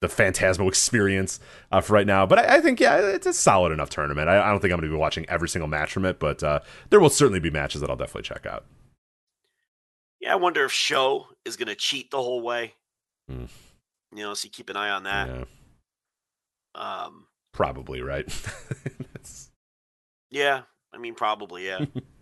[0.00, 1.40] the Phantasmo experience
[1.72, 2.24] uh, for right now.
[2.24, 4.28] But I, I think yeah, it's a solid enough tournament.
[4.28, 6.42] I, I don't think I'm going to be watching every single match from it, but
[6.42, 8.64] uh, there will certainly be matches that I'll definitely check out.
[10.20, 12.74] Yeah, I wonder if Sho is going to cheat the whole way.
[13.28, 13.44] Hmm.
[14.14, 15.28] You know, so you keep an eye on that.
[15.28, 15.44] Yeah,
[16.74, 18.26] Um, probably right.
[20.30, 21.86] Yeah, I mean, probably, yeah.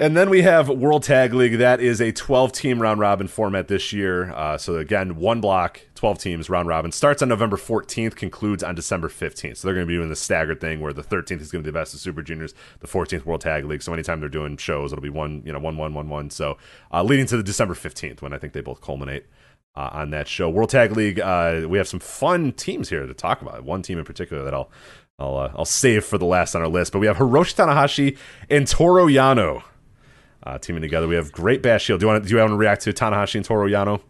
[0.00, 1.58] And then we have World Tag League.
[1.58, 4.30] That is a 12 team round robin format this year.
[4.30, 6.92] Uh, so, again, one block, 12 teams, round robin.
[6.92, 9.56] Starts on November 14th, concludes on December 15th.
[9.56, 11.66] So, they're going to be doing the staggered thing where the 13th is going to
[11.66, 13.82] be the best of Super Juniors, the 14th World Tag League.
[13.82, 16.30] So, anytime they're doing shows, it'll be one, you know, one, one, one, one.
[16.30, 16.58] So,
[16.92, 19.26] uh, leading to the December 15th when I think they both culminate.
[19.74, 23.14] Uh, on that show, World Tag League, uh, we have some fun teams here to
[23.14, 23.62] talk about.
[23.62, 24.70] One team in particular that I'll
[25.20, 26.92] I'll uh, I'll save for the last on our list.
[26.92, 28.18] But we have Hiroshi Tanahashi
[28.50, 29.62] and Toru Yano
[30.48, 31.06] uh, teaming together.
[31.06, 31.98] We have Great Bash Heel.
[31.98, 34.00] Do you want to, do you want to react to Tanahashi and Toru Yano?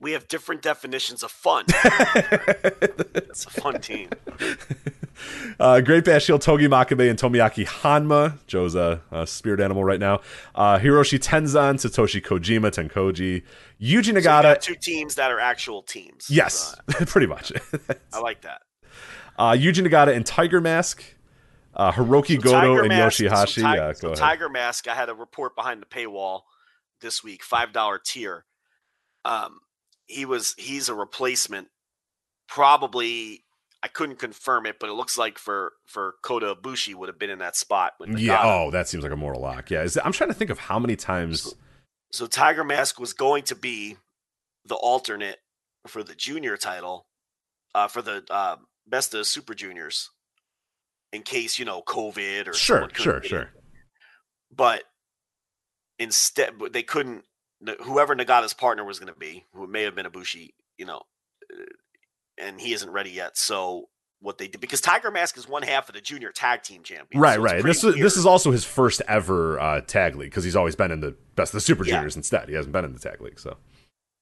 [0.00, 1.64] we have different definitions of fun.
[3.14, 4.08] it's a fun team.
[5.58, 8.38] Uh, Great Bash Heel, Togi Makabe, and Tomoaki Honma.
[8.46, 10.20] Joe's a, a spirit animal right now.
[10.54, 13.42] Uh, Hiroshi Tenzan, Satoshi Kojima, Tenkoji,
[13.82, 14.42] Yuji Nagata.
[14.42, 16.30] got two teams that are actual teams.
[16.30, 17.50] yes, Uh, pretty much.
[18.12, 18.62] I like that.
[19.40, 21.02] uh, Yuji Nagata and Tiger Mask.
[21.78, 23.48] Uh, Hiroki So Goto Tiger and Mask- Yoshihashi.
[23.48, 24.18] So, Ti- yeah, so go ahead.
[24.18, 26.42] Tiger Mask, I had a report behind the paywall
[27.00, 28.44] this week, five dollar tier.
[29.24, 29.60] Um,
[30.06, 31.68] he was he's a replacement.
[32.48, 33.44] Probably,
[33.82, 37.30] I couldn't confirm it, but it looks like for for Kota Ibushi would have been
[37.30, 37.92] in that spot.
[38.06, 38.40] Yeah.
[38.42, 39.70] Oh, that seems like a mortal lock.
[39.70, 39.82] Yeah.
[39.82, 41.54] Is I'm trying to think of how many times.
[42.10, 43.98] So Tiger Mask was going to be
[44.64, 45.36] the alternate
[45.86, 47.06] for the junior title,
[47.74, 50.10] uh, for the uh, best of Super Juniors,
[51.12, 53.50] in case you know COVID or Sure, sure, sure.
[54.54, 54.84] But
[55.98, 57.24] instead, but they couldn't.
[57.82, 61.02] Whoever Nagata's partner was going to be, who may have been Ibushi, you know,
[61.52, 61.64] uh,
[62.38, 63.36] and he isn't ready yet.
[63.36, 63.88] So
[64.20, 67.20] what they did because Tiger Mask is one half of the junior tag team champion.
[67.20, 67.62] Right, so right.
[67.62, 70.90] This is this is also his first ever uh, tag league because he's always been
[70.90, 71.94] in the best of the Super Yeah.
[71.94, 72.48] Juniors instead.
[72.48, 73.56] He hasn't been in the tag league, so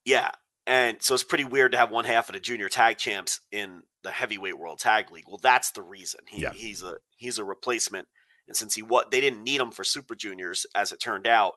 [0.05, 0.31] Yeah.
[0.67, 3.83] And so it's pretty weird to have one half of the junior tag champs in
[4.03, 5.27] the heavyweight world tag league.
[5.29, 6.21] Well, that's the reason.
[6.29, 6.53] He, Yeah.
[6.53, 8.09] He's a he's a replacement.
[8.49, 11.55] And since he what they didn't need him for super juniors, as it turned out,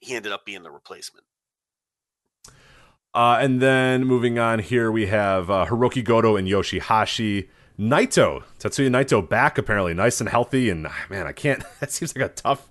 [0.00, 1.26] he ended up being the replacement.
[3.14, 7.48] Uh, and then moving on here, we have uh, Hiroki Goto and Yoshihashi.
[7.78, 10.70] Naito, Tetsuya Naito back apparently, nice and healthy.
[10.70, 11.62] And man, I can't.
[11.80, 12.68] That seems like a tough,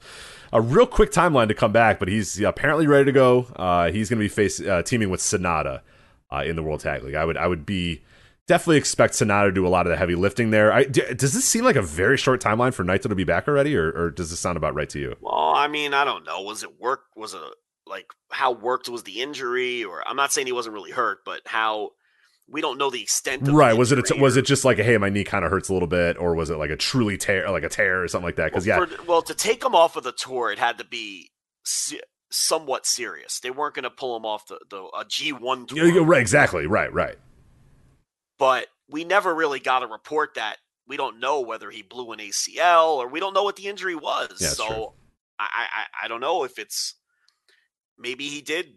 [0.56, 2.00] a real quick timeline to come back.
[2.00, 3.48] But he's apparently ready to go.
[3.56, 5.82] Uh, he's going to be face uh, teaming with Sanada
[6.32, 7.16] uh, in the World Tag League.
[7.16, 8.03] I would, I would be
[8.48, 10.72] definitely expect Sanada to do a lot of the heavy lifting there.
[10.72, 13.48] I, d- does this seem like a very short timeline for Naito to be back
[13.48, 15.16] already, or, or does this sound about right to you?
[15.22, 16.42] Well, I mean, I don't know.
[16.42, 17.01] Was it work?
[17.16, 17.42] Was it
[17.88, 19.84] like how worked was the injury?
[19.84, 21.92] Or I'm not saying he wasn't really hurt, but how
[22.48, 23.41] we don't know the extent.
[23.41, 23.75] Of the Right?
[23.75, 25.74] Was it a was it just like a, hey, my knee kind of hurts a
[25.74, 28.35] little bit, or was it like a truly tear, like a tear or something like
[28.35, 28.51] that?
[28.51, 30.85] Because yeah, Well, for- well, to take him off of the tour, it had to
[30.85, 31.32] be
[31.64, 32.01] se-
[32.32, 33.40] somewhat serious.
[33.40, 35.85] They weren't going to pull him off the, the a G one tour.
[35.85, 37.15] Yeah, yeah, right, exactly, right, right.
[38.38, 40.57] But we never really got a report that
[40.88, 43.95] we don't know whether he blew an ACL or we don't know what the injury
[43.95, 44.38] was.
[44.40, 44.93] Yeah, so.
[45.38, 46.95] I, I I don't know if it's
[47.98, 48.75] maybe he did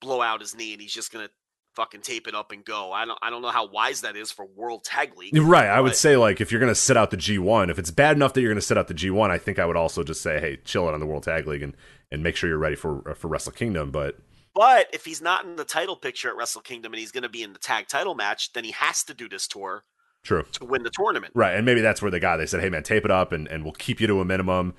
[0.00, 1.32] blow out his knee and he's just going to
[1.74, 2.92] fucking tape it up and go.
[2.92, 5.36] I don't I don't know how wise that is for World Tag League.
[5.36, 5.66] Right.
[5.66, 8.16] I would say like if you're gonna sit out the G one, if it's bad
[8.16, 10.22] enough that you're gonna sit out the G one, I think I would also just
[10.22, 11.76] say, hey, chill out on the World Tag League and
[12.10, 13.90] and make sure you're ready for uh, for Wrestle Kingdom.
[13.90, 14.18] But
[14.54, 17.28] But if he's not in the title picture at Wrestle Kingdom and he's going to
[17.28, 19.84] be in the tag title match, then he has to do this tour
[20.22, 21.32] true, to win the tournament.
[21.34, 22.36] right, and maybe that's where they got.
[22.36, 24.74] They said, hey man, tape it up and and we'll keep you to a minimum.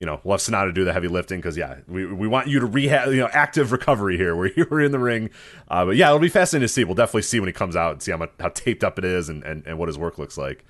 [0.00, 2.66] You know, have Sanada do the heavy lifting because yeah, we we want you to
[2.66, 5.30] rehab, you know, active recovery here where you were in the ring.
[5.68, 6.84] Uh, but yeah, it'll be fascinating to see.
[6.84, 9.04] We'll definitely see when he comes out and see how much, how taped up it
[9.04, 10.64] is and, and and what his work looks like.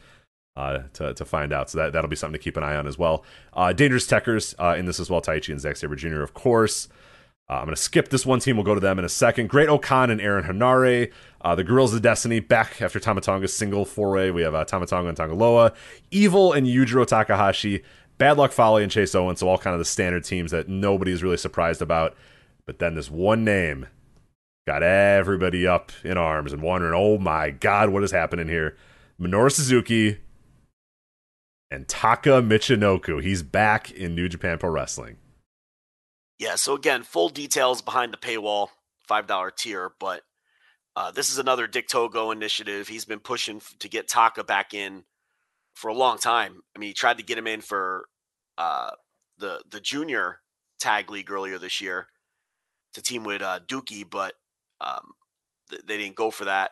[0.56, 1.68] Uh, to, to find out.
[1.68, 3.26] So that, that'll be something to keep an eye on as well.
[3.52, 5.20] Uh, Dangerous Tekkers uh, in this as well.
[5.20, 6.88] Taichi and Zack Sabre Jr., of course.
[7.48, 8.56] Uh, I'm going to skip this one team.
[8.56, 9.48] We'll go to them in a second.
[9.48, 11.12] Great-O-Khan and Aaron Henare.
[11.42, 14.32] Uh, the Guerrillas of Destiny back after Tama Tonga's single four way.
[14.32, 15.72] We have uh, Tamatonga and Tangaloa.
[16.10, 17.84] EVIL and Yujiro Takahashi.
[18.18, 19.40] Bad Luck Fale and Chase Owens.
[19.40, 22.16] So all kind of the standard teams that nobody's really surprised about.
[22.66, 23.86] But then this one name
[24.66, 28.76] got everybody up in arms and wondering, oh my God, what is happening here?
[29.20, 30.18] Minoru Suzuki
[31.70, 33.22] and Taka Michinoku.
[33.22, 35.16] He's back in New Japan Pro Wrestling.
[36.38, 38.68] Yeah, so again, full details behind the paywall,
[39.08, 40.22] $5 tier, but
[40.94, 42.88] uh, this is another Dick Togo initiative.
[42.88, 45.04] He's been pushing to get Taka back in
[45.76, 46.62] for a long time.
[46.74, 48.06] I mean, he tried to get him in for
[48.58, 48.90] uh,
[49.38, 50.40] the the junior
[50.80, 52.08] tag league earlier this year
[52.94, 54.34] to team with uh, Douki, but
[54.80, 55.12] um,
[55.70, 56.70] th- they didn't go for that.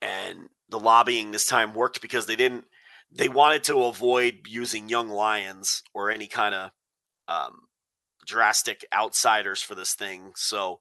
[0.00, 2.64] And the lobbying this time worked because they didn't.
[3.10, 6.70] They wanted to avoid using young lions or any kind of
[7.28, 7.66] um,
[8.26, 10.32] drastic outsiders for this thing.
[10.36, 10.80] So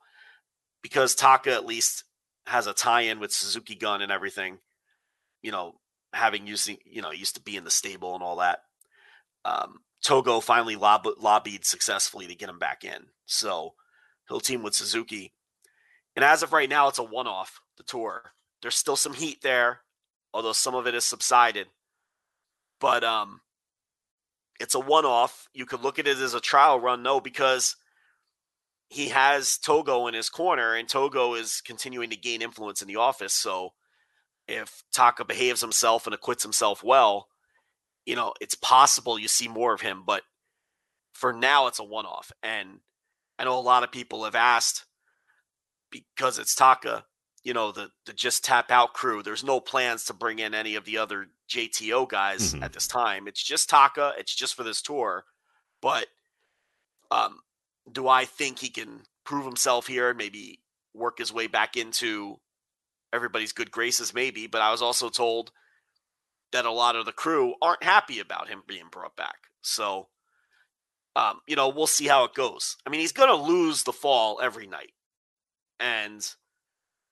[0.82, 2.04] because Taka at least
[2.48, 4.58] has a tie-in with Suzuki Gun and everything,
[5.42, 5.76] you know,
[6.16, 8.60] having using you know used to be in the stable and all that.
[9.44, 13.74] Um, Togo finally lob- lobbied successfully to get him back in, so
[14.28, 15.34] he'll team with Suzuki.
[16.16, 17.60] And as of right now, it's a one-off.
[17.78, 18.32] The tour.
[18.62, 19.82] There's still some heat there,
[20.34, 21.68] although some of it has subsided.
[22.80, 23.42] But um,
[24.60, 25.50] it's a one-off.
[25.54, 27.76] You could look at it as a trial run, no, because
[28.88, 32.96] he has Togo in his corner, and Togo is continuing to gain influence in the
[32.96, 33.34] office.
[33.34, 33.74] So
[34.48, 37.28] if Taka behaves himself and acquits himself well,
[38.06, 40.04] you know, it's possible you see more of him.
[40.06, 40.24] But
[41.14, 42.32] for now, it's a one off.
[42.44, 42.80] And
[43.40, 44.86] I know a lot of people have asked
[45.92, 47.06] because it's Taka,
[47.44, 49.24] you know, the, the just tap out crew.
[49.24, 52.64] There's no plans to bring in any of the other JTO guys mm-hmm.
[52.64, 53.28] at this time.
[53.28, 54.14] It's just Taka.
[54.18, 55.26] It's just for this tour.
[55.82, 56.08] But
[57.12, 57.40] um,
[57.92, 60.60] do I think he can prove himself here and maybe
[60.94, 62.40] work his way back into
[63.16, 64.14] everybody's good graces?
[64.14, 65.52] Maybe, but I was also told
[66.52, 69.36] that a lot of the crew aren't happy about him being brought back.
[69.62, 70.10] So,
[71.16, 72.78] um, you know, we'll see how it goes.
[72.86, 74.94] I mean, he's going to lose the fall every night,
[75.80, 76.28] and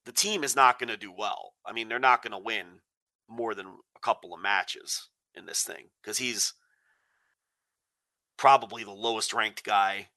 [0.06, 1.54] the team is not going to do well.
[1.66, 2.66] I mean, they're not going to win
[3.30, 6.54] more than a couple of matches in this thing because he's
[8.38, 10.10] probably the lowest ranked guy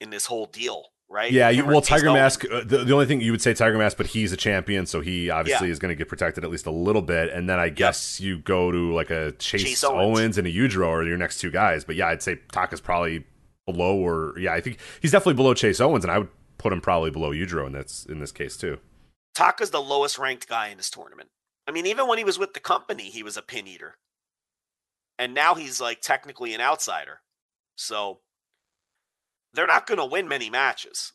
[0.00, 1.30] in this whole deal, right?
[1.30, 2.44] Yeah, you, well, Tiger Mask.
[2.44, 5.00] Uh, the, the, only thing you would say Tiger Mask, but he's a champion, so
[5.00, 5.72] he obviously yeah.
[5.72, 7.32] is going to get protected at least a little bit.
[7.32, 8.26] And then I guess yep.
[8.26, 10.18] you go to like a Chase, Chase Owens.
[10.18, 10.38] Owens.
[10.38, 11.84] and a Yujiro or your next two guys.
[11.84, 13.24] But yeah, I'd say Taka's probably
[13.66, 16.28] below, or yeah, I think he's definitely below Chase Owens, and I would
[16.58, 18.78] put him probably below Yujiro in this in this case too.
[19.34, 21.30] Taka's the lowest ranked guy in this tournament.
[21.66, 23.98] I mean, even when he was with the company, he was a pin eater.
[25.18, 27.20] And now he's like technically an outsider.
[27.76, 28.20] So
[29.52, 31.12] they're not going to win many matches.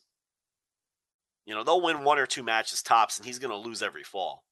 [1.46, 4.02] You know, they'll win one or two matches tops, and he's going to lose every
[4.02, 4.44] fall.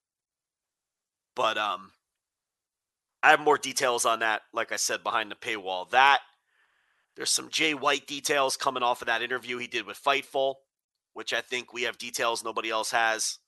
[1.35, 1.93] But um,
[3.23, 5.89] I have more details on that, like I said, behind the paywall.
[5.91, 6.21] That
[7.17, 10.57] there's some Jay White details coming off of that interview he did with Fightful,
[11.15, 13.39] which I think we have details nobody else has,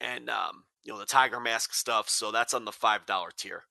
[0.00, 2.08] and um, you know the Tiger Mask stuff.
[2.08, 3.64] So that's on the five dollar tier.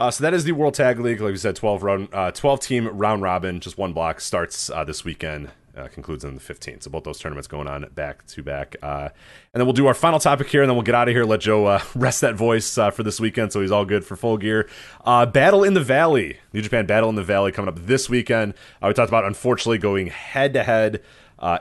[0.00, 1.20] Uh, so that is the World Tag League.
[1.20, 4.82] Like we said, 12, round, uh, 12 team round robin, just one block, starts uh,
[4.82, 6.84] this weekend, uh, concludes on the 15th.
[6.84, 8.76] So both those tournaments going on back to back.
[8.82, 9.10] Uh,
[9.52, 11.26] and then we'll do our final topic here, and then we'll get out of here,
[11.26, 14.38] let Joe uh, rest that voice for this weekend so he's all good for full
[14.38, 14.70] gear.
[15.04, 18.54] Battle in the Valley, New Japan Battle in the Valley coming up this weekend.
[18.82, 21.02] we talked about, unfortunately, going head to head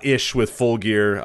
[0.01, 1.15] ish with full gear.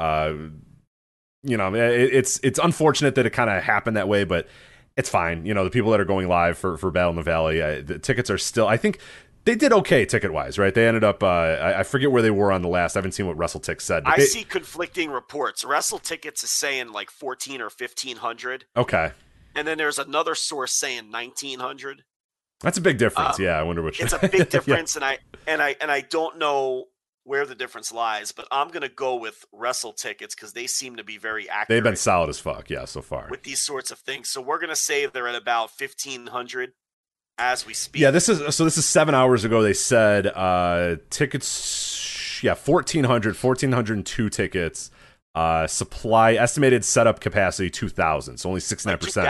[1.44, 4.48] you know, it, it's it's unfortunate that it kind of happened that way, but
[4.96, 5.44] it's fine.
[5.44, 7.82] You know, the people that are going live for for Battle in the Valley, uh,
[7.84, 8.66] the tickets are still.
[8.66, 9.00] I think
[9.44, 10.74] they did okay ticket wise, right?
[10.74, 11.22] They ended up.
[11.22, 12.96] Uh, I, I, forget where they were on the last.
[12.96, 14.04] I haven't seen what WrestleTix said.
[14.06, 15.64] I they, see conflicting reports.
[15.64, 18.66] WrestleTickets is saying like fourteen or fifteen hundred.
[18.76, 19.12] Okay.
[19.56, 22.04] And then there's another source saying nineteen hundred.
[22.60, 23.38] That's a big difference.
[23.38, 24.00] Um, yeah, I wonder which.
[24.00, 24.98] It's a big difference, yeah.
[24.98, 26.86] and I and I and I don't know
[27.24, 31.04] where the difference lies, but I'm gonna go with wrestle tickets because they seem to
[31.04, 31.68] be very accurate.
[31.68, 34.28] They've been solid as fuck, yeah, so far with these sorts of things.
[34.28, 36.72] So we're gonna say they're at about fifteen hundred
[37.38, 38.02] as we speak.
[38.02, 38.64] Yeah, this is so.
[38.64, 39.62] This is seven hours ago.
[39.62, 44.90] They said uh tickets, yeah, 1400, 1402 tickets.
[45.34, 49.26] Uh, supply estimated setup capacity two thousand, so only sixty nine percent.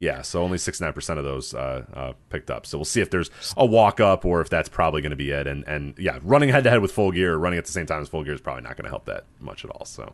[0.00, 2.66] Yeah, so only 69% of those uh, uh, picked up.
[2.66, 5.30] So we'll see if there's a walk up or if that's probably going to be
[5.30, 5.46] it.
[5.46, 8.02] And and yeah, running head to head with full gear, running at the same time
[8.02, 9.84] as full gear is probably not going to help that much at all.
[9.84, 10.12] So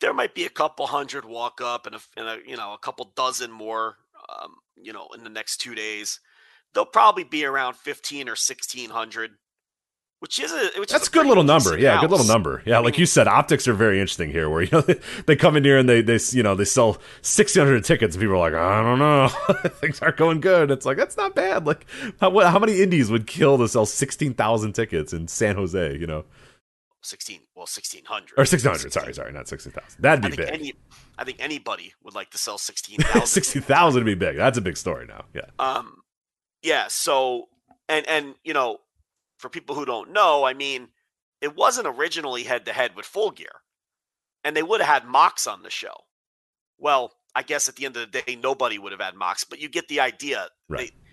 [0.00, 2.78] there might be a couple hundred walk up and a, and a you know a
[2.78, 3.96] couple dozen more,
[4.28, 6.20] um, you know, in the next two days.
[6.72, 9.32] They'll probably be around 15 or 1600
[10.20, 11.78] which is a which that's is a good little number.
[11.78, 12.62] Yeah, good little number.
[12.66, 14.50] Yeah, I like you said, optics are very interesting here.
[14.50, 14.80] Where you know
[15.26, 18.20] they, come in here and they they you know they sell six hundred tickets and
[18.22, 19.28] people are like, I don't know,
[19.80, 20.70] things aren't going good.
[20.70, 21.66] It's like that's not bad.
[21.66, 21.86] Like
[22.20, 25.96] how, how many indies would kill to sell sixteen thousand tickets in San Jose?
[25.96, 26.24] You know.
[27.02, 30.74] 16 well 1600 or 1600 sorry sorry not 16000 that'd be big any,
[31.16, 34.76] i think anybody would like to sell 16000 60000 would be big that's a big
[34.76, 36.02] story now yeah um
[36.62, 37.48] yeah so
[37.88, 38.80] and and you know
[39.40, 40.88] for people who don't know, I mean,
[41.40, 43.62] it wasn't originally head to head with Full Gear,
[44.44, 45.94] and they would have had Mox on the show.
[46.78, 49.60] Well, I guess at the end of the day, nobody would have had Mox, but
[49.60, 50.48] you get the idea.
[50.68, 50.90] Right.
[50.90, 51.10] They,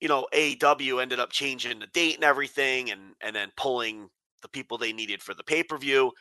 [0.00, 4.10] you know, AEW ended up changing the date and everything, and and then pulling
[4.42, 6.12] the people they needed for the pay per view.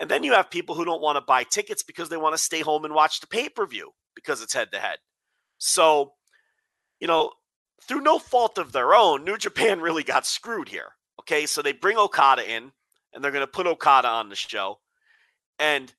[0.00, 2.42] And then you have people who don't want to buy tickets because they want to
[2.42, 4.98] stay home and watch the pay per view because it's head to head.
[5.58, 6.12] So,
[7.00, 7.32] you know,
[7.82, 10.92] through no fault of their own, New Japan really got screwed here.
[11.20, 12.72] Okay, so they bring Okada in,
[13.12, 14.78] and they're going to put Okada on the show.
[15.58, 15.92] And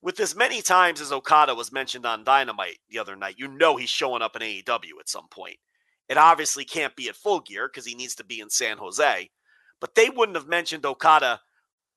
[0.00, 3.76] with as many times as Okada was mentioned on Dynamite the other night, you know
[3.76, 5.56] he's showing up in AEW at some point.
[6.08, 9.30] It obviously can't be at full gear because he needs to be in San Jose.
[9.80, 11.40] But they wouldn't have mentioned Okada,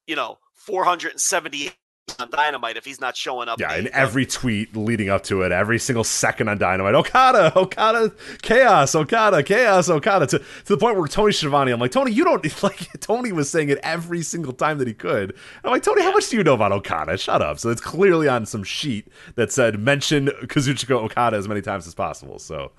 [0.08, 1.76] you know, 478
[2.19, 3.59] on Dynamite if he's not showing up.
[3.59, 8.14] Yeah, in every tweet leading up to it, every single second on Dynamite, Okada, Okada,
[8.42, 12.24] chaos, Okada, chaos, Okada, to, to the point where Tony Schiavone, I'm like, Tony, you
[12.24, 15.35] don't, like, Tony was saying it every single time that he could.
[15.64, 17.17] I'm like, Tony, how much do you know about Okada?
[17.17, 17.59] Shut up.
[17.59, 21.95] So it's clearly on some sheet that said, mention Kazuchika Okada as many times as
[21.95, 22.40] possible.
[22.40, 22.72] So,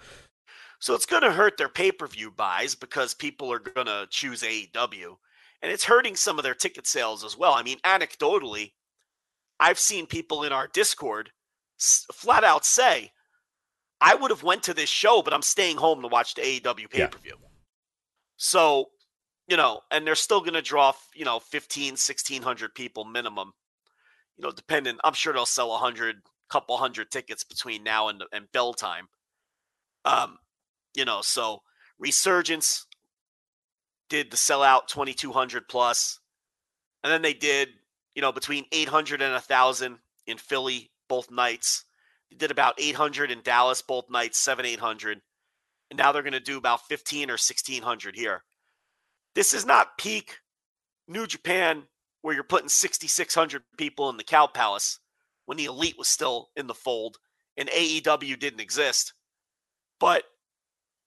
[0.79, 4.07] So it's going to hurt their pay per view buys because people are going to
[4.11, 5.17] choose AEW.
[5.63, 7.55] And it's hurting some of their ticket sales as well.
[7.55, 8.73] I mean, anecdotally,
[9.59, 11.31] I've seen people in our Discord
[11.81, 13.13] s- flat out say,
[14.01, 16.91] I would have went to this show, but I'm staying home to watch the AEW
[16.91, 17.35] pay per view.
[18.37, 18.91] So,
[19.49, 23.53] you know, and they're still going to draw, you know, 15, 1600 people minimum,
[24.37, 24.99] you know, depending.
[25.03, 26.17] I'm sure they'll sell a hundred,
[26.51, 29.09] couple hundred tickets between now and, and bell time.
[30.05, 30.37] Um,
[30.95, 31.63] you know, so
[31.99, 32.87] Resurgence
[34.11, 36.21] did the sellout 2200 plus,
[37.03, 37.71] and then they did,
[38.17, 41.85] you know, between 800 and 1000 in Philly both nights.
[42.31, 45.21] They did about 800 in Dallas both nights, 7 800.
[45.91, 48.43] And now they're going to do about 15 or 1600 here.
[49.37, 50.39] This is not peak
[51.07, 51.85] New Japan
[52.23, 54.99] where you're putting 6600 people in the Cow Palace
[55.45, 57.19] when the elite was still in the fold
[57.57, 59.13] and AEW didn't exist.
[60.01, 60.25] But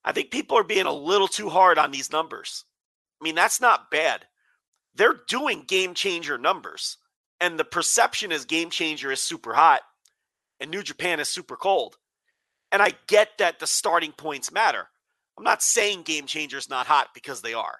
[0.04, 2.64] I think people are being a little too hard on these numbers.
[3.20, 4.26] I mean, that's not bad.
[4.94, 6.96] They're doing game changer numbers,
[7.40, 9.80] and the perception is game changer is super hot
[10.60, 11.96] and New Japan is super cold.
[12.72, 14.86] And I get that the starting points matter.
[15.36, 17.78] I'm not saying game changer is not hot because they are.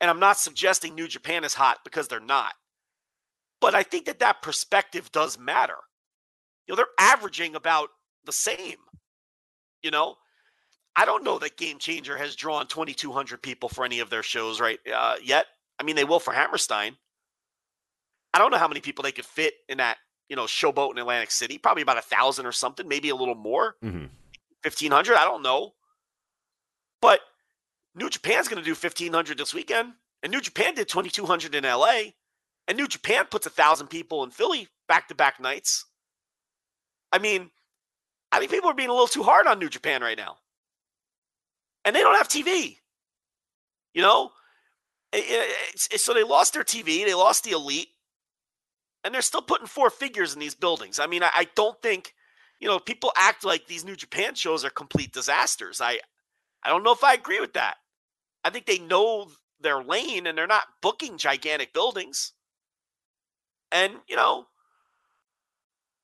[0.00, 2.54] And I'm not suggesting New Japan is hot because they're not.
[3.60, 5.74] But I think that that perspective does matter.
[6.66, 7.88] You know, they're averaging about
[8.24, 8.76] the same.
[9.82, 10.16] You know,
[10.94, 14.60] I don't know that Game Changer has drawn 2,200 people for any of their shows
[14.60, 15.46] right uh, yet.
[15.80, 16.96] I mean, they will for Hammerstein.
[18.34, 19.98] I don't know how many people they could fit in that,
[20.28, 21.58] you know, showboat in Atlantic City.
[21.58, 24.10] Probably about a thousand or something, maybe a little more, mhm.
[24.62, 25.16] 1,500.
[25.16, 25.74] I don't know.
[27.00, 27.20] But
[27.94, 29.94] New Japan's going to do 1,500 this weekend.
[30.22, 32.12] And New Japan did 2,200 in LA.
[32.66, 35.86] And New Japan puts a thousand people in Philly back to back nights.
[37.12, 37.50] I mean,
[38.30, 40.36] I think people are being a little too hard on New Japan right now.
[41.84, 42.78] And they don't have TV.
[43.94, 44.32] You know?
[45.14, 47.88] I- I- it's- it's- so they lost their TV, they lost the elite,
[49.08, 50.98] and they're still putting four figures in these buildings.
[50.98, 52.12] I mean, I, I don't think,
[52.60, 55.80] you know, people act like these New Japan shows are complete disasters.
[55.80, 56.00] I
[56.62, 57.76] I don't know if I agree with that.
[58.44, 59.30] I think they know
[59.60, 62.34] their lane and they're not booking gigantic buildings.
[63.72, 64.46] And, you know,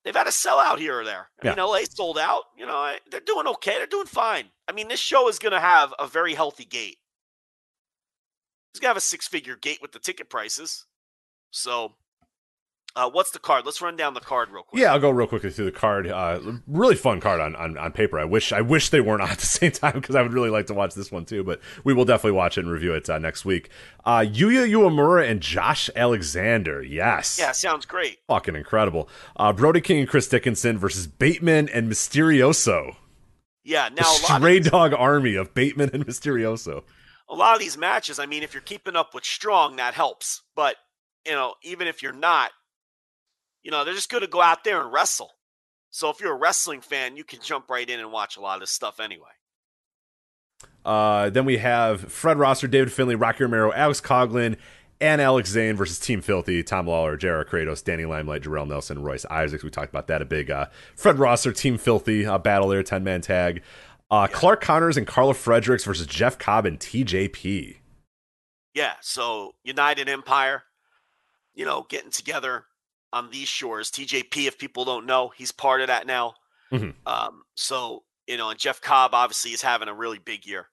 [0.02, 1.28] they've had a sellout here or there.
[1.38, 2.44] I mean, LA sold out.
[2.56, 3.72] You know, I- they're doing okay.
[3.76, 4.50] They're doing fine.
[4.66, 6.96] I mean, this show is going to have a very healthy gate.
[8.72, 10.86] It's going to have a six figure gate with the ticket prices.
[11.50, 11.96] So,
[12.96, 13.64] uh, what's the card?
[13.66, 14.80] Let's run down the card real quick.
[14.80, 16.06] Yeah, I'll go real quickly through the card.
[16.06, 18.18] Uh, really fun card on, on, on paper.
[18.18, 20.50] I wish I wish they weren't on at the same time because I would really
[20.50, 21.42] like to watch this one too.
[21.42, 23.70] But we will definitely watch it and review it uh, next week.
[24.04, 26.82] Uh, Yuya Uemura and Josh Alexander.
[26.82, 27.38] Yes.
[27.38, 28.18] Yeah, sounds great.
[28.28, 29.08] Fucking incredible.
[29.36, 32.96] Uh, Brody King and Chris Dickinson versus Bateman and Mysterioso.
[33.64, 36.82] Yeah, The now a lot, of, stray dog army of Bateman and Mysterioso.
[37.28, 40.42] a lot of these matches, I mean, if you're keeping up with Strong, that helps.
[40.54, 40.76] But,
[41.26, 42.50] you know, even if you're not,
[43.64, 45.32] you know, they're just going to go out there and wrestle.
[45.90, 48.54] So if you're a wrestling fan, you can jump right in and watch a lot
[48.54, 49.30] of this stuff anyway.
[50.84, 54.56] Uh, then we have Fred Rosser, David Finley, Rocky Romero, Alex Coughlin,
[55.00, 59.24] and Alex Zane versus Team Filthy, Tom Lawlor, JR Kratos, Danny Limelight, Jorel Nelson, Royce
[59.26, 59.64] Isaacs.
[59.64, 60.20] We talked about that.
[60.20, 63.62] A big uh, Fred Rosser, Team Filthy uh, battle there, 10 man tag.
[64.10, 67.78] Uh, Clark Connors and Karl Fredericks versus Jeff Cobb and TJP.
[68.74, 70.64] Yeah, so United Empire,
[71.54, 72.64] you know, getting together
[73.14, 73.90] on these shores.
[73.90, 76.34] TJP, if people don't know, he's part of that now.
[76.72, 76.94] Mhm.
[77.06, 80.66] Um, so, you know, and Jeff Cobb obviously is having a really big year.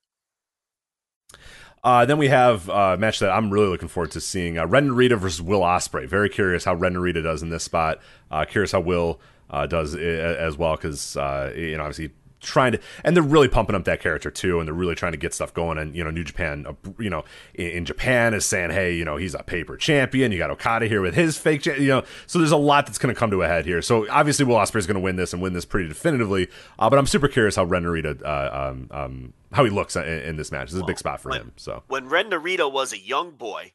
[1.84, 4.66] Uh, then we have uh, a match that I'm really looking forward to seeing uh,
[4.66, 6.06] Ren Narita versus Will Ospreay.
[6.08, 7.98] Very curious how Ren Narita does in this spot.
[8.30, 12.10] Uh, curious how Will uh, does i- as well because uh, you know obviously
[12.42, 15.18] trying to, and they're really pumping up that character too, and they're really trying to
[15.18, 15.78] get stuff going.
[15.78, 19.04] And you know, New Japan, uh, you know, in, in Japan is saying, hey, you
[19.04, 20.32] know, he's a paper champion.
[20.32, 22.98] You got Okada here with his fake, cha- you know, so there's a lot that's
[22.98, 23.80] going to come to a head here.
[23.80, 26.48] So obviously, Will Ospreay is going to win this and win this pretty definitively.
[26.78, 30.04] Uh, but I'm super curious how Ren Narita, uh, um, um, how he looks in,
[30.04, 30.68] in this match.
[30.68, 31.52] This is a big spot for when- him.
[31.56, 33.72] So When Ren Narita was a young boy,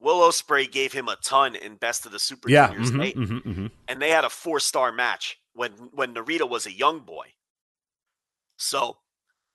[0.00, 3.16] Will Ospreay gave him a ton in Best of the Super yeah, Juniors mhm, eight,
[3.16, 3.70] mhm, mhm.
[3.88, 7.26] and they had a four star match when when Narita was a young boy.
[8.56, 8.98] So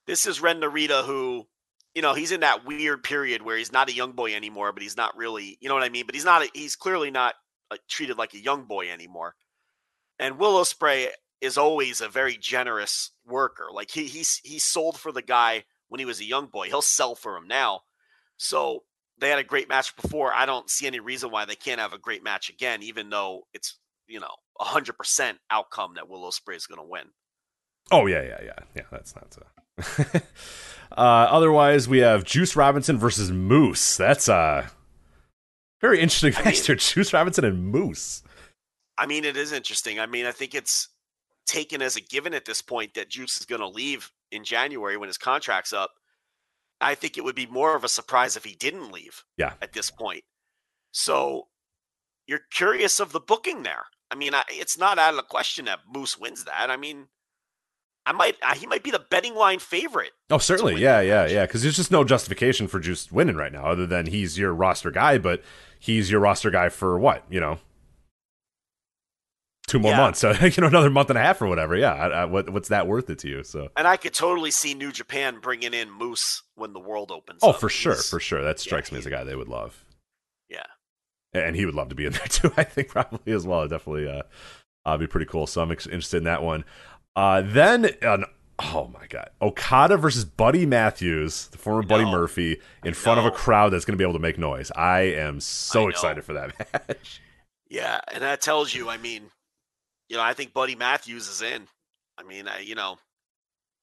[0.07, 1.47] this is Ren Narita who,
[1.93, 4.83] you know, he's in that weird period where he's not a young boy anymore, but
[4.83, 6.05] he's not really, you know what I mean?
[6.05, 7.35] But he's not, a, he's clearly not
[7.71, 9.35] uh, treated like a young boy anymore.
[10.17, 11.09] And Will Ospreay
[11.41, 13.67] is always a very generous worker.
[13.71, 16.67] Like he he's he sold for the guy when he was a young boy.
[16.67, 17.81] He'll sell for him now.
[18.37, 18.83] So
[19.19, 20.33] they had a great match before.
[20.33, 23.43] I don't see any reason why they can't have a great match again, even though
[23.53, 23.77] it's
[24.09, 27.05] you know a hundred percent outcome that Will Ospreay is going to win.
[27.91, 28.83] Oh yeah, yeah, yeah, yeah.
[28.91, 29.33] That's not.
[29.33, 30.19] so.
[30.91, 33.97] uh, otherwise, we have Juice Robinson versus Moose.
[33.97, 34.67] That's uh
[35.81, 38.23] very interesting I mean- Juice Robinson and Moose.
[38.97, 39.97] I mean, it is interesting.
[39.99, 40.89] I mean, I think it's
[41.47, 44.97] taken as a given at this point that Juice is going to leave in January
[44.97, 45.91] when his contract's up.
[46.81, 49.23] I think it would be more of a surprise if he didn't leave.
[49.37, 49.53] Yeah.
[49.61, 50.23] At this point,
[50.91, 51.47] so
[52.27, 53.85] you're curious of the booking there.
[54.11, 56.69] I mean, I, it's not out of the question that Moose wins that.
[56.69, 57.07] I mean,
[58.05, 60.11] I might uh, he might be the betting line favorite.
[60.29, 61.31] Oh, certainly, yeah, yeah, match.
[61.31, 61.45] yeah.
[61.45, 64.89] Because there's just no justification for Juice winning right now, other than he's your roster
[64.91, 65.17] guy.
[65.19, 65.43] But
[65.79, 67.23] he's your roster guy for what?
[67.29, 67.59] You know,
[69.67, 69.97] two more Yeah.
[69.97, 70.19] months.
[70.19, 71.75] So you know, another month and a half or whatever.
[71.75, 71.93] Yeah.
[71.93, 73.43] I, I, what, what's that worth it to you?
[73.43, 73.69] So.
[73.77, 77.39] And I could totally see New Japan bringing in Moose when the world opens.
[77.43, 77.59] Oh, up.
[77.59, 78.41] for sure, for sure.
[78.43, 79.85] That strikes me as a guy they would love.
[81.33, 82.51] And he would love to be in there too.
[82.57, 83.67] I think probably as well.
[83.67, 84.23] Definitely, uh,
[84.85, 85.45] uh, be pretty cool.
[85.47, 86.65] So I'm ex- interested in that one.
[87.15, 88.25] Uh, then an
[88.73, 92.05] oh my god, Okada versus Buddy Matthews, the former Buddy.
[92.05, 94.71] Murphy, in I front of a crowd that's going to be able to make noise.
[94.75, 95.87] I am so know.
[95.89, 96.57] excited for that
[96.89, 97.21] match.
[97.69, 98.89] Yeah, and that tells you.
[98.89, 99.29] I mean,
[100.07, 101.67] you know, I think Buddy Matthews is in.
[102.17, 102.97] I mean, I, you know,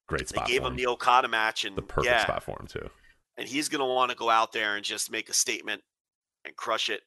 [0.09, 0.77] Great they gave him him.
[0.77, 2.91] the Okada match, and the perfect yeah, spot for him too.
[3.37, 5.83] and he's gonna want to go out there and just make a statement
[6.45, 7.03] and crush it.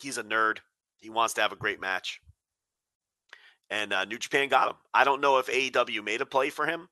[0.00, 0.58] He's a nerd.
[0.96, 2.20] He wants to have a great match,
[3.70, 4.76] and uh, New Japan got him.
[4.92, 6.88] I don't know if AEW made a play for him,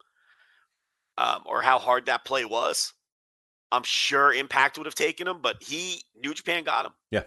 [1.18, 2.92] um, or how hard that play was.
[3.72, 6.92] I'm sure Impact would have taken him, but he New Japan got him.
[7.10, 7.24] Yeah.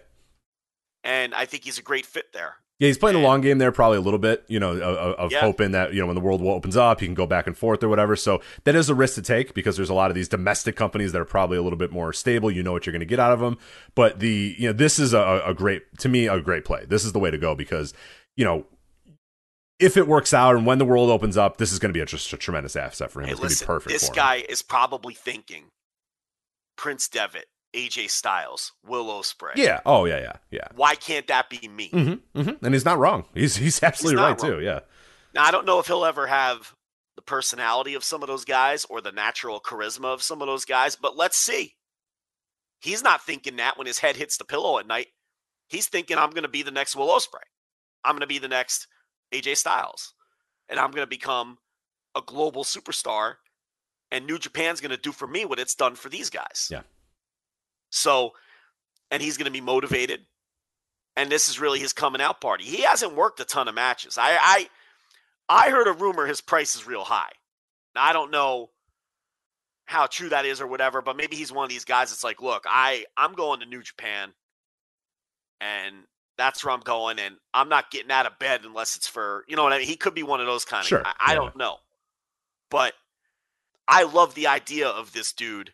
[1.04, 2.54] and I think he's a great fit there.
[2.80, 4.80] Yeah, he's playing the long game there, probably a little bit, you know, of,
[5.18, 5.40] of- Yeah.
[5.40, 7.82] hoping that you know when the world opens up, he can go back and forth
[7.84, 8.16] or whatever.
[8.16, 11.12] So that is a risk to take because there's a lot of these domestic companies
[11.12, 12.50] that are probably a little bit more stable.
[12.50, 13.58] You know what you're going to get out of them,
[13.94, 16.86] but the you know this is a, a great to me a great play.
[16.86, 17.92] This is the way to go because
[18.36, 18.64] you know
[19.78, 22.00] if it works out and when the world opens up, this is going to be
[22.00, 23.26] a, just a tremendous asset for him.
[23.26, 23.92] Hey, it's going to be perfect.
[23.92, 24.16] this for him.
[24.16, 25.64] guy is probably thinking
[26.76, 29.52] Prince Devitt, AJ Styles, Will Ospreay.
[29.56, 29.80] yeah.
[29.86, 30.18] Oh yeah.
[30.20, 30.36] Yeah.
[30.50, 30.68] Yeah.
[30.74, 31.90] Why can't that be me?
[31.90, 32.64] Mm-hmm, mm-hmm.
[32.64, 33.24] And he's not wrong.
[33.34, 34.58] He's he's absolutely not right wrong.
[34.58, 34.64] too.
[34.64, 34.80] Yeah.
[35.34, 36.74] Now, I don't know if he'll ever have
[37.16, 40.64] the personality of some of those guys or the natural charisma of some of those
[40.64, 41.74] guys, but let's see.
[42.80, 45.08] He's not thinking that when his head hits the pillow at night.
[45.68, 47.44] He's thinking, I'm going to be the next Will Ospreay.
[48.04, 48.88] I'm going to be the next
[49.32, 50.14] AJ Styles.
[50.68, 51.58] And I'm going to become
[52.16, 53.34] a global superstar.
[54.10, 56.68] And New Japan's going to do for me what it's done for these guys.
[56.72, 56.82] Yeah.
[57.90, 58.32] So,
[59.10, 60.20] and he's going to be motivated.
[61.16, 62.64] And this is really his coming out party.
[62.64, 64.16] He hasn't worked a ton of matches.
[64.16, 64.68] I, I,
[65.48, 67.32] I heard a rumor his price is real high.
[67.94, 68.70] Now, I don't know
[69.90, 72.40] how true that is or whatever, but maybe he's one of these guys that's like,
[72.40, 74.32] look, I I'm going to New Japan,
[75.60, 75.96] and
[76.38, 79.56] that's where I'm going, and I'm not getting out of bed unless it's for you
[79.56, 79.88] know what I mean.
[79.88, 80.86] He could be one of those kind of.
[80.86, 81.34] Sure, I, I yeah.
[81.34, 81.78] don't know,
[82.70, 82.94] but
[83.88, 85.72] I love the idea of this dude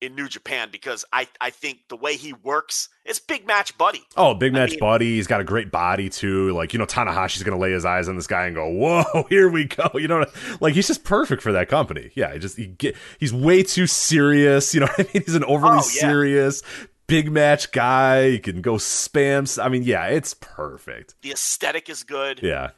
[0.00, 4.02] in New Japan because I I think the way he works, it's big match buddy.
[4.16, 5.16] Oh, big I match mean- buddy.
[5.16, 6.52] He's got a great body too.
[6.52, 9.48] Like you know, Tanahashi's gonna lay his eyes on this guy and go, "Whoa, here
[9.48, 10.24] we go." You know,
[10.60, 12.10] like he's just perfect for that company.
[12.14, 14.74] Yeah, he just he get he's way too serious.
[14.78, 15.22] You know what I mean?
[15.26, 16.00] He's an overly Oh, yeah.
[16.00, 16.62] serious
[17.08, 18.30] big match guy.
[18.32, 19.58] He can go spam.
[19.62, 21.14] I mean, yeah, it's perfect.
[21.22, 22.40] The aesthetic is good.
[22.42, 22.72] Yeah,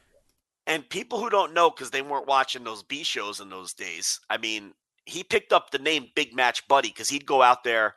[0.68, 4.20] And people who don't know because they weren't watching those B shows in those days,
[4.30, 4.72] I mean,
[5.10, 7.94] he picked up the name Big Match Buddy because he'd go out there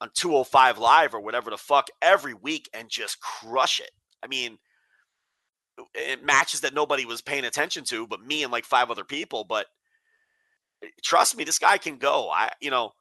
[0.00, 3.90] on 205 Live or whatever the fuck every week and just crush it.
[4.22, 4.58] I mean,
[5.94, 9.44] it, matches that nobody was paying attention to, but me and like five other people.
[9.44, 9.66] But
[10.82, 12.30] eh, trust me, this guy can go.
[12.30, 12.92] I, you know,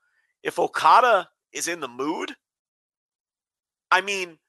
[0.44, 2.34] if Okada is in the mood,
[3.92, 4.40] I mean,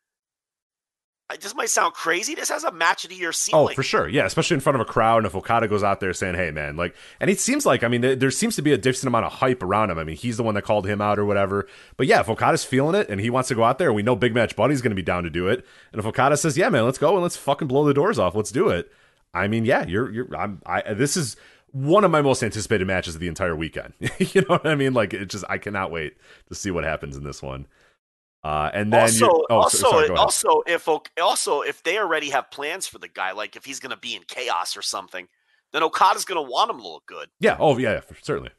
[1.40, 2.34] this might sound crazy.
[2.34, 3.74] This has a match of the year Oh, ceiling.
[3.74, 4.06] for sure.
[4.08, 5.18] Yeah, especially in front of a crowd.
[5.18, 7.88] And if Okada goes out there saying, hey, man, like, and it seems like, I
[7.88, 9.98] mean, there, there seems to be a decent amount of hype around him.
[9.98, 11.66] I mean, he's the one that called him out or whatever.
[11.96, 14.14] But yeah, if Okada's feeling it and he wants to go out there, we know
[14.16, 15.64] Big Match Buddy's going to be down to do it.
[15.92, 18.34] And if Okada says, yeah, man, let's go and let's fucking blow the doors off,
[18.34, 18.92] let's do it.
[19.32, 21.36] I mean, yeah, you're, you're, I'm, I, this is
[21.72, 23.94] one of my most anticipated matches of the entire weekend.
[24.18, 24.92] you know what I mean?
[24.94, 26.16] Like, it just, I cannot wait
[26.48, 27.66] to see what happens in this one.
[28.44, 30.86] Uh, and then also, oh, also, so- sorry, also, if
[31.20, 34.14] also if they already have plans for the guy, like if he's going to be
[34.14, 35.26] in chaos or something,
[35.72, 38.50] then Okada's going to want him to look good yeah, oh yeah, yeah, for- certainly.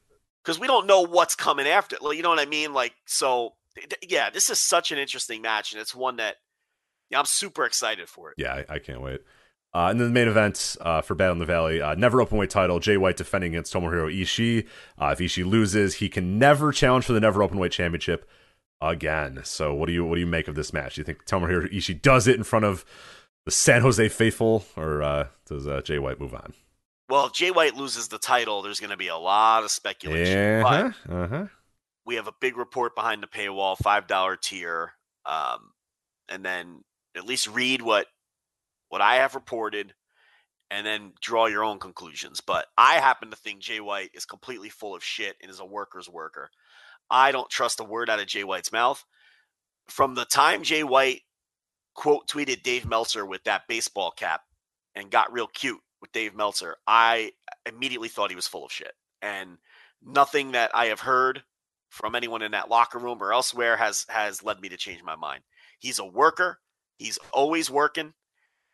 [0.43, 1.97] because we don't know what's coming after.
[2.01, 2.73] Like, you know what I mean?
[2.73, 3.53] Like, so
[4.01, 6.37] yeah, this is such an interesting match, and it's one that
[7.11, 8.35] yeah, I'm super excited for it.
[8.39, 9.21] Yeah, I, I can't wait.
[9.71, 12.49] Uh, and then the main event uh, for Battle in the Valley, uh, NEVER Openweight
[12.49, 12.79] title.
[12.79, 14.65] Jay White defending against Tomohiro Ishii.
[14.99, 18.27] Uh, if Ishii loses, he can never challenge for the NEVER Openweight championship
[18.81, 19.41] again.
[19.43, 20.95] So what do you what do you make of this match?
[20.95, 22.85] Do you think Tomohiro Ishii does it in front of
[23.45, 26.53] the San Jose faithful, or uh, does uh, Jay White move on?
[27.09, 30.35] Well, if Jay White loses the title, there's going to be a lot of speculation.
[30.35, 31.45] Yeah, But uh huh.
[32.05, 34.93] we have a big report behind the paywall, five dollar tier,
[35.25, 35.71] um,
[36.27, 36.83] and then
[37.15, 38.07] at least read what
[38.89, 39.93] what I have reported,
[40.71, 42.41] and then draw your own conclusions.
[42.41, 45.65] But I happen to think Jay White is completely full of shit and is a
[45.65, 46.49] worker's worker.
[47.09, 49.03] I don't trust a word out of Jay White's mouth.
[49.87, 51.21] From the time Jay White
[51.93, 54.41] quote tweeted Dave Meltzer with that baseball cap
[54.95, 57.31] and got real cute with Dave Meltzer, I
[57.65, 58.93] immediately thought he was full of shit.
[59.21, 59.57] And
[60.03, 61.43] nothing that I have heard
[61.89, 65.15] from anyone in that locker room or elsewhere has has led me to change my
[65.15, 65.43] mind.
[65.79, 66.59] He's a worker.
[66.97, 68.13] He's always working.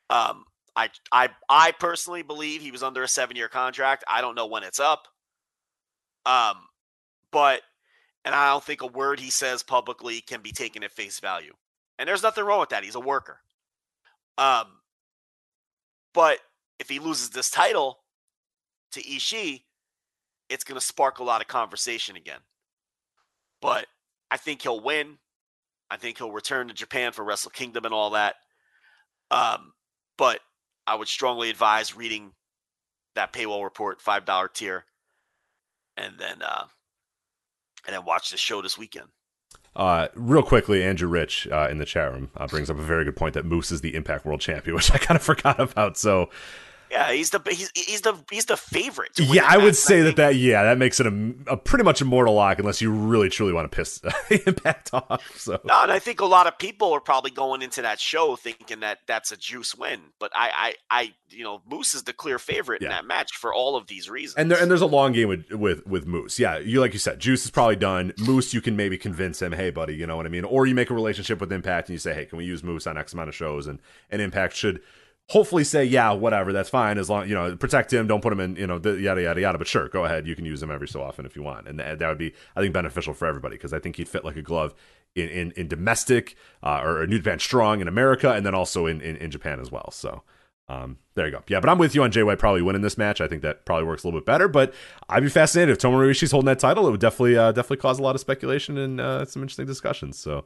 [0.10, 0.46] Um,
[0.76, 4.04] I I I personally believe he was under a seven year contract.
[4.08, 5.08] I don't know when it's up.
[6.26, 6.56] Um,
[7.32, 7.62] but
[8.26, 11.54] and I don't think a word he says publicly can be taken at face value.
[11.98, 12.84] And there's nothing wrong with that.
[12.84, 13.40] He's a worker.
[14.38, 14.66] Um,
[16.14, 16.40] but
[16.80, 18.00] if he loses this title
[18.92, 19.64] to Ishii,
[20.50, 22.40] it's going to spark a lot of conversation again.
[23.62, 23.88] But
[24.30, 25.18] I think he'll win.
[25.90, 28.36] I think he'll return to Japan for Wrestle Kingdom and all that.
[29.30, 29.74] Um,
[30.18, 30.40] but
[30.88, 32.32] I would strongly advise reading
[33.16, 34.86] that paywall report, five dollar tier,
[35.98, 36.66] and then uh,
[37.86, 39.08] and then watch the show this weekend.
[39.76, 43.06] Uh, real quickly, Andrew Rich uh, in the chat room uh, brings up a very
[43.06, 45.98] good point that Moose is the Impact World Champion, which I kind of forgot about.
[45.98, 46.30] So
[46.92, 49.12] Yeah, he's the he's he's the he's the favorite.
[49.18, 52.34] yeah, I would say that that yeah, that makes it a, a pretty much immortal
[52.34, 54.02] lock unless you really truly want to piss
[54.46, 55.38] Impact off.
[55.38, 58.36] So No, and I think a lot of people are probably going into that show
[58.36, 60.02] thinking that that's a juice win.
[60.20, 63.54] But I, I, I you know, Moose is the clear favorite in that match for
[63.54, 64.36] all of these reasons.
[64.36, 66.40] and there and there's a long game with with with Moose.
[66.40, 68.12] Yeah, you like you said, Juice is probably done.
[68.20, 70.76] Moose, you can maybe convince him, hey buddy, you know what I mean, or you
[70.76, 73.14] make a relationship with Impact and you say, hey, can we use Moose on X
[73.14, 73.80] amount of shows, and
[74.10, 74.82] and Impact should
[75.30, 78.40] hopefully say, yeah, whatever, that's fine as long you know protect him, don't put him
[78.40, 79.58] in, you know, the, yada yada yada.
[79.58, 81.80] But sure, go ahead, you can use him every so often if you want, and
[81.80, 84.36] that, that would be I think beneficial for everybody because I think he'd fit like
[84.36, 84.74] a glove.
[85.14, 89.02] In, in, in domestic uh, or New Japan Strong in America, and then also in,
[89.02, 89.92] in, in Japan as well.
[89.92, 90.24] So,
[90.70, 91.44] um, there you go.
[91.50, 93.20] Yeah, but I'm with you on White probably winning this match.
[93.20, 94.48] I think that probably works a little bit better.
[94.48, 94.74] But
[95.10, 96.88] I'd be fascinated if Tomohiro Ishii's holding that title.
[96.88, 100.18] It would definitely uh, definitely cause a lot of speculation and uh, some interesting discussions.
[100.18, 100.46] So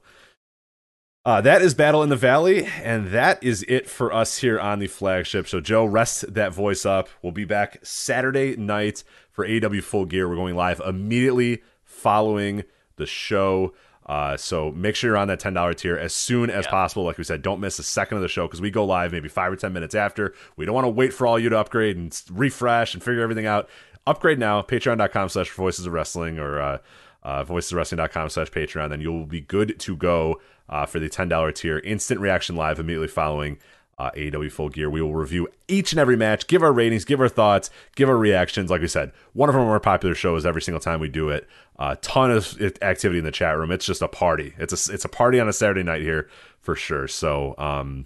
[1.25, 4.79] uh, that is Battle in the Valley, and that is it for us here on
[4.79, 5.47] the flagship.
[5.47, 7.09] So Joe, rest that voice up.
[7.21, 10.29] We'll be back Saturday night for AEW Full Gear.
[10.29, 12.63] We're going live immediately following
[12.97, 13.73] the show.
[14.05, 16.71] Uh, so make sure you're on that ten dollar tier as soon as Yeah.
[16.71, 17.03] possible.
[17.05, 19.27] Like we said, don't miss a second of the show because we go live maybe
[19.27, 20.33] five or ten minutes after.
[20.55, 23.47] We don't want to wait for all you to upgrade and refresh and figure everything
[23.47, 23.67] out.
[24.05, 26.77] Upgrade now, patreon.com slash voices of wrestling or uh,
[27.23, 28.89] uh, voicesofwrestling.com slash patreon.
[28.89, 31.79] Then you'll be good to go uh, for the $10 tier.
[31.79, 33.57] Instant reaction live immediately following
[33.97, 34.89] uh, AEW Full Gear.
[34.89, 38.17] We will review each and every match, give our ratings, give our thoughts, give our
[38.17, 38.69] reactions.
[38.69, 41.47] Like we said, one of our more popular shows every single time we do it.
[41.77, 43.71] A ton of activity in the chat room.
[43.71, 44.53] It's just a party.
[44.57, 46.29] It's a it's a party on a Saturday night here
[46.59, 47.07] for sure.
[47.07, 48.05] So um,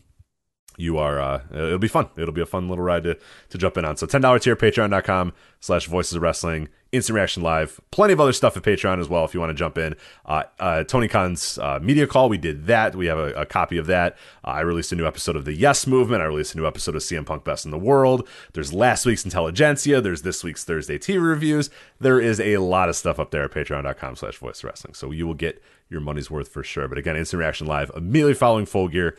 [0.80, 2.10] you are uh it'll be fun.
[2.18, 3.18] It'll be a fun little ride to
[3.50, 3.98] to jump in on.
[3.98, 6.70] So $10 tier patreon.com slash voices of wrestling.
[6.92, 7.80] Instant reaction live.
[7.92, 9.96] Plenty of other stuff at patreon as well if you want to jump in.
[10.26, 12.96] Uh, uh tony khan's uh, media call we did that.
[12.96, 14.18] We have a, a copy of that.
[14.44, 16.22] Uh, i released a new episode of the yes movement.
[16.22, 18.28] I released a new episode of cm punk best in the world.
[18.54, 20.00] There's last week's intelligentsia.
[20.00, 21.70] There's this week's thursday tv reviews.
[22.00, 24.94] There is a lot of stuff up there at patreon.com slash voice wrestling.
[24.94, 26.88] So you will get your money's worth for sure.
[26.88, 29.18] But again instant reaction live immediately following full gear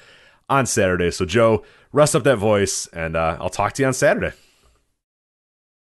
[0.51, 1.11] on Saturday.
[1.11, 4.33] So, Joe, rest up that voice, and uh, I'll talk to you on Saturday.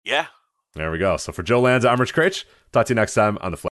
[0.05, 0.27] yeah.
[0.75, 1.17] There we go.
[1.17, 2.45] So, for Joe Lanza, I'm Rich Kraetsch.
[2.71, 3.72] Talk to you next time on the Flash.